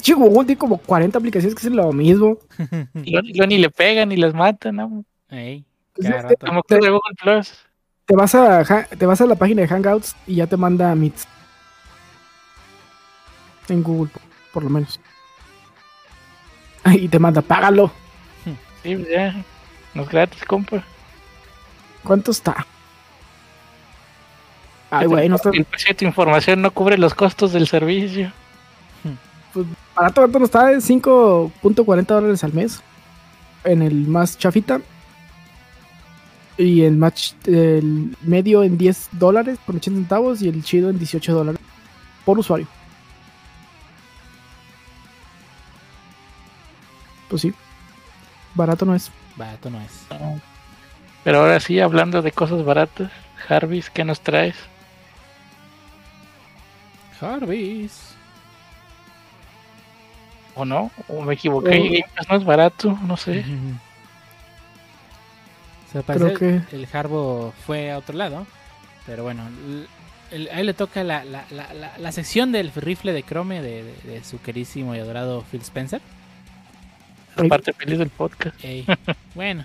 Che, 0.00 0.14
Google 0.14 0.46
tiene 0.46 0.58
como 0.58 0.78
40 0.78 1.18
aplicaciones 1.18 1.54
que 1.54 1.60
hacen 1.60 1.76
lo 1.76 1.92
mismo. 1.92 2.38
Y 3.04 3.12
luego 3.12 3.46
ni 3.46 3.58
le 3.58 3.70
pegan 3.70 4.08
ni 4.08 4.16
las 4.16 4.34
matan, 4.34 4.76
¿no? 4.76 5.04
Ey, 5.28 5.64
Pues. 5.92 6.08
Como 6.40 6.62
que 6.62 6.76
Google 6.76 7.14
Plus. 7.20 7.52
Te 8.06 8.16
vas 8.16 8.34
a 8.34 8.64
te 8.98 9.06
vas 9.06 9.20
a 9.20 9.26
la 9.26 9.36
página 9.36 9.62
de 9.62 9.68
Hangouts 9.68 10.16
y 10.26 10.36
ya 10.36 10.46
te 10.48 10.56
manda 10.56 10.92
Meets. 10.94 11.28
En 13.70 13.82
Google, 13.82 14.10
por 14.52 14.64
lo 14.64 14.70
menos. 14.70 15.00
Y 16.92 17.08
te 17.08 17.18
manda, 17.18 17.42
págalo. 17.42 17.90
Sí, 18.82 18.96
pues 18.96 19.08
ya. 19.08 19.44
No 19.94 20.02
es 20.02 20.08
gratis, 20.08 20.44
compa. 20.44 20.82
¿Cuánto 22.02 22.30
está? 22.30 22.66
Ay, 24.90 25.06
güey, 25.06 25.28
no 25.28 25.36
está 25.36 25.50
de 25.50 25.94
tu 25.94 26.04
información 26.04 26.62
no 26.62 26.70
cubre 26.72 26.98
los 26.98 27.14
costos 27.14 27.52
del 27.52 27.68
servicio. 27.68 28.32
barato, 29.94 30.20
barato 30.20 30.38
no 30.38 30.44
está 30.46 30.66
de 30.66 30.78
5.40 30.78 32.06
dólares 32.06 32.42
al 32.42 32.52
mes. 32.52 32.80
En 33.64 33.82
el 33.82 34.08
más 34.08 34.38
chafita. 34.38 34.80
Y 36.56 36.82
el 36.82 36.96
más 36.96 37.36
el 37.46 38.16
medio 38.22 38.62
en 38.62 38.76
10 38.76 39.10
dólares 39.12 39.58
con 39.64 39.76
80 39.76 40.00
centavos 40.00 40.42
y 40.42 40.48
el 40.48 40.64
chido 40.64 40.90
en 40.90 40.98
18 40.98 41.32
dólares 41.32 41.60
por 42.24 42.38
usuario. 42.38 42.66
Pues 47.30 47.40
sí. 47.42 47.54
Barato 48.54 48.84
no 48.84 48.94
es. 48.94 49.10
Barato 49.36 49.70
no 49.70 49.80
es. 49.80 50.06
Pero 51.24 51.40
ahora 51.40 51.60
sí, 51.60 51.80
hablando 51.80 52.20
de 52.20 52.32
cosas 52.32 52.64
baratas, 52.64 53.10
Jarvis, 53.46 53.88
¿qué 53.88 54.04
nos 54.04 54.20
traes? 54.20 54.56
Jarvis. 57.20 58.14
¿O 60.54 60.64
no? 60.64 60.90
¿O 61.08 61.22
me 61.22 61.34
equivoqué? 61.34 62.04
Pass 62.16 62.28
no 62.28 62.36
es 62.36 62.44
barato, 62.44 62.98
no 63.02 63.16
sé. 63.16 63.44
O 65.88 65.92
sea, 65.92 66.02
parece 66.02 66.34
Creo 66.34 66.62
el 66.72 66.88
Harbo 66.92 67.52
fue 67.66 67.90
a 67.92 67.98
otro 67.98 68.16
lado. 68.16 68.46
Pero 69.06 69.22
bueno, 69.24 69.46
el- 69.48 69.88
el- 70.30 70.48
ahí 70.52 70.64
le 70.64 70.74
toca 70.74 71.02
la, 71.04 71.24
la- 71.24 71.44
la- 71.50 71.72
la- 71.74 71.98
la 71.98 72.12
sección 72.12 72.52
del 72.52 72.70
rifle 72.74 73.12
de 73.12 73.22
Chrome 73.22 73.60
de, 73.62 73.82
de- 73.84 74.10
de 74.10 74.24
su 74.24 74.40
querísimo 74.40 74.94
y 74.94 74.98
adorado 74.98 75.42
Phil 75.50 75.62
Spencer. 75.62 76.00
Ay. 77.36 77.48
Parte 77.48 77.72
feliz 77.72 77.98
del 77.98 78.10
podcast. 78.10 78.56
Ey, 78.64 78.86
bueno, 79.34 79.64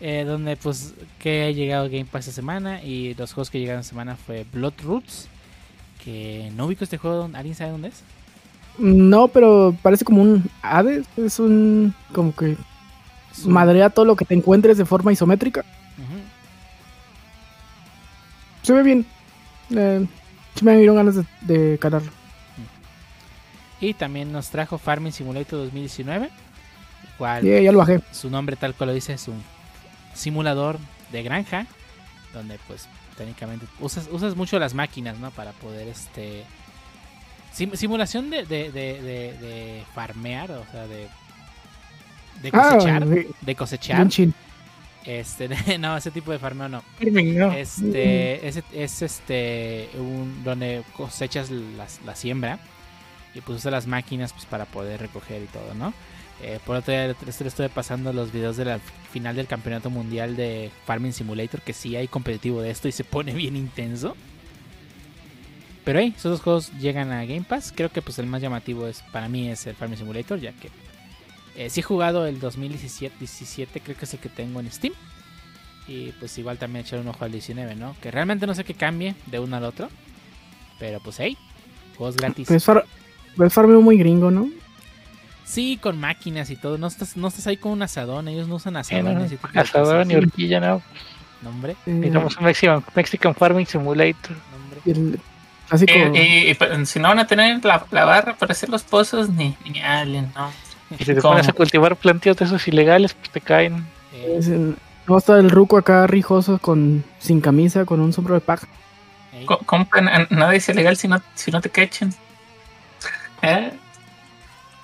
eh, 0.00 0.24
donde 0.24 0.56
pues 0.56 0.94
que 1.18 1.44
ha 1.44 1.50
llegado 1.50 1.84
Game 1.86 2.04
Pass 2.04 2.28
esta 2.28 2.32
semana 2.32 2.82
y 2.82 3.14
los 3.14 3.32
juegos 3.32 3.50
que 3.50 3.58
llegaron 3.58 3.80
esta 3.80 3.90
semana 3.90 4.16
fue 4.16 4.44
Blood 4.52 4.74
Roots, 4.84 5.28
que 6.04 6.52
no 6.56 6.66
ubico 6.66 6.84
este 6.84 6.98
juego, 6.98 7.30
¿alguien 7.34 7.54
sabe 7.54 7.70
dónde 7.70 7.88
es? 7.88 8.02
No, 8.78 9.28
pero 9.28 9.76
parece 9.82 10.04
como 10.04 10.22
un 10.22 10.48
Hades. 10.62 11.06
Es 11.16 11.40
un. 11.40 11.94
Como 12.12 12.34
que 12.34 12.56
madrea 13.44 13.90
todo 13.90 14.04
lo 14.04 14.16
que 14.16 14.24
te 14.24 14.34
encuentres 14.34 14.78
de 14.78 14.84
forma 14.84 15.12
isométrica. 15.12 15.64
Se 18.62 18.72
ve 18.72 18.82
bien. 18.82 19.06
Eh, 19.70 20.06
me 20.62 20.76
dieron 20.76 20.96
ganas 20.96 21.16
de, 21.16 21.24
de 21.42 21.78
calarlo. 21.78 22.10
Y 23.80 23.94
también 23.94 24.32
nos 24.32 24.50
trajo 24.50 24.76
Farming 24.78 25.12
Simulator 25.12 25.60
2019, 25.60 26.26
el 26.26 26.32
cual 27.18 27.42
Yeah, 27.42 27.60
ya 27.60 27.72
lo 27.72 27.78
bajé. 27.78 28.00
su 28.12 28.30
nombre 28.30 28.56
tal 28.56 28.74
cual 28.74 28.88
lo 28.88 28.94
dice 28.94 29.12
es 29.12 29.28
un 29.28 29.42
simulador 30.14 30.78
de 31.12 31.22
granja, 31.22 31.66
donde 32.32 32.58
pues 32.66 32.88
técnicamente 33.16 33.66
usas, 33.80 34.08
usas 34.10 34.36
mucho 34.36 34.58
las 34.58 34.74
máquinas, 34.74 35.18
¿no? 35.18 35.30
Para 35.32 35.52
poder 35.52 35.88
este... 35.88 36.44
sim- 37.52 37.74
simulación 37.74 38.30
de, 38.30 38.44
de, 38.44 38.70
de, 38.70 39.02
de- 39.02 39.32
de 39.38 39.82
farmear, 39.94 40.50
o 40.52 40.64
sea, 40.70 40.86
de... 40.86 41.08
De 42.42 42.50
Ah, 42.52 42.70
cosechar, 42.74 43.04
de 43.40 43.54
cosechar. 43.56 43.96
Este, 45.04 45.48
no, 45.78 45.96
ese 45.96 46.10
tipo 46.12 46.30
de 46.30 46.38
farmeo 46.38 46.68
no. 46.68 46.82
No. 47.00 47.52
Este, 47.52 48.46
es, 48.46 48.62
es 48.72 49.02
este, 49.02 49.88
un, 49.96 50.42
donde 50.44 50.84
cosechas 50.96 51.50
las- 51.50 52.00
la 52.06 52.14
siembra 52.14 52.58
y 53.34 53.40
pues 53.40 53.58
usas 53.58 53.72
las 53.72 53.86
máquinas 53.88 54.32
pues 54.32 54.44
para 54.46 54.66
poder 54.66 55.00
recoger 55.00 55.42
y 55.42 55.46
todo, 55.46 55.74
¿no? 55.74 55.92
Eh, 56.42 56.60
por 56.64 56.76
otro 56.76 56.94
lado, 56.94 57.14
le 57.24 57.48
estoy 57.48 57.68
pasando 57.68 58.12
los 58.12 58.32
videos 58.32 58.56
de 58.56 58.64
la 58.64 58.78
final 59.10 59.34
del 59.34 59.46
campeonato 59.46 59.90
mundial 59.90 60.36
de 60.36 60.70
Farming 60.86 61.12
Simulator, 61.12 61.60
que 61.62 61.72
sí 61.72 61.96
hay 61.96 62.06
competitivo 62.06 62.60
de 62.62 62.70
esto 62.70 62.86
y 62.88 62.92
se 62.92 63.04
pone 63.04 63.32
bien 63.32 63.56
intenso. 63.56 64.16
Pero 65.84 65.98
hey, 66.00 66.14
esos 66.16 66.32
dos 66.32 66.40
juegos 66.42 66.72
llegan 66.78 67.10
a 67.12 67.24
Game 67.24 67.44
Pass. 67.48 67.72
Creo 67.74 67.90
que 67.90 68.02
pues 68.02 68.18
el 68.18 68.26
más 68.26 68.42
llamativo 68.42 68.86
es 68.86 69.02
para 69.10 69.28
mí 69.28 69.48
es 69.48 69.66
el 69.66 69.74
Farming 69.74 69.98
Simulator, 69.98 70.38
ya 70.38 70.52
que 70.52 70.68
eh, 71.56 71.70
sí 71.70 71.80
he 71.80 71.82
jugado 71.82 72.26
el 72.26 72.38
2017, 72.38 73.16
17, 73.18 73.80
creo 73.80 73.96
que 73.96 74.04
es 74.04 74.14
el 74.14 74.20
que 74.20 74.28
tengo 74.28 74.60
en 74.60 74.70
Steam. 74.70 74.94
Y 75.88 76.12
pues 76.12 76.36
igual 76.38 76.58
también 76.58 76.84
echar 76.84 77.00
un 77.00 77.08
ojo 77.08 77.24
al 77.24 77.32
19, 77.32 77.74
¿no? 77.74 77.96
Que 78.02 78.10
realmente 78.10 78.46
no 78.46 78.54
sé 78.54 78.62
qué 78.62 78.74
cambie 78.74 79.14
de 79.26 79.40
uno 79.40 79.56
al 79.56 79.64
otro. 79.64 79.88
Pero 80.78 81.00
pues 81.00 81.18
hey, 81.18 81.36
juegos 81.96 82.16
gratis. 82.16 82.46
Muy 83.80 83.96
gringo, 83.96 84.30
¿no? 84.30 84.50
Sí, 85.48 85.78
con 85.80 85.98
máquinas 85.98 86.50
y 86.50 86.56
todo. 86.56 86.76
No 86.76 86.86
estás, 86.88 87.16
no 87.16 87.28
estás 87.28 87.46
ahí 87.46 87.56
con 87.56 87.72
un 87.72 87.82
asadón. 87.82 88.28
Ellos 88.28 88.48
no 88.48 88.56
usan 88.56 88.76
Eh, 88.76 88.80
asadón. 88.80 89.14
no, 89.98 90.04
ni 90.04 90.14
horquilla, 90.14 90.60
no. 90.60 90.82
No, 91.40 91.48
hombre, 91.50 91.72
Eh, 91.86 91.90
Necesitamos 91.92 92.36
un 92.36 92.44
Mexican, 92.44 92.84
Mexican 92.94 93.34
Farming 93.34 93.66
Simulator. 93.66 94.32
no, 94.32 94.56
hombre. 94.56 94.80
el 94.84 95.20
clásico. 95.68 95.92
Eh, 95.94 96.50
eh, 96.60 96.86
si 96.86 96.98
no 96.98 97.08
van 97.08 97.18
a 97.20 97.26
tener 97.26 97.64
la, 97.64 97.84
la 97.90 98.04
barra 98.04 98.36
para 98.36 98.52
hacer 98.52 98.68
los 98.68 98.82
pozos, 98.82 99.30
ni, 99.30 99.56
ni 99.64 99.80
hablen, 99.80 100.30
¿no? 100.36 100.50
Y 100.90 100.96
si 101.04 101.14
te 101.14 101.16
¿Cómo? 101.20 101.34
pones 101.34 101.48
a 101.48 101.52
cultivar 101.52 101.96
plantíos 101.96 102.36
de 102.36 102.44
esos 102.44 102.66
ilegales, 102.68 103.14
pues 103.14 103.30
te 103.30 103.40
caen. 103.40 103.86
Eh, 104.12 104.36
es 104.38 104.48
el- 104.48 104.76
no 105.06 105.16
está 105.16 105.38
el 105.38 105.48
ruco 105.50 105.78
acá 105.78 106.06
rijoso 106.06 106.58
con 106.58 107.04
sin 107.18 107.40
camisa, 107.40 107.84
con 107.86 108.00
un 108.00 108.12
sombrero 108.12 108.34
de 108.34 108.40
paja. 108.42 108.66
ey. 109.32 109.46
Co- 109.46 109.58
Compren, 109.64 110.08
a- 110.08 110.26
nada 110.30 110.54
es 110.54 110.68
ilegal 110.68 110.96
si 110.98 111.08
no, 111.08 111.22
si 111.34 111.50
no 111.50 111.60
te 111.62 111.70
cachen. 111.70 112.12
¿Eh? 113.42 113.70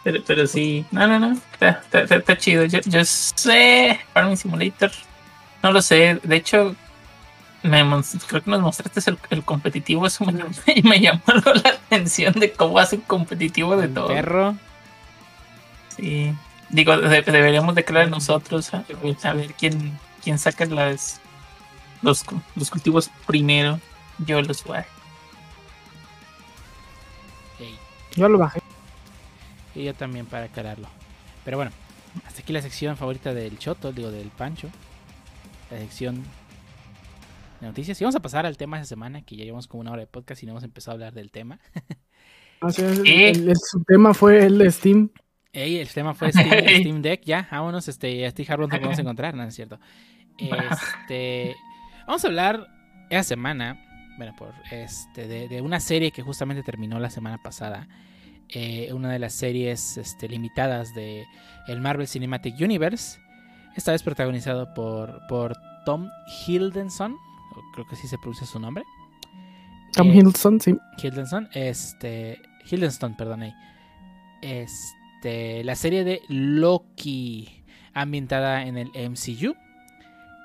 Pero, 0.04 0.22
pero 0.26 0.46
sí, 0.46 0.84
no, 0.90 1.06
no, 1.08 1.18
no, 1.18 1.32
está, 1.52 1.68
está- 1.82 2.00
está- 2.02 2.16
está 2.16 2.36
chido. 2.38 2.64
Yo, 2.66 2.78
yo 2.84 3.04
sé, 3.04 3.98
Farming 4.12 4.36
Simulator, 4.36 4.92
no 5.62 5.72
lo 5.72 5.80
sé. 5.82 6.20
De 6.22 6.36
hecho, 6.36 6.76
me, 7.62 7.82
creo 8.28 8.42
que 8.42 8.50
nos 8.50 8.60
mostraste 8.60 9.00
el, 9.10 9.18
el 9.30 9.42
competitivo 9.44 10.06
eso 10.06 10.24
me, 10.26 10.34
y 10.74 10.82
me 10.82 11.00
llamó 11.00 11.22
la 11.54 11.70
atención 11.70 12.34
de 12.34 12.52
cómo 12.52 12.78
hacen 12.78 13.00
competitivo 13.00 13.76
de 13.78 13.88
todo. 13.88 14.08
perro. 14.08 14.56
Sí. 15.96 16.34
Digo, 16.68 16.96
de- 16.98 17.22
deberíamos 17.22 17.74
declarar 17.74 18.10
nosotros 18.10 18.74
a, 18.74 18.84
a 19.22 19.32
ver 19.32 19.54
quién, 19.54 19.98
quién 20.22 20.38
saca 20.38 20.66
las 20.66 21.20
los, 22.02 22.24
los 22.56 22.68
cultivos 22.70 23.10
primero. 23.26 23.80
Yo 24.18 24.42
los 24.42 24.62
voy. 24.64 24.80
Yo 28.16 28.28
lo 28.28 28.38
bajé. 28.38 28.60
Y 29.74 29.84
yo 29.84 29.94
también 29.94 30.26
para 30.26 30.44
aclararlo. 30.46 30.88
Pero 31.44 31.56
bueno, 31.56 31.72
hasta 32.26 32.40
aquí 32.42 32.52
la 32.52 32.62
sección 32.62 32.96
favorita 32.96 33.34
del 33.34 33.58
Choto, 33.58 33.92
digo 33.92 34.10
del 34.10 34.28
Pancho. 34.28 34.68
La 35.70 35.78
sección 35.78 36.22
de 37.60 37.66
noticias. 37.66 38.00
Y 38.00 38.04
vamos 38.04 38.14
a 38.16 38.20
pasar 38.20 38.46
al 38.46 38.56
tema 38.56 38.76
de 38.76 38.82
esta 38.82 38.94
semana, 38.94 39.22
que 39.22 39.36
ya 39.36 39.44
llevamos 39.44 39.66
como 39.66 39.80
una 39.80 39.90
hora 39.92 40.00
de 40.00 40.06
podcast 40.06 40.42
y 40.42 40.46
no 40.46 40.52
hemos 40.52 40.64
empezado 40.64 40.92
a 40.92 40.94
hablar 40.94 41.12
del 41.14 41.30
tema. 41.30 41.58
Sea, 42.70 42.88
el- 42.88 43.02
¿Qué? 43.02 43.30
el- 43.30 43.48
el- 43.50 43.56
su 43.56 43.82
tema 43.84 44.14
fue 44.14 44.44
el 44.46 44.58
de 44.58 44.70
Steam. 44.70 45.10
Ey, 45.52 45.76
el 45.78 45.88
tema 45.88 46.14
fue 46.14 46.32
Steam, 46.32 46.48
Steam 46.80 47.02
Deck, 47.02 47.22
ya, 47.24 47.46
vámonos, 47.50 47.86
este, 47.88 48.26
a 48.26 48.30
Steve 48.30 48.52
Harbour 48.52 48.68
no 48.68 48.76
podemos 48.76 48.98
encontrar, 48.98 49.34
no 49.34 49.44
es 49.44 49.54
cierto. 49.54 49.78
Este, 50.38 51.54
vamos 52.06 52.24
a 52.24 52.28
hablar 52.28 52.66
esta 53.10 53.22
semana, 53.22 53.78
bueno, 54.18 54.34
por 54.36 54.52
este, 54.72 55.28
de, 55.28 55.48
de 55.48 55.60
una 55.60 55.78
serie 55.80 56.10
que 56.10 56.22
justamente 56.22 56.62
terminó 56.62 56.98
la 56.98 57.10
semana 57.10 57.38
pasada. 57.42 57.86
Eh, 58.50 58.92
una 58.92 59.10
de 59.10 59.18
las 59.18 59.34
series 59.34 59.96
este, 59.96 60.28
limitadas 60.28 60.94
de 60.94 61.26
el 61.66 61.80
Marvel 61.80 62.06
Cinematic 62.06 62.60
Universe. 62.60 63.18
Esta 63.76 63.92
vez 63.92 64.02
protagonizado 64.02 64.72
por, 64.74 65.26
por 65.28 65.56
Tom 65.84 66.08
Hiddleston, 66.46 67.16
creo 67.72 67.86
que 67.86 67.94
así 67.94 68.06
se 68.06 68.18
pronuncia 68.18 68.46
su 68.46 68.58
nombre. 68.58 68.84
Tom 69.92 70.08
Eh, 70.10 70.16
Hiddleston, 70.16 70.60
sí. 70.60 70.76
Hiddleston, 71.02 71.48
este, 71.52 72.40
Hiddleston, 72.70 73.16
perdón, 73.16 73.42
ahí. 73.42 73.54
Este, 74.42 75.64
la 75.64 75.74
serie 75.74 76.04
de 76.04 76.22
Loki, 76.28 77.64
ambientada 77.94 78.64
en 78.64 78.76
el 78.76 78.88
MCU. 78.88 79.54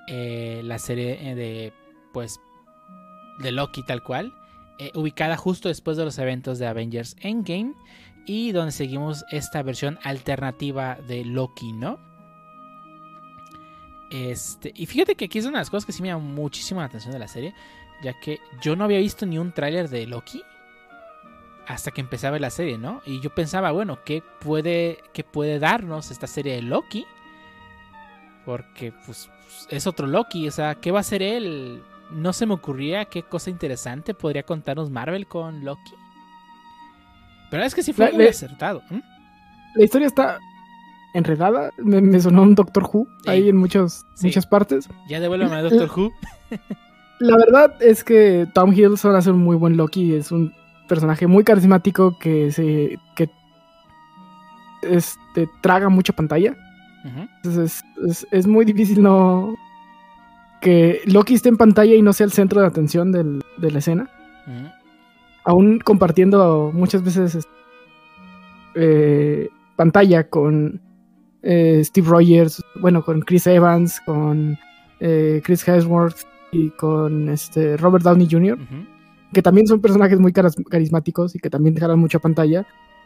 Eh, 0.08 0.62
la 0.64 0.80
serie 0.80 1.32
eh, 1.32 1.36
de, 1.36 1.74
pues, 2.14 2.40
de 3.40 3.52
Loki 3.52 3.84
tal 3.86 4.04
cual. 4.04 4.34
Eh, 4.80 4.92
ubicada 4.96 5.38
justo 5.38 5.68
después 5.68 5.98
de 5.98 6.06
los 6.06 6.18
eventos 6.18 6.58
de 6.58 6.68
Avengers 6.68 7.16
Endgame. 7.20 7.74
y 8.26 8.52
donde 8.52 8.72
seguimos 8.72 9.26
esta 9.32 9.64
versión 9.64 9.98
alternativa 10.04 10.96
de 11.08 11.26
Loki, 11.26 11.74
¿no? 11.74 11.98
Este, 14.12 14.72
y 14.76 14.86
fíjate 14.86 15.16
que 15.16 15.26
aquí 15.26 15.40
es 15.40 15.46
una 15.46 15.58
de 15.58 15.62
las 15.62 15.70
cosas 15.70 15.86
que 15.86 15.92
sí 15.92 16.02
me 16.02 16.10
llama 16.10 16.24
muchísimo 16.24 16.80
la 16.80 16.88
atención 16.88 17.14
de 17.14 17.20
la 17.20 17.28
serie, 17.28 17.54
ya 18.04 18.20
que 18.20 18.40
yo 18.62 18.76
no 18.76 18.84
había 18.84 19.00
visto 19.00 19.26
ni 19.26 19.38
un 19.38 19.52
tráiler 19.52 19.90
de 19.90 20.06
Loki 20.08 20.44
hasta 21.68 21.92
que 21.92 22.02
empezaba 22.02 22.40
la 22.40 22.50
serie, 22.50 22.78
¿no? 22.78 23.02
Y 23.06 23.20
yo 23.22 23.34
pensaba, 23.34 23.72
bueno, 23.72 24.00
¿qué 24.04 24.24
puede, 24.40 25.00
qué 25.14 25.24
puede 25.24 25.60
darnos 25.60 26.10
esta 26.10 26.26
serie 26.26 26.56
de 26.56 26.64
Loki? 26.64 27.06
Porque 28.44 28.92
pues 29.06 29.30
es 29.70 29.86
otro 29.86 30.08
Loki, 30.08 30.48
o 30.48 30.52
sea, 30.52 30.76
¿qué 30.76 30.92
va 30.92 31.00
a 31.00 31.02
hacer 31.02 31.22
él? 31.22 31.84
No 32.12 32.34
se 32.34 32.46
me 32.46 32.54
ocurría 32.56 33.06
qué 33.06 33.24
cosa 33.24 33.50
interesante 33.50 34.14
podría 34.14 34.44
contarnos 34.44 34.90
Marvel 34.90 35.28
con 35.28 35.64
Loki. 35.64 35.94
Pero 37.52 37.64
es 37.64 37.74
que 37.76 37.84
sí 37.84 37.94
fue 37.94 38.06
La- 38.06 38.12
muy 38.14 38.24
le- 38.24 38.30
acertado. 38.30 38.82
La 39.76 39.84
historia 39.84 40.08
está 40.08 40.40
enredada. 41.14 41.72
Me, 41.78 42.02
me 42.02 42.20
sonó 42.20 42.44
un 42.44 42.56
Doctor 42.56 42.84
Who 42.92 43.08
Sí. 43.24 43.30
ahí 43.30 43.50
en 43.50 43.58
muchos, 43.58 44.06
Sí. 44.16 44.28
muchas 44.28 44.46
partes. 44.48 44.88
Ya 45.08 45.20
devuélveme 45.20 45.56
a 45.56 45.62
Doctor 45.64 45.90
Who. 45.96 46.12
La 47.20 47.36
verdad 47.38 47.76
es 47.82 48.04
que 48.04 48.48
Tom 48.54 48.72
Hiddleston 48.74 49.16
hace 49.16 49.32
un 49.32 49.40
muy 49.40 49.56
buen 49.58 49.76
Loki. 49.78 50.14
Es 50.16 50.32
un 50.32 50.54
personaje 50.88 51.28
muy 51.28 51.44
carismático 51.44 52.18
que 52.20 52.52
se 52.52 52.98
que 53.16 53.30
este, 54.82 55.48
traga 55.62 55.90
mucha 55.90 56.14
pantalla. 56.14 56.56
Entonces 57.38 57.84
es, 58.06 58.10
es- 58.24 58.28
es 58.32 58.48
muy 58.48 58.66
difícil 58.66 59.02
no 59.02 59.56
que 60.62 61.02
Loki 61.06 61.36
esté 61.36 61.50
en 61.50 61.58
pantalla 61.58 61.96
y 61.96 62.02
no 62.02 62.14
sea 62.14 62.26
el 62.26 62.32
centro 62.32 62.62
de 62.62 62.68
atención 62.68 63.12
del- 63.12 63.42
de 63.58 63.72
la 63.72 63.80
escena. 63.80 64.10
Aún 65.46 65.80
compartiendo 65.80 66.72
muchas 66.74 67.04
veces 67.04 67.36
es- 67.36 67.48
eh, 68.76 69.50
pantalla 69.76 70.30
con 70.30 70.82
eh, 71.42 71.82
Steve 71.86 72.08
Rogers, 72.10 72.62
bueno, 72.82 73.04
con 73.04 73.22
Chris 73.22 73.48
Evans, 73.48 74.02
con 74.06 74.58
eh, 75.00 75.42
Chris 75.44 75.66
Hemsworth 75.68 76.18
y 76.52 76.70
con 76.72 77.30
este 77.30 77.78
Robert 77.78 78.04
Downey 78.04 78.28
Jr., 78.30 78.58
que 79.32 79.42
también 79.42 79.66
son 79.68 79.80
personajes 79.80 80.20
muy 80.20 80.34
carismáticos 80.34 81.36
y 81.36 81.40
que 81.40 81.50
también 81.50 81.76
jalan 81.78 82.00
mucha 82.00 82.20
pantalla. 82.20 82.66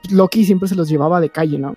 Loki 0.09 0.43
siempre 0.45 0.67
se 0.67 0.75
los 0.75 0.89
llevaba 0.89 1.21
de 1.21 1.29
calle, 1.29 1.59
¿no? 1.59 1.75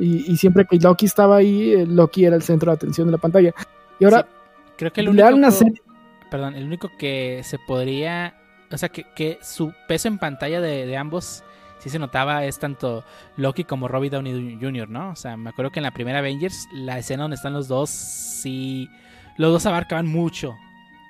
Y, 0.00 0.30
y 0.30 0.36
siempre 0.36 0.66
que 0.68 0.78
Loki 0.78 1.06
estaba 1.06 1.36
ahí, 1.36 1.86
Loki 1.86 2.24
era 2.24 2.36
el 2.36 2.42
centro 2.42 2.70
de 2.70 2.76
atención 2.76 3.06
de 3.08 3.12
la 3.12 3.18
pantalla. 3.18 3.52
Y 3.98 4.04
ahora 4.04 4.22
Sí, 4.22 4.28
creo 4.76 4.92
que 4.92 5.00
el 5.00 5.08
único, 5.08 5.28
una 5.28 5.50
serie. 5.50 5.80
perdón, 6.30 6.54
el 6.54 6.64
único 6.64 6.90
que 6.98 7.40
se 7.44 7.58
podría, 7.58 8.34
o 8.70 8.76
sea, 8.78 8.88
que, 8.88 9.04
que 9.14 9.38
su 9.42 9.72
peso 9.88 10.08
en 10.08 10.18
pantalla 10.18 10.60
de, 10.60 10.86
de 10.86 10.96
ambos 10.96 11.42
sí 11.78 11.90
se 11.90 11.98
notaba 11.98 12.44
es 12.44 12.58
tanto 12.58 13.04
Loki 13.36 13.64
como 13.64 13.88
Robbie 13.88 14.10
Downey 14.10 14.58
Jr., 14.60 14.88
¿no? 14.88 15.10
O 15.10 15.16
sea, 15.16 15.36
me 15.36 15.50
acuerdo 15.50 15.70
que 15.70 15.80
en 15.80 15.84
la 15.84 15.90
primera 15.92 16.18
Avengers, 16.20 16.66
la 16.72 16.98
escena 16.98 17.24
donde 17.24 17.36
están 17.36 17.52
los 17.52 17.68
dos, 17.68 17.90
sí, 17.90 18.88
los 19.36 19.52
dos 19.52 19.66
abarcaban 19.66 20.06
mucho. 20.06 20.54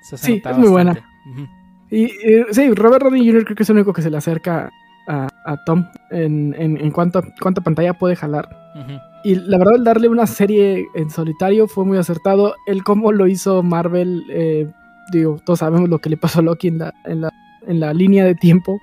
Eso 0.05 0.17
se 0.17 0.25
Sí, 0.27 0.41
es 0.43 0.57
muy 0.57 0.69
buena. 0.69 0.91
Ujú, 1.31 1.47
Y, 1.89 2.05
eh, 2.05 2.45
sí, 2.51 2.71
Robert 2.73 3.03
Downey 3.03 3.25
Jr. 3.25 3.45
creo 3.45 3.55
que 3.55 3.63
es 3.63 3.69
el 3.69 3.77
único 3.77 3.93
que 3.93 4.01
se 4.01 4.09
le 4.11 4.17
acerca 4.17 4.69
a, 5.07 5.27
a 5.45 5.63
Tom 5.65 5.85
en, 6.11 6.53
en, 6.57 6.77
en 6.77 6.91
cuanto 6.91 7.23
cuánta 7.39 7.61
pantalla 7.61 7.93
puede 7.93 8.15
jalar. 8.15 8.49
ujú. 8.75 8.99
Y 9.25 9.33
la 9.33 9.57
verdad, 9.57 9.77
el 9.77 9.83
darle 9.83 10.07
una 10.07 10.27
serie 10.27 10.87
en 10.93 11.09
solitario 11.09 11.67
fue 11.67 11.83
muy 11.83 11.97
acertado. 11.97 12.53
El 12.67 12.83
cómo 12.83 13.11
lo 13.11 13.25
hizo 13.25 13.63
Marvel, 13.63 14.23
eh, 14.29 14.71
digo, 15.11 15.39
todos 15.43 15.59
sabemos 15.59 15.89
lo 15.89 15.97
que 15.97 16.11
le 16.11 16.17
pasó 16.17 16.41
a 16.41 16.43
Loki 16.43 16.67
en 16.67 16.77
la, 16.77 16.93
en 17.05 17.21
la, 17.21 17.33
en 17.65 17.79
la 17.79 17.91
línea 17.91 18.23
de 18.23 18.35
tiempo 18.35 18.79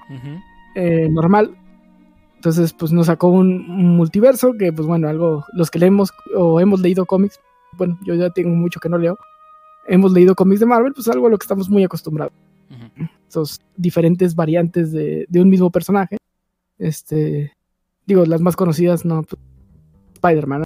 eh, 0.74 1.08
normal. 1.08 1.56
Entonces, 2.34 2.72
pues 2.72 2.90
nos 2.90 3.06
sacó 3.06 3.28
un, 3.28 3.70
un 3.70 3.96
multiverso 3.96 4.54
que, 4.58 4.72
pues 4.72 4.84
bueno, 4.88 5.08
algo, 5.08 5.44
los 5.52 5.70
que 5.70 5.78
leemos 5.78 6.10
o 6.36 6.58
hemos 6.58 6.80
leído 6.80 7.06
cómics, 7.06 7.38
bueno, 7.78 7.96
yo 8.04 8.16
ya 8.16 8.30
tengo 8.30 8.50
mucho 8.50 8.80
que 8.80 8.88
no 8.88 8.98
leo, 8.98 9.16
hemos 9.86 10.10
leído 10.10 10.34
cómics 10.34 10.58
de 10.58 10.66
Marvel, 10.66 10.92
pues 10.92 11.06
algo 11.06 11.28
a 11.28 11.30
lo 11.30 11.38
que 11.38 11.44
estamos 11.44 11.70
muy 11.70 11.84
acostumbrados. 11.84 12.34
ujú. 12.68 13.08
Esos 13.28 13.60
diferentes 13.76 14.34
variantes 14.34 14.90
de, 14.90 15.24
de 15.28 15.40
un 15.40 15.48
mismo 15.48 15.70
personaje. 15.70 16.16
Este, 16.78 17.52
digo, 18.06 18.26
las 18.26 18.40
más 18.40 18.56
conocidas, 18.56 19.04
no, 19.04 19.22
pues, 19.22 19.40
Spider-Man. 20.22 20.64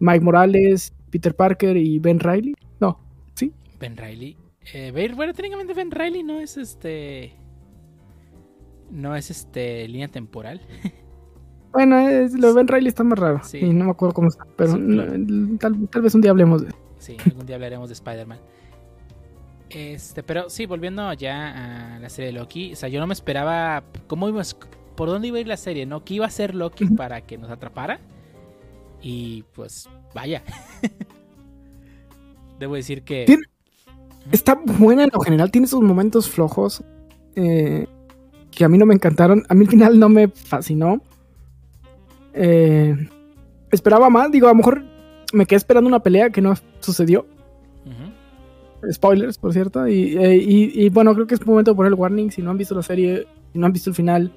Mike 0.00 0.24
Morales, 0.24 0.92
Peter 1.10 1.34
Parker 1.34 1.76
y 1.76 1.98
Ben 1.98 2.20
Riley. 2.20 2.54
No, 2.80 3.00
Ben 3.80 3.96
Riley. 3.96 4.36
Eh, 4.74 4.92
bueno, 5.14 5.32
técnicamente 5.32 5.72
Ben 5.72 5.90
Riley 5.90 6.22
no 6.22 6.40
es 6.40 6.56
este. 6.56 7.32
No 8.90 9.14
es 9.16 9.30
este 9.30 9.86
línea 9.88 10.08
temporal. 10.08 10.60
bueno, 11.72 11.98
es- 12.08 12.34
lo 12.34 12.48
de 12.48 12.54
Ben 12.54 12.68
Riley 12.68 12.88
está 12.88 13.04
más 13.04 13.18
raro. 13.18 13.40
Sí. 13.44 13.58
Y 13.58 13.72
no 13.72 13.84
me 13.86 13.90
acuerdo 13.92 14.14
cómo 14.14 14.28
está, 14.28 14.44
pero 14.56 14.72
Sí, 14.72 14.78
claro. 14.86 15.12
tal, 15.58 15.88
tal 15.88 16.02
vez 16.02 16.14
un 16.14 16.20
día 16.20 16.30
hablemos 16.32 16.62
de 16.62 16.72
Sí, 16.98 17.16
algún 17.24 17.46
día 17.46 17.56
hablaremos 17.56 17.88
de 17.88 17.92
Spider-Man. 17.94 18.38
Este, 19.70 20.22
pero 20.22 20.48
sí, 20.50 20.66
volviendo 20.66 21.12
ya 21.12 21.94
a 21.96 21.98
la 21.98 22.08
serie 22.08 22.32
de 22.32 22.38
Loki, 22.38 22.72
o 22.72 22.76
sea, 22.76 22.88
yo 22.88 22.98
no 23.00 23.06
me 23.06 23.12
esperaba 23.12 23.84
cómo 24.06 24.26
íbamos, 24.28 24.56
por 24.96 25.08
dónde 25.08 25.28
iba 25.28 25.36
a 25.36 25.40
ir 25.40 25.46
la 25.46 25.56
serie, 25.58 25.84
¿no? 25.86 26.04
¿Qué 26.04 26.14
iba 26.14 26.24
a 26.24 26.28
hacer 26.28 26.54
Loki 26.54 26.86
para 26.86 27.20
que 27.20 27.36
nos 27.38 27.50
atrapara? 27.50 28.00
Y 29.02 29.44
pues, 29.54 29.88
vaya. 30.14 30.42
Debo 32.58 32.74
decir 32.74 33.02
que 33.02 33.24
Tiene- 33.26 33.44
está 34.32 34.54
buena 34.54 35.04
en 35.04 35.10
lo 35.12 35.20
general, 35.20 35.50
tiene 35.50 35.66
sus 35.66 35.80
momentos 35.82 36.28
flojos 36.28 36.82
eh, 37.36 37.86
que 38.50 38.64
a 38.64 38.68
mí 38.68 38.78
no 38.78 38.86
me 38.86 38.94
encantaron. 38.94 39.44
A 39.48 39.54
mí 39.54 39.64
al 39.64 39.70
final 39.70 39.98
no 39.98 40.08
me 40.08 40.28
fascinó. 40.28 41.00
Eh, 42.34 42.96
esperaba 43.70 44.10
más, 44.10 44.30
digo, 44.32 44.46
a 44.48 44.50
lo 44.50 44.56
mejor 44.56 44.82
me 45.32 45.46
quedé 45.46 45.56
esperando 45.56 45.88
una 45.88 46.00
pelea 46.02 46.30
que 46.30 46.40
no 46.42 46.54
sucedió. 46.80 47.26
Spoilers, 48.92 49.38
por 49.38 49.52
cierto. 49.52 49.86
Y, 49.88 50.16
eh, 50.16 50.36
y- 50.36 50.84
y, 50.84 50.88
bueno, 50.88 51.12
creo 51.14 51.26
que 51.26 51.34
es 51.34 51.44
momento 51.46 51.72
de 51.72 51.76
poner 51.76 51.92
el 51.92 51.98
warning. 51.98 52.30
Si 52.30 52.42
no 52.42 52.50
han 52.50 52.58
visto 52.58 52.74
la 52.76 52.82
serie, 52.82 53.26
si 53.52 53.58
no 53.58 53.66
han 53.66 53.72
visto 53.72 53.90
el 53.90 53.96
final, 53.96 54.32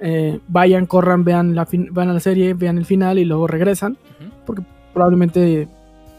eh, 0.00 0.40
vayan, 0.48 0.86
corran, 0.86 1.24
vean 1.24 1.54
la, 1.54 1.66
fin- 1.66 1.88
vean 1.92 2.12
la 2.12 2.20
serie, 2.20 2.54
vean 2.54 2.78
el 2.78 2.84
final 2.86 3.18
y 3.18 3.24
luego 3.24 3.46
regresan. 3.46 3.96
ujú. 4.46 4.64
Probablemente 4.92 5.68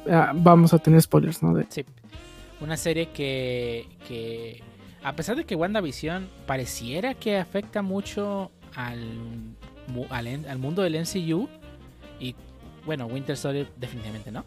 ah, 0.09 0.31
vamos 0.35 0.73
a 0.73 0.79
tener 0.79 1.01
spoilers, 1.01 1.41
¿no? 1.43 1.53
De- 1.53 1.65
Sí. 1.69 1.85
Una 2.61 2.77
serie 2.77 3.09
que, 3.09 3.85
que, 4.07 4.61
a 5.03 5.13
pesar 5.15 5.35
de 5.35 5.43
que 5.43 5.55
WandaVision 5.55 6.27
pareciera 6.45 7.13
que 7.13 7.37
afecta 7.37 7.81
mucho 7.81 8.49
al, 8.75 9.03
al, 10.09 10.27
al 10.47 10.57
mundo 10.57 10.81
del 10.81 10.95
MCU, 10.95 11.47
y 12.19 12.33
bueno, 12.85 13.05
Winter 13.07 13.35
Soldier 13.35 13.67
definitivamente 13.77 14.31
no, 14.31 14.45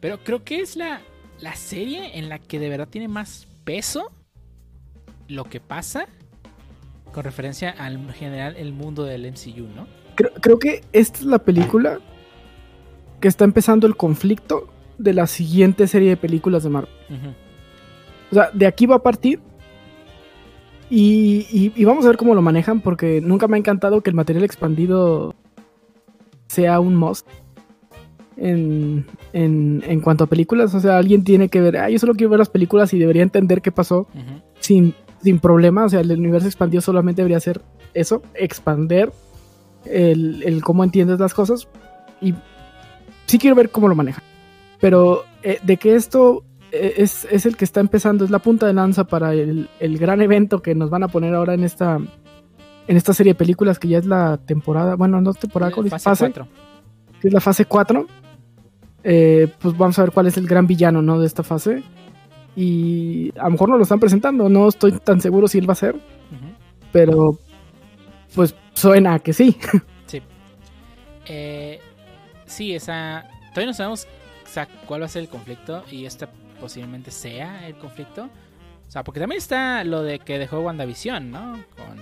pero 0.00 0.18
creo 0.22 0.44
que 0.44 0.60
es 0.60 0.76
la, 0.76 1.00
la 1.40 1.54
serie 1.56 2.18
en 2.18 2.28
la 2.28 2.38
que 2.38 2.58
de 2.60 2.68
verdad 2.68 2.88
tiene 2.88 3.08
más 3.08 3.46
peso 3.64 4.10
lo 5.28 5.44
que 5.44 5.60
pasa 5.60 6.06
con 7.12 7.24
referencia 7.24 7.70
al 7.70 8.12
general 8.12 8.56
el 8.56 8.72
mundo 8.72 9.04
del 9.04 9.26
MCU, 9.30 9.66
¿no? 9.74 9.86
Creo, 10.14 10.30
creo 10.40 10.58
que 10.58 10.82
esta 10.92 11.18
es 11.20 11.24
la 11.24 11.38
película 11.38 11.98
que 13.20 13.28
está 13.28 13.44
empezando 13.44 13.86
el 13.86 13.96
conflicto 13.96 14.68
de 14.98 15.14
la 15.14 15.26
siguiente 15.26 15.86
serie 15.86 16.10
de 16.10 16.16
películas 16.16 16.62
de 16.62 16.70
Marvel. 16.70 16.90
O 18.30 18.34
sea, 18.34 18.50
de 18.52 18.66
aquí 18.66 18.86
va 18.86 18.96
a 18.96 19.02
partir. 19.02 19.40
Y, 20.88 21.46
y- 21.52 21.72
y 21.76 21.84
vamos 21.84 22.04
a 22.04 22.08
ver 22.08 22.16
cómo 22.16 22.34
lo 22.34 22.42
manejan, 22.42 22.80
porque 22.80 23.20
nunca 23.20 23.46
me 23.46 23.56
ha 23.56 23.58
encantado 23.58 24.00
que 24.00 24.10
el 24.10 24.16
material 24.16 24.44
expandido 24.44 25.34
sea 26.48 26.80
un 26.80 26.96
must 26.96 27.26
en, 28.36 29.06
en, 29.32 29.84
en 29.86 30.00
cuanto 30.00 30.24
a 30.24 30.26
películas. 30.26 30.74
O 30.74 30.80
sea, 30.80 30.98
alguien 30.98 31.22
tiene 31.22 31.48
que 31.48 31.60
ver, 31.60 31.76
ah, 31.76 31.88
yo 31.90 31.98
solo 31.98 32.14
quiero 32.14 32.30
ver 32.30 32.40
las 32.40 32.48
películas 32.48 32.92
y 32.92 32.98
debería 32.98 33.22
entender 33.22 33.62
qué 33.62 33.70
pasó 33.70 34.08
sin, 34.58 34.94
sin 35.22 35.38
problema. 35.38 35.84
O 35.84 35.88
sea, 35.88 36.00
el 36.00 36.12
universo 36.12 36.46
expandido 36.46 36.80
solamente 36.80 37.22
debería 37.22 37.40
ser 37.40 37.60
eso, 37.94 38.22
expander 38.34 39.12
el, 39.84 40.42
el 40.44 40.62
cómo 40.62 40.84
entiendes 40.84 41.18
las 41.18 41.34
cosas. 41.34 41.68
Y 42.20 42.34
sí 43.26 43.38
quiero 43.38 43.56
ver 43.56 43.70
cómo 43.70 43.88
lo 43.88 43.94
manejan. 43.94 44.24
Pero 44.80 45.24
eh, 45.42 45.58
de 45.62 45.76
que 45.76 45.94
esto 45.94 46.44
eh, 46.72 46.94
es, 46.98 47.26
es 47.30 47.46
el 47.46 47.56
que 47.56 47.64
está 47.64 47.80
empezando, 47.80 48.24
es 48.24 48.30
la 48.30 48.38
punta 48.38 48.66
de 48.66 48.72
lanza 48.72 49.04
para 49.04 49.34
el, 49.34 49.68
el 49.78 49.98
gran 49.98 50.22
evento 50.22 50.62
que 50.62 50.74
nos 50.74 50.90
van 50.90 51.02
a 51.02 51.08
poner 51.08 51.34
ahora 51.34 51.54
en 51.54 51.64
esta 51.64 51.98
en 52.90 52.96
esta 52.96 53.14
serie 53.14 53.34
de 53.34 53.38
películas 53.38 53.78
que 53.78 53.86
ya 53.86 53.98
es 53.98 54.06
la 54.06 54.38
temporada, 54.38 54.96
bueno, 54.96 55.20
no 55.20 55.32
temporada, 55.32 55.70
¿cómo 55.70 55.84
dice? 55.84 56.00
fase 56.00 56.32
fase, 56.32 56.48
que 57.20 57.28
es 57.28 57.32
la 57.32 57.40
fase 57.40 57.64
4. 57.64 58.06
Eh, 59.04 59.48
pues 59.60 59.78
vamos 59.78 59.96
a 59.98 60.02
ver 60.02 60.10
cuál 60.10 60.26
es 60.26 60.36
el 60.36 60.48
gran 60.48 60.66
villano, 60.66 61.00
¿no? 61.00 61.20
De 61.20 61.26
esta 61.26 61.44
fase. 61.44 61.84
Y 62.56 63.30
a 63.38 63.44
lo 63.44 63.50
mejor 63.50 63.70
no 63.70 63.76
lo 63.76 63.82
están 63.82 64.00
presentando, 64.00 64.48
no 64.48 64.68
estoy 64.68 64.92
tan 64.92 65.20
seguro 65.20 65.46
si 65.46 65.58
él 65.58 65.68
va 65.68 65.72
a 65.72 65.76
ser, 65.76 65.94
pero 66.92 67.38
pues 68.34 68.54
suena 68.74 69.14
a 69.14 69.18
que 69.18 69.32
sí. 69.32 69.56
Sí. 70.06 70.20
Eh, 71.26 71.78
sí, 72.46 72.74
esa. 72.74 73.24
Todavía 73.50 73.66
no 73.66 73.74
sabemos 73.74 74.08
cuál 74.86 75.02
va 75.02 75.06
a 75.06 75.08
ser 75.08 75.22
el 75.22 75.28
conflicto 75.28 75.84
y 75.90 76.04
esta 76.04 76.28
posiblemente 76.60 77.10
sea 77.10 77.66
el 77.66 77.76
conflicto. 77.76 78.24
O 78.24 78.90
sea, 78.90 79.04
porque 79.04 79.20
también 79.20 79.38
está 79.38 79.84
lo 79.84 80.02
de 80.02 80.18
que 80.18 80.38
dejó 80.38 80.58
WandaVision, 80.60 81.30
¿no? 81.30 81.52
Con, 81.76 81.98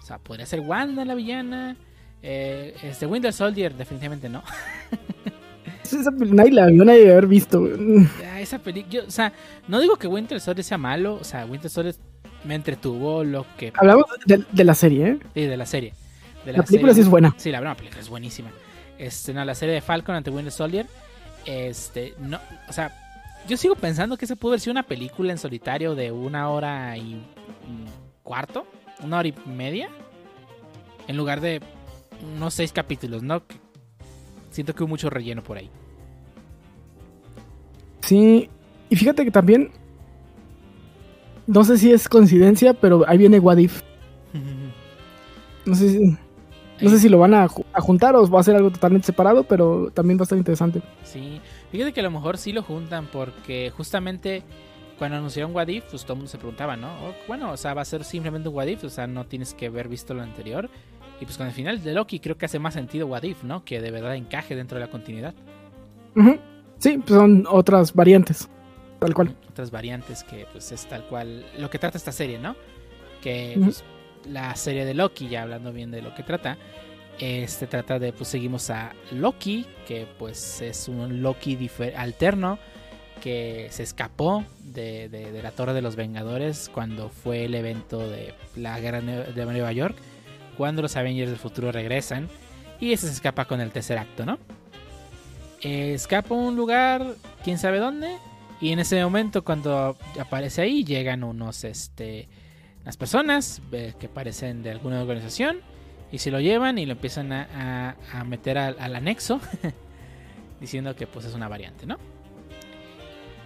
O 0.00 0.06
sea, 0.06 0.18
podría 0.18 0.46
ser 0.46 0.60
Wanda 0.60 1.04
la 1.04 1.14
villana. 1.14 1.76
Eh, 2.22 2.76
este 2.84 3.06
Winter 3.06 3.32
Soldier, 3.32 3.74
definitivamente 3.74 4.28
no. 4.28 4.44
Esa 5.84 6.10
nadie 6.10 6.52
la 6.52 6.66
vio, 6.66 6.84
nadie 6.84 7.00
debe 7.00 7.12
haber 7.12 7.26
visto. 7.26 7.68
esa 8.38 8.58
película, 8.58 9.02
o 9.06 9.10
sea, 9.10 9.32
no 9.68 9.80
digo 9.80 9.96
que 9.96 10.06
Winter 10.06 10.40
Soldier 10.40 10.64
sea 10.64 10.78
malo, 10.78 11.14
o 11.14 11.24
sea, 11.24 11.44
Winter 11.46 11.70
Soldier 11.70 11.94
me 12.44 12.54
entretuvo 12.54 13.22
lo 13.24 13.46
que 13.56 13.72
Hablamos 13.76 14.04
de, 14.26 14.44
de 14.50 14.64
la 14.64 14.74
serie, 14.74 15.08
¿eh? 15.08 15.18
sí, 15.34 15.42
de 15.42 15.56
la 15.56 15.66
serie. 15.66 15.94
De 16.44 16.52
La 16.52 16.62
película 16.62 16.92
sí 16.92 17.00
es 17.00 17.08
buena. 17.08 17.34
Sí, 17.36 17.50
la 17.52 17.60
verdad, 17.60 17.72
la 17.74 17.76
película 17.76 18.00
es 18.00 18.08
buenísima. 18.08 18.50
Este, 18.98 19.32
no, 19.32 19.44
la 19.44 19.54
serie 19.54 19.74
de 19.74 19.80
Falcon 19.80 20.14
ante 20.14 20.30
Winter 20.30 20.52
Soldier, 20.52 20.86
este, 21.44 22.14
no, 22.18 22.40
o 22.68 22.72
sea, 22.72 22.92
yo 23.48 23.56
sigo 23.56 23.74
pensando 23.74 24.16
que 24.16 24.24
esa 24.24 24.36
pudo 24.36 24.52
haber 24.52 24.60
sido 24.60 24.72
una 24.72 24.82
película 24.84 25.32
en 25.32 25.38
solitario 25.38 25.94
de 25.94 26.10
una 26.12 26.48
hora 26.50 26.96
y 26.96 27.14
un 27.14 27.86
cuarto, 28.22 28.66
una 29.02 29.18
hora 29.18 29.28
y 29.28 29.34
media, 29.46 29.88
en 31.08 31.16
lugar 31.16 31.40
de 31.40 31.60
unos 32.36 32.54
seis 32.54 32.72
capítulos, 32.72 33.22
¿no? 33.22 33.46
Que- 33.46 33.56
Siento 34.52 34.72
que 34.74 34.84
hubo 34.84 34.88
mucho 34.90 35.10
relleno 35.10 35.42
por 35.42 35.56
ahí. 35.56 35.68
Sí, 38.00 38.48
y 38.88 38.96
fíjate 38.96 39.24
que 39.24 39.30
también. 39.30 39.70
No 41.46 41.64
sé 41.64 41.76
si 41.76 41.90
es 41.92 42.08
coincidencia, 42.08 42.72
pero 42.74 43.04
ahí 43.08 43.18
viene 43.18 43.38
Wadif. 43.40 43.82
No 45.64 45.76
sé 45.76 45.90
si, 45.90 46.16
no 46.80 46.90
sé 46.90 46.98
si 46.98 47.08
lo 47.08 47.18
van 47.18 47.34
a, 47.34 47.46
ju- 47.46 47.64
a 47.72 47.80
juntar 47.80 48.16
o 48.16 48.28
va 48.28 48.40
a 48.40 48.42
ser 48.42 48.56
algo 48.56 48.72
totalmente 48.72 49.06
separado, 49.06 49.44
pero 49.44 49.92
también 49.94 50.18
va 50.18 50.22
a 50.22 50.24
estar 50.24 50.36
interesante. 50.36 50.82
Sí, 51.04 51.40
fíjate 51.70 51.92
que 51.92 52.00
a 52.00 52.02
lo 52.02 52.10
mejor 52.10 52.36
sí 52.36 52.52
lo 52.52 52.64
juntan 52.64 53.06
porque 53.12 53.70
justamente 53.76 54.42
cuando 54.98 55.18
anunciaron 55.18 55.54
What 55.54 55.68
If, 55.68 55.84
pues 55.90 56.02
todo 56.02 56.14
el 56.14 56.16
mundo 56.18 56.30
se 56.32 56.38
preguntaba, 56.38 56.76
¿no? 56.76 56.88
Bueno, 57.28 57.52
o 57.52 57.56
sea, 57.56 57.74
va 57.74 57.82
a 57.82 57.84
ser 57.84 58.02
simplemente 58.02 58.48
un 58.48 58.56
What 58.56 58.66
If, 58.66 58.82
o 58.82 58.90
sea, 58.90 59.06
no 59.06 59.24
tienes 59.24 59.54
que 59.54 59.66
haber 59.66 59.86
visto 59.86 60.14
lo 60.14 60.22
anterior. 60.22 60.68
Y 61.22 61.24
pues 61.24 61.38
con 61.38 61.46
el 61.46 61.52
final 61.52 61.80
de 61.84 61.92
Loki 61.94 62.18
creo 62.18 62.36
que 62.36 62.46
hace 62.46 62.58
más 62.58 62.74
sentido 62.74 63.06
What 63.06 63.22
If, 63.22 63.44
¿no? 63.44 63.64
Que 63.64 63.80
de 63.80 63.92
verdad 63.92 64.16
encaje 64.16 64.56
dentro 64.56 64.76
de 64.78 64.84
la 64.86 64.90
continuidad. 64.90 65.34
Sí, 66.78 66.98
pues 66.98 67.10
son 67.10 67.46
otras 67.48 67.92
variantes. 67.94 68.48
Tal 68.98 69.14
cual. 69.14 69.36
Otras 69.48 69.70
variantes 69.70 70.24
que 70.24 70.46
pues 70.50 70.72
es 70.72 70.84
tal 70.86 71.04
cual 71.06 71.46
lo 71.58 71.70
que 71.70 71.78
trata 71.78 71.96
esta 71.96 72.10
serie, 72.10 72.40
¿no? 72.40 72.56
Que 73.22 73.56
pues, 73.62 73.84
la 74.28 74.54
serie 74.56 74.84
de 74.84 74.94
Loki, 74.94 75.28
ya 75.28 75.42
hablando 75.42 75.72
bien 75.72 75.92
de 75.92 76.02
lo 76.02 76.12
que 76.12 76.24
trata, 76.24 76.58
este 77.20 77.68
trata 77.68 78.00
de, 78.00 78.12
pues 78.12 78.28
seguimos 78.28 78.68
a 78.70 78.92
Loki, 79.12 79.64
que 79.86 80.08
pues 80.18 80.60
es 80.60 80.88
un 80.88 81.22
Loki 81.22 81.70
alterno 81.96 82.58
que 83.22 83.68
se 83.70 83.84
escapó 83.84 84.44
de, 84.64 85.08
de- 85.08 85.30
de 85.30 85.40
la 85.42 85.52
Torre 85.52 85.72
de 85.72 85.82
los 85.82 85.94
Vengadores 85.94 86.68
cuando 86.74 87.10
fue 87.10 87.44
el 87.44 87.54
evento 87.54 88.00
de 88.00 88.34
la 88.56 88.80
guerra 88.80 89.00
de 89.00 89.44
Nueva 89.44 89.70
York, 89.70 89.96
cuando 90.62 90.80
los 90.80 90.94
Avengers 90.94 91.28
del 91.28 91.40
futuro 91.40 91.72
regresan 91.72 92.28
y 92.78 92.92
ese 92.92 93.08
se 93.08 93.14
escapa 93.14 93.46
con 93.46 93.60
el 93.60 93.72
tercer 93.72 93.98
acto, 93.98 94.24
¿no? 94.24 94.38
Eh, 95.60 95.92
escapa 95.94 96.36
a 96.36 96.38
un 96.38 96.54
lugar, 96.54 97.04
quién 97.42 97.58
sabe 97.58 97.80
dónde, 97.80 98.16
y 98.60 98.70
en 98.70 98.78
ese 98.78 99.02
momento 99.02 99.42
cuando 99.42 99.96
aparece 100.20 100.62
ahí 100.62 100.84
llegan 100.84 101.24
unos, 101.24 101.64
este, 101.64 102.28
las 102.84 102.96
personas 102.96 103.60
eh, 103.72 103.94
que 103.98 104.08
parecen 104.08 104.62
de 104.62 104.70
alguna 104.70 105.02
organización 105.02 105.56
y 106.12 106.18
se 106.18 106.30
lo 106.30 106.38
llevan 106.38 106.78
y 106.78 106.86
lo 106.86 106.92
empiezan 106.92 107.32
a, 107.32 107.96
a- 108.12 108.20
a 108.20 108.22
meter 108.22 108.56
al, 108.56 108.76
al 108.78 108.94
anexo 108.94 109.40
diciendo 110.60 110.94
que 110.94 111.08
pues 111.08 111.24
es 111.26 111.34
una 111.34 111.48
variante, 111.48 111.86
¿no? 111.86 111.98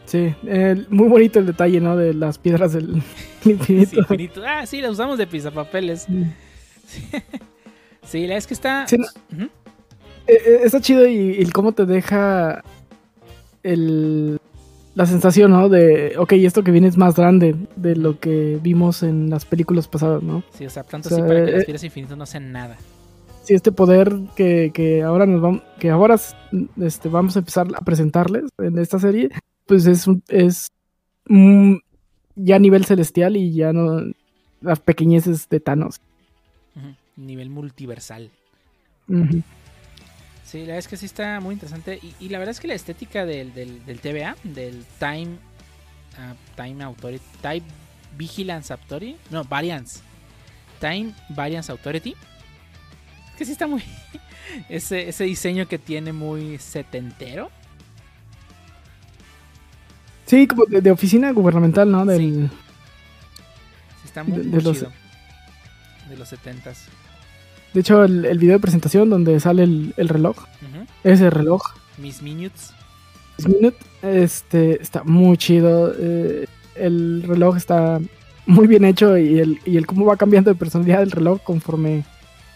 Sí, 0.05 0.34
eh, 0.47 0.84
muy 0.90 1.09
bonito 1.09 1.38
el 1.38 1.47
detalle, 1.47 1.80
¿no? 1.80 1.97
De 1.97 2.12
las 2.12 2.36
piedras 2.36 2.74
del 2.74 3.02
Sí, 3.43 3.52
infinito. 3.52 4.43
Ah, 4.47 4.66
sí, 4.66 4.82
la 4.82 4.90
usamos 4.90 5.16
de 5.16 5.26
pisapapeles. 5.26 6.02
Sí, 6.02 6.24
la 8.13 8.37
es 8.37 8.47
que 8.47 8.55
está... 8.55 8.87
Sí. 8.87 8.97
Eh, 8.97 9.43
eh, 10.29 10.61
está 10.65 10.81
chido 10.81 11.07
y, 11.07 11.33
y 11.39 11.47
cómo 11.51 11.73
te 11.73 11.87
deja 11.87 12.63
el, 13.63 14.39
la 14.95 15.07
sensación, 15.07 15.51
¿no? 15.53 15.69
De, 15.69 16.15
ok, 16.19 16.33
esto 16.33 16.63
que 16.65 16.71
viene 16.71 16.89
es 16.89 16.97
más 16.97 17.15
grande 17.17 17.55
de 17.77 17.97
lo 17.97 18.19
que 18.19 18.59
vimos 18.63 19.03
en 19.03 19.31
las 19.31 19.45
películas 19.45 19.89
pasadas, 19.89 20.23
¿no? 20.23 20.43
Sí, 20.57 20.67
o 20.67 20.71
sea, 20.71 20.83
tanto 20.85 21.09
O 21.09 21.11
sea, 21.11 21.19
así 21.19 21.29
para 21.29 21.45
que 21.45 21.51
eh, 21.51 21.55
las 21.57 21.65
piedras 21.65 21.85
infinitas 21.85 22.17
no 22.17 22.25
hacen 22.25 22.53
nada. 22.53 22.77
Sí, 23.45 23.55
este 23.55 23.71
poder 23.71 24.13
que, 24.35 24.73
que 24.75 25.03
ahora 25.03 25.27
nos 25.27 25.41
vamos, 25.41 25.63
que 25.79 25.91
ahora 25.91 26.17
este, 26.81 27.09
vamos 27.09 27.37
a 27.37 27.41
empezar 27.41 27.67
a 27.77 27.81
presentarles 27.83 28.45
en 28.59 28.79
esta 28.79 28.99
serie, 28.99 29.31
pues 29.67 29.87
es, 29.87 30.07
un- 30.09 30.23
es 30.29 30.69
mm, 31.29 31.75
ya 32.35 32.57
a 32.57 32.61
nivel 32.61 32.85
celestial 32.85 33.37
y 33.37 33.53
ya 33.53 33.73
no 33.73 34.03
las 34.61 34.81
pequeñeces 34.81 35.49
de 35.49 35.61
Thanos. 35.61 36.01
Nivel 37.16 37.51
multiversal. 37.51 38.30
Ujú. 39.09 39.43
Sí, 40.44 40.59
la 40.60 40.66
verdad 40.66 40.78
es 40.78 40.88
que 40.88 40.97
sí 40.97 41.06
está 41.06 41.40
muy 41.40 41.55
interesante. 41.55 41.98
Y, 42.02 42.14
y 42.20 42.28
la 42.28 42.38
verdad 42.38 42.52
es 42.52 42.60
que 42.60 42.68
la 42.68 42.74
estética 42.74 43.24
del, 43.26 43.52
del, 43.52 43.84
del 43.84 44.01
TVA, 44.01 44.36
del 44.44 44.84
Time 44.98 45.38
ah, 46.18 46.34
Time 46.56 46.84
Authority, 46.84 47.24
Time 47.43 47.62
Vigilance 48.16 48.72
Authority, 48.72 49.16
no, 49.30 49.44
Variance, 49.44 50.01
Time 50.80 51.12
Variance 51.30 51.70
Authority, 51.72 52.14
es 53.30 53.36
que 53.36 53.44
sí 53.44 53.52
está 53.52 53.66
muy. 53.66 53.82
ese, 54.68 55.09
ese 55.09 55.24
diseño 55.24 55.66
que 55.66 55.78
tiene 55.78 56.12
muy 56.12 56.59
setentero. 56.59 57.51
Sí, 60.26 60.47
como 60.47 60.64
de, 60.66 60.80
de 60.80 60.90
oficina 60.90 61.30
gubernamental, 61.32 61.90
¿no? 61.90 62.05
Del, 62.05 62.48
Sí 64.02 64.06
está 64.06 64.22
muy, 64.24 64.38
De- 64.38 64.44
de 64.51 64.62
los-. 64.62 64.86
De 66.09 66.16
los 66.16 66.28
setentas. 66.28 66.86
De 67.77 67.81
hecho, 67.81 68.05
el, 68.05 68.24
el 68.24 68.39
video 68.39 68.55
de 68.55 68.61
presentación 68.61 69.11
donde 69.11 69.39
sale 69.39 69.62
el, 69.65 69.93
el 69.98 70.09
reloj, 70.09 70.39
Ujú. 70.39 70.86
ese 71.05 71.28
reloj, 71.28 71.61
Miss 71.98 72.23
Minutes. 72.23 72.73
Miss 73.36 73.48
Minute, 73.48 73.77
este, 74.03 74.81
está 74.82 75.05
muy 75.05 75.36
chido. 75.36 75.93
eh, 75.94 76.47
el 76.74 77.23
reloj 77.23 77.59
está 77.59 78.01
muy 78.47 78.66
bien 78.66 78.86
hecho 78.86 79.19
y 79.19 79.40
el, 79.40 79.59
y 79.66 79.77
el 79.77 79.86
cómo 79.86 80.07
va 80.07 80.16
cambiando 80.16 80.48
de 80.51 80.57
personalidad 80.57 81.01
del 81.01 81.11
reloj 81.11 81.43
conforme 81.43 82.05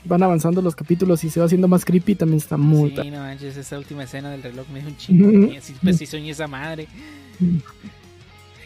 van 0.06 0.22
avanzando 0.22 0.62
los 0.62 0.74
capítulos 0.74 1.22
y 1.24 1.28
se 1.28 1.38
va 1.40 1.44
haciendo 1.44 1.68
más 1.68 1.84
creepy 1.84 2.14
también 2.14 2.38
está 2.38 2.56
muy... 2.56 2.96
Sí, 2.96 3.10
no 3.10 3.18
manches, 3.18 3.58
esa 3.58 3.76
última 3.76 4.04
escena 4.04 4.30
del 4.30 4.42
reloj 4.42 4.66
me 4.72 4.80
dio 4.80 4.88
un 4.88 4.96
chingo. 4.96 5.52
pues 5.82 5.98
sí 5.98 6.06
soñé 6.06 6.30
esa 6.30 6.46
madre. 6.46 6.88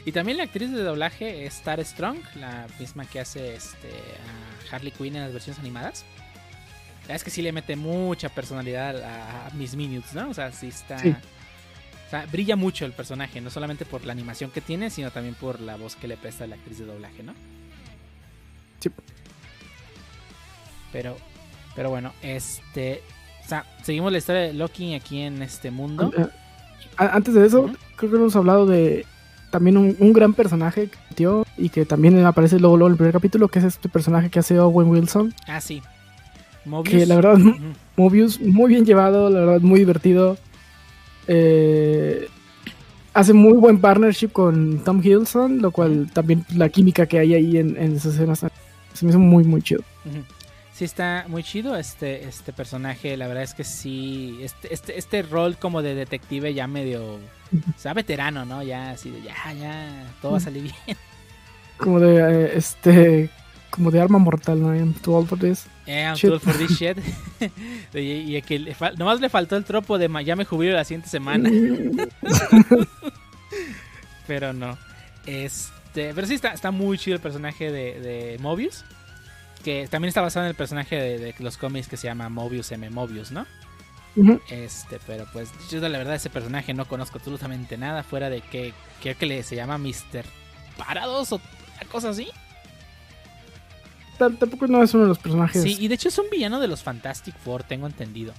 Y 0.07 0.13
también 0.13 0.37
la 0.39 0.45
actriz 0.45 0.71
de 0.71 0.83
doblaje 0.85 1.47
es 1.47 1.61
Tara 1.63 1.83
Strong, 1.83 2.19
la 2.39 2.69
misma 2.79 3.07
que 3.07 3.19
hace 3.19 3.57
este, 3.57 3.89
a 4.71 4.77
Harley 4.77 4.93
Quinn 4.93 5.17
en 5.17 5.23
las 5.23 5.33
versiones 5.33 5.59
animadas. 5.59 6.05
La 7.09 7.15
es 7.15 7.23
que 7.25 7.31
sí 7.31 7.43
le 7.43 7.53
mete 7.53 7.77
mucha 7.77 8.29
personalidad 8.31 9.03
a, 9.03 9.47
a 9.47 9.51
Miss 9.51 9.77
Minutes, 9.77 10.15
¿no? 10.15 10.31
O 10.31 10.35
sea, 10.35 10.51
sí 10.53 10.69
está. 10.69 10.99
Sí. 10.99 11.11
O 12.07 12.11
sea, 12.11 12.27
brilla 12.27 12.57
mucho 12.57 12.85
el 12.87 12.93
personaje, 12.93 13.41
no 13.41 13.51
solamente 13.51 13.85
por 13.85 14.05
la 14.05 14.13
animación 14.13 14.51
que 14.51 14.61
tiene, 14.61 14.89
sino 14.91 15.11
también 15.11 15.35
por 15.35 15.61
la 15.61 15.77
voz 15.77 15.97
que 15.97 16.07
le 16.09 16.17
presta 16.17 16.47
la 16.47 16.55
actriz 16.57 16.79
de 16.79 16.87
doblaje, 16.87 17.23
¿no? 17.23 17.35
Sí. 18.81 18.91
Pero, 20.93 21.17
pero 21.75 21.91
bueno, 21.91 22.13
este. 22.23 23.03
O 23.45 23.49
sea, 23.49 23.65
seguimos 23.83 24.11
la 24.13 24.19
historia 24.19 24.43
de 24.43 24.55
Loki 24.55 24.95
aquí 24.95 25.21
en 25.21 25.43
este 25.43 25.71
mundo. 25.71 26.11
Eh, 26.17 26.27
Antes 26.97 27.35
de 27.35 27.47
eso, 27.47 27.71
creo 27.97 28.11
que 28.11 28.17
hemos 28.17 28.35
hablado 28.37 28.65
de 28.65 29.05
también 29.51 29.77
un, 29.77 29.95
un 29.99 30.13
gran 30.13 30.33
personaje 30.33 30.89
que 30.89 30.97
metió 31.11 31.47
y 31.59 31.69
que 31.69 31.85
también 31.85 32.25
aparece 32.25 32.59
luego, 32.59 32.77
luego 32.77 32.89
en 32.89 32.93
el 32.93 32.97
primer 32.97 33.13
capítulo, 33.13 33.49
que 33.49 33.59
es 33.59 33.65
este 33.67 33.89
personaje 33.89 34.31
que 34.31 34.39
hace 34.39 34.59
Owen 34.59 34.89
Wilson, 34.89 35.35
Ah, 35.47 35.61
sí. 35.61 35.83
Mobius. 36.65 36.95
que 36.95 37.07
la 37.07 37.17
verdad. 37.17 37.39
Mobius, 37.97 38.41
muy 38.41 38.71
bien 38.71 38.85
llevado, 38.85 39.31
la 39.31 39.41
verdad, 39.41 39.61
muy 39.61 39.81
divertido. 39.81 40.37
Eh, 41.27 42.29
hace 43.13 43.33
muy 43.33 43.55
buen 43.55 43.81
partnership 43.81 44.29
con 44.29 44.83
Tom 44.85 45.01
Hiddleston, 45.03 45.63
lo 45.63 45.71
cual 45.71 46.11
también 46.13 46.45
la 46.55 46.69
química 46.69 47.07
que 47.07 47.19
hay 47.19 47.35
ahí 47.35 47.59
en, 47.59 47.77
en 47.77 47.97
esas 47.97 48.15
escenas 48.15 48.45
se 48.95 49.05
me 49.05 49.11
hizo 49.11 49.19
muy, 49.19 49.45
muy 49.45 49.63
chido. 49.63 49.83
Sí 50.73 50.85
está 50.85 51.27
muy 51.29 51.45
chido 51.45 51.77
este, 51.77 52.27
este 52.27 52.53
personaje, 52.53 53.17
la 53.17 53.29
verdad 53.29 53.45
es 53.45 53.55
que 53.55 53.63
sí, 53.63 54.39
este, 54.41 54.75
este, 54.75 54.99
este 54.99 55.23
rol 55.23 55.57
como 55.57 55.83
de 55.83 55.95
detective 55.95 56.53
ya 56.53 56.67
medio, 56.67 57.15
o 57.15 57.79
sea, 57.79 57.95
veterano, 57.95 58.45
¿no? 58.45 58.63
Ya 58.63 58.91
así 58.91 59.11
de, 59.11 59.23
ya, 59.23 59.35
ya, 59.53 60.13
todo 60.21 60.33
va 60.33 60.39
a 60.39 60.41
salir 60.41 60.63
bien. 60.63 60.99
Como 61.77 62.01
de, 62.01 62.17
eh, 62.17 62.53
este, 62.57 63.31
como 63.75 63.91
de 63.91 64.01
arma 64.01 64.19
mortal, 64.19 64.61
¿no? 64.61 64.75
I'm 64.75 64.95
too 64.95 65.15
old 65.15 65.29
for 65.29 65.39
this. 65.39 65.67
Eh, 65.87 66.05
I'm 66.05 66.15
Shit. 66.15 66.31
too 66.31 66.35
old 66.35 66.43
for 66.43 66.57
this 66.57 66.71
shit. 66.79 66.99
y, 67.95 68.37
y 68.37 68.43
que 68.43 68.59
le 68.59 68.77
nomás 68.97 69.21
le 69.21 69.29
faltó 69.29 69.57
el 69.57 69.65
tropo 69.65 69.99
de 69.99 70.09
ya 70.25 70.37
me 70.37 70.45
jubilo 70.45 70.73
la 70.73 70.85
siguiente 70.85 71.09
semana, 71.09 71.51
pero 74.27 74.53
no. 74.53 74.79
Este, 75.27 76.13
pero 76.15 76.27
sí 76.27 76.35
está, 76.35 76.53
está 76.53 76.71
muy 76.71 76.99
chido 76.99 77.17
el 77.17 77.23
personaje 77.23 77.73
de, 77.73 78.01
de 78.01 78.39
Mobius, 78.41 78.85
que 79.63 79.89
también 79.89 80.09
está 80.09 80.21
basado 80.21 80.47
en 80.47 80.51
el 80.51 80.57
personaje 80.57 80.97
de, 80.97 81.19
de 81.19 81.35
los 81.41 81.57
cómics 81.57 81.89
que 81.89 81.97
se 81.97 82.07
llama 82.07 82.29
Mobius 82.29 82.71
M. 82.73 82.89
Mobius, 82.91 83.33
¿no? 83.33 83.47
Este, 84.49 85.01
pero 85.07 85.27
pues 85.33 85.51
yo 85.71 85.81
la 85.81 85.99
verdad 85.99 86.15
ese 86.15 86.31
personaje 86.31 86.73
no 86.73 86.87
conozco 86.87 87.19
absolutamente 87.19 87.77
nada 87.77 88.05
fuera 88.05 88.31
de 88.31 88.43
que 88.43 88.73
creo 89.03 89.19
que 89.19 89.27
le 89.27 89.43
se 89.43 89.57
llama 89.57 89.77
Mr. 89.77 90.25
Parados 90.77 91.33
o 91.33 91.37
una 91.37 91.91
cosa 91.91 92.11
así. 92.11 92.29
Tampoco 94.19 94.67
no 94.67 94.83
es 94.83 94.95
uno 94.95 95.05
de 95.05 95.09
los 95.09 95.19
personajes. 95.19 95.63
Sí, 95.63 95.77
y 95.81 95.89
de 95.89 95.95
hecho 95.95 96.09
es 96.09 96.19
un 96.19 96.27
villano 96.31 96.61
de 96.61 96.69
los 96.69 96.83
Fantastic 96.83 97.37
Four, 97.39 97.63
tengo 97.65 97.87
entendido. 97.87 98.33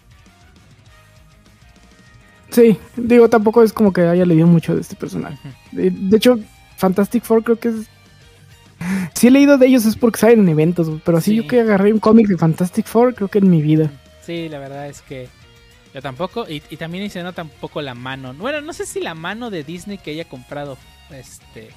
Sí, 2.51 2.77
digo, 2.95 3.27
tampoco 3.29 3.63
es 3.63 3.73
como 3.73 3.91
que 3.91 4.01
haya 4.01 4.25
leído 4.25 4.47
mucho 4.47 4.75
de 4.75 4.81
este 4.81 4.95
personaje. 4.95 5.37
De, 5.71 5.89
de 5.89 6.17
hecho, 6.17 6.39
Fantastic 6.77 7.23
Four 7.23 7.43
creo 7.43 7.59
que 7.59 7.69
es. 7.69 7.75
Si 9.15 9.27
he 9.27 9.31
leído 9.31 9.57
de 9.57 9.67
ellos 9.67 9.85
es 9.85 9.95
porque 9.95 10.19
salen 10.19 10.41
en 10.41 10.49
eventos, 10.49 10.89
pero 11.05 11.17
así 11.17 11.31
Sí. 11.31 11.37
yo 11.37 11.47
que 11.47 11.61
agarré 11.61 11.93
un 11.93 11.99
cómic 11.99 12.27
de 12.27 12.37
Fantastic 12.37 12.85
Four, 12.85 13.15
creo 13.15 13.29
que 13.29 13.39
en 13.39 13.49
mi 13.49 13.61
vida. 13.61 13.89
Sí, 14.21 14.49
la 14.49 14.59
verdad 14.59 14.87
es 14.89 15.01
que 15.01 15.29
yo 15.93 16.01
tampoco. 16.01 16.47
Y, 16.49 16.61
y 16.69 16.77
también 16.77 17.09
se 17.09 17.23
nota 17.23 17.37
tampoco 17.37 17.81
la 17.81 17.95
mano. 17.95 18.33
Bueno, 18.33 18.59
no 18.61 18.73
sé 18.73 18.85
si 18.85 18.99
la 18.99 19.15
mano 19.15 19.49
de 19.49 19.63
Disney 19.63 19.97
que 19.97 20.11
haya 20.11 20.25
comprado 20.25 20.77
este. 21.11 21.69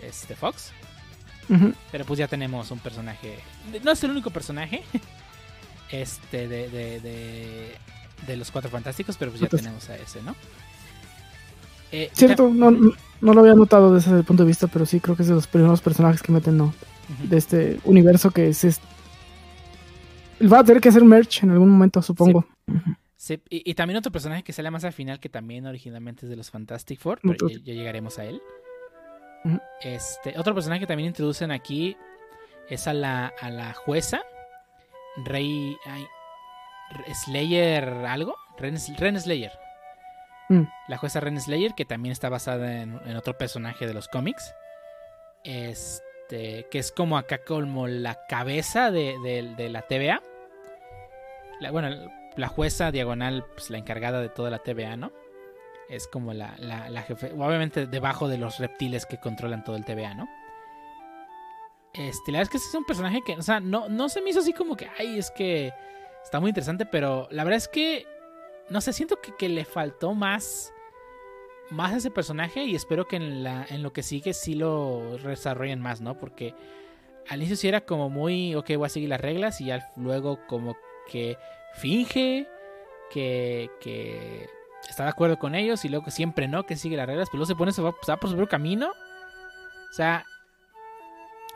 Este 0.00 0.34
Fox. 0.34 0.72
Pero 1.90 2.04
pues 2.04 2.18
ya 2.18 2.28
tenemos 2.28 2.70
un 2.70 2.78
personaje. 2.78 3.38
No 3.84 3.90
es 3.92 4.02
el 4.04 4.10
único 4.10 4.30
personaje. 4.30 4.82
Este 5.90 6.48
de, 6.48 6.70
de, 6.70 7.00
de, 7.00 7.74
de 8.26 8.36
los 8.38 8.50
cuatro 8.50 8.70
fantásticos, 8.70 9.18
pero 9.18 9.30
pues 9.30 9.42
ya 9.42 9.48
tenemos 9.48 9.90
a 9.90 9.96
ese, 9.96 10.22
¿no? 10.22 10.34
Eh, 11.90 12.08
Cierto, 12.14 12.48
no, 12.48 12.70
no 12.70 13.32
lo 13.34 13.40
había 13.40 13.54
notado 13.54 13.94
desde 13.94 14.14
ese 14.14 14.22
punto 14.22 14.42
de 14.44 14.46
vista, 14.46 14.68
pero 14.68 14.86
sí 14.86 15.00
creo 15.00 15.16
que 15.16 15.22
es 15.22 15.28
de 15.28 15.34
los 15.34 15.46
primeros 15.46 15.82
personajes 15.82 16.22
que 16.22 16.32
meten 16.32 16.56
¿no? 16.56 16.72
De 17.24 17.36
este 17.36 17.78
universo 17.84 18.30
que 18.30 18.48
es. 18.48 18.64
es- 18.64 18.80
Va 20.50 20.60
a 20.60 20.64
tener 20.64 20.80
que 20.80 20.88
hacer 20.88 21.04
merch 21.04 21.42
en 21.42 21.50
algún 21.50 21.68
momento, 21.68 22.00
supongo. 22.00 22.46
Sí, 23.18 23.38
y, 23.50 23.70
y 23.70 23.74
también 23.74 23.98
otro 23.98 24.10
personaje 24.10 24.42
que 24.42 24.54
sale 24.54 24.70
más 24.70 24.84
al 24.84 24.94
final, 24.94 25.20
que 25.20 25.28
también 25.28 25.66
originalmente 25.66 26.24
es 26.24 26.30
de 26.30 26.36
los 26.36 26.50
Fantastic 26.50 26.98
Four, 26.98 27.20
pero 27.22 27.48
ya 27.50 27.74
llegaremos 27.74 28.18
a 28.18 28.24
él. 28.24 28.40
Este, 29.80 30.38
otro 30.38 30.54
personaje 30.54 30.80
que 30.80 30.86
también 30.86 31.08
introducen 31.08 31.50
aquí 31.50 31.96
es 32.68 32.86
a 32.86 32.94
la, 32.94 33.32
a 33.40 33.50
la 33.50 33.72
jueza, 33.74 34.22
Rey 35.24 35.76
ay, 35.86 36.06
Re- 36.90 37.14
Slayer 37.14 37.84
algo, 38.06 38.36
Ren, 38.58 38.76
Ren 38.98 39.20
Slayer. 39.20 39.52
Mm. 40.48 40.62
La 40.88 40.96
jueza 40.98 41.20
Ren 41.20 41.40
Slayer, 41.40 41.74
que 41.74 41.84
también 41.84 42.12
está 42.12 42.28
basada 42.28 42.82
en, 42.82 43.00
en 43.04 43.16
otro 43.16 43.36
personaje 43.36 43.86
de 43.86 43.94
los 43.94 44.08
cómics. 44.08 44.54
Este, 45.44 46.66
que 46.70 46.78
es 46.78 46.92
como 46.92 47.18
acá 47.18 47.38
como 47.46 47.88
la 47.88 48.18
cabeza 48.28 48.90
de, 48.90 49.16
de- 49.24 49.54
de 49.56 49.68
la 49.68 49.82
TVA. 49.82 50.22
La- 51.60 51.70
bueno, 51.70 51.90
la 52.36 52.48
jueza 52.48 52.90
diagonal, 52.90 53.44
pues 53.54 53.70
la 53.70 53.78
encargada 53.78 54.20
de 54.20 54.28
toda 54.28 54.50
la 54.50 54.58
TVA, 54.60 54.96
¿no? 54.96 55.12
Es 55.92 56.08
como 56.08 56.32
la, 56.32 56.54
la, 56.58 57.02
jefe, 57.02 57.32
obviamente 57.32 57.86
debajo 57.86 58.26
de 58.26 58.38
los 58.38 58.58
reptiles 58.58 59.04
que 59.04 59.18
controlan 59.18 59.62
todo 59.62 59.76
el 59.76 59.84
TVA, 59.84 60.14
¿no? 60.14 60.26
Este, 61.92 62.32
la 62.32 62.38
verdad 62.38 62.42
es 62.42 62.48
que 62.48 62.56
ese 62.56 62.68
es 62.68 62.74
un 62.74 62.86
personaje 62.86 63.20
que, 63.20 63.34
o 63.34 63.42
sea, 63.42 63.60
no, 63.60 63.90
no 63.90 64.08
se 64.08 64.22
me 64.22 64.30
hizo 64.30 64.40
así 64.40 64.54
como 64.54 64.74
que, 64.74 64.88
ay, 64.98 65.18
es 65.18 65.30
que 65.30 65.70
está 66.24 66.40
muy 66.40 66.48
interesante, 66.48 66.86
pero 66.86 67.28
la 67.30 67.44
verdad 67.44 67.58
es 67.58 67.68
que, 67.68 68.06
no 68.70 68.80
sé, 68.80 68.94
siento 68.94 69.20
que, 69.20 69.36
que 69.36 69.50
le 69.50 69.66
faltó 69.66 70.14
más, 70.14 70.72
más 71.68 71.92
a 71.92 71.96
ese 71.98 72.10
personaje 72.10 72.64
y 72.64 72.74
espero 72.74 73.06
que 73.06 73.16
en, 73.16 73.42
la, 73.42 73.66
en 73.68 73.82
lo 73.82 73.92
que 73.92 74.02
sigue 74.02 74.32
sí 74.32 74.54
lo 74.54 75.18
desarrollen 75.18 75.80
más, 75.80 76.00
¿no? 76.00 76.18
Porque 76.18 76.54
al 77.28 77.40
inicio 77.40 77.56
sí 77.56 77.68
era 77.68 77.82
como 77.82 78.08
muy, 78.08 78.54
ok, 78.54 78.70
voy 78.78 78.86
a 78.86 78.88
seguir 78.88 79.10
las 79.10 79.20
reglas 79.20 79.60
y 79.60 79.66
ya 79.66 79.92
luego 79.96 80.38
como 80.46 80.74
que 81.06 81.36
finge 81.74 82.48
que, 83.10 83.70
que 83.78 84.48
está 84.88 85.04
de 85.04 85.10
acuerdo 85.10 85.38
con 85.38 85.54
ellos 85.54 85.84
y 85.84 85.88
luego 85.88 86.04
que 86.04 86.10
siempre 86.10 86.48
no, 86.48 86.64
que 86.64 86.76
sigue 86.76 86.96
las 86.96 87.06
reglas, 87.06 87.28
pero 87.30 87.38
luego 87.38 87.46
se 87.48 87.56
pone, 87.56 87.72
se 87.72 87.82
va, 87.82 87.92
se 88.02 88.12
va 88.12 88.16
por 88.18 88.30
su 88.30 88.36
propio 88.36 88.50
camino. 88.50 88.88
O 88.88 89.92
sea, 89.94 90.24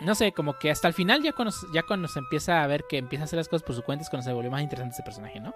no 0.01 0.15
sé, 0.15 0.33
como 0.33 0.59
que 0.59 0.71
hasta 0.71 0.89
el 0.89 0.95
final 0.95 1.23
ya 1.23 1.33
cuando, 1.33 1.55
ya 1.73 1.83
cuando 1.83 2.07
se 2.09 2.19
empieza 2.19 2.63
a 2.63 2.67
ver 2.67 2.85
que 2.89 2.99
empieza 2.99 3.23
a 3.23 3.27
hacer 3.27 3.39
las 3.39 3.49
cosas 3.49 3.63
por 3.65 3.75
su 3.75 3.83
cuenta 3.83 4.03
es 4.03 4.11
cuando 4.11 4.25
se 4.25 4.33
vuelve 4.33 4.51
más 4.51 4.63
interesante 4.63 4.95
ese 4.95 5.03
personaje, 5.03 5.41
¿no? 5.41 5.55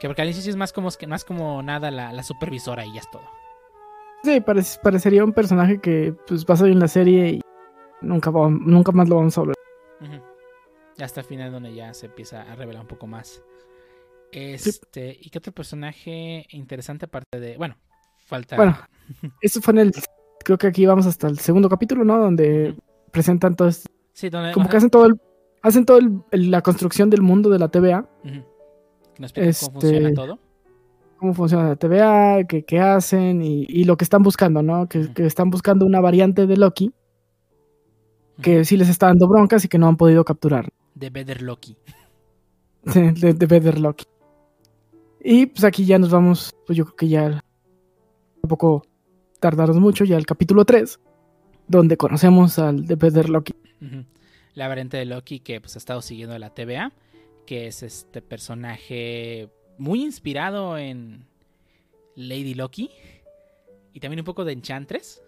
Que 0.00 0.08
porque 0.08 0.22
al 0.22 0.28
inicio 0.28 0.42
sí 0.42 0.50
es 0.50 0.56
más 0.56 0.72
como, 0.72 0.88
más 1.08 1.24
como 1.24 1.62
nada 1.62 1.90
la, 1.90 2.12
la 2.12 2.22
supervisora 2.22 2.84
y 2.84 2.94
ya 2.94 3.00
es 3.00 3.10
todo. 3.10 3.24
Sí, 4.24 4.40
parec- 4.40 4.80
parecería 4.82 5.24
un 5.24 5.32
personaje 5.32 5.80
que 5.80 6.14
pues 6.26 6.44
va 6.46 6.54
a 6.54 6.56
salir 6.56 6.72
en 6.72 6.80
la 6.80 6.88
serie 6.88 7.28
y 7.28 7.40
nunca, 8.00 8.30
va- 8.30 8.48
nunca 8.50 8.92
más 8.92 9.08
lo 9.08 9.16
vamos 9.16 9.36
a 9.36 9.40
volver. 9.42 9.56
Ujú. 10.00 10.22
Ya 10.96 11.04
hasta 11.04 11.20
el 11.20 11.26
final 11.26 11.52
donde 11.52 11.74
ya 11.74 11.92
se 11.94 12.06
empieza 12.06 12.42
a 12.42 12.54
revelar 12.56 12.82
un 12.82 12.88
poco 12.88 13.06
más. 13.06 13.42
Este, 14.32 15.16
¿y 15.20 15.30
qué 15.30 15.38
otro 15.38 15.52
personaje 15.52 16.46
interesante 16.50 17.06
aparte 17.06 17.40
de, 17.40 17.56
bueno, 17.56 17.76
falta 18.26 18.56
Bueno, 18.56 18.76
eso 19.40 19.60
fue 19.60 19.72
en 19.74 19.78
el. 19.78 19.92
Creo 20.44 20.58
que 20.58 20.66
aquí 20.66 20.86
vamos 20.86 21.06
hasta 21.06 21.26
el 21.28 21.38
segundo 21.38 21.68
capítulo, 21.68 22.04
¿no? 22.04 22.18
Donde 22.18 22.74
presentan 23.10 23.56
todo 23.56 23.68
esto. 23.68 23.90
Sí, 24.12 24.28
donde 24.28 24.52
Como 24.52 24.68
que 24.68 24.76
hacen 24.76 24.90
todo 24.90 25.06
el. 25.06 25.20
Hacen 25.62 25.84
todo 25.84 25.98
el- 25.98 26.20
el- 26.30 26.50
la 26.50 26.62
construcción 26.62 27.10
del 27.10 27.22
mundo 27.22 27.50
de 27.50 27.58
la 27.58 27.68
TVA. 27.68 28.08
Nos 29.18 29.32
explican 29.32 29.32
cómo 29.32 29.48
Este- 29.48 29.70
funciona 29.72 30.14
todo. 30.14 30.38
Cómo 31.18 31.32
funciona 31.34 31.68
la 31.70 31.76
TVA, 31.76 32.44
qué, 32.46 32.62
qué 32.64 32.78
hacen 32.78 33.40
y, 33.42 33.64
y 33.68 33.84
lo 33.84 33.96
que 33.96 34.04
están 34.04 34.22
buscando, 34.22 34.62
¿no? 34.62 34.86
Que, 34.86 35.12
que 35.14 35.24
están 35.24 35.48
buscando 35.48 35.86
una 35.86 36.00
variante 36.00 36.46
de 36.46 36.56
Loki 36.58 36.92
que 38.42 38.66
sí 38.66 38.76
les 38.76 38.90
está 38.90 39.06
dando 39.06 39.26
broncas 39.26 39.64
y 39.64 39.68
que 39.68 39.78
no 39.78 39.88
han 39.88 39.96
podido 39.96 40.24
capturar. 40.26 40.68
De 40.94 41.08
Better 41.08 41.40
Loki. 41.40 41.76
de, 42.84 43.12
de, 43.12 43.32
de 43.32 43.46
Better 43.46 43.80
Loki. 43.80 44.04
Y 45.28 45.46
pues 45.46 45.64
aquí 45.64 45.84
ya 45.84 45.98
nos 45.98 46.10
vamos, 46.10 46.54
pues 46.66 46.76
yo 46.76 46.84
creo 46.84 46.96
que 46.96 47.08
ya 47.08 47.44
tampoco 48.40 48.86
tardaron 49.40 49.80
mucho, 49.80 50.04
ya 50.04 50.16
el 50.16 50.24
capítulo 50.26 50.64
3, 50.64 51.00
donde 51.66 51.96
conocemos 51.96 52.58
al 52.60 52.86
de 52.86 52.94
Better 52.94 53.28
Loki. 53.28 53.54
La 54.54 54.68
variante 54.68 54.96
de 54.98 55.04
Loki 55.04 55.40
que 55.40 55.60
pues 55.60 55.74
ha 55.74 55.78
estado 55.78 56.00
siguiendo 56.00 56.38
la 56.38 56.50
TVA, 56.54 56.92
que 57.44 57.66
es 57.66 57.82
este 57.82 58.22
personaje 58.22 59.48
muy 59.78 60.02
inspirado 60.04 60.78
en 60.78 61.26
Lady 62.14 62.54
Loki 62.54 62.90
y 63.92 63.98
también 64.00 64.20
un 64.20 64.24
poco 64.26 64.44
de 64.44 64.52
Enchantress. 64.52 65.22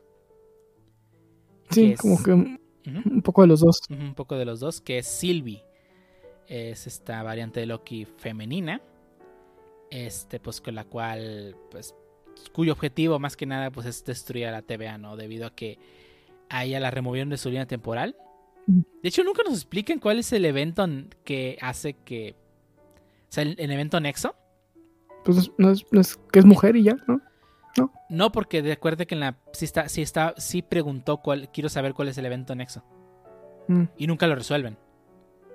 Sí, 1.71 1.93
es- 1.93 2.01
como 2.01 2.23
que 2.23 2.33
un 2.33 3.23
poco 3.25 3.43
de 3.43 3.49
los 3.49 3.61
dos. 3.61 3.81
Un 3.91 4.15
poco 4.15 4.37
de 4.37 4.45
los 4.45 4.61
dos, 4.61 4.81
que 4.81 4.99
es 4.99 5.07
Sylvie. 5.09 5.65
Es 6.47 6.87
esta 6.87 7.23
variante 7.25 7.59
de 7.61 7.67
Loki 7.67 8.05
femenina. 8.07 8.81
Este, 9.91 10.39
pues 10.41 10.61
con 10.61 10.75
la 10.75 10.85
cual, 10.85 11.57
pues, 11.71 11.95
cuyo 12.53 12.73
objetivo 12.73 13.19
más 13.19 13.37
que 13.37 13.47
nada, 13.47 13.71
pues, 13.71 13.87
es 13.87 14.05
destruir 14.05 14.47
a 14.47 14.51
la 14.53 14.63
TVA, 14.63 14.99
¿no? 14.99 15.17
Debido 15.17 15.47
a 15.47 15.55
que 15.55 15.79
a 16.51 16.65
ella 16.65 16.81
la 16.81 16.91
removieron 16.91 17.31
de 17.31 17.37
su 17.39 17.49
línea 17.49 17.67
temporal. 17.67 18.17
De 18.67 19.09
hecho, 19.09 19.25
nunca 19.25 19.43
nos 19.45 19.55
explican 19.55 19.99
cuál 19.99 20.19
es 20.19 20.31
el 20.33 20.45
evento 20.45 20.87
que 21.25 21.57
hace 21.63 21.95
que. 21.95 22.35
O 23.31 23.31
sea, 23.33 23.43
el, 23.43 23.57
el 23.59 23.71
evento 23.71 23.99
Nexo. 23.99 24.35
Pues 25.25 25.51
no 25.59 25.71
es, 25.71 25.85
no 25.91 26.01
es 26.01 26.17
que 26.33 26.39
es 26.39 26.45
mujer 26.45 26.77
y 26.77 26.83
ya, 26.85 26.97
¿no? 27.07 27.21
No, 28.11 28.33
porque 28.33 28.61
recuerde 28.61 29.07
que 29.07 29.15
en 29.15 29.21
la. 29.21 29.39
Sí, 29.53 29.65
está, 29.65 29.89
sí, 29.89 30.03
está, 30.03 30.35
sí 30.37 30.63
preguntó 30.63 31.19
cuál. 31.19 31.51
Quiero 31.51 31.69
saber 31.69 31.95
cuál 31.95 32.09
es 32.09 32.19
el 32.19 32.27
evento 32.27 32.55
Nexo. 32.55 32.83
Mm, 33.69 33.85
Y 33.97 34.07
nunca 34.07 34.27
lo 34.27 34.35
resuelven. 34.35 34.77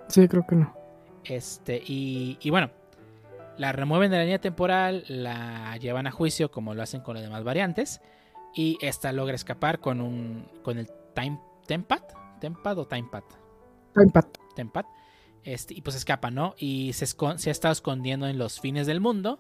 sí, 0.08 0.28
creo 0.28 0.46
que 0.48 0.56
no. 0.56 0.76
Este, 1.24 1.82
y, 1.86 2.38
y 2.42 2.50
bueno, 2.50 2.70
la 3.58 3.72
remueven 3.72 4.10
de 4.12 4.18
la 4.18 4.24
línea 4.24 4.42
temporal, 4.42 5.04
la 5.08 5.78
llevan 5.78 6.08
a 6.08 6.12
juicio 6.12 6.52
como 6.52 6.74
lo 6.74 6.82
hacen 6.82 7.02
con 7.02 7.16
las 7.16 7.24
demás 7.24 7.44
variantes. 7.44 8.02
Y 8.56 8.78
esta 8.82 9.12
logra 9.12 9.36
escapar 9.36 9.80
con 9.80 10.02
un. 10.02 10.48
con 10.64 10.78
el 10.78 10.88
time, 11.16 11.40
Tempad. 11.66 12.02
Tempad 12.40 12.78
o 12.78 12.88
Timepad. 12.88 13.24
Timepad. 13.94 14.26
Tempad. 14.56 14.86
Este, 15.44 15.74
y 15.74 15.82
pues 15.82 15.96
escapa, 15.96 16.32
¿no? 16.32 16.56
Y 16.58 16.94
se, 16.94 17.06
se 17.06 17.50
ha 17.50 17.52
estado 17.52 17.72
escondiendo 17.72 18.28
en 18.28 18.38
los 18.38 18.60
fines 18.60 18.88
del 18.88 19.02
mundo. 19.02 19.40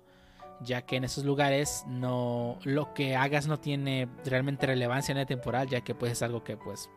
Ya 0.61 0.84
que 0.84 0.95
en 0.95 1.03
esos 1.03 1.26
lugares 1.26 1.84
no. 1.88 2.57
Lo 2.64 2.94
que 2.94 3.15
hagas 3.15 3.48
no 3.48 3.60
tiene 3.60 4.07
realmente 4.26 4.65
relevancia 4.65 5.11
en 5.11 5.19
la 5.19 5.26
temporal. 5.26 5.68
Ya 5.68 5.81
que 5.81 5.94
pues 5.95 6.11
es 6.11 6.22
algo 6.23 6.44
que 6.44 6.57
pues 6.57 6.90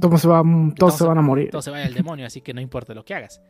Todos 0.00 0.20
se, 0.20 0.28
va, 0.28 0.42
todos 0.42 0.74
Todos 0.76 0.98
se 0.98 1.04
van 1.04 1.18
a 1.18 1.22
morir. 1.22 1.50
todo 1.50 1.62
se 1.62 1.70
vaya 1.70 1.86
al 1.86 1.94
demonio, 1.94 2.26
así 2.26 2.40
que 2.40 2.54
no 2.54 2.60
importa 2.60 2.94
lo 2.94 3.04
que 3.04 3.14
hagas. 3.14 3.40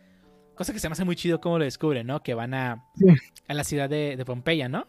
Cosa 0.55 0.73
que 0.73 0.79
se 0.79 0.89
me 0.89 0.93
hace 0.93 1.05
muy 1.05 1.17
chido 1.17 1.41
cómo 1.41 1.59
lo 1.59 1.65
descubren, 1.65 2.07
¿no? 2.07 2.23
Que 2.23 2.35
van 2.35 2.55
a, 2.55 2.85
Sí. 2.97 3.07
a 3.49 3.55
la 3.55 3.65
ciudad 3.65 3.89
de, 3.91 4.17
de 4.17 4.25
Pompeya, 4.25 4.69
¿no? 4.69 4.87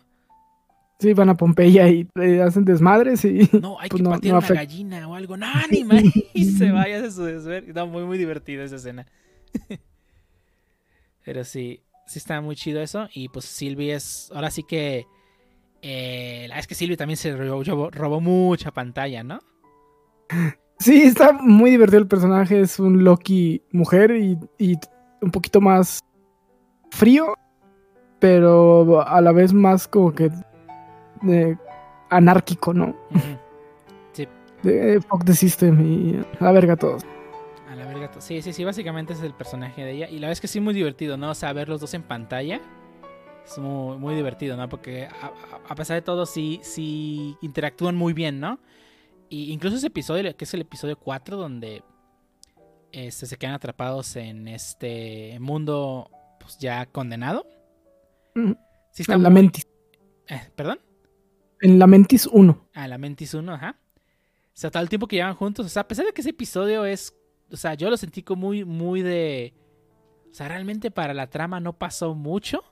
Sí, 0.99 1.13
van 1.13 1.29
a 1.29 1.35
Pompeya 1.35 1.89
y 1.89 2.07
eh, 2.21 2.41
hacen 2.41 2.63
desmadres 2.65 3.25
y... 3.25 3.49
No, 3.61 3.79
hay 3.79 3.89
Pues 3.89 3.99
que 3.99 4.03
no- 4.03 4.11
patear 4.11 4.33
no 4.33 4.37
una 4.39 4.45
afecta. 4.45 4.63
gallina 4.63 5.07
o 5.07 5.15
algo. 5.15 5.35
No, 5.37 5.47
ni 5.71 5.83
más. 5.83 6.03
Y 6.33 6.45
se 6.45 6.71
vaya 6.71 7.03
a 7.03 7.11
su 7.11 7.23
desver. 7.23 7.73
No, 7.75 7.87
muy, 7.87 8.03
muy 8.03 8.17
divertido 8.17 8.63
esa 8.63 8.75
escena. 8.77 9.05
Pero 11.23 11.43
sí, 11.43 11.81
sí 12.07 12.19
está 12.19 12.39
muy 12.41 12.55
chido 12.55 12.81
eso. 12.81 13.07
Y 13.13 13.29
pues 13.29 13.45
Sylvie 13.45 13.93
es. 13.95 14.31
Ahora 14.33 14.51
sí 14.51 14.63
que. 14.63 15.05
eh, 15.81 16.45
la- 16.49 16.59
es 16.59 16.67
que 16.67 16.75
Sylvie 16.75 16.97
también 16.97 17.17
se 17.17 17.35
robó, 17.35 17.63
robó- 17.63 17.89
robó 17.91 18.21
mucha 18.21 18.71
pantalla, 18.71 19.23
¿no? 19.23 19.39
Sí, 20.79 21.03
está 21.03 21.33
muy 21.33 21.71
divertido 21.71 21.99
el 21.99 22.07
personaje. 22.07 22.59
Es 22.61 22.79
un 22.79 23.03
Loki 23.03 23.63
mujer 23.71 24.11
y, 24.11 24.37
y 24.57 24.75
un 25.21 25.31
poquito 25.31 25.59
más 25.61 25.99
frío, 26.91 27.33
pero 28.19 29.01
a 29.07 29.19
la 29.21 29.31
vez 29.31 29.53
más 29.53 29.87
como 29.87 30.13
que 30.13 30.29
eh, 31.27 31.55
anárquico, 32.09 32.73
¿no? 32.73 32.95
Ujú. 33.11 33.37
De, 34.63 34.95
eh, 34.95 35.01
fuck 35.01 35.23
the 35.25 35.33
system 35.35 35.79
y 35.85 36.15
a 36.39 36.43
la 36.45 36.51
verga 36.51 36.75
todos. 36.75 37.03
A 37.69 37.75
la 37.75 37.85
verga. 37.85 38.09
to- 38.09 38.19
Sí, 38.21 38.41
sí, 38.41 38.51
sí, 38.51 38.63
básicamente 38.63 39.13
es 39.13 39.21
el 39.21 39.33
personaje 39.33 39.83
de 39.83 39.91
ella. 39.91 40.09
Y 40.09 40.13
la 40.13 40.21
verdad 40.21 40.31
es 40.31 40.41
que 40.41 40.47
sí, 40.47 40.59
muy 40.59 40.73
divertido, 40.73 41.17
¿no? 41.17 41.29
O 41.31 41.35
sea, 41.35 41.53
ver 41.53 41.69
los 41.69 41.81
dos 41.81 41.93
en 41.93 42.01
pantalla. 42.01 42.59
Es 43.45 43.59
muy, 43.59 43.97
muy 43.97 44.15
divertido, 44.15 44.57
¿no? 44.57 44.67
Porque 44.67 45.07
a 45.69 45.75
pesar 45.75 45.95
de 45.95 46.01
todo, 46.01 46.25
sí, 46.25 46.59
sí 46.63 47.37
interactúan 47.41 47.95
muy 47.95 48.13
bien, 48.13 48.39
¿no? 48.39 48.57
Y 49.29 49.51
incluso 49.51 49.75
ese 49.77 49.87
episodio, 49.87 50.35
que 50.35 50.45
es 50.45 50.53
el 50.55 50.61
episodio 50.61 50.97
4, 50.97 51.37
donde 51.37 51.83
este, 52.95 53.25
se 53.25 53.37
quedan 53.37 53.53
atrapados 53.55 54.15
en 54.15 54.47
este 54.47 55.37
mundo 55.39 56.09
pues, 56.39 56.57
ya 56.57 56.85
condenado. 56.85 57.45
Sí 58.91 59.01
está 59.03 59.13
En 59.15 59.23
la 59.23 59.29
muy- 59.29 59.41
Mentis. 59.43 59.67
eh, 60.27 60.41
¿Perdón? 60.55 60.79
En 61.61 61.79
la 61.79 61.87
Mentis 61.87 62.25
1. 62.27 62.69
Ah, 62.73 62.87
la 62.87 62.97
Mentis 62.97 63.33
1, 63.33 63.53
ajá. 63.53 63.77
O 64.47 64.57
sea, 64.57 64.71
todo 64.71 64.83
el 64.83 64.89
tiempo 64.89 65.07
que 65.07 65.17
llevan 65.17 65.35
juntos. 65.35 65.65
O 65.65 65.69
sea, 65.69 65.81
a 65.83 65.87
pesar 65.87 66.05
de 66.05 66.13
que 66.13 66.21
ese 66.21 66.29
episodio 66.31 66.85
es. 66.85 67.13
O 67.51 67.57
sea, 67.57 67.73
yo 67.75 67.89
lo 67.89 67.97
sentí 67.97 68.23
como 68.23 68.47
muy, 68.47 68.63
muy 68.65 69.01
de. 69.01 69.53
O 70.31 70.33
sea, 70.33 70.47
realmente 70.47 70.91
para 70.91 71.13
la 71.13 71.27
trama 71.29 71.59
no 71.59 71.73
pasó 71.77 72.13
mucho. 72.15 72.63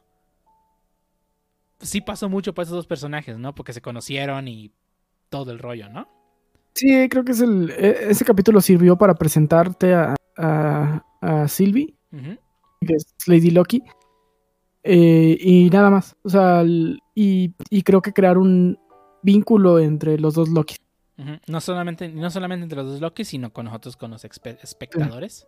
Sí 1.79 2.01
pasó 2.01 2.29
mucho 2.29 2.53
para 2.53 2.63
esos 2.63 2.75
dos 2.77 2.87
personajes, 2.87 3.37
¿no? 3.37 3.53
Porque 3.55 3.73
se 3.73 3.81
conocieron 3.81 4.47
y 4.47 4.71
todo 5.29 5.51
el 5.51 5.59
rollo, 5.59 5.89
¿no? 5.89 6.07
Sí, 6.75 7.07
creo 7.09 7.23
que 7.23 7.31
es 7.33 7.41
el. 7.41 7.69
e- 7.71 8.09
Ese 8.09 8.25
capítulo 8.25 8.59
sirvió 8.61 8.97
para 8.97 9.13
presentarte 9.15 9.93
a, 9.93 10.15
a, 10.37 11.05
a 11.21 11.47
Sylvie, 11.47 11.95
que 12.11 12.93
es 12.95 13.13
Lady 13.27 13.51
Loki. 13.51 13.81
eh, 14.83 15.37
y 15.39 15.69
nada 15.69 15.89
más. 15.89 16.15
O 16.23 16.29
sea, 16.29 16.61
el- 16.61 16.99
y, 17.15 17.53
y 17.69 17.83
creo 17.83 18.01
que 18.01 18.11
crear 18.13 18.37
un 18.37 18.77
vínculo 19.21 19.79
entre 19.79 20.17
los 20.19 20.33
dos 20.33 20.49
Loki. 20.49 20.75
Ujú. 21.17 21.31
No, 21.47 21.61
solamente, 21.61 22.09
no 22.09 22.29
solamente 22.31 22.63
entre 22.63 22.77
los 22.77 22.87
dos 22.93 23.01
Loki, 23.01 23.23
sino 23.23 23.53
con 23.53 23.65
nosotros, 23.65 23.95
con 23.95 24.11
los 24.11 24.25
espectadores. 24.25 25.47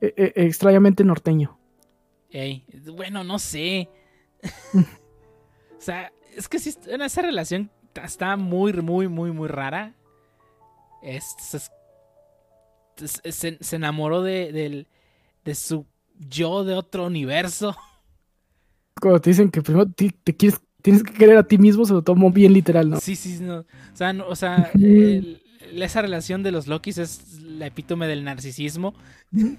E- 0.00 0.14
e- 0.16 0.32
extrañamente 0.46 1.04
norteño. 1.04 1.58
Ey, 2.30 2.64
bueno, 2.96 3.22
no 3.22 3.38
sé. 3.38 3.88
o 4.74 5.80
sea, 5.80 6.10
es 6.34 6.48
que 6.48 6.58
sí, 6.58 6.74
esa 6.86 7.22
relación 7.22 7.70
está 8.02 8.36
muy, 8.38 8.72
muy, 8.72 9.06
muy, 9.08 9.30
muy 9.30 9.48
rara. 9.48 9.94
Es, 11.02 11.24
es- 11.54 11.70
es- 13.02 13.20
es- 13.24 13.34
se, 13.34 13.58
se 13.60 13.76
enamoró 13.76 14.22
de, 14.22 14.52
del- 14.52 14.86
de 15.44 15.54
su 15.54 15.86
yo 16.28 16.64
de 16.64 16.74
otro 16.74 17.06
universo. 17.06 17.76
Cuando 19.00 19.20
te 19.20 19.30
dicen 19.30 19.50
que 19.50 19.62
primero 19.62 19.86
te 19.90 20.12
quieres, 20.36 20.60
tienes 20.82 21.02
que 21.02 21.12
querer 21.12 21.36
a 21.36 21.42
ti 21.42 21.58
mismo, 21.58 21.84
se 21.84 21.92
lo 21.92 22.02
tomo 22.02 22.30
bien 22.30 22.52
literal, 22.52 22.88
¿no? 22.90 23.00
Sí, 23.00 23.16
sí, 23.16 23.38
no. 23.40 23.58
O 23.60 23.66
sea, 23.96 24.12
no- 24.12 24.26
o 24.28 24.36
sea 24.36 24.70
el- 24.74 25.42
esa 25.74 26.02
relación 26.02 26.42
de 26.42 26.52
los 26.52 26.66
Lokis 26.66 26.98
es 26.98 27.40
la 27.40 27.66
epítome 27.66 28.06
del 28.06 28.24
narcisismo. 28.24 28.94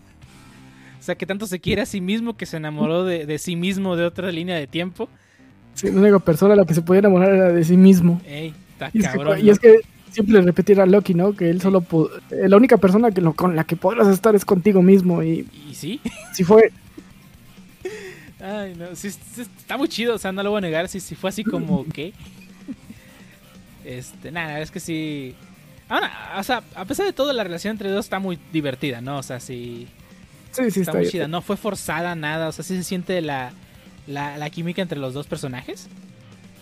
O 0.99 1.05
sea, 1.05 1.15
que 1.15 1.25
tanto 1.25 1.47
se 1.47 1.59
quiere 1.59 1.81
a 1.81 1.85
sí 1.85 1.99
mismo 1.99 2.37
que 2.37 2.45
se 2.45 2.55
enamoró 2.55 3.03
de, 3.03 3.25
de 3.25 3.37
sí 3.37 3.57
mismo 3.57 3.97
de 3.97 4.05
otra 4.05 4.31
línea 4.31 4.55
de 4.55 4.67
tiempo. 4.67 5.09
Sí, 5.73 5.91
la 5.91 5.99
única 5.99 6.19
persona 6.19 6.53
a 6.53 6.55
la 6.55 6.63
que 6.65 6.73
se 6.73 6.81
podía 6.81 6.99
enamorar 6.99 7.33
era 7.35 7.51
de 7.51 7.61
sí 7.65 7.75
mismo. 7.75 8.21
Ey, 8.25 8.53
está 8.71 8.89
Y 8.93 8.99
es, 8.99 9.07
que, 9.09 9.11
cabrón. 9.17 9.45
y 9.45 9.49
es 9.49 9.59
que 9.59 9.79
siempre 10.13 10.35
le 10.35 10.41
repetía 10.41 10.81
a 10.83 10.85
Loki, 10.85 11.13
¿no? 11.13 11.33
Que 11.33 11.49
él 11.49 11.59
solo 11.61 11.81
pu- 11.81 12.09
eh, 12.31 12.47
la 12.47 12.55
única 12.57 12.77
persona 12.77 13.11
que 13.11 13.19
lo- 13.21 13.33
con 13.33 13.55
la 13.55 13.63
que 13.65 13.75
podrás 13.75 14.07
estar 14.07 14.35
es 14.35 14.45
contigo 14.45 14.81
mismo. 14.81 15.21
Y 15.23 15.47
Y 15.69 15.75
sí. 15.75 15.99
si 16.33 16.43
fue, 16.43 16.71
Ay, 18.39 18.75
no, 18.75 18.95
sí, 18.95 19.09
sí, 19.09 19.41
está 19.41 19.77
muy 19.77 19.87
chido, 19.87 20.15
o 20.15 20.17
sea, 20.17 20.31
no 20.31 20.43
lo 20.43 20.49
voy 20.51 20.57
a 20.59 20.61
negar, 20.61 20.87
si, 20.89 20.99
si 20.99 21.15
fue 21.15 21.29
así 21.29 21.43
como 21.43 21.85
que... 21.93 22.13
Este, 23.85 24.31
nada, 24.31 24.59
es 24.61 24.71
que 24.71 24.79
sí... 24.79 25.35
Ahora, 25.89 26.11
o 26.37 26.43
sea, 26.43 26.63
a 26.75 26.85
pesar 26.85 27.05
de 27.05 27.13
todo, 27.13 27.33
la 27.33 27.43
relación 27.43 27.71
entre 27.71 27.89
dos 27.89 28.05
está 28.05 28.19
muy 28.19 28.39
divertida, 28.51 29.01
¿no? 29.01 29.17
O 29.17 29.23
sea, 29.23 29.39
sí, 29.39 29.87
sí, 30.51 30.61
sí, 30.71 30.79
está, 30.79 30.79
está 30.81 30.93
muy 30.93 31.07
chida, 31.07 31.27
no 31.27 31.41
fue 31.41 31.57
forzada 31.57 32.15
nada, 32.15 32.47
o 32.47 32.51
sea, 32.51 32.63
sí 32.63 32.75
se 32.77 32.83
siente 32.83 33.21
la, 33.21 33.51
la, 34.07 34.37
la 34.37 34.49
química 34.49 34.81
entre 34.81 34.97
los 34.99 35.13
dos 35.13 35.27
personajes. 35.27 35.89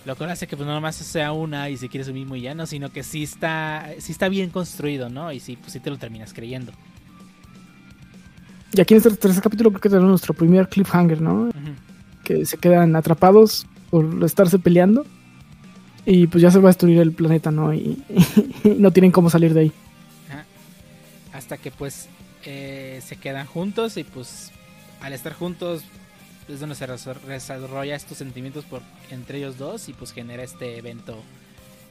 Lo 0.05 0.15
cual 0.15 0.31
hace 0.31 0.47
que 0.47 0.57
pues 0.57 0.67
no 0.67 0.73
nomás 0.73 0.95
sea 0.95 1.31
una 1.31 1.69
y 1.69 1.77
se 1.77 1.87
quiere 1.87 2.03
su 2.03 2.13
mismo 2.13 2.35
y 2.35 2.41
ya, 2.41 2.55
no, 2.55 2.65
sino 2.65 2.91
que 2.91 3.03
sí 3.03 3.23
está, 3.23 3.89
sí 3.99 4.11
está 4.11 4.29
bien 4.29 4.49
construido, 4.49 5.09
¿no? 5.09 5.31
Y 5.31 5.39
sí, 5.39 5.57
pues 5.57 5.73
sí 5.73 5.79
te 5.79 5.91
lo 5.91 5.97
terminas 5.97 6.33
creyendo. 6.33 6.71
Y 8.73 8.81
aquí 8.81 8.93
en 8.93 8.99
este 8.99 9.11
tercer 9.11 9.43
capítulo 9.43 9.69
creo 9.69 9.81
que 9.81 9.89
tenemos 9.89 10.09
nuestro 10.09 10.33
primer 10.33 10.69
cliffhanger, 10.69 11.21
¿no? 11.21 11.43
Ujú. 11.43 11.51
Que 12.23 12.45
se 12.45 12.57
quedan 12.57 12.95
atrapados 12.95 13.67
por 13.89 14.23
estarse 14.23 14.57
peleando. 14.57 15.05
Y 16.03 16.25
pues 16.27 16.41
ya 16.41 16.49
se 16.49 16.57
va 16.57 16.69
a 16.69 16.71
destruir 16.71 16.99
el 16.99 17.11
planeta, 17.11 17.51
¿no? 17.51 17.73
Y, 17.73 18.03
y 18.63 18.69
no 18.69 18.91
tienen 18.91 19.11
cómo 19.11 19.29
salir 19.29 19.53
de 19.53 19.59
ahí. 19.61 19.71
Ajá. 20.29 20.45
Hasta 21.33 21.57
que 21.57 21.69
pues 21.69 22.09
eh, 22.43 23.01
se 23.05 23.17
quedan 23.17 23.45
juntos 23.45 23.97
y 23.97 24.03
pues 24.03 24.51
al 25.01 25.13
estar 25.13 25.33
juntos 25.33 25.83
es 26.49 26.59
donde 26.59 26.75
se 26.75 26.87
desarrolla 27.27 27.95
estos 27.95 28.17
sentimientos 28.17 28.65
por, 28.65 28.81
entre 29.09 29.37
ellos 29.37 29.57
dos 29.57 29.87
y 29.89 29.93
pues 29.93 30.11
genera 30.13 30.43
este 30.43 30.77
evento 30.77 31.21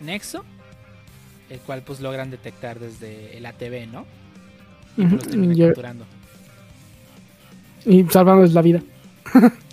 Nexo, 0.00 0.44
el 1.48 1.58
cual 1.60 1.82
pues 1.82 2.00
logran 2.00 2.30
detectar 2.30 2.78
desde 2.78 3.36
el 3.36 3.46
ATV, 3.46 3.86
¿no? 3.90 4.06
Y 4.96 5.02
pues 5.02 5.12
los 5.12 5.28
terminan 5.28 5.56
capturando. 5.68 6.04
y 7.86 8.04
salvarles 8.04 8.52
la 8.52 8.62
vida. 8.62 8.82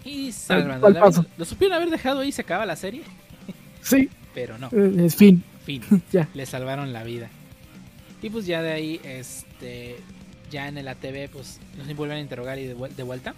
Y 0.06 0.32
salvando 0.32 0.82
¿Cuál 0.82 0.94
la 0.94 1.00
paso? 1.02 1.22
vida. 1.24 1.32
Lo 1.38 1.46
supieron 1.46 1.76
haber 1.76 1.90
dejado 1.90 2.20
ahí 2.22 2.30
y 2.30 2.32
se 2.32 2.42
acaba 2.42 2.66
la 2.66 2.76
serie, 2.76 3.04
Sí, 3.82 4.10
pero 4.34 4.58
no. 4.58 4.68
eh, 4.72 5.06
es 5.06 5.16
fin. 5.16 5.44
fin, 5.66 5.82
Ya. 6.12 6.28
le 6.34 6.46
salvaron 6.46 6.94
la 6.94 7.04
vida. 7.04 7.30
Y 8.22 8.30
pues 8.30 8.46
ya 8.46 8.62
de 8.62 8.72
ahí, 8.72 9.00
este, 9.04 9.98
ya 10.50 10.68
en 10.68 10.78
el 10.78 10.88
ATV, 10.88 11.30
pues 11.32 11.60
nos 11.78 11.94
vuelven 11.96 12.18
a 12.18 12.22
interrogar 12.22 12.58
y 12.60 12.66
de, 12.66 12.76
vuel- 12.76 12.96
de 12.96 13.04
vuelta. 13.04 13.36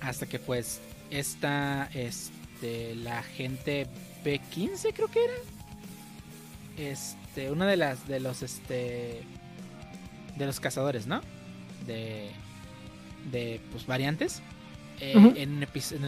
Hasta 0.00 0.26
que 0.26 0.38
pues 0.38 0.80
esta, 1.10 1.90
este, 1.94 2.94
la 2.96 3.22
gente 3.22 3.86
B15 4.24 4.92
creo 4.94 5.08
que 5.08 5.24
era. 5.24 5.34
Este, 6.76 7.50
una 7.50 7.66
de 7.66 7.76
las, 7.76 8.06
de 8.08 8.20
los, 8.20 8.42
este, 8.42 9.22
de 10.36 10.46
los 10.46 10.60
cazadores, 10.60 11.06
¿no? 11.06 11.20
De, 11.86 12.30
de, 13.30 13.60
pues 13.70 13.86
variantes. 13.86 14.40
Eh, 15.00 15.12
en, 15.36 15.56
el 15.58 15.62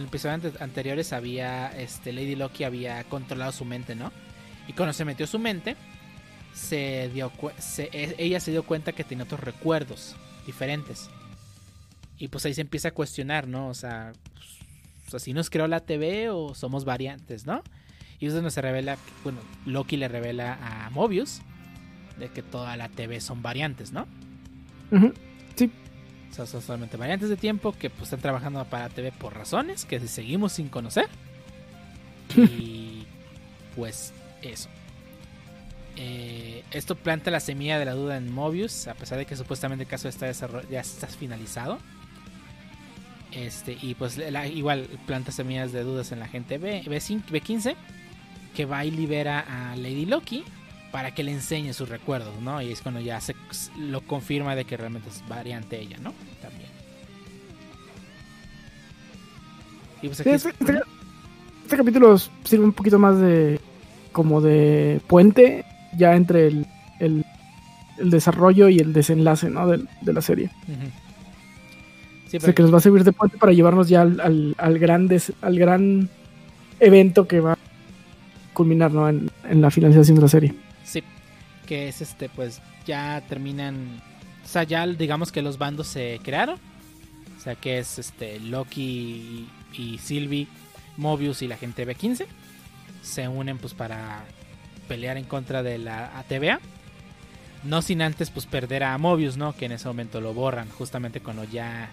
episodio 0.05 0.33
ante- 0.35 0.53
anteriores 0.63 1.13
había, 1.13 1.75
este, 1.79 2.13
Lady 2.13 2.35
Loki 2.35 2.63
había 2.63 3.03
controlado 3.05 3.51
su 3.51 3.65
mente, 3.65 3.95
¿no? 3.95 4.11
Y 4.67 4.73
cuando 4.73 4.93
se 4.93 5.03
metió 5.05 5.25
su 5.27 5.39
mente, 5.39 5.75
se 6.53 7.09
dio 7.13 7.31
se- 7.57 7.89
e- 7.91 8.15
ella 8.19 8.39
se 8.39 8.51
dio 8.51 8.63
cuenta 8.63 8.91
que 8.93 9.03
tenía 9.03 9.23
otros 9.25 9.39
recuerdos 9.41 10.15
diferentes. 10.45 11.09
Y 12.23 12.29
pues 12.29 12.45
ahí 12.45 12.53
se 12.53 12.61
empieza 12.61 12.87
a 12.87 12.91
cuestionar, 12.91 13.49
¿no? 13.49 13.67
O 13.67 13.73
sea, 13.73 14.13
pues, 15.11 15.23
si 15.23 15.33
nos 15.33 15.49
creó 15.49 15.67
la 15.67 15.81
TV 15.81 16.29
o 16.29 16.55
somos 16.55 16.85
variantes, 16.85 17.45
¿no? 17.45 17.61
Y 18.17 18.27
es 18.27 18.33
donde 18.33 18.49
se 18.49 18.61
revela, 18.61 18.97
bueno, 19.25 19.41
Loki 19.65 19.97
le 19.97 20.07
revela 20.07 20.57
a 20.61 20.89
Mobius 20.91 21.41
de 22.17 22.29
que 22.29 22.41
toda 22.41 22.77
la 22.77 22.87
TV 22.87 23.19
son 23.19 23.41
variantes, 23.41 23.91
¿no? 23.91 24.07
Ujú. 24.91 25.07
O 26.31 26.33
sea, 26.33 26.45
son 26.45 26.61
solamente 26.61 26.95
variantes 26.95 27.27
de 27.27 27.35
tiempo 27.35 27.73
que 27.73 27.89
pues 27.89 28.03
están 28.03 28.21
trabajando 28.21 28.63
para 28.63 28.87
TV 28.87 29.11
por 29.11 29.35
razones 29.35 29.83
que 29.83 29.99
seguimos 30.07 30.53
sin 30.53 30.69
conocer. 30.69 31.09
Y 32.37 33.05
pues 33.75 34.13
eso. 34.41 34.69
Eh, 35.97 36.63
esto 36.71 36.95
planta 36.95 37.31
la 37.31 37.41
semilla 37.41 37.77
de 37.77 37.83
la 37.83 37.95
duda 37.95 38.15
en 38.15 38.31
Mobius, 38.31 38.87
a 38.87 38.93
pesar 38.93 39.17
de 39.17 39.25
que 39.25 39.35
supuestamente 39.35 39.83
el 39.83 39.89
caso 39.89 40.07
está 40.07 40.31
ya 40.31 40.79
está 40.79 41.07
finalizado. 41.07 41.79
Este, 43.35 43.77
y 43.81 43.95
pues 43.95 44.17
la- 44.17 44.47
igual 44.47 44.87
planta 45.07 45.31
semillas 45.31 45.71
de 45.71 45.83
dudas 45.83 46.11
en 46.11 46.19
la 46.19 46.27
gente 46.27 46.57
B, 46.57 46.83
B5 46.85 47.23
B15, 47.31 47.75
que 48.55 48.65
va 48.65 48.85
y 48.85 48.91
libera 48.91 49.39
a 49.71 49.75
Lady 49.75 50.05
Loki 50.05 50.43
para 50.91 51.11
que 51.15 51.23
le 51.23 51.31
enseñe 51.31 51.73
sus 51.73 51.89
recuerdos, 51.89 52.39
¿no? 52.41 52.61
Y 52.61 52.71
es 52.71 52.81
cuando 52.81 52.99
ya 53.01 53.19
se 53.19 53.35
lo 53.79 54.01
confirma 54.01 54.55
de 54.55 54.65
que 54.65 54.77
realmente 54.77 55.09
es 55.09 55.23
variante 55.27 55.79
ella, 55.79 55.97
¿no? 56.01 56.13
También. 56.41 56.69
Y 60.01 60.07
pues 60.07 60.19
aquí 60.19 60.29
Sí, 60.29 60.35
es- 60.35 60.45
este, 60.45 60.63
este- 60.63 60.79
este 61.63 61.77
capítulo 61.77 62.17
sirve 62.17 62.65
un 62.65 62.73
poquito 62.73 62.99
más 62.99 63.17
de 63.19 63.59
como 64.11 64.41
de 64.41 65.01
puente 65.07 65.65
ya 65.97 66.13
entre 66.15 66.47
el, 66.47 66.67
el, 66.99 67.25
el 67.97 68.09
desarrollo 68.11 68.69
y 68.69 68.77
el 68.79 68.93
desenlace 68.93 69.49
¿no? 69.49 69.67
de, 69.67 69.83
de 70.01 70.13
la 70.13 70.21
serie. 70.21 70.51
Ujú. 70.67 70.91
Sí, 72.33 72.37
O 72.37 72.39
sea, 72.39 72.47
pero- 72.47 72.55
que 72.55 72.61
nos 72.63 72.73
va 72.73 72.77
a 72.79 72.81
servir 72.81 73.03
de 73.03 73.11
puente 73.13 73.37
para 73.37 73.51
llevarnos 73.53 73.89
ya 73.89 74.01
al, 74.01 74.19
al, 74.19 74.55
al 74.57 74.79
gran, 74.79 75.07
des- 75.07 75.33
al 75.41 75.59
gran 75.59 76.09
evento 76.79 77.27
que 77.27 77.39
va 77.39 77.53
a 77.53 77.57
culminar 78.53 78.91
¿no? 78.91 79.07
en, 79.07 79.29
en 79.47 79.61
la 79.61 79.69
finalización 79.69 80.15
de 80.15 80.21
la 80.23 80.27
serie. 80.27 80.53
Sí, 80.83 81.03
que 81.67 81.87
es 81.89 82.01
este, 82.01 82.29
pues 82.29 82.59
ya 82.87 83.21
terminan. 83.29 84.01
O 84.43 84.47
sea, 84.47 84.63
ya 84.63 84.87
digamos 84.87 85.31
que 85.31 85.43
los 85.43 85.59
bandos 85.59 85.87
se 85.87 86.19
crearon. 86.23 86.57
O 87.37 87.39
sea, 87.39 87.53
que 87.53 87.77
es 87.77 87.99
este 87.99 88.39
Loki 88.39 88.81
y, 88.81 89.49
y 89.79 89.97
Sylvie, 89.99 90.47
Mobius 90.97 91.43
y 91.43 91.47
la 91.47 91.57
gente 91.57 91.85
B15. 91.87 92.25
Se 93.03 93.27
unen 93.27 93.59
pues 93.59 93.75
para 93.75 94.23
pelear 94.87 95.17
en 95.17 95.25
contra 95.25 95.61
de 95.61 95.77
la 95.77 96.17
ATVA. 96.17 96.59
No 97.63 97.81
sin 97.83 98.01
antes 98.01 98.31
pues 98.31 98.47
perder 98.47 98.83
a 98.83 98.97
Mobius, 98.97 99.37
¿no? 99.37 99.55
Que 99.55 99.65
en 99.65 99.73
ese 99.73 99.87
momento 99.87 100.19
lo 100.19 100.33
borran, 100.33 100.67
justamente 100.69 101.19
cuando 101.21 101.43
ya 101.43 101.89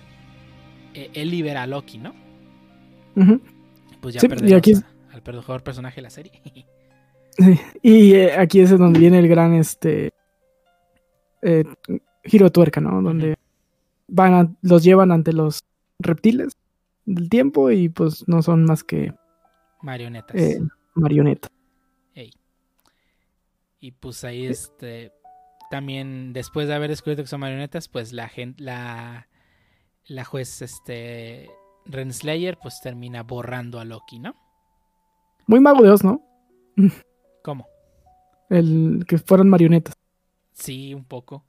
eh, 0.95 1.11
él 1.15 1.31
libera 1.31 1.63
a 1.63 1.67
Loki, 1.67 1.99
¿no? 1.99 2.15
Ujú. 3.17 3.41
Pues 4.01 4.15
ya 4.15 4.21
Sí, 4.21 4.27
y 4.27 4.29
perdemos 4.29 4.53
aquí- 4.59 4.73
a- 4.75 5.15
al 5.15 5.35
mejor 5.35 5.63
personaje 5.63 5.97
de 5.97 6.03
la 6.03 6.11
serie. 6.11 6.33
Sí, 7.39 7.61
Y 7.83 8.13
eh, 8.15 8.33
aquí 8.37 8.61
es 8.61 8.77
donde 8.77 8.99
viene 8.99 9.19
el 9.19 9.29
gran 9.29 9.55
este 9.55 10.13
eh, 11.43 11.65
giro 12.25 12.47
de 12.47 12.51
tuerca, 12.51 12.81
¿no? 12.81 13.01
Donde 13.01 13.37
van 14.09 14.35
a- 14.35 14.53
los 14.63 14.83
llevan 14.83 15.11
ante 15.13 15.33
los 15.33 15.65
reptiles 16.01 16.53
del 17.07 17.31
tiempo 17.31 17.71
y 17.71 17.89
pues 17.89 18.27
no 18.29 18.43
son 18.43 18.65
más 18.65 18.83
que 18.85 19.15
Marionetas. 19.81 20.37
marionetas. 20.95 21.51
Y 23.83 23.93
pues 23.93 24.25
ahí 24.25 24.45
este 24.47 25.13
también 25.71 26.33
después 26.35 26.69
de 26.69 26.75
haber 26.75 26.91
descubierto 26.91 27.23
que 27.23 27.29
son 27.29 27.41
marionetas, 27.41 27.89
pues 27.89 28.13
la 28.13 28.29
gente 28.29 28.63
la 28.63 29.29
la 30.11 30.25
juez 30.25 30.61
este 30.61 31.49
Renslayer 31.87 32.59
pues 32.59 32.81
termina 32.81 33.23
borrando 33.23 33.79
a 33.79 33.85
Loki, 33.85 34.19
¿no? 34.19 34.35
Muy 35.47 35.61
mago 35.61 35.83
de 35.83 35.91
Oz, 35.91 36.03
¿no? 36.03 36.21
¿Cómo? 37.45 37.69
El 38.49 39.05
que 39.07 39.19
fueran 39.19 39.49
marionetas. 39.49 39.95
Sí, 40.53 40.95
un 40.95 41.05
poco. 41.05 41.45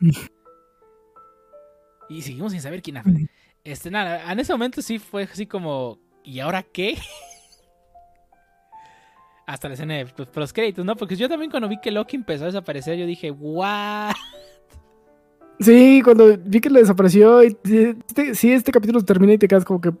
y 2.08 2.22
seguimos 2.22 2.52
sin 2.52 2.62
saber 2.62 2.82
quién. 2.82 2.98
Ujú. 2.98 3.26
Este, 3.64 3.90
nada, 3.90 4.32
en 4.32 4.38
ese 4.38 4.52
momento 4.52 4.80
sí 4.80 5.00
fue 5.00 5.24
así 5.24 5.46
como, 5.46 5.98
¿y 6.22 6.38
ahora 6.38 6.62
qué? 6.62 6.96
Hasta 9.46 9.68
la 9.68 9.74
escena 9.74 9.94
de 9.94 10.06
pues, 10.06 10.28
los 10.34 10.52
créditos, 10.52 10.84
¿no? 10.84 10.94
Porque 10.94 11.16
yo 11.16 11.28
también 11.28 11.50
cuando 11.50 11.68
vi 11.68 11.80
que 11.80 11.90
Loki 11.90 12.14
empezó 12.14 12.44
a 12.44 12.46
desaparecer, 12.46 12.96
yo 12.96 13.06
dije, 13.06 13.30
¡guau! 13.30 14.12
Sí, 15.60 16.00
cuando 16.04 16.36
vi 16.38 16.60
que 16.60 16.70
le 16.70 16.80
desapareció 16.80 17.42
y 17.42 17.56
este, 17.64 18.34
sí, 18.34 18.52
este 18.52 18.70
capítulo 18.70 19.04
termina 19.04 19.32
y 19.32 19.38
te 19.38 19.48
quedas 19.48 19.64
como 19.64 19.80
que, 19.80 19.92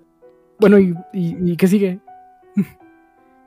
bueno, 0.60 0.78
¿y, 0.78 0.94
y, 1.12 1.52
y 1.52 1.56
qué 1.56 1.66
sigue? 1.66 2.00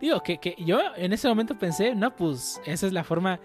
Digo, 0.02 0.22
que, 0.22 0.40
que 0.40 0.56
yo 0.66 0.80
en 0.98 1.14
ese 1.14 1.28
momento 1.28 1.58
pensé, 1.58 1.96
no, 1.96 2.16
pues 2.16 2.60
esa 2.66 2.88
es 2.88 2.94
la 2.94 3.04
forma, 3.04 3.40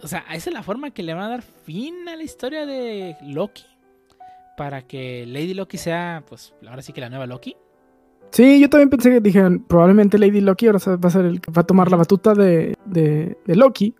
o 0.00 0.06
sea, 0.06 0.24
esa 0.32 0.50
es 0.50 0.54
la 0.54 0.62
forma 0.62 0.90
que 0.90 1.02
le 1.02 1.14
van 1.14 1.24
a 1.24 1.28
dar 1.28 1.42
fin 1.42 2.08
a 2.08 2.14
la 2.14 2.22
historia 2.22 2.66
de 2.66 3.16
Loki. 3.22 3.64
Para 4.56 4.82
que 4.82 5.24
Lady 5.26 5.54
Loki 5.54 5.78
sea, 5.78 6.24
pues, 6.28 6.52
ahora 6.68 6.82
sí 6.82 6.92
que 6.92 7.00
la 7.00 7.08
nueva 7.08 7.26
Loki. 7.26 7.56
Sí, 8.30 8.60
yo 8.60 8.68
también 8.68 8.90
pensé 8.90 9.10
que 9.10 9.20
dije, 9.20 9.40
probablemente 9.66 10.18
Lady 10.18 10.40
Loki 10.40 10.66
ahora 10.66 10.78
va 10.96 11.08
a 11.08 11.10
ser 11.10 11.24
el 11.24 11.40
que 11.40 11.50
va 11.50 11.62
a 11.62 11.66
tomar 11.66 11.90
la 11.90 11.96
batuta 11.96 12.34
de, 12.34 12.76
de, 12.84 13.38
de 13.46 13.56
Loki. 13.56 13.94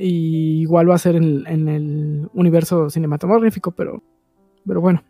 Y 0.00 0.60
igual 0.62 0.88
va 0.88 0.94
a 0.94 0.98
ser 0.98 1.16
en, 1.16 1.44
en 1.46 1.68
el 1.68 2.28
universo 2.32 2.88
cinematográfico, 2.88 3.72
pero, 3.72 4.00
pero 4.64 4.80
bueno, 4.80 5.02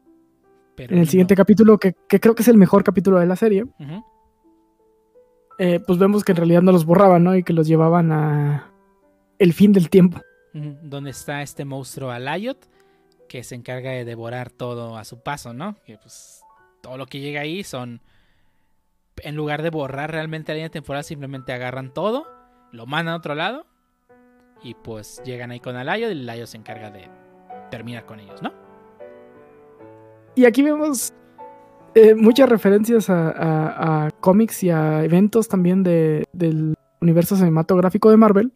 Pero 0.77 0.94
en 0.94 1.01
el 1.01 1.05
no. 1.05 1.10
siguiente 1.10 1.35
capítulo, 1.36 1.78
que, 1.78 1.94
que 2.09 2.19
creo 2.20 2.35
que 2.35 2.43
es 2.43 2.48
el 2.48 2.56
mejor 2.56 2.85
capítulo 2.85 3.19
de 3.19 3.27
la 3.27 3.36
serie, 3.36 3.66
eh, 5.59 5.81
pues 5.86 5.98
vemos 5.98 6.24
que 6.24 6.32
en 6.32 6.36
realidad 6.36 6.62
no 6.62 6.73
los 6.73 6.85
borraban, 6.86 7.24
¿no? 7.24 7.35
Y 7.36 7.43
que 7.43 7.52
los 7.52 7.66
llevaban 7.66 8.12
a 8.12 8.70
el 9.39 9.52
fin 9.52 9.73
del 9.73 9.90
tiempo. 9.90 10.20
Donde 10.55 11.10
está 11.10 11.43
este 11.43 11.65
monstruo 11.65 12.10
Alayot, 12.10 12.59
que 13.28 13.44
se 13.44 13.55
encarga 13.55 13.90
de 13.90 14.05
devorar 14.05 14.51
todo 14.51 14.97
a 14.97 15.05
su 15.05 15.20
paso, 15.23 15.52
¿no? 15.52 15.77
Que 15.85 15.98
pues 15.98 16.40
todo 16.81 16.97
lo 16.97 17.06
que 17.06 17.20
llega 17.20 17.43
ahí 17.43 17.62
son. 17.62 18.01
En 19.23 19.35
lugar 19.36 19.62
de 19.62 19.70
borrar 19.70 20.12
realmente 20.12 20.52
la 20.52 20.56
línea 20.56 20.70
temporal, 20.70 21.05
simplemente 21.05 21.52
agarran 21.52 21.93
todo, 21.93 22.27
lo 22.73 22.86
mandan 22.86 23.15
a 23.15 23.19
otro 23.19 23.35
lado. 23.35 23.66
Y 24.62 24.74
pues 24.74 25.22
llegan 25.24 25.51
ahí 25.51 25.60
con 25.60 25.76
Alayot 25.76 26.09
y 26.10 26.12
el 26.12 26.22
Alayot 26.28 26.47
se 26.48 26.56
encarga 26.56 26.90
de 26.90 27.09
terminar 27.70 28.05
con 28.06 28.18
ellos, 28.20 28.43
¿no? 28.43 28.52
Y 30.35 30.44
aquí 30.44 30.62
vemos 30.62 31.12
eh, 31.94 32.14
muchas 32.14 32.48
referencias 32.48 33.10
a, 33.10 33.30
a- 33.30 34.06
a 34.06 34.10
cómics 34.12 34.62
y 34.62 34.70
a 34.70 35.05
eventos 35.05 35.48
también 35.48 35.82
de, 35.82 36.24
del 36.32 36.74
universo 37.01 37.36
cinematográfico 37.36 38.10
de 38.10 38.16
Marvel. 38.16 38.52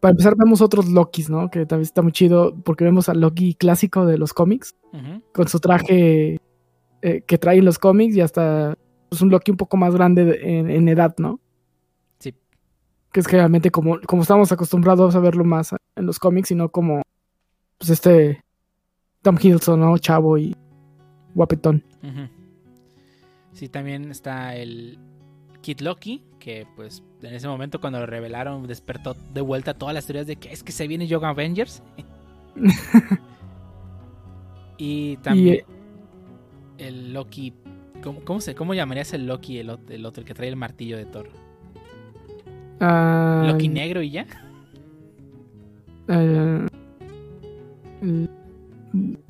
Para 0.00 0.10
empezar, 0.12 0.34
vemos 0.36 0.60
otros 0.60 0.88
Lokis, 0.90 1.30
¿no? 1.30 1.50
Que 1.50 1.64
también 1.64 1.84
está 1.84 2.02
muy 2.02 2.12
chido 2.12 2.54
porque 2.62 2.84
vemos 2.84 3.08
al 3.08 3.20
Loki 3.20 3.54
clásico 3.54 4.04
de 4.04 4.18
los 4.18 4.34
cómics, 4.34 4.74
ujú. 4.92 5.22
con 5.32 5.48
su 5.48 5.60
traje 5.60 6.38
eh, 7.00 7.22
que 7.26 7.38
trae 7.38 7.56
en 7.58 7.64
los 7.64 7.78
cómics 7.78 8.14
y 8.14 8.20
hasta 8.20 8.74
pues, 9.08 9.22
un 9.22 9.30
Loki 9.30 9.50
un 9.50 9.56
poco 9.56 9.78
más 9.78 9.94
grande 9.94 10.26
de- 10.26 10.58
en, 10.58 10.70
en 10.70 10.88
edad, 10.88 11.14
¿no? 11.18 11.40
Que 13.14 13.20
es 13.20 13.28
generalmente 13.28 13.70
como, 13.70 14.00
como 14.00 14.22
estamos 14.22 14.50
acostumbrados 14.50 15.14
a 15.14 15.20
verlo 15.20 15.44
más 15.44 15.72
en 15.94 16.04
los 16.04 16.18
cómics 16.18 16.50
y 16.50 16.56
no 16.56 16.68
como 16.68 17.02
pues 17.78 17.90
este 17.90 18.42
Tom 19.22 19.36
Hiddleston, 19.40 19.78
¿no? 19.78 19.96
Chavo 19.98 20.36
y 20.36 20.56
guapetón. 21.32 21.84
Sí, 23.52 23.68
también 23.68 24.10
está 24.10 24.56
el 24.56 24.98
Kid 25.60 25.80
Loki, 25.80 26.24
que 26.40 26.66
pues 26.74 27.04
en 27.22 27.34
ese 27.34 27.46
momento 27.46 27.80
cuando 27.80 28.00
lo 28.00 28.06
revelaron 28.06 28.66
despertó 28.66 29.14
de 29.32 29.40
vuelta 29.42 29.74
todas 29.74 29.94
las 29.94 30.06
teorías 30.06 30.26
de 30.26 30.34
que 30.34 30.52
es 30.52 30.64
que 30.64 30.72
se 30.72 30.88
viene 30.88 31.06
Young 31.06 31.24
Avengers. 31.24 31.84
y 34.76 35.18
también 35.18 35.54
eh, 35.54 35.64
el 36.78 37.12
Loki, 37.12 37.52
¿cómo, 38.02 38.24
cómo 38.24 38.40
se, 38.40 38.56
¿cómo 38.56 38.74
llamarías 38.74 39.12
el 39.12 39.28
Loki, 39.28 39.60
el, 39.60 39.78
el 39.88 40.04
otro, 40.04 40.22
el 40.22 40.26
que 40.26 40.34
trae 40.34 40.48
el 40.48 40.56
martillo 40.56 40.96
de 40.96 41.06
Thor? 41.06 41.43
Ah, 42.86 43.44
¿Loki 43.50 43.68
negro 43.68 44.02
y 44.02 44.10
ya? 44.10 44.26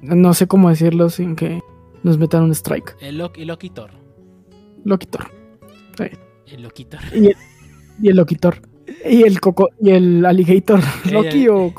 no 0.02 0.34
sé 0.34 0.46
cómo 0.46 0.68
decirlo 0.70 1.08
sin 1.08 1.36
que 1.36 1.60
nos 2.02 2.18
metan 2.18 2.42
un 2.44 2.50
strike. 2.52 2.96
El 3.00 3.18
Loki, 3.18 3.42
el 3.42 3.48
Loki 3.48 3.70
Thor. 3.70 3.90
Loquitor. 4.84 5.30
El 6.46 6.62
Loki 6.62 6.84
Thor. 6.84 7.00
Y 7.14 7.26
el, 7.28 7.36
y 8.02 8.08
el 8.10 8.16
Loquitor. 8.16 8.60
Y 9.08 9.22
el 9.22 9.40
coco 9.40 9.70
y 9.80 9.90
el 9.90 10.24
alligator. 10.26 10.80
Loki 11.10 11.48
o 11.48 11.72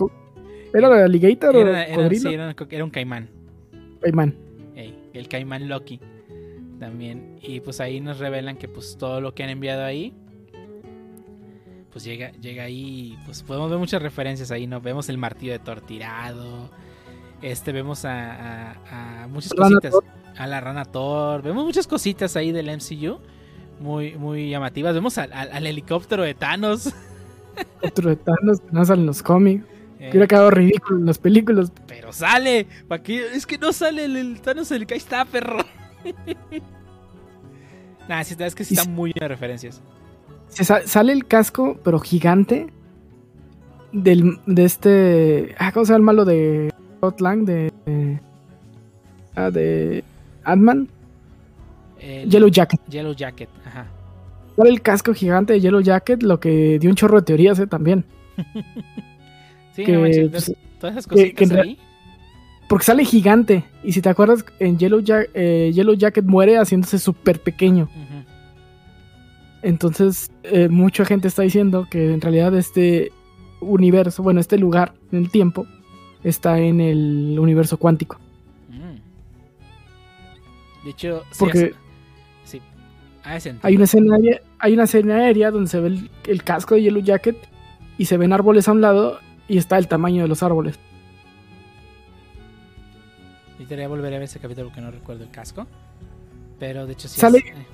¿Era 0.73 0.87
el 0.87 1.03
alligator 1.03 1.55
Era, 1.55 1.69
o 1.95 2.01
era- 2.01 2.09
sí, 2.15 2.33
era 2.33 2.47
un- 2.49 2.67
era 2.71 2.83
un 2.83 2.89
caimán. 2.89 3.29
Caimán. 4.01 4.35
El 5.13 5.29
caimán 5.29 5.69
Loki 5.69 6.01
también. 6.77 7.37
Y 7.41 7.61
pues 7.61 7.79
ahí 7.79 8.01
nos 8.01 8.19
revelan 8.19 8.57
que 8.57 8.67
pues 8.67 8.97
todo 8.97 9.21
lo 9.21 9.33
que 9.33 9.43
han 9.43 9.49
enviado 9.49 9.85
ahí. 9.85 10.13
Pues 11.95 12.03
llega, 12.03 12.31
llega 12.41 12.63
ahí. 12.63 13.17
Pues 13.23 13.41
podemos 13.41 13.69
ver 13.69 13.79
muchas 13.79 14.01
referencias 14.01 14.51
ahí, 14.51 14.67
¿no? 14.67 14.81
Vemos 14.81 15.07
el 15.07 15.17
martillo 15.17 15.53
de 15.53 15.59
Thor 15.59 15.79
tirado. 15.79 16.69
Este, 17.41 17.71
vemos 17.71 18.03
a, 18.03 18.73
a- 18.73 19.23
a 19.23 19.27
muchas 19.29 19.53
Rana 19.55 19.69
cositas. 19.75 19.91
Thor. 19.91 20.03
A 20.37 20.45
la 20.45 20.59
rana 20.59 20.83
Thor. 20.83 21.41
Vemos 21.41 21.63
muchas 21.63 21.87
cositas 21.87 22.35
ahí 22.35 22.51
del 22.51 22.67
MCU. 22.67 23.17
Muy, 23.79 24.15
muy 24.17 24.49
llamativas. 24.49 24.93
Vemos 24.93 25.17
al, 25.17 25.65
helicóptero 25.65 26.23
de 26.23 26.33
Thanos. 26.33 26.93
Otro 27.81 28.09
de 28.09 28.17
Thanos 28.17 28.59
que 28.59 28.71
no 28.73 28.83
salen 28.83 29.01
en 29.03 29.05
los 29.07 29.23
cómics. 29.23 29.63
Eh, 29.97 30.09
Que 30.09 30.17
hubiera 30.17 30.27
quedado 30.27 30.51
ridículo 30.51 30.99
en 30.99 31.05
las 31.05 31.17
películas. 31.17 31.71
pero 31.87 32.11
sale. 32.11 32.67
¿Para 32.89 33.01
qué? 33.01 33.25
Es 33.33 33.45
que 33.45 33.57
no 33.57 33.71
sale 33.71 34.03
el, 34.03 34.17
el 34.17 34.41
Thanos, 34.41 34.69
el 34.71 34.85
que 34.85 34.95
ahí 34.95 34.97
está, 34.97 35.23
perro. 35.23 35.59
Nah, 38.07 38.21
es 38.21 38.53
que 38.53 38.63
sí 38.63 38.75
están 38.75 38.93
muy 38.93 39.13
de 39.19 39.27
referencias. 39.27 39.81
Se 40.49 40.63
sa- 40.63 40.85
sale 40.87 41.11
el 41.13 41.25
casco, 41.25 41.77
pero 41.83 41.99
gigante. 41.99 42.67
Del, 43.91 44.39
de 44.45 44.65
este. 44.65 45.55
Ah, 45.57 45.71
¿cómo 45.71 45.85
se 45.85 45.93
llama 45.93 45.97
el 45.99 46.03
malo 46.05 46.25
de 46.25 46.73
Lang? 47.19 47.45
De. 47.45 47.71
de- 47.85 48.19
ah, 49.35 49.49
de. 49.51 50.03
Ant-Man. 50.43 50.87
El 51.99 52.29
Yellow 52.29 52.49
Jacket. 52.49 52.79
Yellow 52.89 53.13
Jacket, 53.13 53.49
ajá. 53.65 53.87
Sale 54.55 54.69
el 54.69 54.81
casco 54.81 55.13
gigante 55.13 55.53
de 55.53 55.59
Yellow 55.61 55.81
Jacket, 55.81 56.23
lo 56.23 56.39
que 56.39 56.77
dio 56.79 56.89
un 56.89 56.95
chorro 56.95 57.19
de 57.19 57.25
teorías, 57.25 57.57
¿eh? 57.59 57.67
También. 57.67 58.05
Sí, 59.75 59.83
Que, 59.83 59.91
no 59.91 59.99
manches, 60.01 60.29
pues, 60.31 60.53
todas 60.79 60.93
esas 60.95 61.05
que- 61.07 61.15
que 61.15 61.21
cositas 61.33 61.51
en 61.51 61.55
re- 61.57 61.61
ahí. 61.63 61.77
Porque 62.69 62.85
sale 62.85 63.03
gigante. 63.03 63.65
Y 63.83 63.91
si 63.91 64.01
te 64.01 64.07
acuerdas, 64.07 64.45
en 64.59 64.77
Yellow, 64.77 65.01
Ja- 65.05 65.25
eh, 65.33 65.71
Yellow 65.73 65.95
Jacket 65.95 66.23
muere 66.23 66.57
haciéndose 66.57 66.97
súper 66.97 67.41
pequeño. 67.41 67.83
Ujú. 67.93 68.14
Entonces, 69.65 70.29
eh, 70.43 70.69
mucha 70.69 71.05
gente 71.05 71.27
está 71.27 71.41
diciendo 71.41 71.87
que 71.89 72.13
en 72.13 72.21
realidad 72.21 72.53
este 72.55 73.11
universo, 73.61 74.21
bueno, 74.21 74.39
este 74.39 74.59
lugar 74.59 74.93
en 75.11 75.19
el 75.23 75.31
tiempo, 75.31 75.65
está 76.23 76.59
en 76.59 76.79
el 76.79 77.35
universo 77.39 77.77
cuántico. 77.77 78.19
Mm. 78.69 78.99
De 80.85 80.91
hecho, 80.91 81.23
sí, 81.31 81.37
Porque- 81.39 81.73
sí, 82.43 82.61
hace 83.23 83.39
sentido. 83.49 83.67
Hay 83.67 83.75
una 83.75 83.85
escena 83.85 84.15
aérea, 84.15 84.41
hay 84.59 84.73
una 84.73 84.83
escena 84.83 85.15
aérea 85.15 85.49
donde 85.49 85.67
se 85.69 85.79
ve 85.79 85.87
el, 85.87 86.11
el 86.27 86.43
casco 86.43 86.75
de 86.75 86.83
Yellow 86.83 87.01
Jacket 87.01 87.37
y 87.97 88.05
se 88.05 88.17
ven 88.17 88.33
árboles 88.33 88.67
a 88.67 88.71
un 88.71 88.81
lado 88.81 89.19
y 89.47 89.57
está 89.57 89.79
el 89.79 89.87
tamaño 89.87 90.21
de 90.21 90.27
los 90.27 90.43
árboles. 90.43 90.77
Necesitaría 93.53 93.87
volver 93.87 94.07
a 94.13 94.17
ver 94.17 94.23
ese 94.23 94.39
capítulo 94.39 94.67
porque 94.67 94.81
no 94.81 94.91
recuerdo 94.91 95.23
el 95.23 95.31
casco. 95.31 95.65
Pero 96.59 96.85
de 96.85 96.93
hecho 96.93 97.07
sí. 97.07 97.19
Sale- 97.19 97.39
es- 97.39 97.45
eh, 97.45 97.65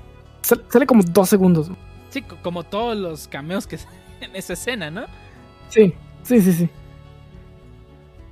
Sal- 0.41 0.63
Sale 0.69 0.85
como 0.85 1.03
dos 1.03 1.30
segundos. 1.30 1.69
sí, 2.09 2.22
co- 2.22 2.38
como 2.41 2.63
todos 2.63 2.97
los 2.97 3.27
cameos 3.27 3.68
que 3.68 3.77
en 4.22 4.35
esa 4.35 4.53
escena, 4.53 4.89
¿no? 4.91 5.03
Sí, 5.69 5.93
sí, 6.23 6.41
sí, 6.41 6.53
sí. 6.53 6.69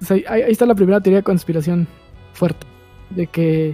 O 0.01 0.05
sea, 0.05 0.15
ahí, 0.15 0.41
ahí 0.43 0.51
está 0.51 0.65
la 0.65 0.75
primera 0.75 0.99
teoría 1.01 1.19
de 1.19 1.23
conspiración 1.23 1.87
fuerte. 2.33 2.65
De 3.09 3.27
que. 3.27 3.69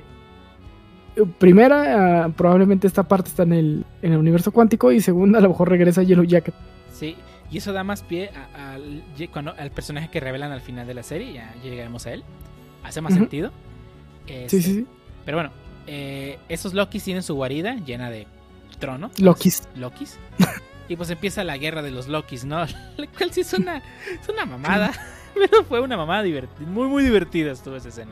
eh, 1.15 1.23
Primera, 1.39 2.25
ah, 2.25 2.29
probablemente 2.29 2.87
esta 2.87 3.03
parte 3.03 3.29
está 3.29 3.43
en 3.43 3.53
el, 3.53 3.85
en 4.01 4.13
el 4.13 4.17
universo 4.19 4.51
cuántico. 4.51 4.91
Y 4.91 5.01
segunda, 5.01 5.39
a 5.39 5.41
lo 5.41 5.49
mejor 5.49 5.69
regresa 5.69 6.03
Yellow 6.03 6.23
Jacket. 6.25 6.53
Sí, 6.91 7.15
y 7.51 7.57
eso 7.57 7.73
da 7.73 7.83
más 7.83 8.01
pie 8.03 8.31
a- 8.55 8.77
cuando- 9.31 9.53
al 9.57 9.71
personaje 9.71 10.09
que 10.09 10.19
revelan 10.19 10.51
al 10.51 10.61
final 10.61 10.87
de 10.87 10.93
la 10.93 11.03
serie, 11.03 11.33
ya 11.33 11.53
llegaremos 11.63 12.05
a 12.07 12.13
él. 12.13 12.23
Hace 12.83 13.01
más 13.01 13.13
sentido. 13.13 13.51
Sí, 14.27 14.33
Este, 14.33 14.61
sí, 14.61 14.73
sí. 14.73 14.87
Pero 15.25 15.37
bueno, 15.37 15.51
eh, 15.87 16.39
esos 16.49 16.73
Lokis 16.73 17.03
tienen 17.03 17.23
su 17.23 17.35
guarida 17.35 17.75
llena 17.75 18.09
de 18.09 18.27
trono. 18.79 19.11
Lokis. 19.17 19.67
Lokis. 19.75 20.17
y 20.89 20.95
pues 20.95 21.09
empieza 21.09 21.43
la 21.43 21.57
guerra 21.57 21.81
de 21.81 21.91
los 21.91 22.07
Lokis, 22.07 22.45
¿no? 22.45 22.65
La 22.97 23.07
cual 23.17 23.31
sí 23.31 23.41
es 23.41 23.53
una, 23.53 23.77
es 23.77 24.29
una 24.29 24.45
mamada. 24.45 24.91
Pero 25.33 25.63
fue 25.65 25.81
una 25.81 25.97
mamada 25.97 26.23
divertida. 26.23 26.67
Muy, 26.67 26.87
muy 26.87 27.03
divertida 27.03 27.51
estuvo 27.51 27.75
esa 27.75 27.89
escena. 27.89 28.11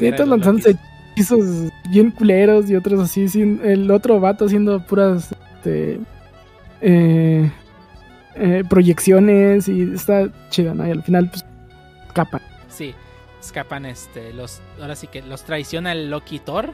Neta 0.00 0.24
lanzándose 0.24 0.76
hechizos 1.12 1.70
bien 1.90 2.10
culeros 2.12 2.70
y 2.70 2.76
otros 2.76 3.00
así. 3.00 3.28
Sin, 3.28 3.60
el 3.64 3.90
otro 3.90 4.20
vato 4.20 4.44
haciendo 4.44 4.84
puras. 4.86 5.34
Este, 5.56 5.98
eh, 6.80 7.50
eh, 8.36 8.62
proyecciones 8.68 9.68
y 9.68 9.82
está 9.82 10.28
chido, 10.50 10.72
¿no? 10.74 10.86
Y 10.86 10.92
al 10.92 11.02
final, 11.02 11.28
pues, 11.28 11.44
capa. 12.14 12.40
Sí, 12.68 12.94
escapan 13.40 13.86
este, 13.86 14.32
los, 14.32 14.60
ahora 14.80 14.96
sí 14.96 15.06
que 15.06 15.22
los 15.22 15.44
traiciona 15.44 15.92
el 15.92 16.10
Loki 16.10 16.38
Thor. 16.38 16.72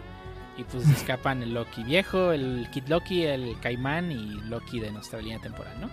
Y 0.56 0.62
pues 0.64 0.88
escapan 0.90 1.42
el 1.42 1.52
Loki 1.54 1.82
viejo, 1.82 2.30
el 2.32 2.68
Kid 2.70 2.84
Loki, 2.88 3.24
el 3.24 3.56
Caimán 3.60 4.12
y 4.12 4.40
Loki 4.48 4.78
de 4.80 4.92
nuestra 4.92 5.20
línea 5.20 5.40
temporal, 5.40 5.74
¿no? 5.80 5.90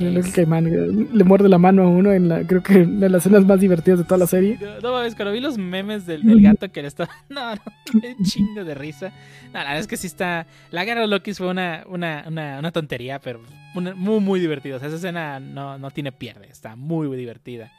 El 0.00 0.16
Es- 0.16 0.32
Caimán 0.32 0.66
eh, 0.66 1.06
le 1.12 1.24
muerde 1.24 1.48
la 1.48 1.58
mano 1.58 1.82
a 1.82 1.88
uno 1.88 2.12
en 2.12 2.28
la, 2.28 2.44
creo 2.46 2.62
que 2.62 2.84
de 2.86 3.08
las 3.08 3.22
escenas 3.26 3.44
más 3.44 3.60
divertidas 3.60 3.98
de 3.98 4.04
toda 4.04 4.18
la 4.18 4.26
serie. 4.26 4.58
No, 4.60 4.80
no 4.80 4.92
mames, 4.92 5.14
cuando 5.14 5.32
vi 5.32 5.40
los 5.40 5.58
memes 5.58 6.06
del, 6.06 6.22
del 6.22 6.40
gato 6.40 6.70
que 6.72 6.82
le 6.82 6.88
estaba. 6.88 7.10
No, 7.28 7.54
no, 7.54 7.60
un 8.18 8.24
chingo 8.24 8.64
de 8.64 8.74
risa. 8.74 9.12
No, 9.48 9.52
la 9.54 9.60
verdad 9.64 9.78
es 9.80 9.86
que 9.86 9.96
sí 9.96 10.06
está. 10.06 10.46
La 10.70 10.84
guerra 10.84 11.00
de 11.02 11.06
los 11.08 11.18
Lokis 11.18 11.38
fue 11.38 11.48
una, 11.48 11.84
una, 11.86 12.24
una, 12.26 12.58
una 12.60 12.72
tontería, 12.72 13.20
pero 13.20 13.40
una- 13.74 13.94
muy, 13.94 14.20
muy 14.20 14.40
divertida. 14.40 14.76
O 14.76 14.78
sea, 14.78 14.88
esa 14.88 14.96
escena 14.96 15.38
no, 15.40 15.78
no 15.78 15.90
tiene 15.90 16.12
pierde. 16.12 16.48
Está 16.48 16.74
muy, 16.76 17.06
muy 17.08 17.16
divertida. 17.16 17.70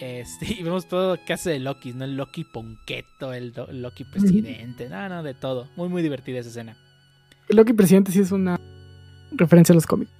Este, 0.00 0.46
y 0.58 0.62
vemos 0.62 0.86
todo 0.86 1.18
casi 1.26 1.50
de 1.50 1.58
Loki, 1.58 1.92
¿no? 1.92 2.04
El 2.04 2.16
Loki 2.16 2.44
Ponqueto, 2.44 3.32
el, 3.32 3.52
Loki 3.70 4.04
presidente. 4.04 4.88
No, 4.88 5.08
no, 5.08 5.22
de 5.22 5.34
todo. 5.34 5.68
Muy, 5.76 5.88
muy 5.88 6.02
divertida 6.02 6.40
esa 6.40 6.50
escena. 6.50 6.76
El 7.48 7.56
Loki 7.56 7.72
presidente 7.72 8.12
sí 8.12 8.20
es 8.20 8.32
una 8.32 8.60
referencia 9.32 9.72
a 9.72 9.76
los 9.76 9.86
cómics. 9.86 10.12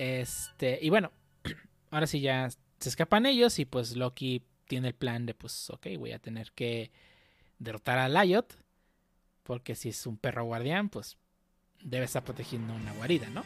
Este, 0.00 0.78
y 0.80 0.88
bueno, 0.88 1.12
ahora 1.90 2.06
sí 2.06 2.20
ya 2.20 2.48
se 2.78 2.88
escapan 2.88 3.26
ellos 3.26 3.58
y 3.58 3.66
pues 3.66 3.96
Loki 3.96 4.42
tiene 4.66 4.88
el 4.88 4.94
plan 4.94 5.26
de 5.26 5.34
pues, 5.34 5.68
ok, 5.68 5.88
voy 5.98 6.12
a 6.12 6.18
tener 6.18 6.52
que 6.52 6.90
derrotar 7.58 7.98
a 7.98 8.08
Lyot, 8.08 8.56
porque 9.42 9.74
si 9.74 9.90
es 9.90 10.06
un 10.06 10.16
perro 10.16 10.46
guardián, 10.46 10.88
pues 10.88 11.18
debe 11.84 12.06
estar 12.06 12.24
protegiendo 12.24 12.74
una 12.74 12.94
guarida, 12.94 13.28
¿no? 13.28 13.44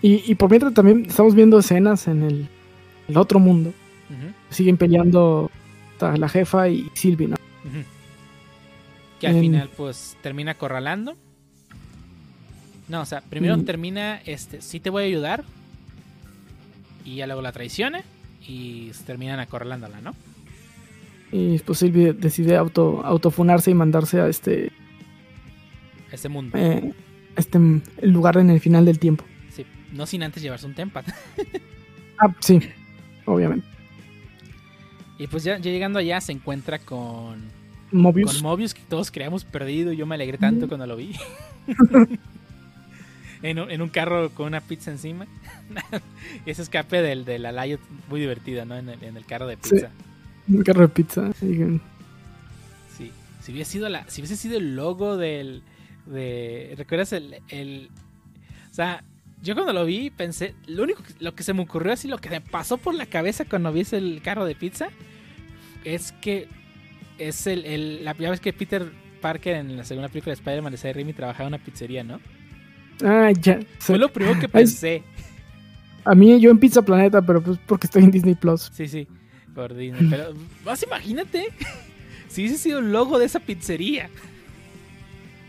Y, 0.00 0.22
y 0.30 0.34
por 0.34 0.48
mientras 0.48 0.72
también 0.72 1.04
estamos 1.04 1.34
viendo 1.34 1.58
escenas 1.58 2.08
en 2.08 2.22
el, 2.22 2.48
el 3.08 3.16
otro 3.16 3.38
mundo. 3.38 3.70
Ujú, 4.10 4.32
Siguen 4.50 4.76
peleando 4.76 5.50
la 6.00 6.28
jefa 6.28 6.68
y 6.68 6.90
Sylvie, 6.94 7.28
¿no? 7.28 7.36
Que 9.20 9.28
al 9.28 9.40
final 9.40 9.70
pues 9.76 10.16
termina 10.22 10.52
acorralando. 10.52 11.16
No, 12.88 13.00
o 13.00 13.04
sea, 13.06 13.20
primero 13.22 13.56
Mm. 13.56 13.64
termina, 13.64 14.20
este, 14.26 14.60
sí 14.60 14.78
te 14.78 14.90
voy 14.90 15.02
a 15.04 15.06
ayudar. 15.06 15.44
Y 17.04 17.16
ya 17.16 17.26
luego 17.26 17.40
la 17.42 17.52
traiciona 17.52 18.02
y 18.46 18.90
terminan 19.06 19.40
acorralándola, 19.40 20.00
¿no? 20.00 20.14
Y 21.32 21.58
pues 21.60 21.78
Sylvie 21.78 22.12
decide 22.12 22.56
auto, 22.56 23.02
autofunarse 23.04 23.70
y 23.70 23.74
mandarse 23.74 24.20
a 24.20 24.28
este, 24.28 24.70
Ese 26.12 26.28
mundo. 26.28 26.56
eh, 26.58 26.92
este 27.36 27.58
el 27.58 28.10
lugar 28.10 28.36
en 28.38 28.50
el 28.50 28.60
final 28.60 28.84
del 28.84 28.98
tiempo. 28.98 29.24
Sí, 29.50 29.64
no 29.92 30.06
sin 30.06 30.22
antes 30.22 30.42
llevarse 30.42 30.66
un 30.66 30.74
tempat. 30.74 31.06
Ah, 32.18 32.34
sí, 32.40 32.60
obviamente. 33.26 33.66
Y 35.18 35.26
pues 35.28 35.44
ya, 35.44 35.58
ya 35.58 35.70
llegando 35.70 35.98
allá 35.98 36.20
se 36.20 36.32
encuentra 36.32 36.78
con, 36.78 37.42
Mobius. 37.92 38.34
con 38.34 38.42
Mobius 38.42 38.74
que 38.74 38.82
todos 38.88 39.10
creíamos 39.10 39.44
perdido. 39.44 39.92
Yo 39.92 40.06
me 40.06 40.14
alegré 40.14 40.38
tanto 40.38 40.66
Mm. 40.66 40.68
cuando 40.68 40.86
lo 40.86 40.96
vi. 40.96 41.14
en, 43.42 43.58
un, 43.58 43.70
en 43.70 43.82
un 43.82 43.88
carro 43.88 44.30
con 44.30 44.46
una 44.46 44.60
pizza 44.60 44.90
encima. 44.90 45.26
Ese 46.46 46.62
escape 46.62 47.02
del, 47.02 47.24
de 47.24 47.38
la 47.38 47.52
Liot 47.64 47.80
muy 48.08 48.20
divertido, 48.20 48.64
¿no? 48.64 48.76
En 48.76 48.88
el, 48.88 49.02
en 49.02 49.16
el 49.16 49.24
carro 49.26 49.46
de 49.46 49.56
Sí. 49.62 49.70
pizza. 49.74 49.90
Un 50.48 50.62
carro 50.62 50.82
de 50.82 50.88
pizza. 50.88 51.32
Sí. 51.34 51.80
Si 53.40 53.52
hubiese 53.52 53.70
sido 53.72 53.88
la, 53.88 54.04
si 54.08 54.20
hubiese 54.20 54.36
sido 54.36 54.58
el 54.58 54.74
logo 54.74 55.16
del. 55.16 55.62
De, 56.06 56.74
¿Recuerdas 56.76 57.12
el, 57.12 57.36
el. 57.48 57.90
O 58.70 58.74
sea, 58.74 59.04
yo 59.46 59.54
cuando 59.54 59.72
lo 59.72 59.84
vi 59.84 60.10
pensé. 60.10 60.54
Lo 60.66 60.82
único 60.82 61.02
que, 61.02 61.12
lo 61.20 61.34
que 61.34 61.42
se 61.42 61.54
me 61.54 61.62
ocurrió 61.62 61.92
así, 61.92 62.08
lo 62.08 62.18
que 62.18 62.28
me 62.30 62.40
pasó 62.40 62.76
por 62.76 62.94
la 62.94 63.06
cabeza 63.06 63.44
cuando 63.44 63.72
vi 63.72 63.82
el 63.92 64.20
carro 64.22 64.44
de 64.44 64.54
pizza. 64.54 64.88
Es 65.84 66.12
que. 66.12 66.48
Es 67.18 67.46
el. 67.46 67.64
el 67.64 68.04
la 68.04 68.14
ya 68.16 68.30
ves 68.30 68.40
que 68.40 68.52
Peter 68.52 68.86
Parker 69.20 69.56
en 69.56 69.76
la 69.76 69.84
segunda 69.84 70.08
película 70.08 70.32
de 70.34 70.40
Spider-Man 70.40 70.74
de 70.74 70.92
Raimi 70.92 71.12
trabajaba 71.12 71.48
en 71.48 71.54
una 71.54 71.64
pizzería, 71.64 72.04
¿no? 72.04 72.20
Ah, 73.04 73.30
ya. 73.40 73.60
Fue 73.78 73.98
lo 73.98 74.12
primero 74.12 74.38
que 74.38 74.48
pensé. 74.48 75.02
A 76.04 76.14
mí, 76.14 76.38
yo 76.40 76.50
en 76.50 76.58
Pizza 76.58 76.82
Planeta, 76.82 77.20
pero 77.22 77.42
pues 77.42 77.58
porque 77.66 77.86
estoy 77.86 78.04
en 78.04 78.10
Disney 78.10 78.34
Plus. 78.34 78.70
Sí, 78.72 78.86
sí. 78.86 79.08
Por 79.54 79.74
Disney. 79.74 80.08
Pero. 80.10 80.34
Más 80.64 80.82
imagínate. 80.82 81.46
Si 82.28 82.42
hubiese 82.42 82.58
sido 82.58 82.80
el 82.80 82.92
logo 82.92 83.18
de 83.18 83.24
esa 83.24 83.40
pizzería. 83.40 84.10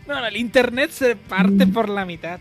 No, 0.06 0.20
no, 0.20 0.26
el 0.26 0.36
internet 0.38 0.90
se 0.90 1.16
parte 1.16 1.66
Mm. 1.66 1.72
por 1.72 1.88
la 1.90 2.06
mitad. 2.06 2.40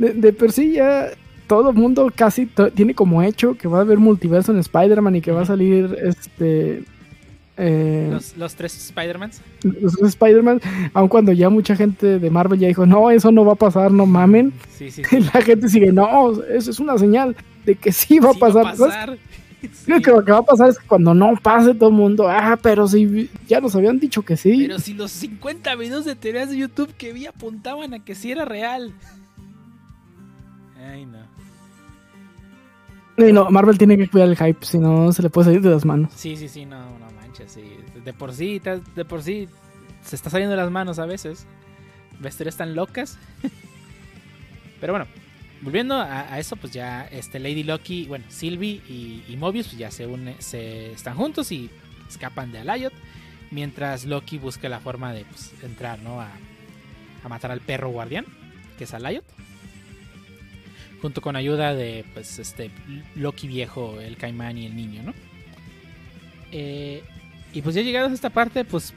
De, 0.00 0.12
de 0.14 0.32
por 0.32 0.50
sí 0.50 0.72
ya 0.72 1.10
todo 1.46 1.70
el 1.70 1.76
mundo 1.76 2.10
casi 2.14 2.48
tiene 2.74 2.94
como 2.94 3.22
hecho 3.22 3.54
que 3.56 3.68
va 3.68 3.78
a 3.78 3.80
haber 3.82 3.98
multiverso 3.98 4.50
en 4.52 4.58
Spider-Man 4.58 5.16
y 5.16 5.20
que 5.20 5.30
va 5.32 5.42
a 5.42 5.46
salir 5.46 5.96
este. 6.02 6.84
eh, 7.56 8.08
Los, 8.10 8.36
los 8.36 8.54
tres 8.54 8.76
Spider-Mans. 8.76 9.42
los 9.64 9.94
tres 9.96 10.08
Spider-Man, 10.10 10.60
aun 10.94 11.08
cuando 11.08 11.32
ya 11.32 11.50
mucha 11.50 11.76
gente 11.76 12.18
de 12.18 12.30
Marvel 12.30 12.58
ya 12.58 12.68
dijo, 12.68 12.86
no, 12.86 13.10
eso 13.10 13.30
no 13.32 13.44
va 13.44 13.52
a 13.52 13.56
pasar, 13.56 13.92
no 13.92 14.06
mamen. 14.06 14.52
Sí, 14.76 14.90
la 15.34 15.42
gente 15.42 15.68
sigue, 15.68 15.92
no, 15.92 16.32
eso 16.44 16.70
es 16.70 16.80
una 16.80 16.96
señal 16.98 17.36
de 17.66 17.74
que 17.74 17.92
sí 17.92 18.18
va 18.20 18.30
a 18.30 18.34
pasar. 18.34 18.76
Que 19.60 19.68
lo 20.10 20.24
que 20.24 20.32
va 20.32 20.38
a 20.38 20.42
pasar 20.42 20.70
es 20.70 20.78
que 20.78 20.86
cuando 20.86 21.12
no 21.12 21.34
pase 21.42 21.74
todo 21.74 21.90
el 21.90 21.94
mundo, 21.96 22.28
ah, 22.28 22.58
pero 22.62 22.88
si 22.88 23.28
ya 23.46 23.60
nos 23.60 23.74
habían 23.76 23.98
dicho 23.98 24.22
que 24.22 24.36
sí. 24.36 24.56
Pero 24.68 24.78
si 24.78 24.94
los 24.94 25.10
50 25.10 25.74
videos 25.74 26.04
de 26.06 26.14
teorías 26.16 26.48
de 26.48 26.56
YouTube 26.56 26.94
que 26.96 27.12
vi 27.12 27.26
apuntaban 27.26 27.92
a 27.92 27.98
que 28.02 28.14
sí 28.14 28.30
era 28.30 28.44
real. 28.46 28.94
Ay, 30.90 31.06
no. 31.06 31.18
Y 33.16 33.32
no, 33.32 33.50
Marvel 33.50 33.76
tiene 33.76 33.96
que 33.96 34.08
cuidar 34.08 34.28
el 34.28 34.36
hype, 34.36 34.64
si 34.64 34.78
no 34.78 35.12
se 35.12 35.22
le 35.22 35.30
puede 35.30 35.46
salir 35.46 35.60
de 35.60 35.70
las 35.70 35.84
manos. 35.84 36.12
Sí, 36.14 36.36
sí, 36.36 36.48
sí, 36.48 36.64
no, 36.64 36.98
no 36.98 37.10
manches. 37.20 37.52
Sí. 37.52 37.76
De 38.04 38.12
por 38.12 38.32
sí, 38.32 38.60
de 38.60 39.04
por 39.04 39.22
sí, 39.22 39.48
se 40.02 40.16
está 40.16 40.30
saliendo 40.30 40.56
de 40.56 40.62
las 40.62 40.70
manos 40.70 40.98
a 40.98 41.06
veces. 41.06 41.46
Ves 42.18 42.36
teorías 42.36 42.56
tan 42.56 42.74
locas. 42.74 43.18
Pero 44.80 44.94
bueno, 44.94 45.06
volviendo 45.60 45.96
a, 45.96 46.32
a 46.32 46.38
eso, 46.38 46.56
pues 46.56 46.72
ya 46.72 47.06
este 47.10 47.38
Lady 47.38 47.62
Loki, 47.62 48.06
bueno, 48.06 48.24
Sylvie 48.28 48.80
y, 48.88 49.24
y 49.28 49.36
Mobius 49.36 49.68
pues 49.68 49.78
ya 49.78 49.90
se 49.90 50.06
une, 50.06 50.36
se 50.40 50.92
están 50.92 51.16
juntos 51.16 51.52
y 51.52 51.70
escapan 52.08 52.52
de 52.52 52.60
Alayot. 52.60 52.92
Mientras 53.50 54.06
Loki 54.06 54.38
busca 54.38 54.68
la 54.68 54.80
forma 54.80 55.12
de 55.12 55.24
pues, 55.24 55.52
entrar, 55.62 55.98
¿no? 56.00 56.20
A, 56.20 56.30
a 57.22 57.28
matar 57.28 57.50
al 57.50 57.60
perro 57.60 57.90
guardián, 57.90 58.24
que 58.78 58.84
es 58.84 58.94
Alayot. 58.94 59.24
Junto 61.02 61.20
con 61.22 61.34
ayuda 61.36 61.74
de 61.74 62.04
pues 62.12 62.38
este 62.38 62.70
Loki 63.16 63.48
viejo, 63.48 64.00
el 64.00 64.16
caimán 64.16 64.58
y 64.58 64.66
el 64.66 64.76
niño, 64.76 65.02
¿no? 65.02 65.14
Eh, 66.52 67.02
y 67.52 67.62
pues 67.62 67.74
ya 67.74 67.82
llegados 67.82 68.10
a 68.10 68.14
esta 68.14 68.30
parte, 68.30 68.64
pues, 68.64 68.92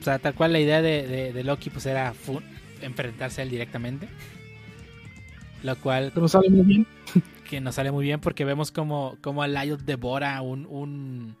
o 0.00 0.02
sea, 0.04 0.18
tal 0.18 0.34
cual 0.34 0.52
la 0.52 0.60
idea 0.60 0.82
de, 0.82 1.06
de- 1.06 1.32
de 1.32 1.44
Loki 1.44 1.70
pues 1.70 1.86
era 1.86 2.14
enfrentarse 2.80 3.40
a 3.40 3.44
él 3.44 3.50
directamente. 3.50 4.08
Lo 5.62 5.76
cual 5.76 6.10
Pero 6.14 6.28
sale 6.28 6.48
muy 6.50 6.62
bien. 6.62 6.86
que 7.48 7.60
nos 7.60 7.74
sale 7.76 7.92
muy 7.92 8.04
bien 8.04 8.20
porque 8.20 8.44
vemos 8.44 8.70
como, 8.72 9.16
como 9.20 9.42
Alayot 9.42 9.80
devora 9.82 10.40
un... 10.42 10.66
un 10.66 11.36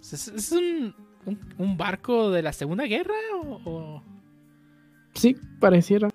¿Es, 0.00 0.28
es 0.28 0.52
un, 0.52 0.94
un, 1.26 1.38
un 1.58 1.76
barco 1.76 2.30
de 2.30 2.42
la 2.42 2.52
Segunda 2.52 2.84
Guerra 2.84 3.14
o...? 3.42 3.60
o- 3.64 4.02
Sí, 5.14 5.36
pareciera. 5.58 6.08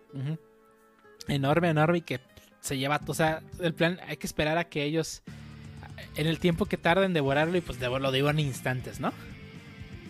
Enorme, 1.27 1.69
enorme 1.69 1.97
y 1.97 2.01
que 2.01 2.19
se 2.65 2.79
lleva, 2.79 2.99
o 3.05 3.13
sea, 3.13 3.41
el 3.59 3.75
plan, 3.75 3.99
hay 4.07 4.17
que 4.17 4.25
esperar 4.25 4.57
a 4.57 4.63
que 4.63 4.83
ellos, 4.83 5.21
en 6.15 6.25
el 6.25 6.39
tiempo 6.39 6.65
que 6.65 6.77
tarden 6.77 7.05
en 7.05 7.13
devorarlo 7.13 7.55
y 7.55 7.61
pues 7.61 7.79
lo 7.79 8.11
devoran 8.11 8.39
en 8.39 8.47
instantes, 8.47 8.99
¿no? 8.99 9.13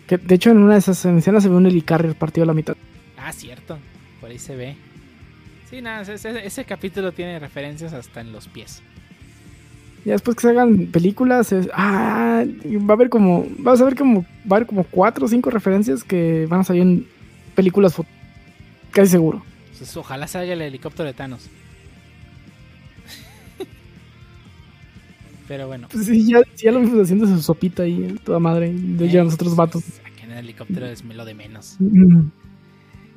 Que, 0.06 0.16
de 0.16 0.36
hecho, 0.36 0.50
en 0.50 0.58
una 0.58 0.72
de 0.72 0.78
esas 0.78 1.04
escenas 1.04 1.42
se 1.42 1.50
ve 1.50 1.54
un 1.54 1.66
helicarrier 1.66 2.14
partido 2.14 2.44
a 2.44 2.46
la 2.46 2.54
mitad. 2.54 2.74
Ah, 3.18 3.30
cierto, 3.32 3.78
por 4.22 4.30
ahí 4.30 4.38
se 4.38 4.56
ve. 4.56 4.74
Sí, 5.68 5.82
nada, 5.82 6.00
ese, 6.10 6.64
capítulo 6.64 7.12
tiene 7.12 7.38
referencias 7.38 7.92
hasta 7.92 8.22
en 8.22 8.32
los 8.32 8.48
pies. 8.48 8.82
Ya 10.06 10.12
después 10.12 10.36
que 10.36 10.42
se 10.42 10.50
hagan 10.50 10.86
películas, 10.86 11.52
es, 11.52 11.68
ah, 11.74 12.42
va 12.46 12.90
a 12.90 12.96
haber 12.96 13.10
como, 13.10 13.46
vas 13.58 13.82
a 13.82 13.84
ver 13.84 13.96
como, 13.96 14.22
va 14.50 14.52
a 14.52 14.56
haber 14.56 14.66
como 14.66 14.84
cuatro 14.84 15.26
o 15.26 15.28
cinco 15.28 15.50
referencias 15.50 16.04
que 16.04 16.46
van 16.48 16.60
a 16.60 16.64
salir 16.64 16.82
en 16.82 17.06
películas, 17.54 18.00
casi 18.92 19.10
seguro. 19.10 19.44
Entonces, 19.72 19.94
ojalá 19.98 20.26
salga 20.26 20.54
el 20.54 20.62
helicóptero 20.62 21.06
de 21.06 21.12
Thanos. 21.12 21.50
Pero 25.48 25.66
bueno. 25.68 25.88
Pues 25.90 26.06
sí, 26.06 26.26
ya, 26.26 26.72
lo 26.72 26.80
vimos 26.80 27.02
haciendo 27.04 27.26
su 27.26 27.40
sopita 27.40 27.84
ahí, 27.84 28.02
eh, 28.04 28.16
toda 28.24 28.38
madre, 28.40 28.72
de 28.72 29.08
ya 29.08 29.22
los 29.22 29.34
otros 29.34 29.54
vatos. 29.54 29.84
Aquí 30.04 30.24
en 30.24 30.32
el 30.32 30.38
helicóptero 30.38 30.86
es 30.86 31.04
lo 31.04 31.24
de 31.24 31.34
menos. 31.34 31.76
Mm, 31.78 32.28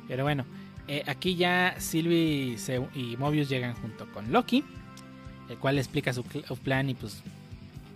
Pero 0.08 0.22
bueno, 0.24 0.44
eh, 0.88 1.02
aquí 1.06 1.34
ya 1.36 1.74
Sylvie 1.78 2.56
se- 2.58 2.80
y 2.94 3.16
Mobius 3.16 3.48
llegan 3.48 3.74
junto 3.74 4.06
con 4.12 4.32
Loki, 4.32 4.64
el 5.48 5.56
cual 5.58 5.76
le 5.76 5.80
explica 5.80 6.12
su, 6.12 6.22
plan 6.62 6.88
y 6.90 6.94
pues 6.94 7.22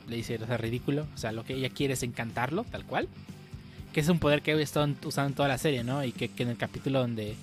le 0.09 0.17
dice, 0.17 0.37
o 0.43 0.47
sea, 0.47 0.57
ridículo. 0.57 1.07
O 1.15 1.19
sea, 1.19 1.33
lo 1.33 1.45
que 1.45 1.55
ella 1.55 1.71
quiere 1.71 1.95
es 1.95 2.03
encantarlo, 2.03 2.65
tal 2.65 2.85
cual. 2.85 3.09
Que 3.93 4.01
es 4.01 4.09
un 4.09 4.19
poder 4.19 4.43
que 4.43 4.61
están 4.61 4.97
usando 5.05 5.29
en 5.29 5.35
toda 5.35 5.49
la 5.49 5.59
serie, 5.59 5.85
¿no? 5.85 6.05
Y 6.05 6.11
que, 6.13 6.29
que 6.29 6.43
en 6.43 6.49
el 6.51 6.57
capítulo 6.57 6.99
donde 7.01 7.37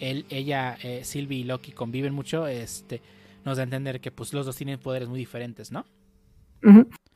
él, 0.00 0.26
ella, 0.28 0.76
eh, 0.82 1.00
Sylvie 1.04 1.38
y 1.38 1.44
Loki 1.44 1.72
conviven 1.72 2.12
mucho, 2.12 2.46
este, 2.46 3.00
nos 3.46 3.56
da 3.56 3.62
a 3.62 3.64
entender 3.64 4.00
que 4.00 4.10
pues 4.10 4.34
los 4.34 4.44
dos 4.44 4.56
tienen 4.56 4.78
poderes 4.78 5.08
muy 5.08 5.18
diferentes, 5.18 5.72
¿no? 5.72 5.86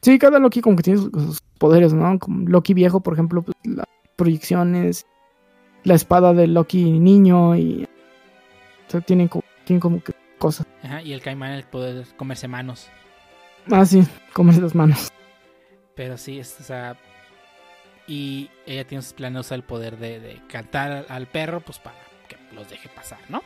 Sí, 0.03 0.19
cada 0.19 0.39
Loki 0.39 0.61
como 0.61 0.77
que 0.77 0.83
tiene 0.83 1.01
sus, 1.01 1.11
sus 1.13 1.41
poderes, 1.59 1.93
¿no? 1.93 2.19
Como 2.19 2.49
Loki 2.49 2.75
viejo, 2.75 3.01
por 3.01 3.15
ejemplo, 3.15 3.43
pues, 3.43 3.57
las 3.65 3.87
proyecciones, 4.17 5.07
la 5.85 5.95
espada 5.95 6.33
de 6.33 6.47
Loki 6.47 6.99
niño 6.99 7.57
y... 7.57 7.85
O 8.89 8.91
sea, 8.91 9.01
tienen 9.01 9.29
como, 9.29 9.45
tienen 9.65 9.81
como 9.81 10.03
que 10.03 10.15
cosas. 10.39 10.67
Ajá, 10.83 11.03
y 11.03 11.13
el 11.13 11.23
caimán 11.23 11.53
el 11.53 11.65
poder 11.65 12.07
comerse 12.17 12.49
manos. 12.49 12.89
Ah, 13.71 13.85
sí, 13.85 14.03
comerse 14.33 14.61
las 14.61 14.75
manos. 14.75 15.13
Pero 15.95 16.17
sí, 16.17 16.41
es, 16.41 16.59
o 16.61 16.65
sea. 16.65 16.97
Y 18.09 18.51
ella 18.67 18.85
tiene 18.85 19.03
sus 19.03 19.13
planes 19.13 19.35
de 19.35 19.41
usar 19.41 19.57
el 19.57 19.63
poder 19.63 19.97
de, 19.99 20.19
de 20.19 20.41
cantar 20.49 21.07
al 21.09 21.29
perro, 21.29 21.61
pues 21.61 21.79
para 21.79 21.95
que 22.27 22.37
los 22.53 22.69
deje 22.69 22.89
pasar, 22.89 23.21
¿no? 23.29 23.43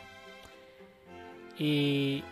Y. 1.59 2.23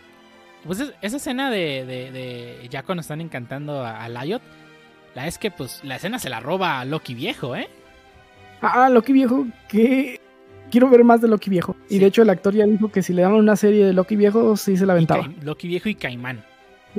Pues 0.66 0.80
es- 0.80 0.94
esa 1.02 1.18
escena 1.18 1.50
de, 1.50 1.86
de, 1.86 2.12
de 2.12 2.68
ya 2.70 2.84
cuando 2.84 3.02
están 3.02 3.22
encantando 3.22 3.84
a, 3.84 4.04
a 4.04 4.10
Lyot, 4.10 4.42
la 5.16 5.28
es 5.28 5.38
que 5.38 5.52
pues 5.52 5.82
la 5.84 5.96
escena 5.98 6.20
se 6.20 6.30
la 6.30 6.40
roba 6.40 6.80
a 6.80 6.86
Loki 6.86 7.14
viejo, 7.14 7.56
¿eh? 7.56 7.68
Ah, 8.62 8.90
Loki 8.90 9.14
viejo, 9.14 9.46
que... 9.68 10.20
Quiero 10.72 10.90
ver 10.90 11.04
más 11.04 11.22
de 11.22 11.28
Loki 11.28 11.52
viejo. 11.52 11.76
Y 11.88 12.00
de 12.00 12.08
hecho 12.08 12.24
el 12.24 12.32
actor 12.32 12.52
ya 12.56 12.66
dijo 12.66 12.90
que 12.92 13.04
si 13.04 13.14
le 13.14 13.22
daban 13.22 13.38
una 13.38 13.56
serie 13.56 13.86
de 13.86 13.94
Loki 13.94 14.16
viejo, 14.16 14.58
sí 14.58 14.76
se 14.76 14.88
la 14.88 14.94
aventaba. 14.94 15.30
Loki 15.44 15.68
viejo 15.68 15.88
y 15.88 15.94
Caimán. 15.94 16.44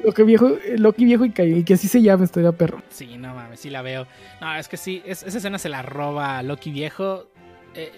Loki 0.04 0.22
viejo, 0.22 0.48
eh, 0.50 0.76
Loki 0.78 1.04
viejo 1.04 1.24
y, 1.24 1.30
ca- 1.30 1.42
y 1.44 1.64
que 1.64 1.74
así 1.74 1.88
se 1.88 2.00
llame, 2.00 2.24
estaría 2.24 2.52
perro. 2.52 2.82
Sí, 2.90 3.16
no 3.18 3.34
mames, 3.34 3.58
sí 3.58 3.70
la 3.70 3.82
veo. 3.82 4.06
No, 4.40 4.54
es 4.54 4.68
que 4.68 4.76
sí, 4.76 5.02
es- 5.04 5.24
esa 5.24 5.38
escena 5.38 5.58
se 5.58 5.68
la 5.68 5.82
roba 5.82 6.38
a 6.38 6.42
Loki 6.44 6.70
viejo, 6.70 7.26
eh, 7.74 7.90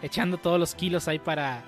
echando 0.00 0.38
todos 0.38 0.58
los 0.58 0.74
kilos 0.74 1.08
ahí 1.08 1.18
para, 1.18 1.62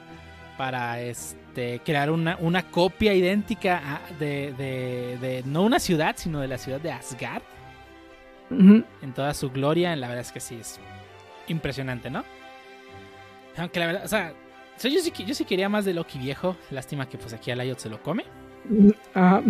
para 0.59 1.01
este, 1.01 1.80
crear 1.85 2.10
una, 2.10 2.36
una 2.40 2.68
copia 2.70 3.14
idéntica 3.14 4.02
de, 4.18 4.52
de, 4.59 5.16
de 5.18 5.43
no 5.47 5.62
una 5.62 5.78
ciudad, 5.78 6.16
sino 6.18 6.40
de 6.40 6.48
la 6.48 6.59
ciudad 6.59 6.80
de 6.80 6.93
Asgard, 6.93 7.43
en 8.51 9.12
toda 9.14 9.32
su 9.35 9.51
gloria. 9.51 9.94
La 9.97 10.09
verdad 10.09 10.22
es 10.22 10.32
que 10.32 10.40
sí, 10.40 10.56
es 10.56 10.80
impresionante, 11.47 12.10
¿no? 12.10 12.24
Aunque 13.56 13.80
la 13.80 13.86
verdad, 13.86 14.05
o 14.05 14.09
sea, 14.09 14.35
yo, 14.82 15.01
sí, 15.01 15.12
yo 15.24 15.35
sí 15.35 15.44
quería 15.44 15.68
más 15.68 15.85
de 15.85 15.94
Loki 15.94 16.18
viejo. 16.18 16.56
Lástima 16.70 17.09
que 17.09 17.18
pues 17.18 17.32
aquí 17.32 17.51
a 17.51 17.56
Lyot 17.56 17.78
se 17.78 17.89
lo 17.89 18.02
come. 18.02 18.24
Ajá. 19.14 19.43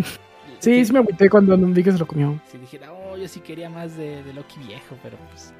Sí, 0.59 0.83
sí 0.85 0.93
me 0.93 0.99
agüité 0.99 1.29
cuando 1.29 1.57
vi 1.57 1.83
que 1.83 1.91
se 1.91 1.97
lo 1.99 2.07
comió. 2.07 2.39
Si 2.51 2.57
dijera, 2.57 2.91
oh, 2.91 3.17
yo 3.17 3.27
sí 3.27 3.39
quería 3.39 3.69
más 3.69 3.95
de, 3.97 4.23
de 4.23 4.33
Loki 4.33 4.59
viejo, 4.59 4.95
pero 5.01 5.17
pues. 5.29 5.53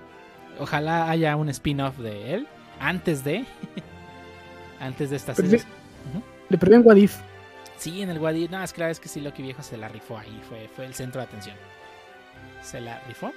Ojalá 0.60 1.10
haya 1.10 1.36
un 1.36 1.50
spin-off 1.50 1.98
de 1.98 2.36
él. 2.36 2.48
Antes 2.80 3.24
de. 3.24 3.46
antes 4.80 5.10
de 5.10 5.16
esta 5.18 5.34
Pero 5.34 5.50
serie. 5.50 5.66
Le 6.50 6.58
perdí 6.58 6.76
en 6.76 6.86
Wadif. 6.86 7.18
Sí, 7.78 8.02
en 8.02 8.10
el 8.10 8.20
Wadi. 8.20 8.48
No, 8.50 8.62
es 8.64 8.74
que 8.74 8.82
la 8.82 8.94
que 8.94 9.08
sí, 9.08 9.22
Loki 9.22 9.42
viejo 9.42 9.64
se 9.64 9.78
la 9.78 9.88
rifó 9.88 10.18
ahí. 10.18 10.42
Fue, 10.50 10.68
fue 10.76 10.86
el 10.86 10.94
centro 10.94 11.22
de 11.22 11.28
atención. 11.28 11.56
Se 12.62 12.82
la 12.82 13.00
rifó. 13.08 13.32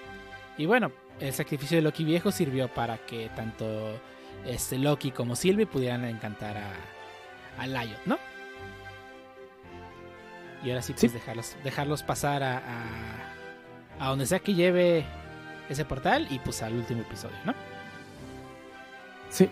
Y 0.58 0.66
bueno, 0.66 0.90
el 1.20 1.32
sacrificio 1.32 1.76
de 1.76 1.82
Loki 1.82 2.04
viejo 2.04 2.32
sirvió 2.32 2.68
para 2.68 2.98
que 2.98 3.30
tanto 3.36 4.00
este 4.44 4.78
Loki 4.78 5.12
como 5.12 5.36
Sylvie 5.36 5.66
pudieran 5.66 6.04
encantar 6.04 6.56
a, 6.56 6.72
a 7.58 7.66
Lyot, 7.66 8.04
¿no? 8.06 8.18
Y 10.64 10.70
ahora 10.70 10.82
sí, 10.82 10.92
pues 10.92 11.00
Sí. 11.00 11.08
dejarlos, 11.08 11.56
dejarlos 11.64 12.02
pasar 12.02 12.42
a, 12.42 12.58
a, 12.58 14.04
a 14.04 14.08
donde 14.08 14.26
sea 14.26 14.38
que 14.40 14.54
lleve 14.54 15.04
ese 15.68 15.84
portal 15.84 16.26
y 16.30 16.38
pues 16.40 16.62
al 16.62 16.74
último 16.74 17.02
episodio, 17.02 17.36
¿no? 17.44 17.54
Sí. 19.30 19.48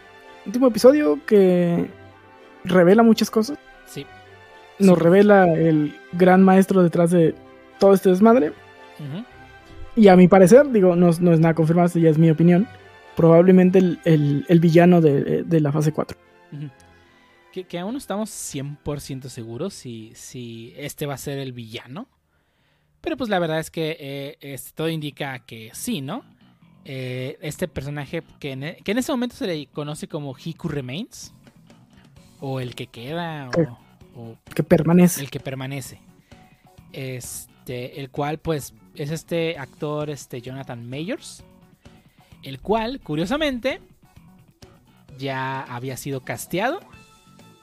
Último 0.47 0.67
episodio 0.69 1.19
que 1.27 1.89
revela 2.65 3.03
muchas 3.03 3.31
cosas. 3.31 3.59
Sí. 3.87 4.07
Nos 4.79 4.97
Sí. 4.99 5.05
revela 5.05 5.53
el 5.53 5.95
gran 6.13 6.43
maestro 6.43 6.83
detrás 6.83 7.11
de 7.11 7.35
todo 7.79 7.93
este 7.95 8.09
desmadre. 8.11 8.49
Ujú. 8.99 9.25
Y 9.97 10.09
a 10.09 10.17
mi 10.17 10.29
parecer, 10.29 10.71
digo, 10.71 10.97
no, 10.97 11.11
no 11.21 11.33
es 11.33 11.41
nada 11.41 11.55
confirmado, 11.55 11.99
ya 11.99 12.09
es 12.11 12.19
mi 12.19 12.31
opinión. 12.31 12.67
Probablemente 13.17 13.79
el, 13.79 13.99
el- 14.05 14.47
el 14.49 14.61
villano 14.61 15.01
de, 15.01 15.43
de 15.43 15.61
la 15.61 15.73
fase 15.73 15.93
4. 15.93 16.17
Ujú. 16.53 16.71
Que, 17.53 17.65
que 17.65 17.79
aún 17.79 17.93
no 17.93 17.99
estamos 17.99 18.31
100% 18.31 19.29
seguros 19.29 19.75
si, 19.75 20.13
si 20.15 20.73
este 20.77 21.07
va 21.07 21.15
a 21.15 21.19
ser 21.19 21.39
el 21.39 21.53
villano. 21.53 22.07
Pero 23.01 23.17
pues 23.17 23.29
la 23.29 23.39
verdad 23.39 23.59
es 23.59 23.71
que 23.71 23.97
eh, 24.41 24.57
todo 24.75 24.89
indica 24.89 25.41
que 25.41 25.71
sí, 25.73 26.01
¿no? 26.01 26.23
Eh, 26.85 27.39
este 27.43 27.69
personaje 27.69 28.23
que 28.39 28.53
en, 28.53 28.63
e- 28.65 28.77
que 28.83 28.93
en 28.93 28.99
ese 28.99 29.13
momento 29.13 29.37
se 29.37 29.47
le 29.47 29.67
conoce 29.67 30.09
como 30.09 30.35
Hiku 30.37 30.69
Remains. 30.69 31.33
O 32.41 32.59
el 32.61 32.75
que 32.75 32.87
queda. 32.87 33.51
O, 34.17 34.21
o 34.21 34.37
Que 34.55 34.63
permanece. 34.63 35.21
el 35.21 35.31
que 35.31 35.41
permanece. 35.41 36.01
Este, 36.93 38.01
el 38.01 38.11
cual, 38.11 38.39
pues, 38.39 38.73
es 38.95 39.11
este 39.11 39.59
actor, 39.59 40.09
este 40.11 40.41
Jonathan 40.41 40.89
Mayors. 40.89 41.45
El 42.43 42.59
cual, 42.61 43.01
curiosamente, 43.01 43.81
ya 45.19 45.63
había 45.63 45.99
sido 45.99 46.23
casteado 46.23 46.81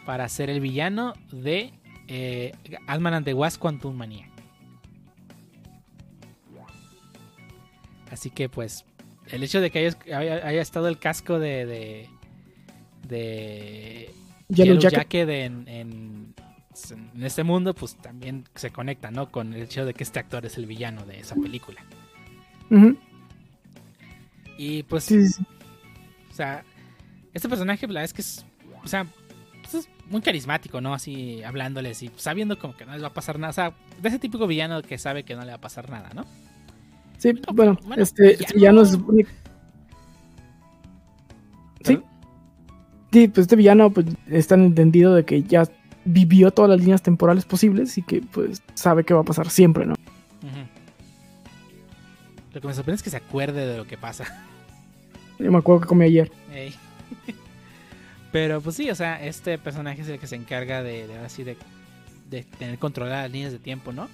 para 0.06 0.30
ser 0.30 0.52
el 0.52 0.60
villano 0.62 1.14
de 1.32 1.74
eh, 2.08 2.52
Ant-Man 2.86 3.16
and 3.16 3.26
the 3.26 3.34
Wasp 3.34 3.60
Quantum 3.60 3.96
Mania. 3.96 4.30
Así 8.12 8.30
que, 8.30 8.48
pues, 8.48 8.86
el 9.32 9.44
hecho 9.44 9.62
de 9.62 9.70
que 9.72 9.80
haya, 9.80 9.98
haya- 10.18 10.48
haya 10.48 10.62
estado 10.62 10.88
el 10.88 10.98
casco 11.00 11.40
de. 11.40 11.66
de, 11.66 12.10
de 13.08 14.10
Yellow 14.50 14.76
Yellow 14.76 14.80
Jacket. 14.82 14.98
Jacket 15.00 15.30
en, 15.30 15.68
en- 15.68 16.34
en 17.16 17.24
este 17.24 17.44
mundo, 17.44 17.74
pues 17.74 17.96
también 17.98 18.46
se 18.56 18.70
conecta, 18.72 19.10
¿no? 19.12 19.32
Con 19.32 19.54
el 19.54 19.64
hecho 19.64 19.84
de 19.86 19.94
que 19.94 20.04
este 20.04 20.20
actor 20.20 20.46
es 20.46 20.58
el 20.58 20.68
villano 20.68 21.06
de 21.06 21.20
esa 21.20 21.36
película. 21.36 21.84
Y 24.58 24.84
pues, 24.84 25.04
Sí, 25.06 25.26
sí, 25.28 25.34
sí. 25.34 25.46
o 26.32 26.34
sea, 26.34 26.64
este 27.34 27.48
personaje, 27.50 27.86
la 27.88 27.94
verdad 27.94 28.04
es 28.06 28.14
que 28.14 28.22
es, 28.22 28.46
o 28.84 28.88
sea, 28.88 29.06
pues 29.62 29.74
es 29.76 29.90
muy 30.10 30.22
carismático, 30.22 30.82
¿no? 30.82 30.94
Así 30.94 31.44
hablándoles 31.44 32.02
y 32.04 32.12
sabiendo 32.16 32.58
como 32.58 32.76
que 32.76 32.86
no 32.86 32.94
les 32.94 33.04
va 33.04 33.08
a 33.08 33.14
pasar 33.14 33.38
nada. 33.40 33.50
O 33.52 33.54
sea, 33.54 33.74
de 34.02 34.10
ese 34.10 34.20
típico 34.20 34.48
villano 34.48 34.82
que 34.82 34.98
sabe 34.98 35.24
que 35.24 35.36
no 35.36 35.42
le 35.42 35.48
va 35.50 35.56
a 35.56 35.62
pasar 35.62 35.90
nada, 35.90 36.10
¿no? 36.14 36.26
Sí, 37.18 37.32
bueno, 37.54 37.78
bueno, 37.86 38.04
este 38.04 38.24
villano. 38.36 38.54
villano 38.56 38.86
se 38.86 38.92
supone- 38.98 39.28
Sí. 41.84 42.00
Sí, 43.12 43.28
pues 43.30 43.44
este 43.44 43.56
villano 43.56 43.90
pues 43.92 44.06
está 44.30 44.56
entendido 44.56 45.16
de 45.16 45.24
que 45.26 45.44
ya 45.44 45.64
vivió 46.06 46.52
todas 46.52 46.70
las 46.70 46.80
líneas 46.80 47.02
temporales 47.02 47.46
posibles 47.46 47.98
y 47.98 48.02
que 48.04 48.22
pues 48.22 48.62
sabe 48.76 49.04
que 49.04 49.14
va 49.14 49.22
a 49.22 49.24
pasar 49.24 49.50
siempre, 49.50 49.86
¿no? 49.86 49.96
Lo 52.54 52.62
que 52.62 52.68
me 52.68 52.74
sorprende 52.74 52.96
es 52.98 53.04
que 53.04 53.10
se 53.10 53.18
acuerde 53.18 53.66
de 53.68 53.78
lo 53.78 53.86
que 53.86 53.98
pasa. 53.98 54.26
Yo 55.40 55.52
me 55.52 55.58
acuerdo 55.60 55.82
que 55.82 55.88
comí 55.88 56.06
ayer. 56.06 56.32
Ey. 56.54 56.74
Pero 58.32 58.62
pues 58.62 58.76
sí, 58.76 58.90
o 58.90 58.96
sea, 58.96 59.24
este 59.24 59.58
personaje 59.58 60.02
es 60.02 60.10
el 60.10 60.20
que 60.20 60.28
se 60.28 60.36
encarga 60.36 60.82
de, 60.84 61.08
de 61.08 61.16
ahora 61.16 61.30
sí 61.30 61.44
de, 61.44 61.56
de 62.30 62.44
tener 62.44 62.78
controladas 62.80 63.26
las 63.26 63.32
líneas 63.32 63.52
de 63.54 63.60
tiempo, 63.60 63.92
¿no? 63.94 64.08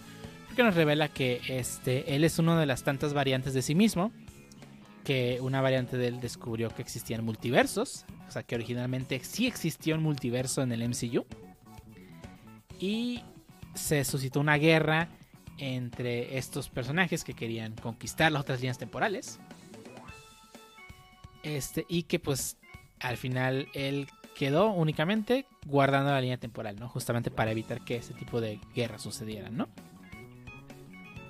Porque 0.53 0.61
nos 0.61 0.75
revela 0.75 1.07
que 1.07 1.41
este, 1.47 2.15
él 2.15 2.23
es 2.23 2.37
una 2.37 2.59
de 2.59 2.67
las 2.67 2.83
tantas 2.83 3.15
variantes 3.15 3.55
de 3.55 3.63
sí 3.63 3.73
mismo. 3.73 4.11
Que 5.03 5.39
una 5.41 5.61
variante 5.61 5.97
de 5.97 6.09
él 6.09 6.19
descubrió 6.19 6.69
que 6.69 6.83
existían 6.83 7.25
multiversos. 7.25 8.05
O 8.27 8.31
sea, 8.31 8.43
que 8.43 8.53
originalmente 8.53 9.19
sí 9.23 9.47
existió 9.47 9.95
un 9.95 10.03
multiverso 10.03 10.61
en 10.61 10.71
el 10.71 10.87
MCU. 10.87 11.25
Y 12.79 13.23
se 13.73 14.05
suscitó 14.05 14.41
una 14.41 14.57
guerra 14.57 15.09
entre 15.57 16.37
estos 16.37 16.69
personajes 16.69 17.23
que 17.23 17.33
querían 17.33 17.73
conquistar 17.73 18.31
las 18.31 18.43
otras 18.43 18.59
líneas 18.59 18.77
temporales. 18.77 19.39
Este, 21.41 21.83
y 21.89 22.03
que 22.03 22.19
pues 22.19 22.57
al 22.99 23.17
final 23.17 23.69
él 23.73 24.07
quedó 24.35 24.71
únicamente 24.71 25.47
guardando 25.65 26.11
la 26.11 26.21
línea 26.21 26.37
temporal, 26.37 26.75
¿no? 26.79 26.89
Justamente 26.89 27.31
para 27.31 27.49
evitar 27.49 27.83
que 27.83 27.95
ese 27.95 28.13
tipo 28.13 28.39
de 28.39 28.59
guerras 28.75 29.01
sucedieran, 29.01 29.57
¿no? 29.57 29.67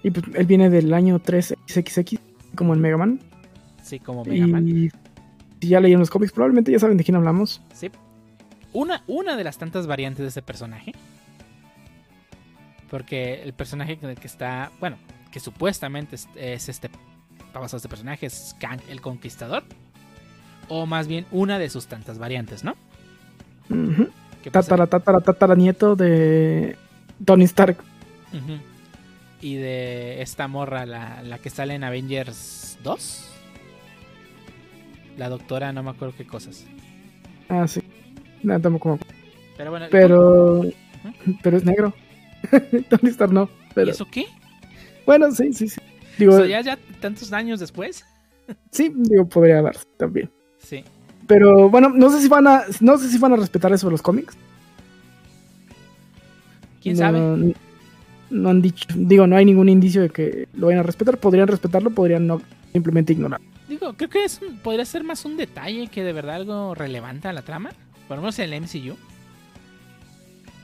Y 0.03 0.11
pues 0.11 0.25
él 0.35 0.45
viene 0.45 0.69
del 0.69 0.93
año 0.93 1.19
3XXX, 1.19 2.19
como 2.55 2.73
el 2.73 2.79
Mega 2.79 2.97
Man. 2.97 3.19
Sí, 3.81 3.99
como 3.99 4.25
Mega 4.25 4.47
Man. 4.47 4.67
Y 4.67 4.89
si 5.61 5.69
ya 5.69 5.79
leyeron 5.79 6.01
los 6.01 6.09
cómics, 6.09 6.33
probablemente 6.33 6.71
ya 6.71 6.79
saben 6.79 6.97
de 6.97 7.03
quién 7.03 7.15
hablamos. 7.15 7.61
Sí. 7.73 7.89
Una, 8.73 9.03
una 9.07 9.37
de 9.37 9.43
las 9.43 9.57
tantas 9.57 9.87
variantes 9.87 10.23
de 10.23 10.27
ese 10.27 10.41
personaje. 10.41 10.93
Porque 12.89 13.41
el 13.41 13.53
personaje 13.53 13.97
que 13.97 14.27
está, 14.27 14.71
bueno, 14.79 14.97
que 15.31 15.39
supuestamente 15.39 16.15
es, 16.15 16.27
es 16.35 16.69
este, 16.69 16.89
basado 17.53 17.77
en 17.77 17.77
este 17.77 17.89
personaje, 17.89 18.25
es 18.25 18.55
Kang 18.59 18.81
el 18.89 19.01
Conquistador. 19.01 19.63
O 20.67 20.85
más 20.85 21.07
bien 21.07 21.25
una 21.31 21.59
de 21.59 21.69
sus 21.69 21.87
tantas 21.87 22.19
variantes, 22.19 22.63
¿no? 22.63 22.75
Pues, 23.69 24.51
Tatara, 24.51 24.87
tatara, 24.87 25.21
tatara, 25.21 25.55
nieto 25.55 25.95
de 25.95 26.75
Tony 27.23 27.45
Stark. 27.45 27.77
Y 29.43 29.55
de 29.55 30.21
esta 30.21 30.47
morra, 30.47 30.85
la, 30.85 31.21
la 31.21 31.37
que 31.37 31.49
sale 31.49 31.73
en 31.75 31.83
Avengers 31.83 32.77
2. 32.81 33.29
La 35.17 35.27
doctora, 35.27 35.73
no 35.73 35.83
me 35.83 35.89
acuerdo 35.89 36.15
qué 36.17 36.25
cosas. 36.25 36.65
Ah, 37.49 37.67
sí. 37.67 37.81
No, 38.41 38.59
tampoco 38.61 38.89
me 38.89 38.95
acuerdo. 38.95 39.13
Pero 39.57 39.69
bueno, 39.71 39.85
Pero. 39.91 40.61
Pero 41.43 41.57
es 41.57 41.65
negro. 41.65 41.93
Tony 42.89 43.09
Stark 43.09 43.33
no. 43.33 43.43
¿y 43.71 43.73
Pero, 43.75 43.91
eso 43.91 44.05
qué? 44.09 44.25
bueno, 45.05 45.29
sí, 45.31 45.51
sí, 45.51 45.67
sí. 45.67 45.81
Digo, 46.17 46.35
O 46.35 46.37
sea, 46.37 46.45
ya, 46.47 46.61
ya 46.61 46.79
tantos 47.01 47.33
años 47.33 47.59
después. 47.59 48.05
sí, 48.71 48.93
digo, 48.95 49.25
podría 49.27 49.61
darse 49.61 49.83
también. 49.97 50.31
Sí. 50.59 50.85
Pero 51.27 51.69
bueno, 51.69 51.89
no 51.89 52.09
sé 52.09 52.21
si 52.21 52.29
van 52.29 52.47
a, 52.47 52.63
no 52.79 52.97
sé 52.97 53.09
si 53.09 53.17
van 53.17 53.33
a 53.33 53.35
respetar 53.35 53.73
eso 53.73 53.87
de 53.87 53.91
los 53.91 54.01
cómics. 54.01 54.37
¿Quién 56.81 56.95
No- 56.95 56.99
sabe? 56.99 57.55
No 58.33 58.49
han 58.49 58.61
dicho, 58.61 58.87
digo, 58.95 59.27
no 59.27 59.35
hay 59.35 59.45
ningún 59.45 59.69
indicio 59.69 60.01
de 60.01 60.09
que 60.09 60.47
lo 60.53 60.67
vayan 60.67 60.79
a 60.79 60.83
respetar. 60.83 61.17
Podrían 61.19 61.47
respetarlo, 61.47 61.91
podrían 61.91 62.25
no 62.27 62.41
simplemente 62.71 63.13
ignorar. 63.13 63.39
Digo, 63.69 63.93
creo 63.93 64.09
que 64.09 64.23
es 64.25 64.41
un- 64.41 64.57
podría 64.57 64.85
ser 64.85 65.03
más 65.03 65.23
un 65.25 65.37
detalle 65.37 65.87
que 65.87 66.03
de 66.03 66.13
verdad 66.13 66.35
algo 66.35 66.73
relevante 66.73 67.27
a 67.27 67.33
la 67.33 67.43
trama. 67.43 67.71
Por 68.07 68.17
lo 68.17 68.21
menos 68.23 68.37
en 68.39 68.45
el 68.45 68.53
MCU. 68.63 68.95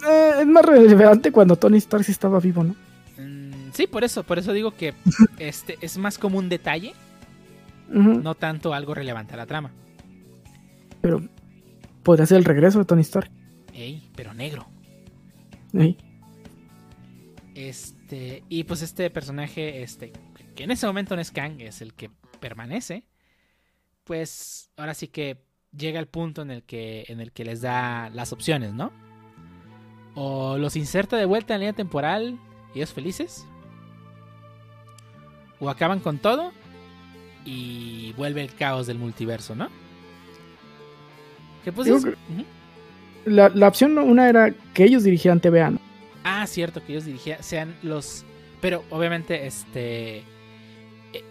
Eh, 0.08 0.32
es 0.42 0.48
más 0.48 0.66
relevante 0.66 1.32
cuando 1.32 1.56
Tony 1.58 1.78
Stark 1.78 2.04
sí 2.04 2.12
estaba 2.12 2.40
vivo, 2.40 2.64
¿no? 2.64 2.76
Mm, 3.18 3.72
sí, 3.74 3.86
por 3.88 4.04
eso, 4.04 4.24
por 4.24 4.40
eso 4.40 4.54
digo 4.54 4.72
que 4.72 4.94
este 5.40 5.78
es 5.82 5.98
más 5.98 6.18
como 6.18 6.38
un 6.40 6.50
detalle, 6.50 6.94
no 7.92 8.36
tanto 8.36 8.74
algo 8.74 8.94
relevante 8.94 9.34
a 9.34 9.38
la 9.38 9.46
trama. 9.46 9.72
Pero 11.02 11.22
podría 12.04 12.26
ser 12.26 12.38
el 12.38 12.46
regreso 12.46 12.80
de 12.80 12.86
Tony 12.86 13.02
Stark. 13.02 13.30
Ey, 13.74 14.10
pero 14.16 14.34
negro. 14.34 14.66
Ey. 15.74 15.98
Este, 17.60 18.42
y 18.48 18.64
pues 18.64 18.82
este 18.82 19.10
personaje, 19.10 19.84
este, 19.84 20.14
que 20.56 20.64
en 20.64 20.72
ese 20.72 20.88
momento 20.88 21.14
no 21.18 21.22
es 21.22 21.30
Kang, 21.30 21.60
es 21.60 21.82
el 21.82 21.94
que 21.94 22.10
permanece. 22.40 23.04
Pues 24.06 24.72
ahora 24.78 24.94
sí 24.94 25.10
que 25.10 25.44
llega 25.78 26.00
el 26.00 26.08
punto 26.08 26.42
en 26.42 26.52
el 26.52 26.64
que, 26.64 27.04
en 27.10 27.20
el 27.20 27.34
que 27.34 27.44
les 27.44 27.60
da 27.60 28.10
las 28.12 28.32
opciones, 28.32 28.74
¿no? 28.74 28.94
O 30.16 30.58
los 30.58 30.78
inserta 30.78 31.18
de 31.18 31.26
vuelta 31.26 31.54
en 31.54 31.60
la 31.60 31.66
línea 31.66 31.74
temporal 31.76 32.40
y 32.74 32.78
ellos 32.78 32.94
felices. 32.94 33.46
O 35.60 35.70
acaban 35.70 36.00
con 36.00 36.18
todo 36.18 36.54
y 37.44 38.14
vuelve 38.14 38.40
el 38.40 38.56
caos 38.56 38.88
del 38.88 39.00
multiverso, 39.00 39.54
¿no? 39.54 39.68
Que 41.66 41.74
pues. 41.74 41.90
La, 43.26 43.50
la 43.50 43.68
opción 43.68 43.98
una 43.98 44.30
era 44.30 44.54
que 44.74 44.86
ellos 44.86 45.04
dirigieran 45.04 45.42
TVA, 45.42 45.72
¿no? 45.72 45.89
Ah, 46.24 46.46
cierto, 46.48 46.84
que 46.86 46.94
ellos 46.94 47.06
dirigían, 47.06 47.42
sean 47.44 47.76
los... 47.84 48.26
Pero 48.62 48.84
obviamente, 48.90 49.48
este... 49.48 50.18
eh, 50.18 50.24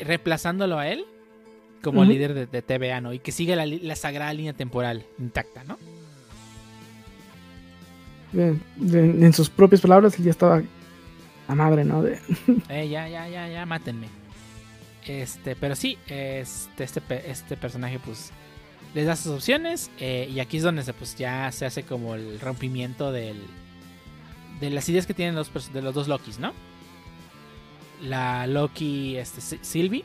reemplazándolo 0.01 0.78
a 0.78 0.89
él 0.89 1.05
como 1.82 2.02
líder 2.05 2.35
de, 2.35 2.47
de 2.47 2.62
TVA, 2.62 3.01
¿no? 3.01 3.12
Y 3.12 3.19
que 3.20 3.31
siga 3.32 3.55
la, 3.55 3.65
la 3.66 3.94
sagrada 3.97 4.32
línea 4.32 4.52
temporal 4.52 5.05
intacta, 5.19 5.62
¿no? 5.65 5.78
De- 8.32 8.56
en 9.01 9.32
sus 9.32 9.48
propias 9.48 9.81
palabras, 9.81 10.19
él 10.19 10.24
ya 10.27 10.31
estaba 10.31 10.62
a 11.47 11.55
madre, 11.55 11.85
¿no? 11.85 12.02
De, 12.02 12.19
Eh, 12.69 12.89
ya, 12.89 13.09
ya, 13.09 13.28
ya, 13.28 13.48
ya, 13.48 13.65
mátenme. 13.66 14.09
Este, 15.06 15.56
pero 15.56 15.74
sí, 15.74 15.97
este, 16.06 16.85
este, 16.85 17.01
este 17.31 17.56
personaje, 17.56 17.98
pues, 18.05 18.31
les 18.94 19.06
da 19.06 19.16
sus 19.16 19.32
opciones. 19.32 19.90
eh, 19.98 20.28
y 20.31 20.40
aquí 20.40 20.59
es 20.59 20.62
donde 20.62 20.82
se, 20.82 20.93
pues, 20.93 21.16
ya 21.16 21.51
se 21.52 21.65
hace 21.65 21.85
como 21.85 22.15
el 22.15 22.39
rompimiento 22.40 23.12
del, 23.12 23.36
de 24.60 24.70
las 24.70 24.89
ideas 24.89 25.06
que 25.06 25.14
tienen 25.14 25.35
los, 25.35 25.51
de 25.72 25.82
los 25.82 25.94
dos 25.94 26.09
Lokis, 26.09 26.39
¿no? 26.39 26.52
La 28.02 28.47
Loki, 28.47 29.16
este, 29.16 29.40
Sylvie, 29.62 30.05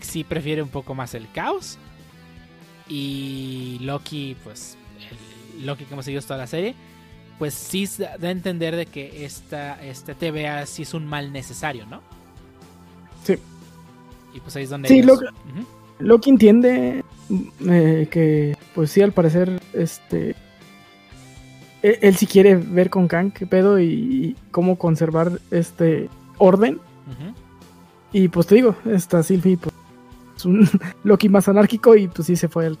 sí 0.00 0.24
prefiere 0.24 0.62
un 0.62 0.68
poco 0.68 0.94
más 0.94 1.14
el 1.14 1.30
caos. 1.32 1.78
Y 2.88 3.78
Loki, 3.82 4.36
pues, 4.44 4.76
el 5.56 5.66
Loki 5.66 5.84
que 5.84 5.92
hemos 5.92 6.04
seguido 6.04 6.22
toda 6.22 6.38
la 6.38 6.46
serie, 6.46 6.74
pues 7.38 7.54
sí 7.54 7.86
da 7.98 8.28
a 8.28 8.30
entender 8.30 8.74
de 8.76 8.86
que 8.86 9.24
esta, 9.24 9.82
este 9.84 10.14
TVA 10.14 10.64
sí 10.66 10.82
es 10.82 10.94
un 10.94 11.06
mal 11.06 11.32
necesario, 11.32 11.86
¿no? 11.86 12.00
Sí. 13.24 13.34
Y 14.34 14.40
pues 14.40 14.56
ahí 14.56 14.64
es 14.64 14.70
donde 14.70 14.88
Sí, 14.88 15.00
ellos- 15.00 15.20
lo- 15.20 15.30
Ujú. 15.30 15.66
Loki 16.00 16.30
entiende 16.30 17.04
eh, 17.68 18.08
que, 18.10 18.56
pues 18.74 18.90
sí, 18.92 19.02
al 19.02 19.12
parecer, 19.12 19.60
este. 19.72 20.34
Él, 21.82 21.98
él 22.00 22.16
sí 22.16 22.26
quiere 22.26 22.56
ver 22.56 22.90
con 22.90 23.08
Kang 23.08 23.32
qué 23.32 23.46
pedo 23.46 23.78
y, 23.78 23.84
y 23.86 24.36
cómo 24.50 24.78
conservar 24.78 25.40
este 25.50 26.08
orden. 26.38 26.80
Y 28.12 28.28
pues 28.28 28.46
te 28.46 28.54
digo, 28.54 28.74
esta 28.86 29.22
Sylvie, 29.22 29.58
pues, 29.58 29.74
es 30.36 30.44
un 30.44 30.68
Loki 31.04 31.28
más 31.28 31.48
anárquico 31.48 31.94
y 31.94 32.08
pues 32.08 32.26
sí 32.26 32.36
se 32.36 32.48
fue 32.48 32.66
al. 32.66 32.78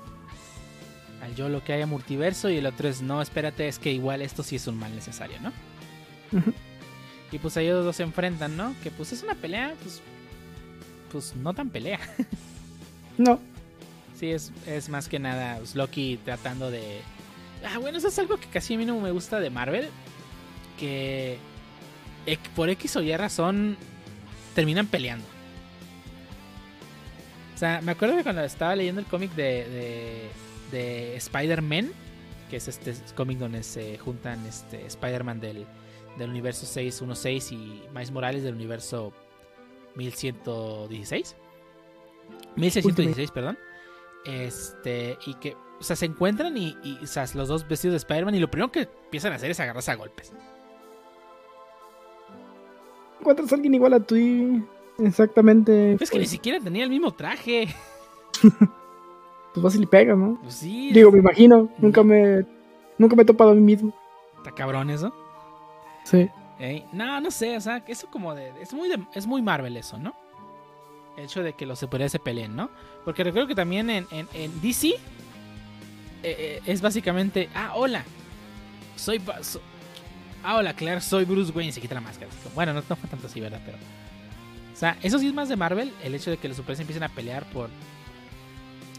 Al 1.22 1.34
yo 1.34 1.48
lo 1.48 1.62
que 1.62 1.74
haya 1.74 1.86
multiverso 1.86 2.48
y 2.48 2.56
el 2.56 2.66
otro 2.66 2.88
es 2.88 3.02
no, 3.02 3.20
espérate, 3.20 3.68
es 3.68 3.78
que 3.78 3.92
igual 3.92 4.22
esto 4.22 4.42
sí 4.42 4.56
es 4.56 4.66
un 4.66 4.78
mal 4.78 4.94
necesario, 4.94 5.36
¿no? 5.40 5.52
Y 7.30 7.38
pues 7.38 7.56
ellos 7.58 7.84
dos 7.84 7.96
se 7.96 8.04
enfrentan, 8.04 8.56
¿no? 8.56 8.74
Que 8.82 8.90
pues 8.90 9.12
es 9.12 9.22
una 9.22 9.34
pelea, 9.34 9.74
pues. 9.82 10.00
Pues 11.12 11.34
no 11.36 11.54
tan 11.54 11.70
pelea. 11.70 12.00
No, 13.18 13.40
Sí, 14.18 14.32
es, 14.32 14.52
es 14.66 14.88
más 14.88 15.08
que 15.08 15.20
nada 15.20 15.58
pues, 15.58 15.76
Loki 15.76 16.18
tratando 16.24 16.70
de... 16.70 17.00
Ah, 17.64 17.78
bueno, 17.78 17.98
eso 17.98 18.08
es 18.08 18.18
algo 18.18 18.36
que 18.36 18.46
casi 18.48 18.74
a 18.74 18.78
mí 18.78 18.84
no 18.84 18.98
me 19.00 19.10
gusta 19.10 19.40
de 19.40 19.50
Marvel. 19.50 19.88
Que 20.78 21.38
por 22.54 22.68
X 22.70 22.96
o 22.96 23.02
Y 23.02 23.16
razón 23.16 23.76
terminan 24.54 24.86
peleando. 24.86 25.24
O 27.54 27.58
sea, 27.58 27.80
me 27.80 27.92
acuerdo 27.92 28.16
que 28.16 28.22
cuando 28.22 28.42
estaba 28.44 28.76
leyendo 28.76 29.00
el 29.00 29.06
cómic 29.06 29.32
de, 29.34 29.68
de, 29.68 30.30
de 30.70 31.16
Spider-Man, 31.16 31.90
que 32.48 32.56
es 32.56 32.68
este 32.68 32.94
cómic 33.14 33.38
donde 33.38 33.62
se 33.62 33.98
juntan 33.98 34.44
este 34.46 34.86
Spider-Man 34.86 35.40
del, 35.40 35.66
del 36.18 36.30
universo 36.30 36.66
616 36.66 37.52
y 37.52 37.82
Miles 37.92 38.10
Morales 38.10 38.42
del 38.42 38.54
universo 38.54 39.12
1116. 39.96 41.36
1616, 42.56 43.30
perdón. 43.30 43.58
Este, 44.24 45.18
y 45.26 45.34
que, 45.34 45.56
o 45.78 45.82
sea, 45.82 45.96
se 45.96 46.06
encuentran 46.06 46.56
y, 46.56 46.76
y, 46.82 46.98
o 47.02 47.06
sea, 47.06 47.24
los 47.34 47.48
dos 47.48 47.66
vestidos 47.68 47.92
de 47.92 47.98
Spider-Man 47.98 48.34
y 48.34 48.40
lo 48.40 48.50
primero 48.50 48.72
que 48.72 48.88
empiezan 49.04 49.32
a 49.32 49.36
hacer 49.36 49.50
es 49.50 49.60
agarrarse 49.60 49.90
a 49.90 49.96
golpes. 49.96 50.32
encuentras 53.20 53.52
a 53.52 53.54
alguien 53.56 53.74
igual 53.74 53.94
a 53.94 54.00
ti. 54.00 54.62
Exactamente. 54.98 55.92
Es 56.00 56.10
que 56.10 56.18
ni 56.18 56.24
pues, 56.24 56.30
siquiera 56.30 56.60
tenía 56.60 56.84
el 56.84 56.90
mismo 56.90 57.12
traje. 57.12 57.68
pues 58.42 59.62
vas 59.62 59.74
y 59.74 59.78
le 59.78 59.86
pegas, 59.86 60.16
¿no? 60.16 60.38
Pues 60.42 60.54
sí, 60.54 60.92
Digo, 60.92 61.12
me 61.12 61.18
imagino. 61.18 61.68
Nunca 61.78 62.02
me. 62.02 62.44
Nunca 62.96 63.14
me 63.14 63.22
he 63.22 63.26
topado 63.26 63.50
a 63.50 63.54
mí 63.54 63.60
mismo. 63.60 63.94
está 64.38 64.50
cabrón 64.52 64.90
eso. 64.90 65.12
Sí. 66.04 66.28
No, 66.92 67.20
no 67.20 67.30
sé, 67.30 67.56
o 67.56 67.60
sea, 67.60 67.84
eso 67.86 68.08
como 68.10 68.34
de. 68.34 68.52
Es 68.60 68.74
muy, 68.74 68.88
de- 68.88 69.06
es 69.14 69.26
muy 69.26 69.42
Marvel 69.42 69.76
eso, 69.76 69.98
¿no? 69.98 70.14
El 71.16 71.24
hecho 71.24 71.42
de 71.42 71.52
que 71.52 71.66
los 71.66 71.78
superhéroes 71.78 72.12
se 72.12 72.18
peleen, 72.18 72.56
¿no? 72.56 72.70
Porque 73.04 73.22
recuerdo 73.22 73.46
que 73.48 73.54
también 73.54 73.90
en, 73.90 74.06
en, 74.10 74.28
en 74.34 74.60
DC 74.60 74.94
eh, 76.22 76.36
eh, 76.38 76.60
es 76.66 76.80
básicamente. 76.80 77.48
Ah, 77.54 77.72
hola. 77.74 78.04
Soy. 78.96 79.20
So- 79.42 79.60
ah, 80.42 80.56
hola, 80.56 80.74
Claire, 80.74 81.00
soy 81.00 81.24
Bruce 81.24 81.52
Wayne. 81.52 81.72
Se 81.72 81.80
quita 81.80 81.94
la 81.94 82.00
máscara. 82.00 82.30
Bueno, 82.54 82.72
no, 82.72 82.82
no 82.88 82.96
fue 82.96 83.08
tanto 83.08 83.26
así, 83.26 83.40
¿verdad? 83.40 83.60
Pero. 83.64 83.78
O 84.72 84.76
sea, 84.76 84.96
eso 85.02 85.18
sí 85.18 85.26
es 85.26 85.34
más 85.34 85.48
de 85.48 85.56
Marvel. 85.56 85.92
El 86.04 86.14
hecho 86.14 86.30
de 86.30 86.36
que 86.36 86.48
los 86.48 86.56
superhéroes 86.56 86.80
empiecen 86.80 87.02
a 87.02 87.08
pelear 87.08 87.44
por. 87.50 87.70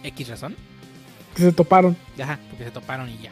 X 0.04 0.30
razón. 0.30 0.56
Que 1.36 1.44
se 1.44 1.52
toparon. 1.52 1.96
Ajá, 2.22 2.40
porque 2.50 2.66
se 2.66 2.72
toparon 2.72 3.10
y 3.10 3.18
ya. 3.18 3.32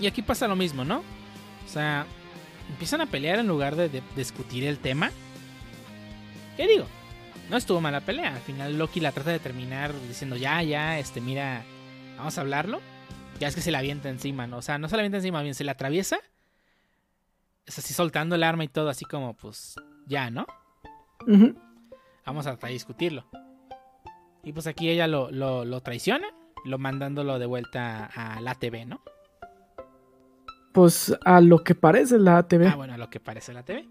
Y 0.00 0.06
aquí 0.06 0.22
pasa 0.22 0.48
lo 0.48 0.56
mismo, 0.56 0.84
¿no? 0.84 0.98
O 0.98 1.68
sea, 1.68 2.06
empiezan 2.68 3.00
a 3.00 3.06
pelear 3.06 3.38
en 3.38 3.46
lugar 3.48 3.76
de, 3.76 3.88
de 3.88 4.02
discutir 4.16 4.64
el 4.64 4.78
tema. 4.78 5.10
¿Qué 6.56 6.66
digo? 6.66 6.86
No 7.50 7.56
estuvo 7.56 7.80
mala 7.80 8.00
pelea. 8.00 8.34
Al 8.34 8.40
final 8.40 8.78
Loki 8.78 9.00
la 9.00 9.12
trata 9.12 9.30
de 9.30 9.38
terminar 9.38 9.92
diciendo, 10.08 10.36
ya, 10.36 10.62
ya, 10.62 10.98
este, 10.98 11.20
mira, 11.20 11.64
vamos 12.22 12.38
a 12.38 12.42
hablarlo. 12.42 12.80
Ya 13.40 13.48
es 13.48 13.54
que 13.56 13.60
se 13.60 13.72
la 13.72 13.78
avienta 13.78 14.08
encima, 14.08 14.46
¿no? 14.46 14.58
O 14.58 14.62
sea, 14.62 14.78
no 14.78 14.88
se 14.88 14.94
la 14.96 15.00
avienta 15.00 15.18
encima, 15.18 15.42
bien, 15.42 15.54
se 15.54 15.64
la 15.64 15.72
atraviesa. 15.72 16.18
Es 17.66 17.78
así 17.78 17.92
soltando 17.94 18.36
el 18.36 18.44
arma 18.44 18.62
y 18.64 18.68
todo, 18.68 18.88
así 18.88 19.04
como, 19.04 19.34
pues, 19.34 19.74
ya, 20.06 20.30
¿no? 20.30 20.46
Vamos 22.24 22.46
a 22.46 22.54
discutirlo. 22.68 23.24
Y 24.44 24.52
pues 24.52 24.66
aquí 24.68 24.88
ella 24.88 25.06
lo, 25.08 25.30
lo, 25.32 25.64
lo 25.64 25.80
traiciona, 25.80 26.26
lo 26.64 26.78
mandándolo 26.78 27.38
de 27.40 27.46
vuelta 27.46 28.06
a 28.06 28.40
la 28.40 28.54
TV, 28.54 28.86
¿no? 28.86 29.00
Pues 30.72 31.16
a 31.24 31.40
lo 31.40 31.62
que 31.64 31.74
parece 31.74 32.18
la 32.18 32.38
ATV. 32.38 32.66
Ah, 32.68 32.76
bueno, 32.76 32.94
a 32.94 32.98
lo 32.98 33.10
que 33.10 33.18
parece 33.20 33.52
la 33.52 33.64
TV. 33.64 33.88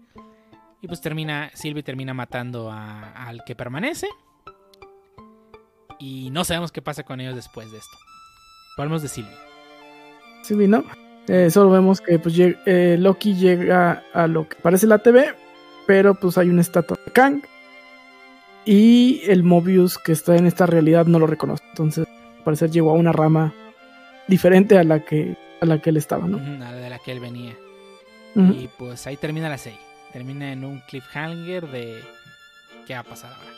Y 0.80 0.86
pues 0.88 1.00
termina, 1.00 1.50
Sylvie 1.54 1.82
termina 1.82 2.12
matando 2.14 2.70
a- 2.70 3.10
al 3.12 3.44
que 3.44 3.54
permanece. 3.54 4.08
Y 5.98 6.30
no 6.30 6.44
sabemos 6.44 6.72
qué 6.72 6.82
pasa 6.82 7.02
con 7.04 7.20
ellos 7.20 7.34
después 7.36 7.70
de 7.70 7.78
esto. 7.78 7.96
Hablamos 8.76 9.02
de 9.02 9.08
Sylvie. 9.08 9.36
Sí, 10.42 10.54
vi, 10.54 10.66
¿no? 10.66 10.84
Eh, 11.28 11.50
solo 11.50 11.70
vemos 11.70 12.00
que 12.00 12.18
pues, 12.18 12.36
lleg- 12.36 12.58
eh, 12.66 12.96
Loki 12.98 13.34
llega 13.34 14.02
a 14.12 14.26
lo 14.26 14.48
que 14.48 14.56
parece 14.56 14.86
la 14.86 14.98
TV, 14.98 15.34
pero 15.86 16.14
pues 16.14 16.36
hay 16.38 16.48
una 16.48 16.62
estatua 16.62 16.98
de 17.04 17.12
Kang. 17.12 17.42
Y 18.64 19.22
el 19.28 19.42
Mobius 19.42 19.98
que 19.98 20.12
está 20.12 20.36
en 20.36 20.46
esta 20.46 20.66
realidad 20.66 21.06
no 21.06 21.18
lo 21.18 21.26
reconoce. 21.26 21.64
Entonces, 21.70 22.06
al 22.38 22.44
parecer 22.44 22.70
llegó 22.70 22.90
a 22.90 22.94
una 22.94 23.12
rama 23.12 23.52
diferente 24.28 24.78
a 24.78 24.84
la 24.84 25.04
que, 25.04 25.36
a 25.60 25.66
la 25.66 25.80
que 25.82 25.90
él 25.90 25.96
estaba, 25.96 26.26
¿no? 26.26 26.38
A 26.38 26.70
la 26.70 26.72
de 26.72 26.90
la 26.90 26.98
que 26.98 27.12
él 27.12 27.20
venía. 27.20 27.54
Y 28.34 28.68
pues 28.78 29.06
ahí 29.06 29.16
termina 29.16 29.48
la 29.48 29.58
serie. 29.58 29.78
Termina 30.12 30.52
en 30.52 30.64
un 30.64 30.80
cliffhanger 30.88 31.68
de 31.70 32.00
qué 32.86 32.94
va 32.94 33.00
a 33.00 33.04
pasar 33.04 33.32
ahora. 33.32 33.50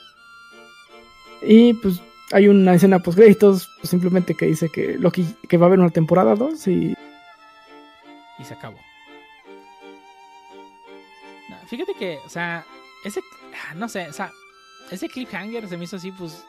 Y 1.47 1.75
pues 1.75 2.01
hay 2.35 2.49
una 2.49 2.75
escena 2.75 2.99
post 2.99 3.17
créditos, 3.17 3.71
pues, 3.79 3.91
simplemente 3.91 4.35
que 4.35 4.47
dice 4.47 4.69
que 4.69 4.99
Loki 4.99 5.25
que 5.49 5.57
va 5.57 5.67
a 5.67 5.69
haber 5.69 5.79
una 5.79 5.91
temporada 5.91 6.35
2 6.35 6.67
y 6.67 6.95
Y 8.39 8.45
se 8.45 8.55
acabó. 8.55 8.79
No, 11.49 11.57
fíjate 11.69 11.93
que, 11.97 12.19
o 12.27 12.29
sea, 12.29 12.65
ese, 13.05 13.21
ah, 13.71 13.75
no 13.77 13.89
sé, 13.89 14.09
o 14.09 14.13
sea, 14.13 14.33
ese 14.91 15.09
cliffhanger 15.09 15.69
se 15.69 15.77
me 15.77 15.85
hizo 15.85 15.97
así, 15.97 16.11
pues, 16.11 16.45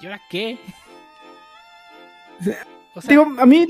¿y 0.00 0.06
ahora 0.06 0.20
qué? 0.28 0.58
O 2.96 3.00
sea, 3.00 3.10
digo, 3.10 3.26
a 3.38 3.46
mí 3.46 3.66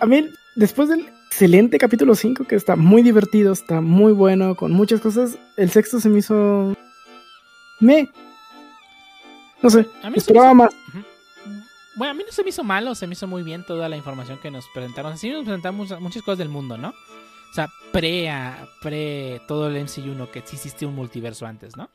a 0.00 0.06
mí 0.06 0.28
después 0.54 0.88
del 0.88 1.08
excelente 1.30 1.78
capítulo 1.78 2.14
5 2.14 2.44
que 2.44 2.56
está 2.56 2.76
muy 2.76 3.02
divertido, 3.02 3.52
está 3.52 3.80
muy 3.80 4.12
bueno 4.12 4.54
con 4.56 4.72
muchas 4.72 5.00
cosas, 5.00 5.38
el 5.56 5.70
sexto 5.70 6.00
se 6.00 6.08
me 6.08 6.18
hizo 6.18 6.74
me 7.80 8.08
no 9.62 9.70
sé, 9.70 9.86
a 10.02 10.10
mí 10.10 10.16
esperaba 10.16 10.46
hizo- 10.48 10.54
más. 10.54 10.74
Bueno, 11.96 12.12
a 12.12 12.14
mí 12.14 12.22
no 12.24 12.30
se 12.32 12.44
me 12.44 12.50
hizo 12.50 12.62
malo, 12.62 12.94
se 12.94 13.06
me 13.08 13.14
hizo 13.14 13.26
muy 13.26 13.42
bien 13.42 13.64
toda 13.66 13.88
la 13.88 13.96
información 13.96 14.38
que 14.38 14.50
nos 14.52 14.66
presentaron. 14.72 15.18
Sí 15.18 15.30
nos 15.30 15.44
presentaron 15.44 15.76
muchas, 15.76 16.22
cosas 16.22 16.38
del 16.38 16.48
mundo, 16.48 16.78
¿no? 16.78 16.90
O 16.90 17.54
sea, 17.54 17.68
pre, 17.92 18.30
a- 18.30 18.68
pre 18.82 19.40
todo 19.48 19.66
el 19.68 19.76
MCU, 19.76 20.14
¿no? 20.14 20.30
Que 20.30 20.42
sí 20.44 20.54
existía 20.56 20.86
un 20.86 20.94
multiverso 20.94 21.44
antes, 21.46 21.76
¿no? 21.76 21.90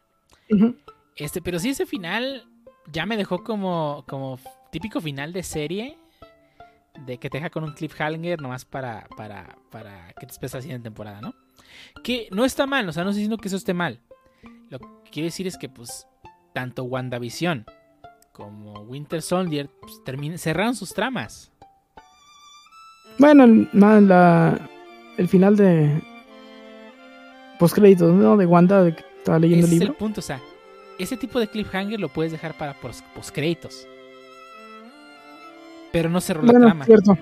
Ujú. 0.50 0.76
Este, 1.16 1.42
pero 1.42 1.58
sí 1.60 1.70
ese 1.70 1.86
final 1.86 2.46
ya 2.92 3.06
me 3.06 3.16
dejó 3.16 3.44
como, 3.46 4.04
como 4.08 4.40
típico 4.72 5.00
final 5.00 5.32
de 5.32 5.44
serie. 5.44 5.98
De 7.06 7.18
que 7.18 7.28
te 7.30 7.38
deja 7.38 7.50
con 7.50 7.64
un 7.64 7.74
cliffhanger 7.74 8.40
nomás 8.40 8.66
para, 8.66 9.08
para, 9.18 9.58
para 9.72 10.14
que 10.14 10.28
te 10.28 10.32
esperes 10.32 10.54
la 10.54 10.62
siguiente 10.62 10.84
temporada, 10.84 11.22
¿no? 11.22 11.34
Que 12.04 12.28
no 12.32 12.46
está 12.46 12.68
mal, 12.68 12.88
o 12.88 12.92
sea, 12.94 13.04
no 13.04 13.10
estoy 13.10 13.22
diciendo 13.22 13.38
que 13.38 13.48
eso 13.48 13.58
esté 13.58 13.74
mal. 13.74 14.00
Lo 14.70 14.78
que 14.80 14.86
quiero 15.12 15.26
decir 15.26 15.48
es 15.48 15.58
que, 15.58 15.70
pues, 15.70 16.06
tanto 16.54 16.84
WandaVision 16.84 17.66
como 18.32 18.74
Winter 18.82 19.22
Soldier 19.22 19.70
pues, 19.82 20.02
cerraron 20.42 20.76
sus 20.76 20.94
tramas. 20.94 21.52
Bueno, 23.20 23.44
el, 23.44 23.70
la 24.08 24.70
el 25.18 25.28
final 25.28 25.56
de 25.56 26.02
post 27.60 27.76
créditos, 27.76 28.12
¿no? 28.14 28.36
De 28.38 28.46
Wanda 28.46 28.84
de 28.84 28.96
que 28.96 29.04
estaba 29.18 29.38
leyendo 29.40 29.66
Ese 29.68 29.76
el 29.76 29.78
es 29.78 29.82
el 29.82 29.88
libro. 29.90 30.00
punto, 30.00 30.20
o 30.20 30.24
sea, 30.24 30.40
ese 30.98 31.16
tipo 31.18 31.40
de 31.40 31.48
cliffhanger 31.48 32.00
lo 32.00 32.10
puedes 32.10 32.32
dejar 32.32 32.58
para 32.58 32.74
pos- 32.74 33.04
postcréditos. 33.14 33.88
Pero 35.92 36.10
no 36.10 36.20
cerró 36.22 36.42
la 36.44 36.54
trama. 36.54 36.86
cierto. 36.86 37.18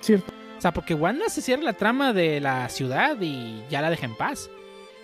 Cierto. 0.00 0.32
O 0.58 0.60
sea, 0.60 0.72
porque 0.72 0.94
Wanda 0.94 1.28
se 1.28 1.40
cierra 1.40 1.62
la 1.62 1.72
trama 1.74 2.12
de 2.12 2.40
la 2.40 2.68
ciudad 2.68 3.16
y 3.20 3.62
ya 3.70 3.80
la 3.80 3.90
deja 3.90 4.06
en 4.06 4.16
paz. 4.16 4.50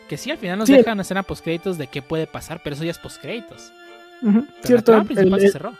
Que 0.09 0.17
sí, 0.17 0.31
al 0.31 0.39
final 0.39 0.59
nos 0.59 0.67
Sí. 0.69 0.75
deja 0.77 0.93
una 0.93 1.03
escena 1.03 1.23
postcréditos 1.23 1.79
de 1.79 1.87
qué 1.87 2.03
puede 2.03 2.27
pasar, 2.27 2.61
pero 2.63 2.75
eso 2.75 2.85
ya 2.85 2.91
es 2.91 2.99
postcréditos. 2.99 3.73
Pero 4.21 4.43
Cierto. 4.63 4.75
la 4.75 4.83
trama 4.83 5.05
principal 5.05 5.35
el- 5.35 5.41
se 5.41 5.47
el- 5.47 5.53
cerró. 5.53 5.71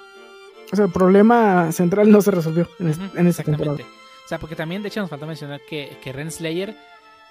o 0.73 0.77
sea, 0.77 0.85
el 0.87 0.93
problema 0.93 1.73
central 1.73 2.11
no 2.11 2.21
se 2.23 2.31
resolvió 2.31 2.69
en, 2.79 2.89
es- 2.89 2.99
Ujú, 2.99 3.19
en 3.19 3.27
esta 3.27 3.43
temporada. 3.43 3.77
exactamente. 3.77 4.05
O 4.25 4.29
sea, 4.29 4.39
porque 4.39 4.57
también, 4.57 4.83
de 4.83 4.89
hecho, 4.89 5.01
nos 5.01 5.11
falta 5.11 5.27
mencionar 5.27 5.61
que, 5.69 5.97
que 6.03 6.13
Renslayer, 6.13 6.75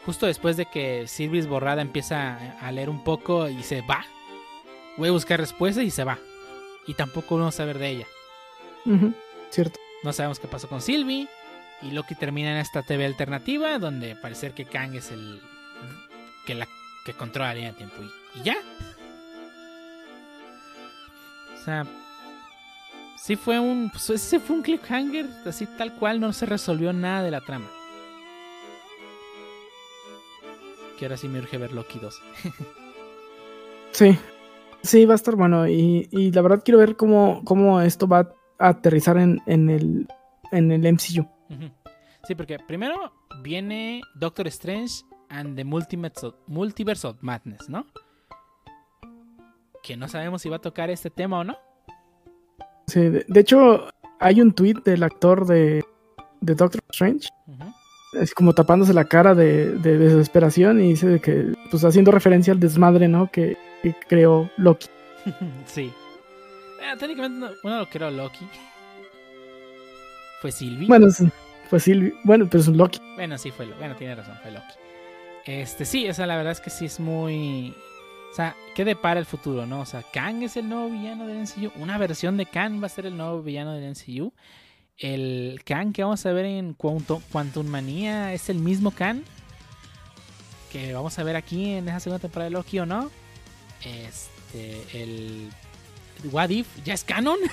justo 0.06 0.26
después 0.28 0.58
de 0.58 0.66
que 0.68 1.08
Sylvie 1.08 1.40
es 1.40 1.48
borrada, 1.48 1.82
empieza 1.82 2.38
a- 2.62 2.72
leer 2.72 2.90
un 2.90 3.04
poco 3.04 3.50
y 3.50 3.64
se 3.64 3.82
va. 3.82 4.06
Voy 4.98 5.10
a 5.10 5.12
buscar 5.12 5.40
respuestas 5.40 5.84
y 5.84 5.90
se 5.92 6.04
va. 6.04 6.20
Y 6.86 6.94
tampoco 6.94 7.38
vamos 7.38 7.56
a 7.56 7.58
saber 7.58 7.80
de 7.80 7.90
ella. 7.90 8.08
Cierto. 9.50 9.80
No 10.04 10.14
sabemos 10.14 10.40
qué 10.40 10.48
pasó 10.48 10.68
con 10.68 10.82
Sylvie. 10.82 11.28
Y 11.82 11.92
Loki 11.92 12.16
termina 12.16 12.52
en 12.52 12.58
esta 12.58 12.82
TV 12.84 13.06
alternativa 13.06 13.78
donde 13.80 14.16
parece 14.16 14.52
que 14.52 14.66
Kang 14.66 14.96
es 14.96 15.12
el 15.12 15.42
que 16.46 16.56
la 16.56 16.68
que 17.06 17.14
controla 17.14 17.50
la 17.50 17.56
línea 17.56 17.72
de 17.72 17.78
tiempo. 17.78 17.96
Y, 18.02 18.40
y 18.40 18.44
ya. 18.44 18.56
O 21.54 21.64
sea, 21.64 21.86
sí 23.18 23.36
fue 23.36 23.60
un 23.60 23.90
pues, 23.90 24.10
ese 24.10 24.40
fue 24.40 24.56
un 24.58 24.62
cliffhanger 24.64 25.28
así 25.46 25.66
tal 25.78 25.96
cual 25.96 26.20
no 26.20 26.34
se 26.34 26.46
resolvió 26.46 26.92
nada 26.94 27.24
de 27.24 27.32
la 27.32 27.42
trama. 27.42 27.70
Que 30.98 31.06
ahora 31.06 31.18
sí 31.18 31.28
me 31.28 31.40
urge 31.40 31.58
ver 31.58 31.72
Loki 31.74 32.00
2. 32.00 32.22
Sí. 33.94 34.18
Sí, 34.82 35.06
va 35.06 35.14
a 35.14 35.16
estar 35.16 35.36
bueno. 35.36 35.68
Y, 35.68 36.10
y 36.12 36.32
la 36.32 36.42
verdad 36.42 36.62
quiero 36.66 36.80
ver 36.80 36.96
cómo, 36.98 37.42
cómo 37.46 37.80
esto 37.80 38.08
va 38.08 38.34
a 38.60 38.68
aterrizar 38.70 39.18
en, 39.18 39.40
en 39.46 39.70
el, 39.70 40.08
en 40.52 40.72
el 40.72 40.82
MCU. 40.94 41.26
Sí, 42.28 42.36
porque 42.36 42.58
primero 42.60 43.14
viene 43.44 44.02
Doctor 44.16 44.48
Strange 44.48 45.04
and 45.34 45.58
the 45.58 45.64
Multiverse 45.64 46.24
of, 46.24 46.36
Multiverse 46.48 47.08
of 47.08 47.18
Madness, 47.22 47.68
¿no? 47.68 47.86
Que 49.82 49.98
no 49.98 50.08
sabemos 50.08 50.42
si 50.42 50.50
va 50.50 50.58
a 50.58 50.62
tocar 50.62 50.90
este 50.90 51.10
tema 51.10 51.40
o 51.40 51.44
no. 51.44 51.58
Sí, 52.88 53.02
de, 53.02 53.26
de 53.28 53.40
hecho, 53.40 53.90
hay 54.20 54.40
un 54.42 54.54
tweet 54.54 54.76
del 54.86 55.04
actor 55.04 55.46
de, 55.46 55.84
de 56.42 56.56
Doctor 56.56 56.82
Strange. 56.92 57.28
Es 58.14 58.34
como 58.36 58.54
tapándose 58.54 58.94
la 58.94 59.06
cara 59.06 59.34
de, 59.34 59.72
de 59.80 59.98
desesperación 59.98 60.80
y 60.80 60.90
dice 60.90 61.20
que, 61.20 61.56
pues 61.72 61.84
haciendo 61.84 62.12
referencia 62.12 62.54
al 62.54 62.60
desmadre, 62.60 63.08
¿no? 63.08 63.32
Que, 63.32 63.58
que 63.82 63.96
creó 64.08 64.52
Loki. 64.58 64.88
sí. 65.66 65.92
Eh, 66.80 66.96
técnicamente, 67.00 67.40
no, 67.40 67.52
bueno, 67.64 67.80
lo 67.80 67.88
era 67.92 68.12
Loki. 68.12 68.48
Fue 70.42 70.52
Sylvie. 70.52 70.88
Bueno, 70.88 71.10
sí, 71.10 71.28
pues 71.72 71.84
sí, 71.84 72.14
bueno, 72.24 72.48
pero 72.50 72.62
es 72.62 72.68
un 72.68 72.78
Loki. 72.78 73.00
Bueno, 73.16 73.38
sí, 73.40 73.50
fue 73.50 73.66
Loki. 73.66 73.80
Bueno, 73.80 73.96
tiene 73.96 74.14
razón, 74.14 74.38
fue 74.44 74.52
Loki. 74.52 74.74
Este, 75.46 75.86
sí, 75.86 76.08
o 76.08 76.14
sea, 76.14 76.26
la 76.26 76.38
verdad 76.38 76.54
es 76.54 76.62
que 76.62 76.70
sí 76.70 76.86
es 76.86 77.00
muy. 77.00 77.76
O 78.32 78.36
sea, 78.36 78.56
¿qué 78.76 78.86
depara 78.86 79.20
el 79.20 79.26
futuro, 79.26 79.66
no? 79.66 79.82
O 79.82 79.86
sea, 79.86 80.04
Kang 80.04 80.42
es 80.42 80.58
el 80.58 80.68
nuevo 80.68 80.90
villano 80.90 81.28
del 81.28 81.42
MCU. 81.44 81.72
Una 81.80 81.98
versión 81.98 82.38
de 82.38 82.46
Kang 82.46 82.82
va 82.82 82.88
a 82.88 82.90
ser 82.90 83.06
el 83.06 83.16
nuevo 83.16 83.44
villano 83.44 83.74
del 83.74 83.92
MCU. 83.92 84.34
El 84.98 85.62
Kang 85.66 85.92
que 85.92 86.04
vamos 86.04 86.26
a 86.26 86.32
ver 86.32 86.46
en 86.46 86.74
Quantum, 86.74 87.22
Quantum 87.32 87.68
Manía 87.68 88.34
es 88.34 88.50
el 88.50 88.60
mismo 88.60 88.92
Kang 88.92 89.24
que 90.74 90.92
vamos 90.92 91.18
a 91.20 91.24
ver 91.24 91.36
aquí 91.36 91.70
en 91.70 91.88
esa 91.88 92.00
segunda 92.00 92.20
temporada 92.20 92.46
de 92.46 92.52
Loki 92.52 92.80
o 92.80 92.86
no. 92.88 93.12
Este, 93.84 95.04
el 95.04 95.52
What 96.32 96.50
If 96.50 96.68
ya 96.84 96.96
es 96.96 97.04
canon. 97.04 97.38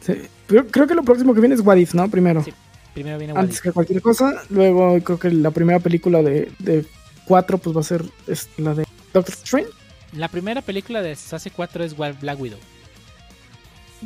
Sí. 0.00 0.14
Creo, 0.46 0.66
creo 0.68 0.86
que 0.86 0.94
lo 0.94 1.02
próximo 1.02 1.34
que 1.34 1.40
viene 1.40 1.54
es 1.54 1.60
What 1.60 1.76
If, 1.76 1.92
¿no? 1.92 2.08
Primero. 2.08 2.42
Sí, 2.42 2.54
Primero 2.98 3.18
viene 3.18 3.34
Antes 3.36 3.60
que 3.60 3.72
cualquier 3.72 4.02
cosa. 4.02 4.42
Luego 4.50 4.98
creo 5.02 5.18
que 5.18 5.30
la 5.30 5.50
primera 5.50 5.78
película 5.80 6.22
de, 6.22 6.50
de 6.58 6.84
cuatro 7.24 7.58
pues 7.58 7.76
va 7.76 7.80
a 7.80 7.84
ser 7.84 8.04
es 8.26 8.48
la 8.58 8.74
de 8.74 8.86
Doctor 9.12 9.34
Strange. 9.34 9.68
La 10.14 10.28
primera 10.28 10.62
película 10.62 11.02
de 11.02 11.14
Fase 11.16 11.50
4 11.50 11.84
es 11.84 11.96
Black 11.96 12.40
Widow. 12.40 12.58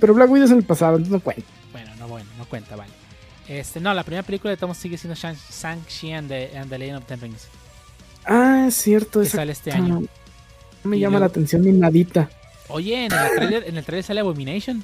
Pero 0.01 0.15
Black 0.15 0.31
Widow 0.31 0.47
es 0.47 0.51
en 0.51 0.59
el 0.59 0.65
pasado, 0.65 0.97
entonces 0.97 1.13
no 1.13 1.21
cuenta. 1.21 1.43
Bueno, 1.71 1.91
no 1.99 2.09
bueno, 2.09 2.29
no 2.39 2.45
cuenta, 2.47 2.77
vale. 2.77 2.93
Este, 3.49 3.81
no, 3.81 3.93
la 3.95 4.03
primera 4.05 4.23
película 4.23 4.51
de 4.51 4.57
Thomas 4.57 4.79
sigue 4.79 4.97
siendo 4.97 5.15
Shang- 5.15 5.37
Shang-Chi 5.51 6.13
and 6.13 6.29
the, 6.29 6.57
and 6.59 6.71
the 6.71 6.79
Legend 6.79 6.99
of 6.99 7.05
Ten 7.07 7.21
Rings. 7.21 7.49
Ah, 8.25 8.67
es 8.69 8.75
cierto. 8.77 9.21
Que 9.21 9.27
esa- 9.27 9.39
sale 9.39 9.53
este 9.53 9.73
año. 9.73 10.03
No 10.85 10.91
me 10.91 10.97
Y 10.97 11.01
llama 11.01 11.19
luego- 11.19 11.21
la 11.21 11.27
atención 11.27 11.63
ni 11.63 11.73
nadita. 11.73 12.31
Oye, 12.69 13.05
en 13.07 13.13
el 13.13 13.31
trailer, 13.37 13.65
en 13.69 13.77
el 13.77 13.85
trailer 13.85 14.05
sale 14.05 14.21
Abomination, 14.21 14.83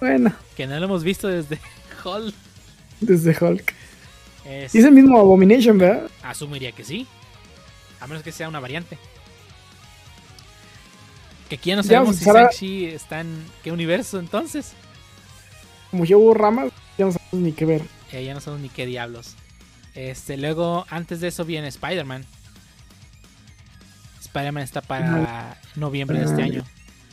Bueno, 0.00 0.32
que 0.56 0.66
no 0.66 0.78
lo 0.80 0.86
hemos 0.86 1.04
visto 1.04 1.28
desde 1.28 1.58
Hall. 2.04 2.32
Desde 3.02 3.36
Hulk. 3.44 3.74
Es- 4.44 4.74
el 4.74 4.92
mismo 4.92 5.18
Abomination, 5.18 5.78
¿verdad? 5.78 6.10
Asumiría 6.22 6.72
que 6.72 6.84
sí. 6.84 7.06
A 8.00 8.06
menos 8.06 8.22
que 8.22 8.32
sea 8.32 8.48
una 8.48 8.58
variante. 8.60 8.98
Que 11.48 11.56
aquí 11.56 11.70
ya 11.70 11.76
no 11.76 11.82
sabemos 11.82 12.16
si 12.16 12.24
Shang-Chi 12.24 12.84
está 12.86 13.20
en 13.20 13.44
qué 13.62 13.70
universo 13.72 14.18
entonces. 14.18 14.72
Como 15.90 16.04
ya 16.04 16.16
hubo 16.16 16.32
ramas, 16.34 16.72
ya 16.96 17.04
no 17.04 17.12
sabemos 17.12 17.32
ni 17.46 17.52
qué 17.52 17.64
ver. 17.66 17.82
Eh, 18.12 18.24
ya 18.24 18.34
no 18.34 18.40
sabemos 18.40 18.62
ni 18.62 18.68
qué 18.70 18.86
diablos. 18.86 19.34
Este, 19.94 20.36
luego, 20.38 20.86
antes 20.88 21.20
de 21.20 21.28
eso 21.28 21.44
viene 21.44 21.68
Spider-Man. 21.68 22.24
Spider-Man 24.22 24.62
está 24.62 24.80
para 24.80 25.60
noviembre 25.76 26.18
de 26.18 26.24
este 26.24 26.42
año. 26.42 26.64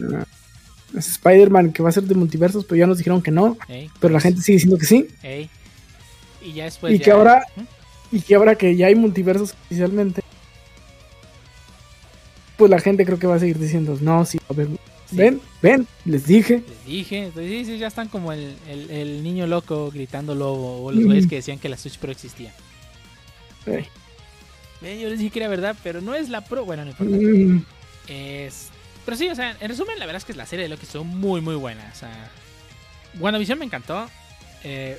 Ah, 0.01 0.23
Es 0.97 1.07
Spider-Man 1.09 1.73
que 1.73 1.83
va 1.83 1.89
a 1.89 1.91
ser 1.91 2.03
de 2.03 2.15
multiversos, 2.15 2.63
pero 2.65 2.77
ya 2.77 2.87
nos 2.87 2.97
dijeron 2.97 3.21
que 3.21 3.31
no. 3.31 3.57
Ey, 3.67 3.91
Pero 3.99 4.13
la 4.13 4.21
gente 4.21 4.41
sigue 4.41 4.55
diciendo 4.55 4.77
que 4.77 4.85
sí. 4.85 5.07
ey. 5.21 5.49
Y 6.41 6.53
ya 6.53 6.63
después. 6.65 6.93
y 6.93 6.97
ya- 6.99 7.03
que 7.05 7.11
ahora, 7.11 7.45
y 8.11 8.21
que 8.21 8.35
ahora 8.35 8.55
que 8.55 8.75
ya 8.75 8.87
hay 8.87 8.95
multiversos 8.95 9.53
oficialmente, 9.65 10.21
pues 12.57 12.69
la 12.69 12.79
gente 12.79 13.05
creo 13.05 13.19
que 13.19 13.27
va 13.27 13.35
a 13.35 13.39
seguir 13.39 13.57
diciendo, 13.59 13.97
no, 14.01 14.25
sí, 14.25 14.37
a 14.49 14.53
ver, 14.53 14.67
Sí. 15.09 15.15
ven, 15.15 15.41
ven, 15.61 15.87
les 16.05 16.25
dije. 16.27 16.63
Les 16.67 16.85
dije, 16.85 17.17
entonces, 17.25 17.49
sí, 17.51 17.65
sí, 17.65 17.77
ya 17.77 17.87
están 17.87 18.09
como 18.09 18.31
el, 18.33 18.55
el- 18.67 18.91
el 18.91 19.23
niño 19.23 19.47
loco 19.47 19.89
gritando 19.91 20.35
lobo 20.35 20.83
o 20.85 20.91
los 20.91 21.03
güeyes 21.05 21.27
que 21.27 21.35
decían 21.37 21.57
que 21.59 21.69
la 21.69 21.77
Switch 21.77 21.97
Pro 21.97 22.11
existía. 22.11 22.53
Eh, 23.65 24.99
yo 25.01 25.09
les 25.09 25.19
dije 25.19 25.31
que 25.31 25.39
era 25.39 25.47
verdad, 25.49 25.75
pero 25.83 25.99
no 26.01 26.15
es 26.15 26.29
la 26.29 26.41
Pro. 26.41 26.63
Bueno, 26.65 26.83
no 26.85 26.91
importa. 26.91 27.15
Mm, 27.15 27.65
Es... 28.07 28.69
Pero 29.05 29.17
sí, 29.17 29.27
o 29.29 29.35
sea, 29.35 29.55
en 29.59 29.67
resumen, 29.69 29.97
la 29.99 30.05
verdad 30.05 30.17
es 30.19 30.25
que 30.25 30.33
la 30.33 30.45
serie 30.45 30.63
de 30.63 30.69
Loki 30.69 30.83
estuvo 30.85 31.03
muy, 31.03 31.41
muy 31.41 31.55
buena. 31.55 31.89
O 31.93 31.95
sea, 31.97 32.29
WandaVision 33.19 33.57
me 33.59 33.65
encantó. 33.65 34.07
Eh, 34.63 34.97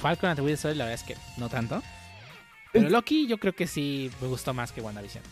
Falcon 0.00 0.30
and 0.30 0.36
the 0.38 0.42
Winter 0.42 0.58
Soldier, 0.58 0.76
la 0.78 0.84
verdad 0.84 1.00
es 1.00 1.06
que 1.06 1.16
no 1.38 1.48
tanto. 1.48 1.82
Pero 2.72 2.88
Loki, 2.90 3.26
yo 3.26 3.38
creo 3.38 3.54
que 3.54 3.66
sí 3.66 4.10
me 4.20 4.28
gustó 4.28 4.52
más 4.54 4.72
que 4.72 4.80
WandaVision. 4.80 5.22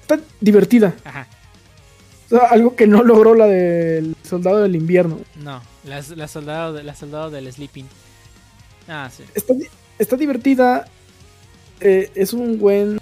Está 0.00 0.20
divertida. 0.40 0.94
Ajá, 1.04 1.26
O 2.26 2.28
sea, 2.38 2.48
algo 2.50 2.76
que 2.76 2.86
no 2.86 3.02
logró 3.02 3.34
la 3.34 3.46
del 3.46 4.14
Soldado 4.22 4.58
del 4.62 4.76
Invierno. 4.76 5.18
no, 5.36 5.60
la, 5.84 6.02
la 6.16 6.28
soldado, 6.28 6.72
de- 6.74 6.82
la 6.84 6.94
soldado 6.94 7.30
del 7.30 7.52
Sleeping. 7.52 7.86
Ah, 8.86 9.10
sí. 9.14 9.24
Está, 9.34 9.54
está 9.98 10.16
divertida. 10.16 10.86
eh, 11.80 12.10
es 12.14 12.32
un 12.32 12.58
buen. 12.58 12.98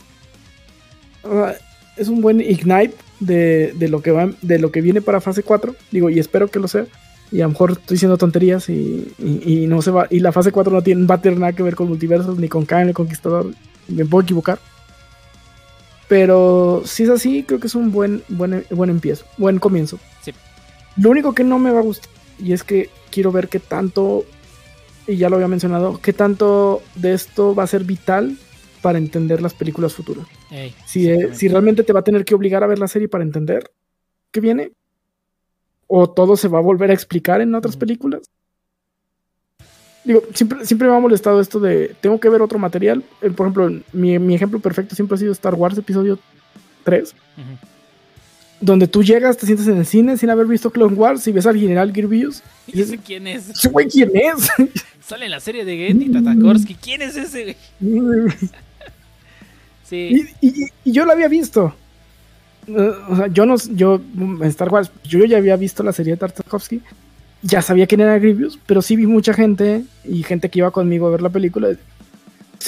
es 1.97 2.09
un 2.09 2.20
buen 2.20 2.40
ignite 2.40 2.94
de, 3.20 3.73
de 3.74 3.89
lo 3.89 4.02
que 4.02 4.10
va, 4.10 4.31
de 4.43 4.59
lo 4.59 4.70
que 4.73 4.81
viene 4.81 5.01
para 5.02 5.20
fase 5.20 5.43
4. 5.43 5.74
Digo, 5.90 6.10
y 6.10 6.18
espero 6.18 6.48
que 6.51 6.59
lo 6.59 6.68
sea. 6.68 6.86
Y 7.32 7.40
a 7.40 7.44
lo 7.44 7.51
mejor 7.51 7.73
estoy 7.73 7.94
diciendo 7.97 8.16
tonterías 8.16 8.69
y, 8.69 9.12
y- 9.19 9.65
y 9.65 9.66
no 9.66 9.82
se 9.82 9.90
va. 9.90 10.07
Y 10.11 10.20
la 10.20 10.32
fase 10.32 10.53
4 10.53 10.73
no 10.73 10.82
tiene, 10.82 11.07
va 11.07 11.16
a 11.16 11.20
tener 11.20 11.39
nada 11.39 11.53
que 11.53 11.62
ver 11.62 11.74
con 11.74 11.89
multiversos 11.89 12.39
ni 12.39 12.48
con 12.48 12.65
Kang 12.65 12.89
el 12.89 12.94
Conquistador. 12.94 13.53
Me 13.89 14.05
puedo 14.05 14.23
equivocar. 14.23 14.59
Pero 16.09 16.82
si 16.85 17.03
es 17.03 17.09
así, 17.11 17.43
creo 17.43 17.59
que 17.59 17.66
es 17.66 17.74
un 17.74 17.90
buen, 17.90 18.23
buen, 18.28 18.65
buen 18.70 18.90
empiezo, 18.90 19.24
buen 19.39 19.59
comienzo. 19.59 19.98
Sí. 20.23 20.32
Lo 20.97 21.11
único 21.11 21.35
que 21.35 21.43
no 21.43 21.59
me 21.59 21.73
va 21.73 21.81
a 21.81 21.82
gustar, 21.82 22.11
y 22.39 22.53
es 22.53 22.62
que 22.62 22.90
quiero 23.11 23.32
ver 23.32 23.48
qué 23.48 23.59
tanto, 23.59 24.24
y 25.09 25.16
ya 25.16 25.28
lo 25.28 25.36
había 25.36 25.48
mencionado, 25.48 26.01
qué 26.01 26.12
tanto 26.12 26.81
de 26.94 27.12
esto 27.12 27.55
va 27.57 27.65
a 27.65 27.66
ser 27.66 27.82
vital 27.82 28.36
para 28.82 28.98
entender 28.98 29.43
las 29.43 29.53
películas 29.55 29.94
futuras. 29.94 30.27
Ey, 30.53 30.73
Si, 30.86 31.11
eh, 31.11 31.31
si 31.32 31.48
realmente 31.48 31.82
te 31.82 31.93
va 31.93 32.01
a 32.01 32.05
tener 32.05 32.24
que 32.24 32.36
obligar 32.36 32.62
a 32.62 32.69
ver 32.69 32.78
la 32.78 32.86
serie 32.89 33.09
para 33.09 33.24
entender 33.24 33.73
qué 34.31 34.40
viene, 34.40 34.70
o 35.86 36.08
todo 36.10 36.36
se 36.36 36.48
va 36.48 36.58
a 36.58 36.62
volver 36.62 36.90
a 36.90 36.94
explicar 36.94 37.40
en 37.40 37.54
otras 37.54 37.76
películas. 37.76 38.22
Digo, 40.04 40.22
siempre, 40.34 40.64
siempre 40.64 40.88
me 40.88 40.94
ha 40.94 41.00
molestado 41.00 41.40
esto 41.40 41.58
de 41.58 41.96
tengo 42.00 42.20
que 42.20 42.28
ver 42.28 42.40
otro 42.42 42.58
material. 42.58 43.02
Eh, 43.22 43.30
por 43.30 43.46
ejemplo, 43.46 43.82
mi, 43.92 44.18
mi 44.18 44.34
ejemplo 44.34 44.60
perfecto 44.60 44.94
siempre 44.94 45.16
ha 45.16 45.18
sido 45.18 45.32
Star 45.32 45.54
Wars 45.54 45.76
Episodio 45.76 46.18
3, 46.84 47.10
Ujú. 47.12 47.46
donde 48.60 48.86
tú 48.86 49.02
llegas, 49.02 49.36
te 49.36 49.46
sientes 49.46 49.66
en 49.66 49.78
el 49.78 49.86
cine 49.86 50.16
sin 50.16 50.30
haber 50.30 50.46
visto 50.46 50.70
Clone 50.70 50.94
Wars 50.94 51.26
y 51.26 51.32
ves 51.32 51.46
al 51.46 51.58
general 51.58 51.90
Grievous. 51.90 52.42
¿Y 52.68 52.80
ese 52.82 52.98
quién 52.98 53.26
es? 53.26 53.48
¿Ese 53.50 53.68
güey 53.68 53.88
quién 53.88 54.10
es? 54.14 54.48
Sale 55.04 55.24
en 55.24 55.30
la 55.32 55.40
serie 55.40 55.64
de 55.64 55.76
Getty 55.76 56.10
Tatakorsky. 56.10 56.74
¿Quién 56.76 57.02
es 57.02 57.16
ese, 57.16 57.56
güey? 57.80 58.26
Sí. 59.84 60.26
Y, 60.40 60.46
y- 60.48 60.68
y 60.84 60.92
yo 60.92 61.04
lo 61.04 61.12
había 61.12 61.28
visto. 61.28 61.72
O 63.09 63.16
sea, 63.16 63.26
yo 63.28 63.47
no, 63.47 63.56
yo 63.74 64.01
en 64.18 64.43
Star 64.44 64.68
Wars, 64.70 64.90
yo 65.05 65.24
ya 65.24 65.38
había 65.38 65.56
visto 65.56 65.82
la 65.82 65.93
serie 65.93 66.14
de 66.14 66.16
Tartakovsky, 66.18 66.80
ya 67.43 67.62
sabía 67.62 67.86
quién 67.86 68.01
era 68.01 68.18
Grievous, 68.18 68.59
pero 68.66 68.82
sí 68.82 68.97
vi 68.97 69.06
mucha 69.06 69.32
gente 69.34 69.84
y 70.05 70.22
gente 70.24 70.48
que 70.51 70.59
iba 70.59 70.70
conmigo 70.70 71.06
a 71.06 71.10
ver 71.10 71.22
la 71.22 71.30
película. 71.30 71.68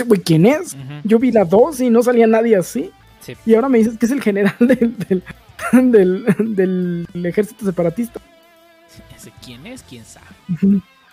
Güey, 0.06 0.20
¿quién 0.20 0.46
es? 0.46 0.76
Yo 1.04 1.18
vi 1.18 1.32
la 1.32 1.44
2 1.44 1.80
y 1.80 1.90
no 1.90 2.02
salía 2.02 2.26
nadie 2.26 2.56
así. 2.56 2.90
Sí. 3.20 3.34
Y 3.44 3.54
ahora 3.54 3.68
me 3.68 3.78
dices 3.78 3.98
que 3.98 4.06
es 4.06 4.12
el 4.12 4.22
general 4.22 4.54
del, 4.60 4.96
del, 5.08 5.22
del- 6.54 7.06
del 7.12 7.26
ejército 7.26 7.64
separatista. 7.64 8.20
¿Ese 9.16 9.32
quién 9.44 9.66
es? 9.66 9.82
¿Quién 9.82 10.04
sabe? 10.04 10.26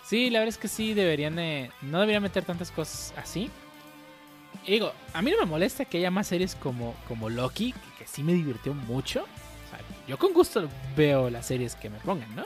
Sí, 0.08 0.30
la 0.30 0.38
verdad 0.38 0.50
es 0.54 0.58
que 0.58 0.68
sí 0.68 0.94
deberían 0.94 1.34
de... 1.34 1.70
No 1.82 1.98
deberían 2.00 2.22
meter 2.22 2.44
tantas 2.44 2.70
cosas 2.70 3.12
así. 3.16 3.50
Digo, 4.66 4.92
a 5.12 5.22
mí 5.22 5.30
no 5.30 5.38
me 5.38 5.46
molesta 5.46 5.84
que 5.84 5.98
haya 5.98 6.10
más 6.10 6.26
series 6.26 6.54
como, 6.56 6.94
como 7.08 7.28
Loki, 7.30 7.72
que, 7.72 7.98
que 8.04 8.06
sí 8.10 8.22
me 8.22 8.32
divirtió 8.34 8.74
mucho. 8.74 9.20
O 9.22 9.70
sea, 9.70 9.78
yo 10.08 10.18
con 10.18 10.32
gusto 10.32 10.68
veo 10.96 11.30
las 11.30 11.46
series 11.46 11.74
que 11.76 11.88
me 11.90 11.98
pongan, 12.00 12.34
¿no? 12.34 12.42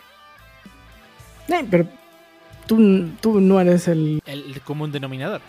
Eh, 1.48 1.64
pero 1.70 1.86
tú, 2.66 3.09
tú 3.20 3.40
no 3.40 3.60
eres 3.60 3.88
el, 3.88 4.22
El, 4.26 4.52
el 4.52 4.60
común 4.60 4.92
denominador. 4.92 5.40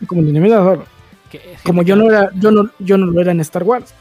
el 0.00 0.26
denominador. 0.26 0.86
Que, 1.30 1.38
gente 1.38 1.60
Como 1.64 1.82
que 1.82 1.88
yo 1.88 1.96
no 1.96 2.10
era, 2.10 2.30
yo 2.34 2.50
no, 2.50 2.70
yo 2.78 2.96
no 2.96 3.06
lo 3.06 3.20
era 3.20 3.32
en 3.32 3.40
Star 3.40 3.62
Wars. 3.64 3.92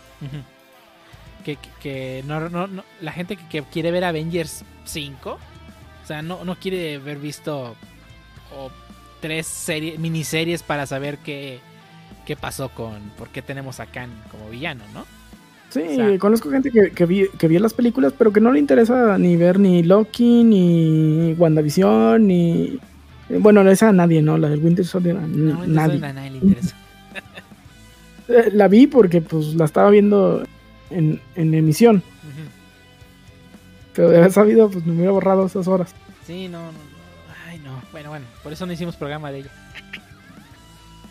Que, 1.43 1.57
que, 1.57 1.69
que 1.81 2.23
no, 2.25 2.49
no, 2.49 2.67
no- 2.67 2.85
la 3.01 3.11
gente 3.11 3.35
que, 3.35 3.45
que 3.49 3.63
quiere 3.63 3.91
ver 3.91 4.05
Avengers 4.05 4.63
5, 4.85 5.31
o 5.31 6.07
sea, 6.07 6.21
no, 6.21 6.45
no 6.45 6.55
quiere 6.55 6.95
haber 6.95 7.17
visto 7.17 7.75
o 8.55 8.71
tres 9.19 9.45
series, 9.47 9.99
miniseries 9.99 10.63
para 10.63 10.85
saber 10.85 11.17
qué, 11.17 11.59
qué 12.25 12.35
pasó 12.35 12.69
con, 12.69 12.99
por 13.17 13.29
qué 13.29 13.41
tenemos 13.41 13.79
a 13.79 13.85
Khan 13.85 14.09
como 14.31 14.49
villano, 14.49 14.83
¿no? 14.93 15.05
Sí, 15.69 15.81
O 15.89 15.95
sea- 15.95 16.19
conozco 16.19 16.49
gente 16.51 16.69
que, 16.71 16.91
que, 16.91 17.05
vi, 17.05 17.27
que 17.37 17.47
vio 17.47 17.59
las 17.59 17.73
películas, 17.73 18.13
pero 18.17 18.31
que 18.31 18.39
no 18.41 18.51
le 18.51 18.59
interesa 18.59 19.17
ni 19.17 19.35
ver 19.35 19.59
ni 19.59 19.81
Loki, 19.83 20.43
ni 20.43 21.33
WandaVision, 21.37 22.27
ni... 22.27 22.79
Bueno, 23.39 23.61
esa 23.69 23.89
a 23.89 23.93
nadie, 23.93 24.21
¿no? 24.21 24.37
La 24.37 24.49
del 24.49 24.63
Winter 24.63 24.85
Soldier, 24.85 25.17
a 25.17 25.21
No, 25.21 25.65
nadie. 25.65 26.05
a 26.05 26.13
nadie 26.13 26.31
le 26.31 26.37
interesa. 26.37 26.75
Eh, 28.29 28.51
La 28.53 28.69
vi 28.69 28.87
porque 28.87 29.19
pues 29.21 29.53
la 29.55 29.65
estaba 29.65 29.89
viendo 29.89 30.43
en, 30.89 31.19
en 31.35 31.53
emisión, 31.53 32.01
pero 33.93 34.09
de 34.09 34.17
haber 34.17 34.31
sabido, 34.31 34.69
pues 34.71 34.85
me 34.85 34.93
hubiera 34.93 35.11
borrado 35.11 35.45
esas 35.45 35.67
horas. 35.67 35.93
Sí, 36.25 36.47
no, 36.47 36.59
no, 36.67 36.71
no. 36.71 36.77
Ay, 37.47 37.59
no. 37.59 37.81
Bueno, 37.91 38.09
bueno, 38.09 38.25
por 38.41 38.53
eso 38.53 38.65
no 38.65 38.71
hicimos 38.73 38.95
programa 38.95 39.29
de 39.31 39.39
ella. 39.39 39.51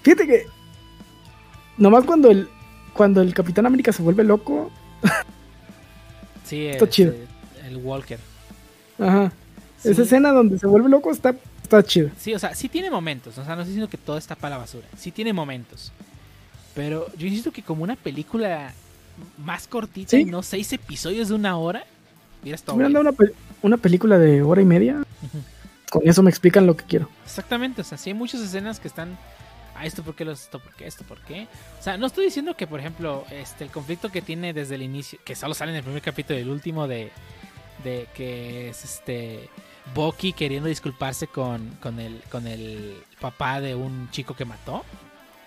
Fíjate 0.02 0.26
que 0.26 0.46
nomás 1.78 2.04
cuando 2.04 2.30
el, 2.30 2.48
cuando 2.94 3.20
el 3.22 3.34
Capitán 3.34 3.66
América 3.66 3.92
se 3.92 4.02
vuelve 4.02 4.24
loco, 4.24 4.70
Sí, 6.44 6.66
Está 6.66 6.84
este, 6.84 6.88
chido. 6.94 7.14
El 7.66 7.76
Walker. 7.78 8.18
ajá, 8.98 9.32
Sí. 9.78 9.90
esa 9.90 10.02
escena 10.02 10.30
donde 10.32 10.58
se 10.58 10.66
vuelve 10.66 10.88
loco 10.88 11.10
está, 11.10 11.34
está 11.62 11.82
chida. 11.82 12.10
Sí, 12.18 12.34
o 12.34 12.38
sea, 12.38 12.54
sí 12.54 12.68
tiene 12.68 12.90
momentos. 12.90 13.36
O 13.38 13.44
sea, 13.44 13.56
no 13.56 13.62
estoy 13.62 13.72
diciendo 13.74 13.90
que 13.90 13.96
todo 13.96 14.16
está 14.18 14.36
para 14.36 14.50
la 14.56 14.58
basura. 14.58 14.86
Sí 14.96 15.10
tiene 15.10 15.32
momentos. 15.32 15.90
Pero 16.74 17.06
yo 17.16 17.26
insisto 17.26 17.50
que 17.52 17.62
como 17.62 17.82
una 17.82 17.96
película 17.96 18.72
más 19.38 19.66
cortita 19.66 20.10
Sí. 20.10 20.18
y 20.20 20.24
no 20.24 20.42
seis 20.42 20.72
episodios 20.72 21.28
de 21.28 21.34
una 21.34 21.56
hora, 21.56 21.84
Si 22.44 22.50
estado 22.52 22.76
hubieran 22.76 22.92
dado 22.92 23.02
una, 23.08 23.12
pe- 23.12 23.32
una 23.62 23.76
película 23.76 24.18
de 24.18 24.42
hora 24.42 24.62
y 24.62 24.64
media, 24.64 25.02
con 25.90 26.02
eso 26.06 26.22
me 26.22 26.30
explican 26.30 26.66
lo 26.66 26.76
que 26.76 26.84
quiero. 26.84 27.08
Exactamente, 27.24 27.80
o 27.80 27.84
sea, 27.84 27.98
sí 27.98 28.10
hay 28.10 28.14
muchas 28.14 28.40
escenas 28.40 28.78
que 28.80 28.88
están. 28.88 29.16
Ah, 29.74 29.86
esto 29.86 30.02
por 30.02 30.14
qué, 30.14 30.24
los- 30.24 30.42
esto 30.42 30.58
por 30.60 30.74
qué, 30.74 30.86
esto 30.86 31.04
por 31.04 31.18
qué. 31.22 31.46
O 31.78 31.82
sea, 31.82 31.96
no 31.96 32.06
estoy 32.06 32.26
diciendo 32.26 32.54
que, 32.56 32.66
por 32.66 32.78
ejemplo, 32.80 33.24
este 33.30 33.64
el 33.64 33.70
conflicto 33.70 34.10
que 34.10 34.20
tiene 34.22 34.52
desde 34.52 34.74
el 34.74 34.82
inicio, 34.82 35.18
que 35.24 35.34
solo 35.34 35.54
sale 35.54 35.72
en 35.72 35.78
el 35.78 35.82
primer 35.84 36.02
capítulo 36.02 36.38
y 36.38 36.42
el 36.42 36.50
último 36.50 36.86
de, 36.86 37.10
de 37.82 38.06
que 38.14 38.68
es 38.68 38.84
este 38.84 39.48
Bucky 39.94 40.32
queriendo 40.34 40.68
disculparse 40.68 41.26
con, 41.26 41.70
con 41.80 41.98
el 41.98 42.20
con 42.30 42.46
el 42.46 43.02
papá 43.20 43.60
de 43.60 43.74
un 43.74 44.10
chico 44.10 44.34
que 44.36 44.44
mató, 44.44 44.84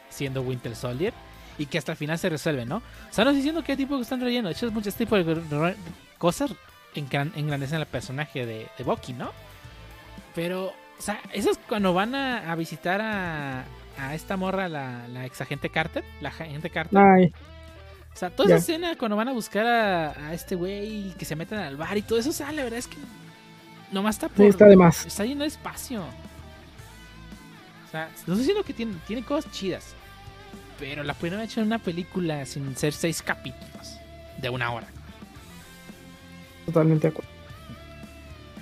siendo 0.10 0.42
Winter 0.42 0.76
Soldier, 0.76 1.14
y 1.58 1.68
que 1.68 1.78
hasta 1.78 1.92
el 1.94 1.98
final 1.98 2.18
se 2.20 2.28
resuelve, 2.30 2.66
¿no? 2.66 2.78
O 2.78 2.82
sea, 3.14 3.24
no 3.24 3.30
estoy 3.30 3.38
diciendo 3.38 3.64
que 3.64 3.78
tipo 3.78 3.96
que 3.96 4.02
están 4.02 4.20
relleno, 4.22 4.50
de 4.50 4.54
hecho, 4.56 4.70
muchos 4.72 4.96
tipos 4.96 5.24
de 5.26 5.76
cosas 6.18 6.52
engran- 6.96 7.32
engrandecen 7.36 7.78
al 7.80 7.86
personaje 7.86 8.46
de, 8.46 8.68
de 8.78 8.84
¿no? 9.14 9.32
Pero, 10.34 10.74
o 10.98 11.02
sea, 11.02 11.22
eso 11.32 11.52
es 11.52 11.60
cuando 11.70 11.94
van 11.94 12.14
a 12.52 12.56
visitar 12.56 13.00
a, 13.02 13.64
a 13.98 14.14
esta 14.16 14.38
morra, 14.38 14.68
la, 14.70 15.08
la 15.08 15.26
ex 15.26 15.42
agente 15.42 15.70
Carter, 15.70 16.04
la 16.22 16.30
agente 16.30 16.70
Carter. 16.70 17.00
Ay, 17.00 17.34
O 18.14 18.18
sea, 18.18 18.30
toda 18.30 18.50
Ya. 18.50 18.56
esa 18.56 18.64
escena 18.74 18.98
cuando 18.98 19.16
van 19.18 19.28
a 19.30 19.34
buscar 19.34 19.66
a, 19.66 20.28
a 20.30 20.34
este 20.34 20.56
güey 20.56 21.14
que 21.18 21.26
se 21.26 21.36
meten 21.36 21.60
al 21.60 21.78
bar 21.78 21.98
y 21.98 22.02
todo 22.02 22.20
eso, 22.20 22.30
o 22.30 22.34
sea, 22.34 22.52
la 22.52 22.64
verdad 22.64 22.80
es 22.80 22.88
que 22.88 22.98
nomás 23.92 24.16
está 24.16 24.28
sí, 24.28 24.34
por. 24.36 24.46
está 24.48 24.66
de 24.66 24.76
más. 24.76 25.06
Está 25.06 25.26
lleno 25.26 25.42
de 25.42 25.48
espacio. 25.48 26.02
O 27.88 27.92
sea, 27.92 28.06
no 28.08 28.34
estoy 28.34 28.38
diciendo 28.38 28.64
que 28.64 28.74
tiene, 28.74 28.94
tiene 29.08 29.24
cosas 29.24 29.52
chidas. 29.52 29.94
Pero 30.80 31.04
la 31.04 31.14
pudieron 31.14 31.40
haber 31.40 31.50
hecho 31.50 31.62
en 31.62 31.68
una 31.68 31.80
película 31.80 32.46
sin 32.46 32.76
ser 32.76 32.92
seis 32.94 33.22
capítulos 33.22 33.96
de 34.42 34.50
una 34.50 34.72
hora. 34.74 34.88
Totalmente 36.66 37.08
de 37.08 37.12
acuerdo. 37.12 37.32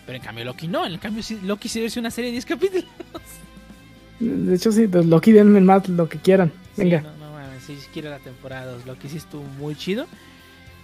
Pero 0.05 0.17
en 0.17 0.23
cambio 0.23 0.45
Loki 0.45 0.67
no, 0.67 0.85
en 0.85 0.97
cambio 0.97 1.23
Loki 1.43 1.69
sí 1.69 1.79
debe 1.79 1.89
ser 1.89 2.01
una 2.01 2.11
serie 2.11 2.27
de 2.29 2.33
10 2.33 2.45
capítulos. 2.45 2.85
De 4.23 4.55
hecho, 4.55 4.71
sí, 4.71 4.87
pues 4.87 5.05
Loki 5.05 5.31
denme 5.31 5.59
más 5.61 5.87
lo 5.89 6.07
que 6.09 6.17
quieran. 6.17 6.51
Sí, 6.75 6.81
Venga. 6.83 7.01
no, 7.01 7.11
no 7.17 7.31
mames. 7.33 7.63
sí 7.63 7.77
quiero 7.93 8.09
la 8.09 8.19
temporada 8.19 8.71
2. 8.73 8.85
Lo 8.85 8.97
que 8.97 9.09
sí 9.09 9.17
estuvo 9.17 9.43
muy 9.43 9.75
chido. 9.75 10.05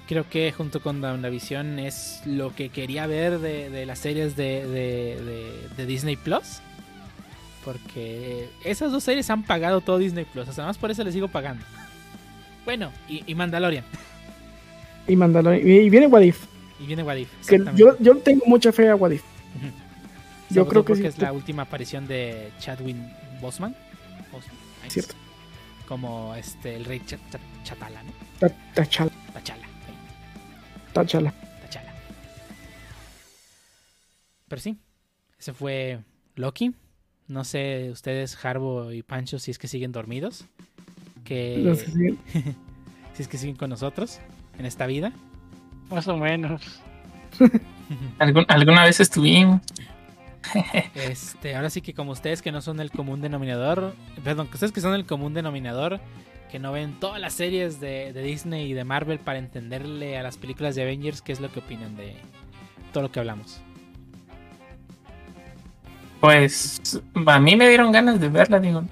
Creo 0.07 0.27
que 0.27 0.51
junto 0.51 0.81
con 0.81 1.03
WandaVision 1.03 1.77
es 1.79 2.21
lo 2.25 2.55
que 2.55 2.69
quería 2.69 3.05
ver 3.05 3.37
de, 3.39 3.69
de 3.69 3.85
las 3.85 3.99
series 3.99 4.35
de, 4.35 4.65
de- 5.77 5.85
Disney 5.85 6.15
Plus. 6.15 6.61
Porque 7.63 8.49
esas 8.63 8.91
dos 8.91 9.03
series 9.03 9.29
han 9.29 9.43
pagado 9.43 9.81
todo 9.81 9.97
Disney 9.99 10.25
Plus. 10.25 10.47
O 10.47 10.53
sea, 10.53 10.65
más 10.65 10.77
por 10.77 10.89
eso 10.91 11.03
les 11.03 11.13
sigo 11.13 11.27
pagando. 11.27 11.63
Bueno, 12.65 12.91
y, 13.07 13.23
y 13.27 13.35
Mandalorian. 13.35 13.83
Y 15.07 15.15
Mandalorian. 15.15 15.67
Y, 15.67 15.89
viene 15.89 16.07
Wadif. 16.07 16.45
Y 16.79 16.87
viene 16.87 17.03
Wadif. 17.03 17.29
Yo, 17.75 17.95
yo 17.99 18.15
tengo 18.17 18.45
mucha 18.47 18.71
fe 18.71 18.89
a 18.89 18.95
Wadif. 18.95 19.23
Yo 20.49 20.67
creo 20.67 20.83
que 20.85 20.95
sí. 20.95 21.05
es 21.05 21.17
la 21.19 21.31
última 21.33 21.63
aparición 21.63 22.07
de. 22.07 22.51
Boseman, 23.41 23.75
ahí 24.83 24.89
Cierto. 24.89 25.15
Como 25.87 26.35
este, 26.35 26.75
el 26.75 26.85
rey 26.85 27.01
Cha- 27.05 27.17
Chatala, 27.63 28.03
¿no? 28.03 28.11
Ta- 28.39 28.49
Tachala. 28.75 29.11
Tachala. 29.33 29.67
Tachala. 30.93 31.33
Tachala. 31.61 31.93
Pero 34.47 34.61
sí, 34.61 34.77
ese 35.39 35.53
fue 35.53 35.99
Loki. 36.35 36.73
No 37.27 37.43
sé 37.43 37.89
ustedes, 37.91 38.43
Harbo 38.43 38.91
y 38.91 39.03
Pancho, 39.03 39.37
si 39.39 39.51
es 39.51 39.59
que 39.59 39.67
siguen 39.67 39.91
dormidos. 39.91 40.45
Que 41.23 41.57
No 41.63 41.75
sé 41.75 41.85
si- 41.91 42.17
si 43.13 43.21
es 43.21 43.27
que 43.27 43.37
siguen 43.37 43.55
con 43.55 43.69
nosotros 43.69 44.19
en 44.57 44.65
esta 44.65 44.85
vida. 44.87 45.11
Más 45.89 46.07
o 46.07 46.17
menos. 46.17 46.61
Algún- 48.19 48.45
alguna 48.47 48.83
vez 48.83 48.99
estuvimos. 48.99 49.61
Este, 50.95 51.55
ahora 51.55 51.69
sí 51.69 51.81
que 51.81 51.93
como 51.93 52.11
ustedes 52.11 52.41
que 52.41 52.51
no 52.51 52.61
son 52.61 52.79
el 52.79 52.91
común 52.91 53.21
denominador, 53.21 53.95
perdón, 54.23 54.47
que 54.47 54.55
ustedes 54.55 54.71
que 54.71 54.81
son 54.81 54.93
el 54.93 55.05
común 55.05 55.33
denominador, 55.33 55.99
que 56.51 56.59
no 56.59 56.71
ven 56.71 56.99
todas 56.99 57.19
las 57.21 57.33
series 57.33 57.79
de, 57.79 58.11
Disney 58.13 58.71
y 58.71 58.73
de 58.73 58.83
Marvel 58.83 59.19
para 59.19 59.39
entenderle 59.39 60.17
a 60.17 60.23
las 60.23 60.37
películas 60.37 60.75
de 60.75 60.83
Avengers, 60.83 61.21
¿qué 61.21 61.31
es 61.31 61.39
lo 61.39 61.51
que 61.51 61.59
opinan 61.59 61.95
de 61.95 62.15
todo 62.91 63.03
lo 63.03 63.11
que 63.11 63.19
hablamos? 63.19 63.61
Pues 66.19 67.01
a 67.25 67.39
mí 67.39 67.55
me 67.55 67.69
dieron 67.69 67.91
ganas 67.91 68.19
de 68.19 68.27
verla, 68.29 68.59
digo. 68.59 68.83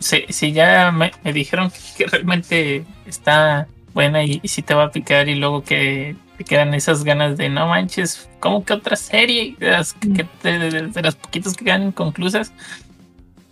Si, 0.00 0.52
ya 0.52 0.90
me, 0.90 1.12
me 1.22 1.32
dijeron 1.32 1.70
que 1.96 2.06
realmente 2.06 2.84
está 3.06 3.68
buena 3.92 4.24
y, 4.24 4.40
si 4.44 4.62
te 4.62 4.74
va 4.74 4.84
a 4.84 4.90
picar 4.90 5.28
y 5.28 5.34
luego 5.36 5.62
que 5.62 6.16
te 6.38 6.44
quedan 6.44 6.74
esas 6.74 7.04
ganas 7.04 7.36
de 7.36 7.48
no 7.48 7.66
manches, 7.68 8.28
como 8.40 8.64
que 8.64 8.72
otra 8.72 8.96
serie 8.96 9.56
de 9.58 9.70
las, 9.70 9.92
que- 9.94 10.26
poquitas 11.20 11.54
que 11.54 11.64
quedan 11.64 11.84
inconclusas. 11.84 12.52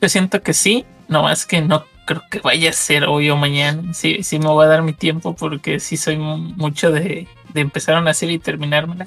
Yo 0.01 0.09
siento 0.09 0.43
que 0.43 0.55
sí, 0.55 0.85
nomás 1.09 1.47
que 1.47 1.61
no 1.61 1.85
creo 2.07 2.23
que 2.31 2.41
vaya 2.41 2.71
a 2.71 2.73
ser 2.73 3.05
hoy 3.05 3.31
o 3.31 3.37
mañana. 3.37 3.93
Sí, 3.95 4.23
sí 4.23 4.39
me 4.39 4.47
voy 4.49 4.65
a 4.65 4.69
dar 4.69 4.83
mi 4.83 4.93
tiempo 4.95 5.35
porque 5.37 5.79
sí 5.79 5.97
soy 5.97 6.17
mu- 6.17 6.39
mucho 6.39 6.91
de, 6.91 7.29
de 7.53 7.61
empezar 7.61 8.01
una 8.01 8.15
serie 8.15 8.37
y 8.37 8.39
terminármela. 8.39 9.07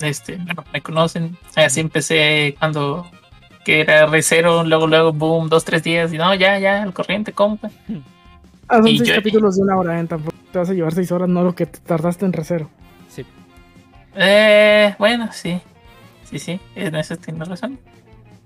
Este, 0.00 0.36
bueno, 0.36 0.62
me 0.72 0.82
conocen. 0.82 1.36
Así 1.54 1.80
empecé 1.80 2.54
cuando 2.58 3.10
que 3.64 3.80
era 3.80 4.06
recero, 4.06 4.62
luego, 4.62 4.86
luego, 4.86 5.12
boom, 5.12 5.48
dos, 5.48 5.64
tres 5.64 5.82
días, 5.82 6.12
y 6.12 6.18
no, 6.18 6.32
ya, 6.34 6.56
ya, 6.60 6.82
al 6.84 6.92
corriente, 6.92 7.32
compa. 7.32 7.68
Ah, 8.68 8.76
son 8.78 8.88
Y 8.88 8.98
seis 8.98 9.10
yo- 9.10 9.14
capítulos 9.16 9.56
de 9.56 9.62
una 9.62 9.76
hora, 9.76 10.00
¿eh? 10.00 10.04
Tampoco 10.04 10.36
te 10.52 10.58
vas 10.58 10.70
a 10.70 10.74
llevar 10.74 10.92
seis 10.94 11.12
horas, 11.12 11.28
no 11.28 11.42
lo 11.44 11.54
que 11.54 11.66
te 11.66 11.78
tardaste 11.80 12.24
en 12.26 12.32
recero. 12.32 12.68
Sí, 13.08 13.24
Eh, 14.14 14.94
bueno, 14.98 15.28
sí, 15.32 15.60
sí, 16.24 16.38
sí, 16.38 16.60
en 16.74 16.94
eso 16.96 17.16
tienes 17.16 17.46
razón. 17.48 17.78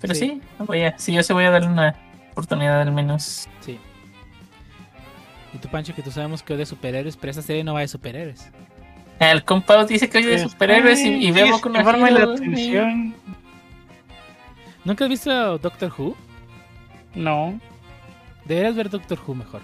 Pero 0.01 0.14
Sí. 0.14 0.20
sí, 0.59 0.64
voy 0.66 0.82
a, 0.82 0.98
sí, 0.98 1.12
yo 1.12 1.22
se 1.22 1.32
voy 1.32 1.44
a 1.44 1.51
darle 1.51 1.68
una 1.68 1.94
oportunidad 2.32 2.80
al 2.82 2.92
menos. 2.92 3.48
sí. 3.60 3.78
Y 5.52 5.59
tú, 5.59 5.68
Pancho, 5.68 5.94
que 5.94 6.02
tú 6.02 6.10
sabemos 6.12 6.42
que 6.44 6.52
es 6.52 6.59
de 6.60 6.66
superhéroes, 6.66 7.16
pero 7.16 7.30
esta 7.32 7.42
serie 7.42 7.64
no 7.64 7.74
va 7.74 7.80
de 7.80 7.88
superhéroes. 7.88 8.48
El 9.18 9.44
compa 9.44 9.84
dice 9.84 10.09
que 10.09 10.18
hoy 10.18 10.24
de 10.24 10.38
superhéroes 10.38 11.01
y, 11.01 11.26
y 11.26 11.30
veo 11.32 11.60
con 11.60 11.72
una 11.72 11.80
llamarme 11.80 12.10
la 12.12 12.22
atención. 12.24 13.14
¿Nunca 14.84 15.05
has 15.05 15.10
visto 15.10 15.59
Doctor 15.59 15.92
Who? 15.98 16.16
No. 17.14 17.59
Deberías 18.44 18.74
ver 18.76 18.88
Doctor 18.90 19.18
Who 19.26 19.34
mejor. 19.34 19.60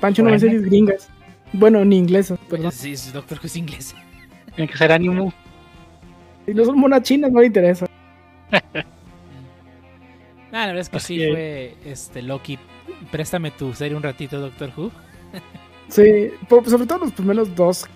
Pancho 0.00 0.22
no 0.22 0.30
ve 0.30 0.36
Bueno. 0.36 0.40
series 0.40 0.62
gringas. 0.62 1.08
Bueno, 1.52 1.84
ni 1.84 1.96
inglesas, 1.98 2.38
perdón. 2.50 2.72
Sí, 2.72 2.96
sí, 2.96 3.10
Doctor 3.12 3.38
Who 3.38 3.46
es 3.46 3.56
inglés. 3.56 3.94
Tiene 4.54 4.70
que 4.70 4.76
ser 4.78 4.92
ánimo. 4.92 5.32
Si 6.44 6.54
no 6.54 6.64
son 6.64 6.78
monas 6.78 7.02
chinas, 7.02 7.30
no 7.32 7.40
le 7.40 7.46
interesa. 7.46 7.86
Ah, 10.52 10.60
la 10.60 10.66
verdad 10.68 10.80
es 10.82 10.88
que 10.88 10.96
Así 10.96 11.18
sí 11.18 11.28
fue 11.30 11.74
este 11.84 12.22
Loki. 12.22 12.58
Préstame 13.10 13.50
tu 13.50 13.74
serie 13.74 13.96
un 13.96 14.02
ratito, 14.02 14.40
Doctor 14.40 14.72
Who. 14.76 14.90
Sí, 15.88 16.30
por- 16.48 16.68
sobre 16.68 16.86
todo 16.86 16.98
los 16.98 17.12
primeros 17.12 17.54
dos. 17.54 17.86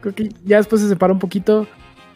Creo 0.00 0.14
que 0.14 0.28
ya 0.44 0.58
después 0.58 0.80
se 0.82 0.88
separa 0.88 1.12
un 1.12 1.18
poquito. 1.18 1.66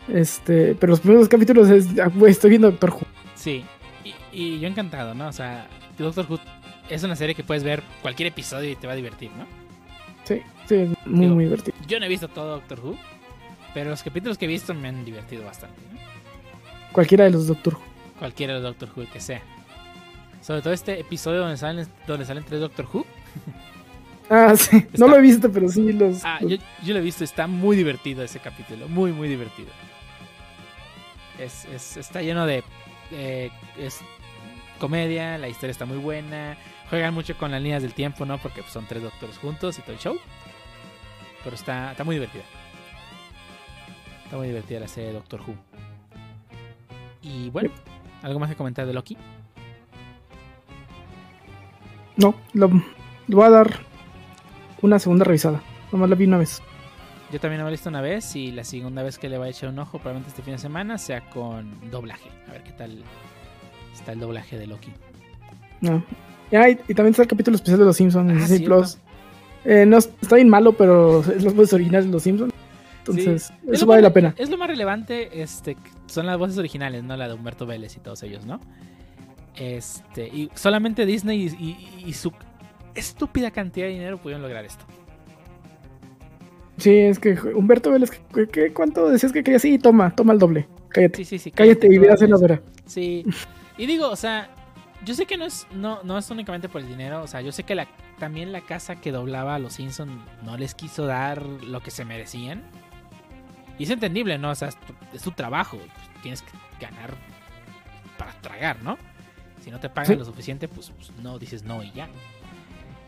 Este, 0.09 0.75
pero 0.75 0.91
los 0.91 1.01
primeros 1.01 1.29
capítulos 1.29 1.69
es, 1.71 1.87
ah, 1.99 2.11
estoy 2.29 2.51
viendo 2.51 2.71
Doctor 2.71 2.91
Who. 2.91 3.01
Sí, 3.35 3.65
y, 4.05 4.15
y 4.39 4.61
yo 4.61 4.69
encantado, 4.69 5.15
¿no? 5.15 5.27
O 5.29 5.33
sea, 5.33 5.67
Doctor 5.99 6.27
Who 6.29 6.39
es 6.91 7.03
una 7.03 7.17
serie 7.17 7.35
que 7.35 7.45
puedes 7.45 7.63
ver 7.65 7.83
cualquier 8.03 8.29
episodio 8.29 8.71
y 8.71 8.77
te 8.77 8.87
va 8.87 8.93
a 8.95 8.97
divertir, 8.97 9.31
¿no? 9.33 9.47
Sí, 10.25 10.43
sí, 10.69 10.75
es 10.75 10.89
muy, 11.07 11.21
Digo- 11.25 11.35
muy 11.35 11.45
divertido. 11.45 11.77
Yo 11.87 11.99
no 12.01 12.07
he 12.07 12.09
visto 12.09 12.29
todo 12.29 12.51
Doctor 12.57 12.81
Who, 12.81 12.97
pero 13.75 13.91
los 13.91 14.03
capítulos 14.03 14.37
que 14.39 14.45
he 14.45 14.49
visto 14.49 14.75
me 14.75 14.89
han 14.89 15.05
divertido 15.05 15.45
bastante, 15.45 15.81
¿no? 15.93 15.99
Cualquiera 16.93 17.25
de 17.25 17.31
los 17.31 17.47
Doctor 17.47 17.75
Who. 17.75 17.81
Cualquiera 18.19 18.55
de 18.55 18.61
Doctor 18.61 18.91
Who 18.97 19.05
que 19.13 19.21
sea. 19.21 19.41
Sobre 20.43 20.63
todo 20.63 20.73
este 20.73 20.99
episodio 21.01 21.41
donde 21.41 21.57
salen, 21.57 21.87
donde 22.07 22.25
salen 22.25 22.45
tres 22.45 22.61
Doctor 22.61 22.87
Who. 22.93 23.07
Ah, 24.33 24.55
sí. 24.57 24.77
Está- 24.77 24.99
No 24.99 25.09
lo 25.09 25.17
he 25.17 25.21
visto, 25.21 25.51
pero 25.51 25.69
sí 25.69 25.93
los. 25.93 26.25
Ah, 26.25 26.39
los- 26.41 26.53
yo, 26.53 26.57
yo 26.85 26.95
lo 26.95 27.01
he 27.01 27.03
visto, 27.03 27.25
está 27.25 27.49
muy 27.49 27.77
divertido 27.77 28.23
ese 28.23 28.39
capítulo, 28.39 28.89
muy, 28.89 29.11
muy 29.13 29.27
divertido. 29.27 29.71
Es, 31.39 31.65
es- 31.65 31.97
está 31.97 32.23
lleno 32.23 32.47
de 32.47 32.63
eh, 33.13 33.51
es 33.79 33.99
comedia, 34.79 35.37
la 35.39 35.49
historia 35.49 35.73
está 35.73 35.85
muy 35.85 35.99
buena, 35.99 36.57
juegan 36.91 37.15
mucho 37.15 37.39
con 37.39 37.53
las 37.53 37.63
líneas 37.63 37.83
del 37.83 37.95
tiempo, 37.95 38.27
¿no? 38.27 38.37
Porque 38.39 38.63
son 38.65 38.85
tres 38.87 39.03
doctores 39.03 39.39
juntos 39.39 39.79
y 39.79 39.83
todo 39.83 39.93
el 39.93 39.99
show. 39.99 40.19
Pero 41.43 41.55
está, 41.55 41.93
está 41.93 42.05
muy 42.05 42.17
divertida. 42.17 42.43
Está 44.25 44.37
muy 44.37 44.49
divertida 44.49 44.81
la 44.81 44.89
serie 44.89 45.09
de 45.09 45.15
Doctor 45.15 45.41
Who. 45.41 45.55
Y 47.23 47.51
bueno, 47.51 47.71
¿algo 48.23 48.39
más 48.39 48.51
que 48.51 48.57
comentar 48.57 48.87
de 48.87 48.93
Loki? 48.93 49.17
No, 52.17 52.35
lo, 52.53 52.69
lo 53.29 53.37
voy 53.37 53.47
a 53.47 53.51
dar 53.51 53.81
una 54.83 54.99
segunda 54.99 55.25
revisada. 55.25 55.63
Nomás 55.93 56.11
la 56.11 56.17
vi 56.17 56.27
una 56.27 56.39
vez. 56.39 56.63
Yo 57.33 57.39
también 57.39 57.63
lo 57.63 57.69
he 57.69 57.71
visto 57.71 57.89
una 57.89 58.01
vez 58.01 58.35
y 58.35 58.51
la 58.51 58.65
segunda 58.65 59.03
vez 59.05 59.17
que 59.19 59.29
le 59.29 59.39
voy 59.39 59.47
a 59.47 59.51
echar 59.51 59.69
un 59.69 59.79
ojo, 59.79 59.99
probablemente 59.99 60.31
este 60.31 60.43
fin 60.43 60.55
de 60.55 60.59
semana, 60.59 60.99
sea 60.99 61.31
con 61.31 61.91
doblaje. 61.91 62.29
A 62.49 62.53
ver 62.53 62.65
qué 62.65 62.73
tal 62.73 63.05
está 63.93 64.13
el 64.13 64.21
doblaje 64.21 64.59
de 64.59 64.67
Loki. 64.67 64.93
No. 65.81 66.03
Ah, 66.53 66.69
y, 66.69 66.73
y 66.89 66.95
también 66.95 67.11
está 67.11 67.23
el 67.23 67.29
capítulo 67.29 67.55
especial 67.57 67.79
de 67.79 67.85
Los 67.85 67.97
Simpsons 67.97 68.31
en 68.31 68.37
Ah, 68.37 68.41
Disney 68.41 68.59
cierto. 68.59 68.77
Plus. 68.79 68.99
Eh, 69.65 69.85
no, 69.87 69.99
está 69.99 70.37
bien 70.37 70.49
malo, 70.49 70.73
pero 70.73 71.21
es 71.21 71.43
los 71.45 71.55
voces 71.55 71.73
originales 71.75 72.07
de 72.07 72.13
Los 72.13 72.23
Simpsons. 72.23 72.53
Entonces, 73.01 73.45
Sí. 73.47 73.55
Eso 73.73 73.87
vale 73.87 74.03
más- 74.03 74.11
la 74.11 74.13
pena. 74.15 74.35
Es 74.39 74.51
lo 74.51 74.59
más 74.59 74.69
relevante, 74.69 75.43
este, 75.43 75.77
son 76.07 76.27
las 76.27 76.39
voces 76.39 76.59
originales, 76.59 77.03
¿no? 77.05 77.17
La 77.17 77.29
de 77.29 77.35
Humberto 77.35 77.67
Vélez 77.67 77.97
y 77.97 78.01
todos 78.01 78.23
ellos, 78.23 78.45
¿no? 78.47 78.61
Este, 79.57 80.27
y 80.29 80.51
solamente 80.55 81.07
Disney 81.07 81.43
y, 81.59 81.65
y- 81.65 82.05
y 82.09 82.13
su 82.13 82.33
estúpida 82.95 83.51
cantidad 83.51 83.87
de 83.87 83.93
dinero 83.93 84.19
pudieron 84.19 84.43
lograr 84.43 84.65
esto. 84.65 84.85
Sí, 86.79 86.97
es 86.97 87.19
que 87.19 87.33
Humberto 87.55 87.91
Vélez, 87.91 88.11
¿qué, 88.35 88.49
qué- 88.49 88.73
cuánto 88.73 89.09
decías 89.11 89.33
que 89.33 89.43
quería? 89.43 89.59
Sí, 89.59 89.79
toma, 89.79 90.15
toma 90.15 90.33
el 90.33 90.39
doble. 90.39 90.67
Cállate. 90.89 91.19
Sí, 91.19 91.25
sí, 91.25 91.39
sí. 91.39 91.51
Cállate 91.51 91.87
y 91.93 91.99
verás 91.99 92.23
en 92.23 92.31
la 92.31 92.39
vera. 92.39 92.61
Sí. 92.87 93.25
Y 93.77 93.87
digo, 93.87 94.09
o 94.09 94.17
sea, 94.17 94.51
yo 95.05 95.15
sé 95.15 95.27
que 95.27 95.37
no 95.37 95.45
es, 95.45 95.67
no, 95.73 96.03
no 96.03 96.19
es 96.19 96.31
únicamente 96.31 96.69
por 96.69 96.81
el 96.81 96.89
dinero. 96.89 97.23
O 97.23 97.27
sea, 97.27 97.41
yo 97.41 97.53
sé 97.53 97.63
que 97.65 97.75
la, 97.75 97.87
también 98.19 98.53
la 98.53 98.61
casa 98.61 98.97
que 98.97 99.13
doblaba 99.13 99.55
a 99.55 99.59
los 99.59 99.75
Simpsons 99.75 100.13
no 100.43 100.57
les 100.57 100.75
quiso 100.75 101.07
dar 101.07 101.43
lo 101.43 101.81
que 101.83 101.91
se 101.91 102.05
merecían. 102.05 102.63
Y 103.79 103.85
es 103.85 103.91
entendible, 103.91 104.37
¿no? 104.39 104.51
O 104.51 104.55
sea, 104.55 104.69
es 104.69 104.77
tu, 104.79 104.95
es 105.15 105.23
tu 105.23 105.31
trabajo. 105.31 105.79
pues, 105.79 106.23
tienes 106.23 106.43
que 106.43 106.51
ganar 106.81 107.15
para 108.19 108.33
tragar, 108.43 108.83
¿no? 108.83 108.99
Si 109.65 109.71
no 109.71 109.81
te 109.81 109.89
pagan 109.89 110.13
Sí. 110.13 110.17
lo 110.17 110.25
suficiente, 110.25 110.69
pues, 110.69 110.91
pues, 110.91 111.11
no 111.23 111.39
dices 111.39 111.63
no 111.65 111.83
y 111.83 111.91
ya. 111.93 112.09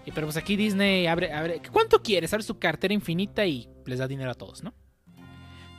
Y 0.05 0.11
pero 0.13 0.27
pues 0.27 0.37
aquí 0.37 0.57
Disney 0.57 1.07
abre, 1.07 1.33
abre. 1.33 1.63
¿Cuánto 1.71 2.03
quieres? 2.03 2.33
Abre 2.33 2.43
su 2.43 2.59
cartera 2.59 2.93
infinita 2.93 3.45
y 3.47 3.69
les 3.87 3.99
da 4.01 4.09
dinero 4.09 4.31
a 4.31 4.35
todos, 4.35 4.63
¿no? 4.65 4.73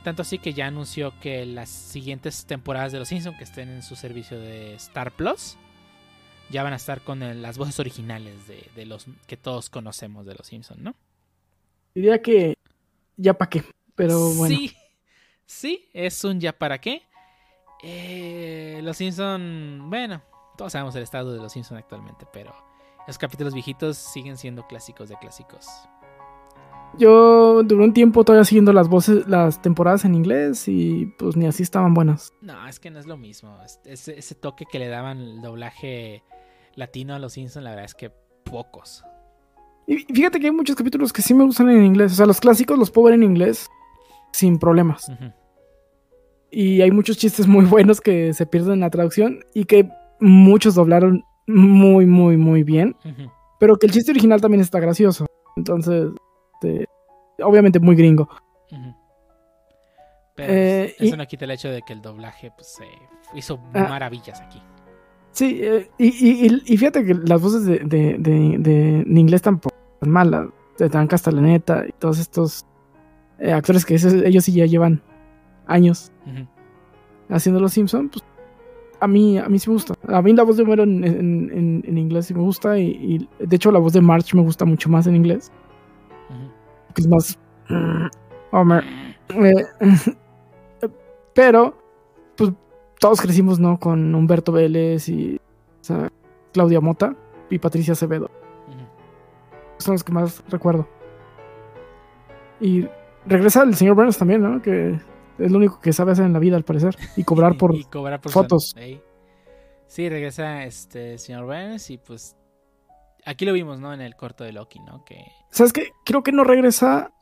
Tanto 0.02 0.22
así 0.22 0.38
que 0.38 0.52
ya 0.54 0.66
anunció 0.66 1.18
que 1.20 1.44
las 1.46 1.68
siguientes 1.68 2.46
temporadas 2.46 2.92
de 2.92 2.98
Los 3.00 3.08
Simpsons 3.08 3.36
que 3.36 3.44
estén 3.44 3.68
en 3.70 3.82
su 3.82 3.96
servicio 3.96 4.38
de 4.38 4.74
Star 4.76 5.12
Plus 5.12 5.56
ya 6.54 6.62
van 6.62 6.72
a 6.72 6.76
estar 6.76 7.00
con 7.02 7.22
el- 7.22 7.42
las 7.42 7.58
voces 7.58 7.78
originales 7.80 8.46
de, 8.48 8.64
de 8.76 8.86
los 8.86 9.06
que 9.26 9.36
todos 9.36 9.68
conocemos 9.68 10.24
de 10.24 10.34
Los 10.36 10.46
Simpsons, 10.46 10.80
¿no? 10.80 10.94
Diría 11.94 12.22
que 12.22 12.54
ya 13.16 13.34
pa' 13.34 13.48
qué. 13.48 13.62
Pero 13.96 14.30
bueno. 14.34 14.56
Sí, 14.56 14.72
sí, 15.46 15.88
es 15.92 16.24
un 16.24 16.40
ya 16.40 16.52
para 16.56 16.80
qué. 16.80 17.02
Eh, 17.82 18.80
los 18.82 18.96
Simpsons, 18.96 19.82
bueno, 19.90 20.22
todos 20.56 20.72
sabemos 20.72 20.94
el 20.96 21.02
estado 21.02 21.32
de 21.32 21.40
Los 21.40 21.52
Simpsons 21.52 21.80
actualmente, 21.80 22.26
pero 22.32 22.54
Los 23.06 23.18
capítulos 23.18 23.52
viejitos 23.52 23.98
siguen 23.98 24.38
siendo 24.38 24.66
clásicos 24.66 25.10
de 25.10 25.16
clásicos. 25.18 25.66
Yo 26.96 27.62
duré 27.64 27.84
un 27.84 27.92
tiempo 27.92 28.24
todavía 28.24 28.44
siguiendo 28.44 28.72
las 28.72 28.88
voces, 28.88 29.26
las 29.28 29.60
temporadas 29.60 30.04
en 30.06 30.14
inglés 30.14 30.68
y 30.68 31.06
pues 31.18 31.36
ni 31.36 31.44
así 31.46 31.62
estaban 31.64 31.92
buenas. 31.92 32.32
No, 32.40 32.66
es 32.68 32.78
que 32.80 32.88
no 32.90 32.98
es 33.00 33.06
lo 33.06 33.16
mismo. 33.18 33.60
Es- 33.62 33.80
Ese, 33.84 34.18
ese 34.18 34.34
toque 34.36 34.64
que 34.64 34.78
le 34.78 34.88
daban 34.88 35.18
el 35.18 35.42
doblaje 35.42 36.22
latino 36.76 37.14
a 37.14 37.18
los 37.18 37.32
Simpsons, 37.34 37.64
la 37.64 37.70
verdad 37.70 37.84
es 37.86 37.94
que 37.94 38.10
pocos. 38.44 39.04
Y 39.86 39.98
fíjate 39.98 40.40
que 40.40 40.46
hay 40.46 40.52
muchos 40.52 40.76
capítulos 40.76 41.12
que 41.12 41.20
sí 41.22 41.34
me 41.34 41.44
gustan 41.44 41.68
en 41.70 41.84
inglés. 41.84 42.12
O 42.12 42.14
sea, 42.14 42.26
los 42.26 42.40
clásicos 42.40 42.78
los 42.78 42.90
puedo 42.90 43.06
ver 43.06 43.14
en 43.14 43.22
inglés 43.22 43.68
sin 44.32 44.58
problemas. 44.58 45.10
Y 46.50 46.80
hay 46.82 46.90
muchos 46.90 47.18
chistes 47.18 47.46
muy 47.46 47.64
buenos 47.64 48.00
que 48.00 48.32
se 48.32 48.46
pierden 48.46 48.74
en 48.74 48.80
la 48.80 48.90
traducción 48.90 49.40
y 49.54 49.64
que 49.64 49.88
muchos 50.20 50.74
doblaron 50.74 51.22
muy, 51.46 52.06
muy, 52.06 52.36
muy 52.36 52.62
bien. 52.62 52.96
Pero 53.60 53.76
que 53.76 53.86
el 53.86 53.92
chiste 53.92 54.10
original 54.12 54.40
también 54.40 54.60
está 54.62 54.80
gracioso. 54.80 55.26
Entonces, 55.56 56.10
este, 56.54 56.86
obviamente 57.42 57.78
muy 57.80 57.96
gringo. 57.96 58.28
Pero 60.36 60.52
Eh, 60.52 60.94
pues, 60.98 61.06
eso 61.08 61.14
y- 61.14 61.18
no 61.18 61.26
quita 61.26 61.44
el 61.44 61.50
hecho 61.52 61.68
de 61.70 61.82
que 61.82 61.92
el 61.92 62.02
doblaje 62.02 62.50
pues, 62.56 62.78
hizo 63.34 63.60
Ah. 63.74 63.86
maravillas 63.88 64.40
aquí. 64.40 64.60
Sí, 65.34 65.58
eh, 65.62 65.90
y, 65.98 66.06
y- 66.06 66.62
y- 66.64 66.76
fíjate 66.76 67.04
que 67.04 67.12
las 67.14 67.42
voces 67.42 67.66
de, 67.66 67.78
de, 67.80 68.16
de- 68.18 68.56
de- 68.58 69.00
en 69.00 69.18
inglés 69.18 69.42
tampoco 69.42 69.74
son 70.00 70.10
malas. 70.10 70.48
De 70.78 70.88
Dan 70.88 71.06
Castellaneta 71.08 71.84
y 71.86 71.92
todos 71.92 72.18
estos 72.18 72.64
eh, 73.38 73.52
actores 73.52 73.84
que 73.84 73.94
ellos 73.94 74.44
sí 74.44 74.52
ya 74.52 74.66
llevan 74.66 75.02
años 75.66 76.10
haciendo 77.28 77.60
los 77.60 77.72
Simpsons, 77.72 78.10
pues 78.12 78.24
a 79.00 79.06
mí, 79.08 79.38
a 79.38 79.48
mí 79.48 79.58
sí 79.58 79.68
me 79.70 79.74
gusta. 79.74 79.94
A 80.08 80.22
mí 80.22 80.32
la 80.32 80.42
voz 80.44 80.56
de 80.56 80.62
Homero 80.64 80.82
en, 80.84 81.04
en- 81.04 81.50
en- 81.52 81.84
en 81.86 81.98
inglés 81.98 82.26
sí 82.26 82.34
me 82.34 82.40
gusta 82.40 82.78
y, 82.78 82.86
y, 82.90 83.28
de 83.44 83.56
hecho 83.56 83.70
la 83.72 83.78
voz 83.80 83.92
de 83.92 84.00
March 84.00 84.34
me 84.34 84.42
gusta 84.42 84.64
mucho 84.64 84.88
más 84.88 85.06
en 85.06 85.16
inglés, 85.16 85.52
que 86.94 87.02
es 87.02 87.08
más 87.08 87.38
Homer. 88.52 88.84
Eh, 89.30 89.64
pero, 91.34 91.76
pues 92.36 92.50
todos 93.04 93.20
crecimos, 93.20 93.60
¿no? 93.60 93.78
Con 93.78 94.14
Humberto 94.14 94.50
Vélez 94.50 95.10
y 95.10 95.36
o 95.36 95.84
sea, 95.84 96.10
Claudia 96.54 96.80
Mota 96.80 97.14
y 97.50 97.58
Patricia 97.58 97.92
Acevedo. 97.92 98.30
Son 99.76 99.92
los 99.92 100.02
que 100.02 100.10
más 100.10 100.42
recuerdo. 100.48 100.88
Y 102.62 102.88
regresa 103.26 103.62
el 103.64 103.74
señor 103.74 103.94
Burns 103.94 104.16
también, 104.16 104.40
¿no? 104.40 104.62
Que 104.62 104.98
es 105.38 105.52
lo 105.52 105.58
único 105.58 105.80
que 105.80 105.92
sabe 105.92 106.12
hacer 106.12 106.24
en 106.24 106.32
la 106.32 106.38
vida, 106.38 106.56
al 106.56 106.64
parecer. 106.64 106.96
Y 107.14 107.24
cobrar 107.24 107.58
por... 107.58 107.74
Y 107.74 107.84
cobrar 107.84 108.22
por 108.22 108.32
fotos. 108.32 108.74
Sí, 109.86 110.08
regresa 110.08 110.64
este 110.64 111.18
señor 111.18 111.44
Burns 111.44 111.90
y 111.90 111.98
pues 111.98 112.38
aquí 113.26 113.44
lo 113.44 113.52
vimos, 113.52 113.80
¿no? 113.80 113.92
En 113.92 114.00
el 114.00 114.16
corto 114.16 114.44
de 114.44 114.52
Loki, 114.52 114.80
¿no? 114.80 115.04
Que 115.04 115.26
¿Sabes 115.50 115.74
qué? 115.74 115.90
Creo 116.06 116.22
que 116.22 116.32
no 116.32 116.42
regresa... 116.42 117.12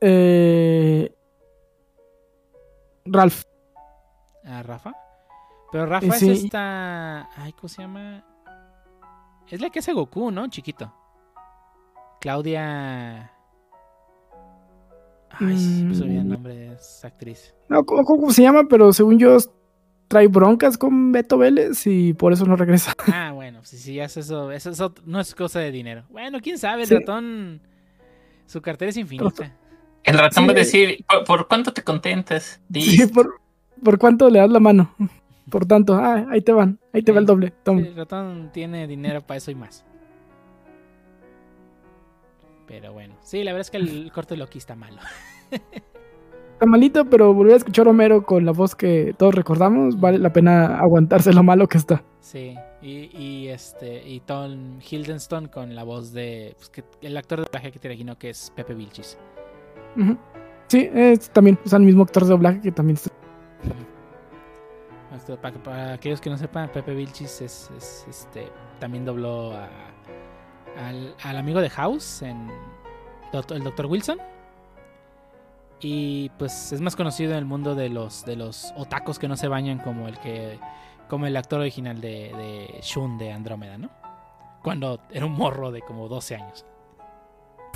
eh, 0.00 1.12
Ralph. 3.04 3.49
A 4.44 4.62
Rafa. 4.62 4.92
Pero 5.72 5.86
Rafa 5.86 6.12
Sí. 6.14 6.30
es 6.30 6.44
esta. 6.44 7.28
Ay, 7.36 7.52
¿cómo 7.52 7.68
se 7.68 7.82
llama? 7.82 8.24
Es 9.48 9.60
la 9.60 9.70
que 9.70 9.78
hace 9.80 9.92
Goku, 9.92 10.30
¿no? 10.30 10.48
Chiquito. 10.48 10.92
Claudia. 12.20 13.32
Ay, 15.30 15.56
se 15.58 15.84
me 15.84 15.92
olvidó 15.92 16.04
el 16.04 16.24
Mm. 16.24 16.28
nombre 16.28 16.54
de 16.54 16.72
esa 16.74 17.08
actriz. 17.08 17.54
No, 17.68 17.84
¿cómo, 17.84 18.04
cómo 18.04 18.30
se 18.30 18.42
llama? 18.42 18.64
Pero 18.68 18.92
según 18.92 19.18
yo 19.18 19.36
trae 20.08 20.26
broncas 20.26 20.76
con 20.76 21.12
Beto 21.12 21.38
Vélez 21.38 21.86
y 21.86 22.12
por 22.14 22.32
eso 22.32 22.44
no 22.46 22.56
regresa. 22.56 22.92
Ah, 23.14 23.32
bueno, 23.32 23.64
si 23.64 23.78
si 23.78 24.00
haces 24.00 24.26
eso, 24.26 24.50
eso, 24.50 24.70
eso 24.70 24.94
no 25.04 25.20
es 25.20 25.34
cosa 25.34 25.60
de 25.60 25.70
dinero. 25.70 26.04
Bueno, 26.10 26.38
quién 26.42 26.58
sabe, 26.58 26.82
el 26.82 26.88
Sí. 26.88 26.94
ratón. 26.96 27.60
Su 28.46 28.60
cartera 28.60 28.90
es 28.90 28.96
infinita. 28.96 29.56
El 30.02 30.18
ratón 30.18 30.44
Sí, 30.44 30.48
va 30.48 30.52
a 30.52 30.56
eh. 30.56 30.58
decir, 30.58 31.04
¿por, 31.08 31.24
por 31.24 31.48
cuánto 31.48 31.72
te 31.72 31.82
contentas? 31.84 32.60
Di, 32.68 32.82
Sí, 32.82 33.06
por, 33.06 33.40
¿por 33.82 33.98
cuánto 33.98 34.28
le 34.30 34.38
das 34.38 34.50
la 34.50 34.60
mano? 34.60 34.94
Por 35.50 35.66
tanto, 35.66 35.94
ah, 35.94 36.26
ahí 36.30 36.42
te 36.42 36.52
van, 36.52 36.78
ahí 36.92 37.02
te 37.02 37.12
va 37.12 37.18
el 37.18 37.26
doble. 37.26 37.52
Toma. 37.62 37.80
El 37.80 37.96
ratón 37.96 38.50
tiene 38.52 38.86
dinero 38.86 39.20
para 39.20 39.38
eso 39.38 39.50
y 39.50 39.54
más. 39.54 39.84
Pero 42.66 42.92
bueno, 42.92 43.16
sí, 43.22 43.42
la 43.42 43.52
verdad 43.52 43.62
es 43.62 43.70
que 43.70 43.78
el 43.78 44.12
corto 44.14 44.34
de 44.34 44.38
Loki 44.38 44.58
está 44.58 44.76
malo. 44.76 45.00
Está 46.60 46.68
malito, 46.68 47.06
pero 47.06 47.32
volver 47.32 47.54
a 47.54 47.56
escuchar 47.56 47.86
a 47.86 47.90
Homero 47.90 48.22
con 48.22 48.44
la 48.44 48.52
voz 48.52 48.74
que 48.74 49.14
todos 49.16 49.34
recordamos, 49.34 49.98
vale 49.98 50.18
la 50.18 50.30
pena 50.30 50.78
aguantarse 50.78 51.32
lo 51.32 51.42
malo 51.42 51.66
que 51.66 51.78
está. 51.78 52.04
Sí, 52.20 52.54
y, 52.82 53.08
y 53.18 53.48
este 53.48 54.06
y 54.06 54.20
Tom 54.20 54.78
Hiddleston 54.78 55.48
con 55.48 55.74
la 55.74 55.84
voz 55.84 56.12
de 56.12 56.54
pues, 56.58 56.68
que, 56.68 56.84
el 57.00 57.16
actor 57.16 57.38
de 57.38 57.44
doblaje 57.46 57.72
que 57.72 57.78
te 57.78 57.88
imagino 57.88 58.18
que 58.18 58.28
es 58.28 58.52
Pepe 58.54 58.74
Vilchis. 58.74 59.16
Sí, 60.66 60.90
es 60.92 61.30
también, 61.30 61.58
sea, 61.64 61.78
el 61.78 61.86
mismo 61.86 62.02
actor 62.02 62.24
de 62.24 62.28
doblaje 62.28 62.60
que 62.60 62.72
también 62.72 62.96
está. 62.96 63.10
Para, 65.64 65.94
aquellos 65.94 66.20
que 66.20 66.30
no 66.30 66.36
sepan, 66.38 66.70
Pepe 66.70 66.94
Vilchis 66.94 67.40
es, 67.42 67.70
es, 67.76 68.06
este 68.08 68.48
también 68.78 69.04
dobló 69.04 69.52
al, 70.76 71.36
amigo 71.36 71.60
de 71.60 71.68
House 71.70 72.22
en 72.22 72.48
el 73.50 73.64
Dr. 73.64 73.86
Wilson. 73.86 74.18
Y 75.80 76.28
pues 76.38 76.72
es 76.72 76.80
más 76.80 76.94
conocido 76.94 77.32
en 77.32 77.38
el 77.38 77.44
mundo 77.44 77.74
de 77.74 77.88
los 77.88 78.24
de 78.24 78.36
los 78.36 78.72
otacos 78.76 79.18
que 79.18 79.28
no 79.28 79.36
se 79.36 79.48
bañan 79.48 79.78
como 79.78 80.08
el 80.08 80.18
que 80.20 80.60
como 81.08 81.26
el 81.26 81.36
actor 81.36 81.60
original 81.60 82.00
de, 82.00 82.78
Shun 82.82 83.18
de 83.18 83.32
Andrómeda, 83.32 83.78
¿no? 83.78 83.90
Cuando 84.62 85.00
era 85.10 85.26
un 85.26 85.32
morro 85.32 85.72
de 85.72 85.80
como 85.82 86.06
12 86.08 86.36
años. 86.36 86.66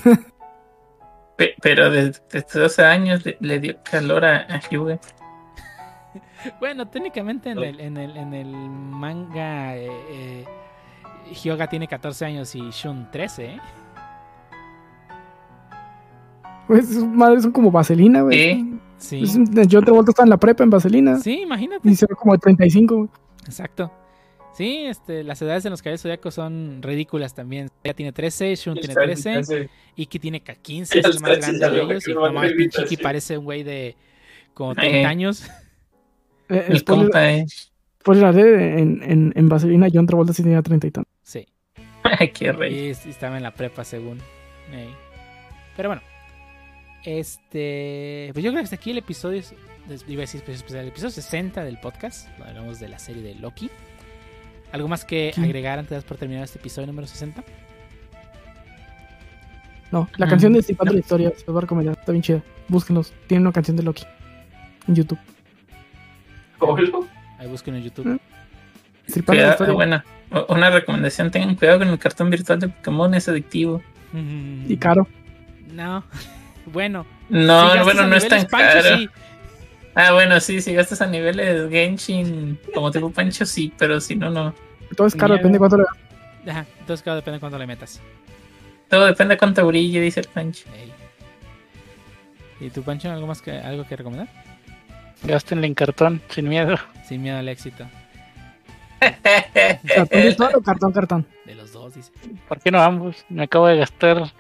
Pe- 1.37 1.57
Pero 1.61 1.91
desde, 1.91 2.23
desde 2.31 2.61
12 2.61 2.85
años 2.85 3.23
le, 3.41 3.59
dio 3.59 3.83
calor 3.83 4.25
a, 4.25 4.37
a 4.43 4.61
Hyuga. 4.71 5.01
Bueno, 6.61 6.87
técnicamente 6.89 7.51
en 7.51 7.59
el, 7.59 7.81
en 7.81 7.97
el, 7.97 8.17
en 8.17 8.35
el 8.35 8.47
manga 8.51 9.77
eh, 9.77 9.89
eh, 10.11 10.45
Hyoga 11.43 11.67
tiene 11.69 11.89
14 11.89 12.25
años 12.27 12.55
y 12.55 12.61
Shun 12.71 13.11
13, 13.11 13.45
¿eh? 13.47 13.61
Pues 16.67 16.89
sus 16.89 17.05
madres 17.05 17.43
son 17.43 17.53
como 17.53 17.71
vaselina, 17.71 18.23
güey. 18.23 18.55
Sí. 18.55 18.79
Sí. 18.97 19.19
Pues, 19.53 19.69
John 19.71 19.85
Travolta 19.85 20.13
está 20.13 20.23
en 20.23 20.31
la 20.31 20.39
prepa 20.39 20.65
en 20.65 20.71
vaselina. 20.71 21.19
Sí, 21.19 21.43
imagínate. 21.43 21.89
Y 21.91 21.95
se 21.95 22.07
ve 22.09 22.15
como 22.15 22.33
de 22.33 22.39
35. 22.39 22.97
güey. 22.97 23.09
Exacto. 23.45 23.93
Sí, 24.55 24.85
este, 24.87 25.25
las 25.25 25.43
edades 25.43 25.65
en 25.67 25.73
los 25.73 25.83
caballeros 25.83 26.03
zodiacos 26.03 26.33
son 26.35 26.79
ridículas 26.81 27.35
también. 27.35 27.69
Ella 27.83 27.93
tiene 27.95 28.13
13, 28.13 28.55
Shun 28.55 28.79
tiene 28.79 28.95
13, 28.95 29.69
Iki 29.97 30.19
tiene 30.21 30.41
ca- 30.43 30.55
15, 30.55 31.01
es 31.01 31.05
el 31.05 31.21
más 31.21 31.39
grande 31.39 31.59
de 31.69 31.77
ellos. 31.77 31.89
lo 31.89 31.99
Y 31.99 32.01
que 32.01 32.15
no 32.15 32.21
mames, 32.33 32.51
va 32.51 32.55
a 32.55 32.57
pinche 32.57 32.83
Iki 32.83 32.97
parece 32.99 33.37
un 33.37 33.45
güey 33.45 33.63
de 33.65 33.97
como 34.55 34.75
30 34.75 34.97
Eh. 34.99 35.05
años. 35.05 35.51
Eh, 36.49 36.67
El 36.69 36.79
spoiler, 36.79 37.05
compa 37.07 37.31
es. 37.33 37.73
spoiler 38.01 38.25
alert, 38.27 38.61
en, 38.61 39.03
en, 39.03 39.33
en 39.35 39.49
vaselina 39.49 39.89
John 39.93 40.07
Travolta 40.07 40.33
sí 40.33 40.43
tenía 40.43 40.61
30 40.63 40.87
y 40.87 40.91
tantos. 40.91 41.13
Sí. 41.23 41.47
Qué 42.35 42.53
rey. 42.53 42.75
Y 42.75 42.87
es- 42.91 43.07
estaba 43.07 43.37
en 43.37 43.43
la 43.43 43.53
prepa 43.55 43.85
según. 43.85 44.19
Pero 45.77 45.89
bueno. 45.89 46.03
Este. 47.05 48.31
Pues 48.33 48.43
yo 48.45 48.51
creo 48.51 48.61
que 48.63 48.65
hasta 48.65 48.77
aquí 48.77 48.91
el 48.91 48.99
episodio. 48.99 49.39
es- 49.41 49.55
Iba 50.09 50.21
a 50.21 50.23
decir 50.23 50.39
especial, 50.41 50.57
especial, 50.57 50.81
el 50.83 50.89
episodio 50.89 51.11
60 51.11 51.65
del 51.65 51.79
podcast. 51.79 52.29
Donde 52.39 52.49
hablamos 52.51 52.81
de 52.81 52.89
la 52.89 52.99
serie 52.99 53.23
de 53.23 53.35
Loki. 53.35 53.71
¿Algo 54.73 54.89
más 54.89 55.05
que 55.05 55.33
agregar 55.37 55.79
antes 55.79 55.97
de 56.03 56.09
por 56.09 56.17
terminar 56.17 56.45
este 56.45 56.59
episodio 56.59 56.87
número 56.87 57.07
60? 57.07 57.45
No, 59.93 60.09
la 60.17 60.27
Mm, 60.27 60.29
canción 60.31 60.53
de 60.55 60.63
Stipando 60.63 60.93
no. 60.93 60.95
la 60.95 61.01
historia, 61.01 61.33
recomendar, 61.47 61.97
está 61.99 62.11
bien 62.13 62.23
chida. 62.23 62.43
Búsquenlos, 62.69 63.13
tienen 63.29 63.43
una 63.47 63.53
canción 63.53 63.77
de 63.77 63.83
Loki 63.85 64.05
en 64.89 64.95
YouTube. 64.97 65.19
Ahí 67.39 67.47
busquen 67.49 67.75
en 67.77 67.83
YouTube. 67.83 68.07
Mm. 68.07 68.19
La 69.17 69.23
Cuidado, 69.57 70.03
o- 70.31 70.55
una 70.55 70.71
recomendación, 70.71 71.31
tengan 71.31 71.55
cuidado 71.57 71.81
con 71.81 71.89
el 71.89 71.99
cartón 71.99 72.31
virtual 72.31 72.59
de 72.61 72.69
Pokémon, 72.69 73.13
es 73.15 73.29
adictivo. 73.29 73.83
y 74.13 74.77
caro. 74.77 75.07
No. 75.73 76.05
Bueno. 76.67 77.05
No, 77.29 77.73
si 77.75 77.79
bueno, 77.81 78.07
no 78.07 78.17
es 78.17 78.27
tan 78.27 78.47
Pancho, 78.47 78.79
caro. 78.83 78.97
sí. 78.97 79.11
Ah, 79.95 80.13
bueno, 80.13 80.41
sí, 80.41 80.63
si 80.63 80.73
gastas 80.73 81.03
a 81.03 81.07
niveles 81.07 81.69
Genshin 81.71 82.59
como 82.73 82.91
tipo 82.91 83.11
Pancho, 83.11 83.45
sí, 83.45 83.71
pero 83.79 84.01
si 84.01 84.17
no, 84.17 84.31
no. 84.31 84.55
Todo 84.97 85.07
es 85.07 85.15
caro, 85.15 85.35
depende 85.35 85.57
de 85.57 85.59
cuánto 85.59 85.77
le 85.77 85.85
Ajá, 86.51 86.65
entonces 86.81 87.03
claro, 87.03 87.17
depende 87.17 87.37
de 87.37 87.41
cuánto 87.41 87.59
le 87.59 87.67
metas. 87.67 88.01
Todo 88.89 89.05
depende 89.05 89.35
de 89.35 89.39
cuánto 89.39 89.67
brille, 89.67 90.01
dice 90.01 90.21
el 90.21 90.27
Pancho. 90.29 90.65
¿Y 92.61 92.71
tú, 92.71 92.83
Pancho, 92.83 93.11
algo 93.11 93.27
más 93.27 93.43
que 93.43 93.53
algo 93.53 93.87
que 93.87 93.97
recomendar? 93.97 94.29
Gástenle 95.23 95.67
en 95.67 95.75
cartón, 95.75 96.21
sin 96.29 96.49
miedo. 96.49 96.77
Sin 97.07 97.23
miedo 97.23 97.39
al 97.39 97.49
éxito. 97.49 97.87
¿Cartón 99.01 100.23
virtual 100.23 100.53
o 100.55 100.63
cartón 100.63 100.93
cartón? 100.93 101.27
De 101.45 101.55
los 101.55 101.73
dos, 101.73 101.95
dice. 101.95 102.13
¿Por 102.49 102.61
qué 102.61 102.71
no 102.71 102.81
ambos? 102.83 103.25
Me 103.29 103.45
acabo 103.45 103.67
de 103.67 103.77
gastar 103.77 104.33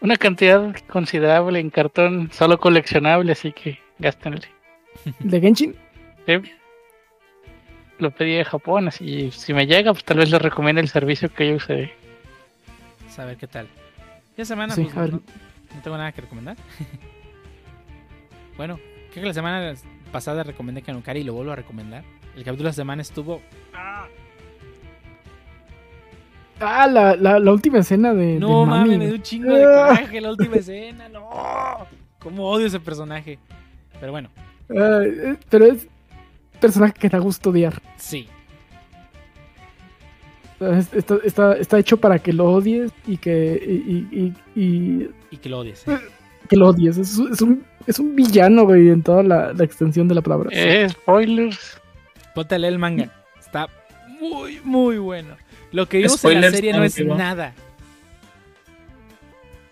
una 0.00 0.16
cantidad 0.16 0.74
considerable 0.88 1.60
en 1.60 1.70
cartón 1.70 2.30
solo 2.32 2.58
coleccionable, 2.58 3.32
así 3.32 3.52
que 3.52 3.78
gástenle. 3.98 4.48
¿De 5.20 5.40
Genshin? 5.40 5.76
¿Sí? 6.26 6.34
lo 7.98 8.10
pedí 8.10 8.34
de 8.34 8.44
Japón, 8.44 8.88
así 8.88 9.30
si 9.30 9.54
me 9.54 9.66
llega, 9.66 9.92
pues 9.92 10.04
tal 10.04 10.18
vez 10.18 10.30
le 10.30 10.38
recomiende 10.38 10.80
el 10.80 10.88
servicio 10.88 11.32
que 11.32 11.48
yo 11.48 11.54
usé. 11.56 11.92
A 13.16 13.24
ver 13.24 13.36
qué 13.36 13.46
tal. 13.46 13.68
Esta 14.32 14.44
semana 14.46 14.74
Sí, 14.74 14.82
pues, 14.82 14.96
a 14.96 15.00
ver. 15.02 15.12
no, 15.12 15.22
no 15.74 15.82
tengo 15.82 15.96
nada 15.96 16.10
que 16.10 16.22
recomendar. 16.22 16.56
bueno, 18.56 18.80
creo 19.12 19.22
que 19.22 19.28
la 19.28 19.34
semana 19.34 19.74
pasada 20.14 20.44
recomendé 20.44 20.80
Kanukari 20.80 21.20
y 21.20 21.24
lo 21.24 21.34
vuelvo 21.34 21.50
a 21.52 21.56
recomendar. 21.56 22.04
El 22.36 22.44
capítulo 22.44 22.68
de 22.68 22.70
la 22.70 22.72
semana 22.72 23.02
estuvo. 23.02 23.42
Ah, 26.60 26.86
la, 26.86 27.16
la, 27.16 27.38
la 27.40 27.52
última 27.52 27.78
escena 27.80 28.14
de. 28.14 28.38
No 28.38 28.64
mames, 28.64 28.96
me 28.98 29.06
dio 29.06 29.16
un 29.16 29.22
chingo 29.22 29.52
de 29.52 29.64
coraje 29.64 30.20
la 30.20 30.30
última 30.30 30.56
escena. 30.56 31.08
No, 31.08 31.28
cómo 32.20 32.48
odio 32.48 32.66
ese 32.68 32.78
personaje. 32.80 33.38
Pero 34.00 34.12
bueno, 34.12 34.30
Ah, 34.70 35.00
eh, 35.04 35.36
pero 35.50 35.66
es 35.66 35.86
personaje 36.60 36.94
que 36.94 37.08
da 37.08 37.18
gusto 37.18 37.50
odiar. 37.50 37.82
sí. 37.96 38.28
Ah, 40.60 40.78
es- 40.78 40.94
Está, 40.94 41.16
está, 41.24 41.52
está 41.56 41.78
hecho 41.80 41.96
para 41.96 42.20
que 42.20 42.32
lo 42.32 42.44
odies 42.52 42.92
y 43.06 43.16
que. 43.16 43.60
Y, 43.66 44.16
y- 44.16 44.34
y- 44.54 45.10
Y 45.32 45.36
que 45.38 45.48
lo 45.48 45.58
odies. 45.58 45.84
Que 46.48 46.56
lo 46.56 46.68
odies. 46.68 46.98
Es, 46.98 47.18
es 47.18 47.42
un, 47.42 47.64
es 47.86 47.98
un 47.98 48.14
villano, 48.14 48.64
güey, 48.64 48.88
en 48.88 49.02
toda 49.02 49.22
la, 49.22 49.52
la 49.52 49.64
extensión 49.64 50.08
de 50.08 50.14
la 50.14 50.22
palabra. 50.22 50.50
Eh, 50.52 50.88
spoilers. 50.90 51.80
Ponte 52.34 52.54
a 52.54 52.58
leer 52.58 52.72
el 52.72 52.78
manga. 52.78 53.10
Está 53.38 53.68
muy, 54.20 54.60
muy 54.64 54.98
bueno. 54.98 55.36
Lo 55.72 55.86
que 55.86 55.98
vimos 55.98 56.24
en 56.24 56.40
la 56.40 56.50
serie 56.50 56.72
no 56.72 56.84
es 56.84 57.04
nada. 57.04 57.54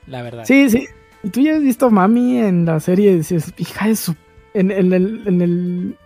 La 0.07 0.23
verdad. 0.23 0.45
Sí, 0.45 0.69
sí. 0.71 0.87
Y 1.23 1.31
tú 1.31 1.41
ya 1.41 1.55
has 1.55 1.63
visto 1.63 1.87
a 1.87 1.91
Mami 1.91 2.39
en 2.39 2.65
la 2.65 2.81
serie, 2.81 3.17
dices, 3.17 3.53
hija 3.57 3.89
de 3.89 3.97
su. 3.97 4.17
En, 4.55 4.71
en 4.71 4.93
el. 4.93 5.23
En 5.27 5.41
el. 5.41 5.97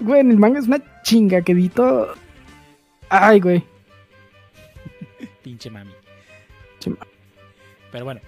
Güey, 0.00 0.20
en 0.20 0.30
el 0.32 0.36
manga 0.36 0.58
es 0.58 0.66
una 0.66 0.82
chinga 1.02 1.42
que 1.42 1.52
edito. 1.52 2.12
Ay, 3.08 3.38
güey. 3.40 3.62
Pinche 5.42 5.70
mami. 5.70 5.92
Pinche 6.72 6.90
mami. 6.90 7.12
Pero 7.92 8.04
bueno. 8.04 8.20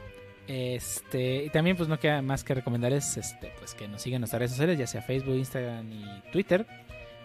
Este. 0.47 1.45
Y 1.45 1.51
también, 1.51 1.77
pues 1.77 1.89
no 1.89 1.99
queda 1.99 2.21
más 2.23 2.45
que 2.45 2.55
recomendarles 2.55 3.17
este, 3.17 3.53
pues 3.59 3.75
que 3.75 3.89
nos 3.89 4.03
sigan 4.03 4.17
en 4.17 4.21
nuestras 4.23 4.41
redes 4.41 4.51
sociales, 4.53 4.79
ya 4.79 4.87
sea 4.87 5.03
Facebook, 5.03 5.35
Instagram 5.37 5.91
y 5.93 6.05
Twitter. 6.33 6.67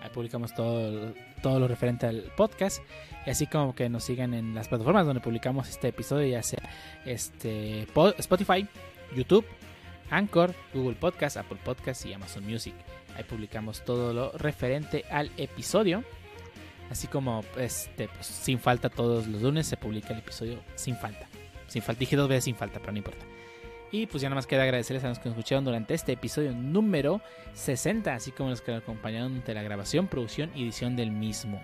Ahí 0.02 0.10
publicamos 0.14 0.54
todo, 0.54 1.14
todo 1.42 1.60
lo 1.60 1.68
referente 1.68 2.06
al 2.06 2.32
podcast. 2.38 2.82
Y 3.26 3.30
así 3.30 3.48
como 3.48 3.76
que 3.76 3.90
nos 3.90 4.06
sigan 4.06 4.34
en 4.34 4.56
las 4.56 4.70
plataformas 4.70 5.06
donde 5.06 5.20
publicamos 5.22 5.68
este 5.68 5.90
episodio, 5.90 6.28
ya 6.28 6.42
sea 6.42 6.70
este 7.06 7.86
po- 7.94 8.16
Spotify, 8.18 8.66
YouTube, 9.16 9.46
Anchor, 10.10 10.56
Google 10.74 10.96
Podcast, 10.96 11.36
Apple 11.38 11.60
Podcast 11.64 12.06
y 12.06 12.14
Amazon 12.14 12.46
Music. 12.46 12.74
Ahí 13.18 13.24
publicamos 13.26 13.84
todo 13.84 14.14
lo 14.14 14.32
referente 14.38 15.04
al 15.12 15.30
episodio. 15.36 16.04
Así 16.90 17.08
como 17.08 17.44
este, 17.58 18.08
pues, 18.08 18.26
sin 18.26 18.58
falta 18.60 18.90
todos 18.90 19.28
los 19.28 19.42
lunes 19.42 19.68
se 19.68 19.78
publica 19.78 20.14
el 20.14 20.20
episodio 20.20 20.60
sin 20.76 20.96
falta. 20.96 21.29
Sin 21.70 21.82
falta, 21.82 22.00
dije 22.00 22.16
dos 22.16 22.28
veces 22.28 22.44
sin 22.44 22.56
falta, 22.56 22.80
pero 22.80 22.92
no 22.92 22.98
importa. 22.98 23.26
Y 23.92 24.06
pues 24.06 24.22
ya 24.22 24.30
nada 24.30 24.36
más 24.36 24.48
queda 24.48 24.64
agradecerles 24.64 25.04
a 25.04 25.10
los 25.10 25.20
que 25.20 25.30
nos 25.30 25.38
escucharon 25.38 25.66
durante 25.66 25.94
este 25.94 26.12
episodio 26.12 26.52
número 26.52 27.22
60, 27.54 28.14
así 28.14 28.32
como 28.32 28.50
los 28.50 28.62
que 28.62 28.72
nos 28.72 28.84
acompañaron 28.84 29.30
durante 29.30 29.54
la 29.54 29.64
grabación, 29.64 30.08
producción 30.08 30.52
y 30.54 30.64
edición 30.64 30.96
del 30.96 31.12
mismo. 31.12 31.62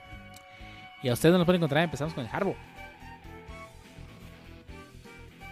Y 1.04 1.10
a 1.10 1.14
ustedes 1.14 1.36
nos 1.36 1.46
pueden 1.46 1.60
encontrar, 1.60 1.84
empezamos 1.84 2.16
con 2.16 2.26
el 2.26 2.30
Harbo. 2.34 2.56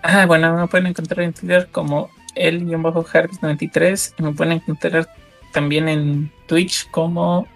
Ah, 0.01 0.25
bueno, 0.25 0.57
me 0.57 0.67
pueden 0.67 0.87
encontrar 0.87 1.21
en 1.21 1.33
Twitter 1.33 1.69
como 1.71 2.09
el-harvis93 2.35 4.15
y 4.17 4.23
me 4.23 4.33
pueden 4.33 4.53
encontrar 4.53 5.07
también 5.51 5.87
en 5.87 6.31
Twitch 6.47 6.89
como 6.89 7.47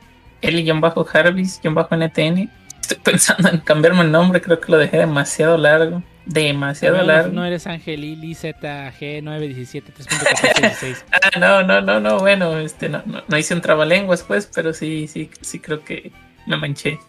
el-harvis-ntn. 0.41 2.51
Estoy 2.81 2.97
pensando 3.03 3.49
en 3.49 3.57
cambiarme 3.61 4.01
el 4.01 4.11
nombre, 4.11 4.41
creo 4.41 4.61
que 4.61 4.71
lo 4.71 4.77
dejé 4.77 4.97
demasiado 4.97 5.57
largo. 5.57 6.03
Demasiado 6.27 6.97
No, 6.97 7.03
largo. 7.03 7.31
no 7.33 7.45
eres 7.45 7.65
Ángel 7.67 8.01
Lili 8.01 8.33
ZG917 8.33 9.83
3.1416. 9.97 11.03
Ah, 11.11 11.39
no, 11.39 11.63
no, 11.63 11.81
no, 11.81 11.99
no, 11.99 12.19
bueno, 12.19 12.57
este, 12.59 12.89
no, 12.89 13.01
no, 13.05 13.23
no 13.27 13.37
hice 13.37 13.53
un 13.53 13.61
trabalenguas, 13.61 14.23
pues, 14.23 14.49
pero 14.53 14.73
sí, 14.73 15.07
sí, 15.07 15.29
sí 15.41 15.59
creo 15.59 15.83
que 15.83 16.11
me 16.45 16.57
manché. 16.57 16.99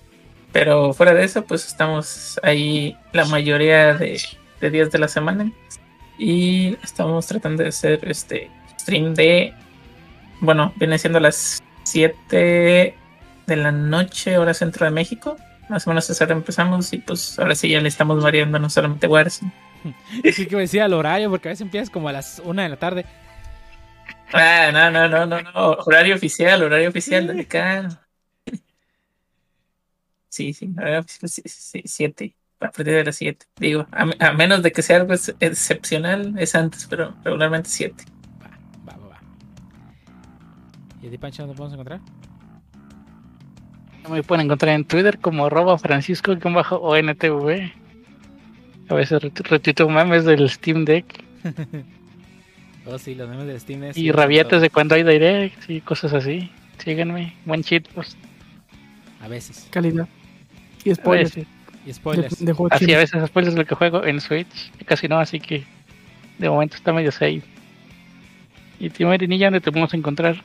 Pero 0.52 0.92
fuera 0.94 1.12
de 1.14 1.24
eso, 1.24 1.44
pues 1.44 1.66
estamos 1.66 2.38
ahí 2.42 2.96
la 3.12 3.24
mayoría 3.26 3.94
de, 3.94 4.20
de 4.60 4.70
días 4.70 4.90
de 4.90 4.98
la 4.98 5.08
semana. 5.08 5.50
Y 6.18 6.76
estamos 6.82 7.26
tratando 7.26 7.62
de 7.62 7.68
hacer 7.68 8.00
este 8.08 8.50
stream 8.80 9.14
de, 9.14 9.52
bueno, 10.40 10.72
viene 10.76 10.98
siendo 10.98 11.20
las 11.20 11.62
7 11.84 12.94
de 13.46 13.56
la 13.56 13.72
noche, 13.72 14.38
hora 14.38 14.54
centro 14.54 14.84
de 14.86 14.90
México. 14.90 15.36
Más 15.68 15.86
o 15.86 15.90
menos 15.90 16.08
a 16.08 16.12
esa 16.12 16.24
empezamos 16.24 16.92
y 16.92 16.98
pues 16.98 17.38
ahora 17.38 17.54
sí 17.54 17.68
ya 17.68 17.80
le 17.80 17.88
estamos 17.88 18.22
variando, 18.22 18.58
no 18.58 18.70
solamente 18.70 19.06
Warzone. 19.06 19.52
Sí 20.32 20.46
que 20.46 20.56
me 20.56 20.62
decía 20.62 20.86
el 20.86 20.92
horario, 20.92 21.30
porque 21.30 21.48
a 21.48 21.52
veces 21.52 21.62
empiezas 21.62 21.90
como 21.90 22.08
a 22.08 22.12
las 22.12 22.40
1 22.44 22.62
de 22.62 22.68
la 22.68 22.76
tarde. 22.76 23.04
Ah, 24.32 24.70
no, 24.72 24.90
no, 24.90 25.08
no, 25.08 25.26
no, 25.26 25.40
no. 25.42 25.70
Horario 25.86 26.14
oficial, 26.16 26.62
horario 26.62 26.88
oficial, 26.88 27.26
dale, 27.26 27.46
calma. 27.46 28.06
Sí, 30.30 30.52
sí, 30.52 30.70
horario 30.76 31.00
oficial, 31.00 31.28
sí, 31.30 31.42
sí, 31.46 31.82
siete. 31.86 32.36
A 32.60 32.70
partir 32.70 32.86
de 32.94 33.04
las 33.04 33.16
7. 33.16 33.46
Digo, 33.56 33.86
a, 33.92 34.04
me- 34.04 34.16
a 34.18 34.32
menos 34.32 34.62
de 34.62 34.72
que 34.72 34.82
sea 34.82 34.96
algo 34.96 35.14
ex- 35.14 35.34
excepcional, 35.40 36.34
es 36.38 36.54
antes, 36.54 36.86
pero 36.88 37.14
regularmente 37.24 37.68
7. 37.70 38.04
Va, 38.42 38.50
va, 38.86 38.96
va, 38.98 39.08
va. 39.08 39.20
¿Y 41.00 41.06
a 41.06 41.10
ti, 41.10 41.18
Pancho, 41.18 41.42
dónde 41.42 41.56
podemos 41.56 41.74
encontrar? 41.74 42.00
Me 44.10 44.22
pueden 44.22 44.46
encontrar 44.46 44.74
en 44.74 44.84
Twitter 44.84 45.18
como 45.18 45.46
arroba 45.46 45.78
francisco-ontv. 45.78 47.72
A 48.90 48.94
veces 48.94 49.22
ret- 49.22 49.42
retuiteo 49.48 49.88
memes 49.88 50.24
del 50.24 50.48
Steam 50.48 50.84
Deck 50.86 51.04
Oh, 52.86 52.96
sí, 52.98 53.14
los 53.14 53.28
memes 53.28 53.46
de 53.46 53.60
Steam. 53.60 53.82
y 53.94 54.10
rabietas 54.12 54.62
de 54.62 54.70
cuando 54.70 54.94
hay 54.94 55.02
direct 55.02 55.68
y 55.68 55.82
cosas 55.82 56.14
así. 56.14 56.50
Síganme, 56.78 57.34
buen 57.44 57.62
cheat 57.62 57.86
post. 57.88 58.16
A 59.20 59.28
veces. 59.28 59.66
Calidad. 59.70 60.08
Y 60.84 60.94
spoilers. 60.94 61.36
Y 61.36 61.44
De, 61.84 61.92
spoilers. 61.92 62.42
de 62.42 62.54
Así 62.70 62.94
a 62.94 62.98
veces 62.98 63.20
después 63.20 63.46
es 63.46 63.54
lo 63.56 63.66
que 63.66 63.74
juego 63.74 64.04
en 64.06 64.20
Switch, 64.22 64.72
casi 64.86 65.06
no, 65.06 65.18
así 65.18 65.38
que 65.38 65.64
de 66.38 66.48
momento 66.48 66.76
está 66.76 66.92
medio 66.94 67.12
safe. 67.12 67.42
Y 68.80 68.88
Timo 68.90 69.12
Ninja, 69.14 69.46
¿dónde 69.46 69.60
te 69.60 69.70
podemos 69.70 69.92
encontrar? 69.92 70.40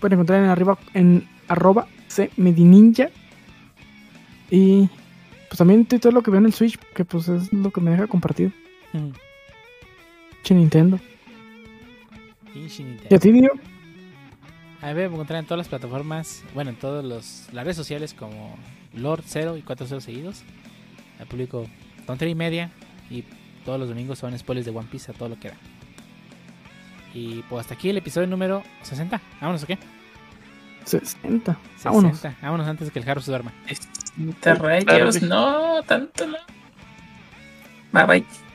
Pueden 0.00 0.14
encontrar 0.18 0.42
en 0.42 0.50
arriba 0.50 0.76
en 0.92 1.26
arroba 1.48 1.86
cmedininja. 2.16 3.10
Y 4.50 4.88
pues 5.48 5.58
también 5.58 5.86
todo 5.86 6.12
lo 6.12 6.22
que 6.22 6.30
veo 6.30 6.40
en 6.40 6.46
el 6.46 6.52
Switch, 6.52 6.78
que 6.94 7.04
pues 7.04 7.28
es 7.28 7.52
lo 7.52 7.70
que 7.70 7.80
me 7.80 7.90
deja 7.90 8.06
compartir. 8.06 8.52
Che 10.42 10.54
Nintendo. 10.54 10.98
Pinche 12.52 12.82
Nintendo. 12.82 13.08
¿Y 13.10 13.14
a 13.14 13.18
ti, 13.18 13.32
Dio? 13.32 13.50
A 14.82 14.88
mí 14.88 14.94
me 14.94 15.04
encontrar 15.04 15.40
en 15.40 15.46
todas 15.46 15.58
las 15.58 15.68
plataformas, 15.68 16.44
bueno, 16.54 16.70
en 16.70 16.76
todas 16.76 17.04
las 17.04 17.48
redes 17.52 17.76
sociales 17.76 18.14
como 18.14 18.56
Lord 18.94 19.24
0 19.26 19.56
y 19.56 19.62
40 19.62 20.00
seguidos. 20.00 20.44
Ahí 21.18 21.26
publico 21.26 21.66
tontería 22.06 22.32
y 22.32 22.36
media 22.36 22.70
y 23.10 23.24
todos 23.64 23.80
los 23.80 23.88
domingos 23.88 24.18
son 24.18 24.38
spoilers 24.38 24.66
de 24.66 24.72
One 24.72 24.86
Piece 24.90 25.10
a 25.10 25.14
todo 25.14 25.30
lo 25.30 25.40
que 25.40 25.48
da. 25.48 25.56
Y 27.14 27.42
pues 27.48 27.62
hasta 27.62 27.74
aquí 27.74 27.88
el 27.88 27.96
episodio 27.96 28.26
número 28.26 28.62
60. 28.82 29.20
Vámonos, 29.40 29.62
¿o 29.62 29.66
qué? 29.66 29.78
60. 30.86 31.56
60. 31.76 31.84
Vámonos. 31.84 32.22
Vámonos, 32.40 32.66
antes 32.66 32.90
que 32.90 32.98
el 32.98 33.08
Haru 33.08 33.20
se 33.20 33.30
duerma. 33.30 33.52
Rayos, 34.42 35.22
no, 35.22 35.82
tanto 35.82 36.26
no. 36.26 36.38
Bye 37.92 38.06
bye. 38.06 38.45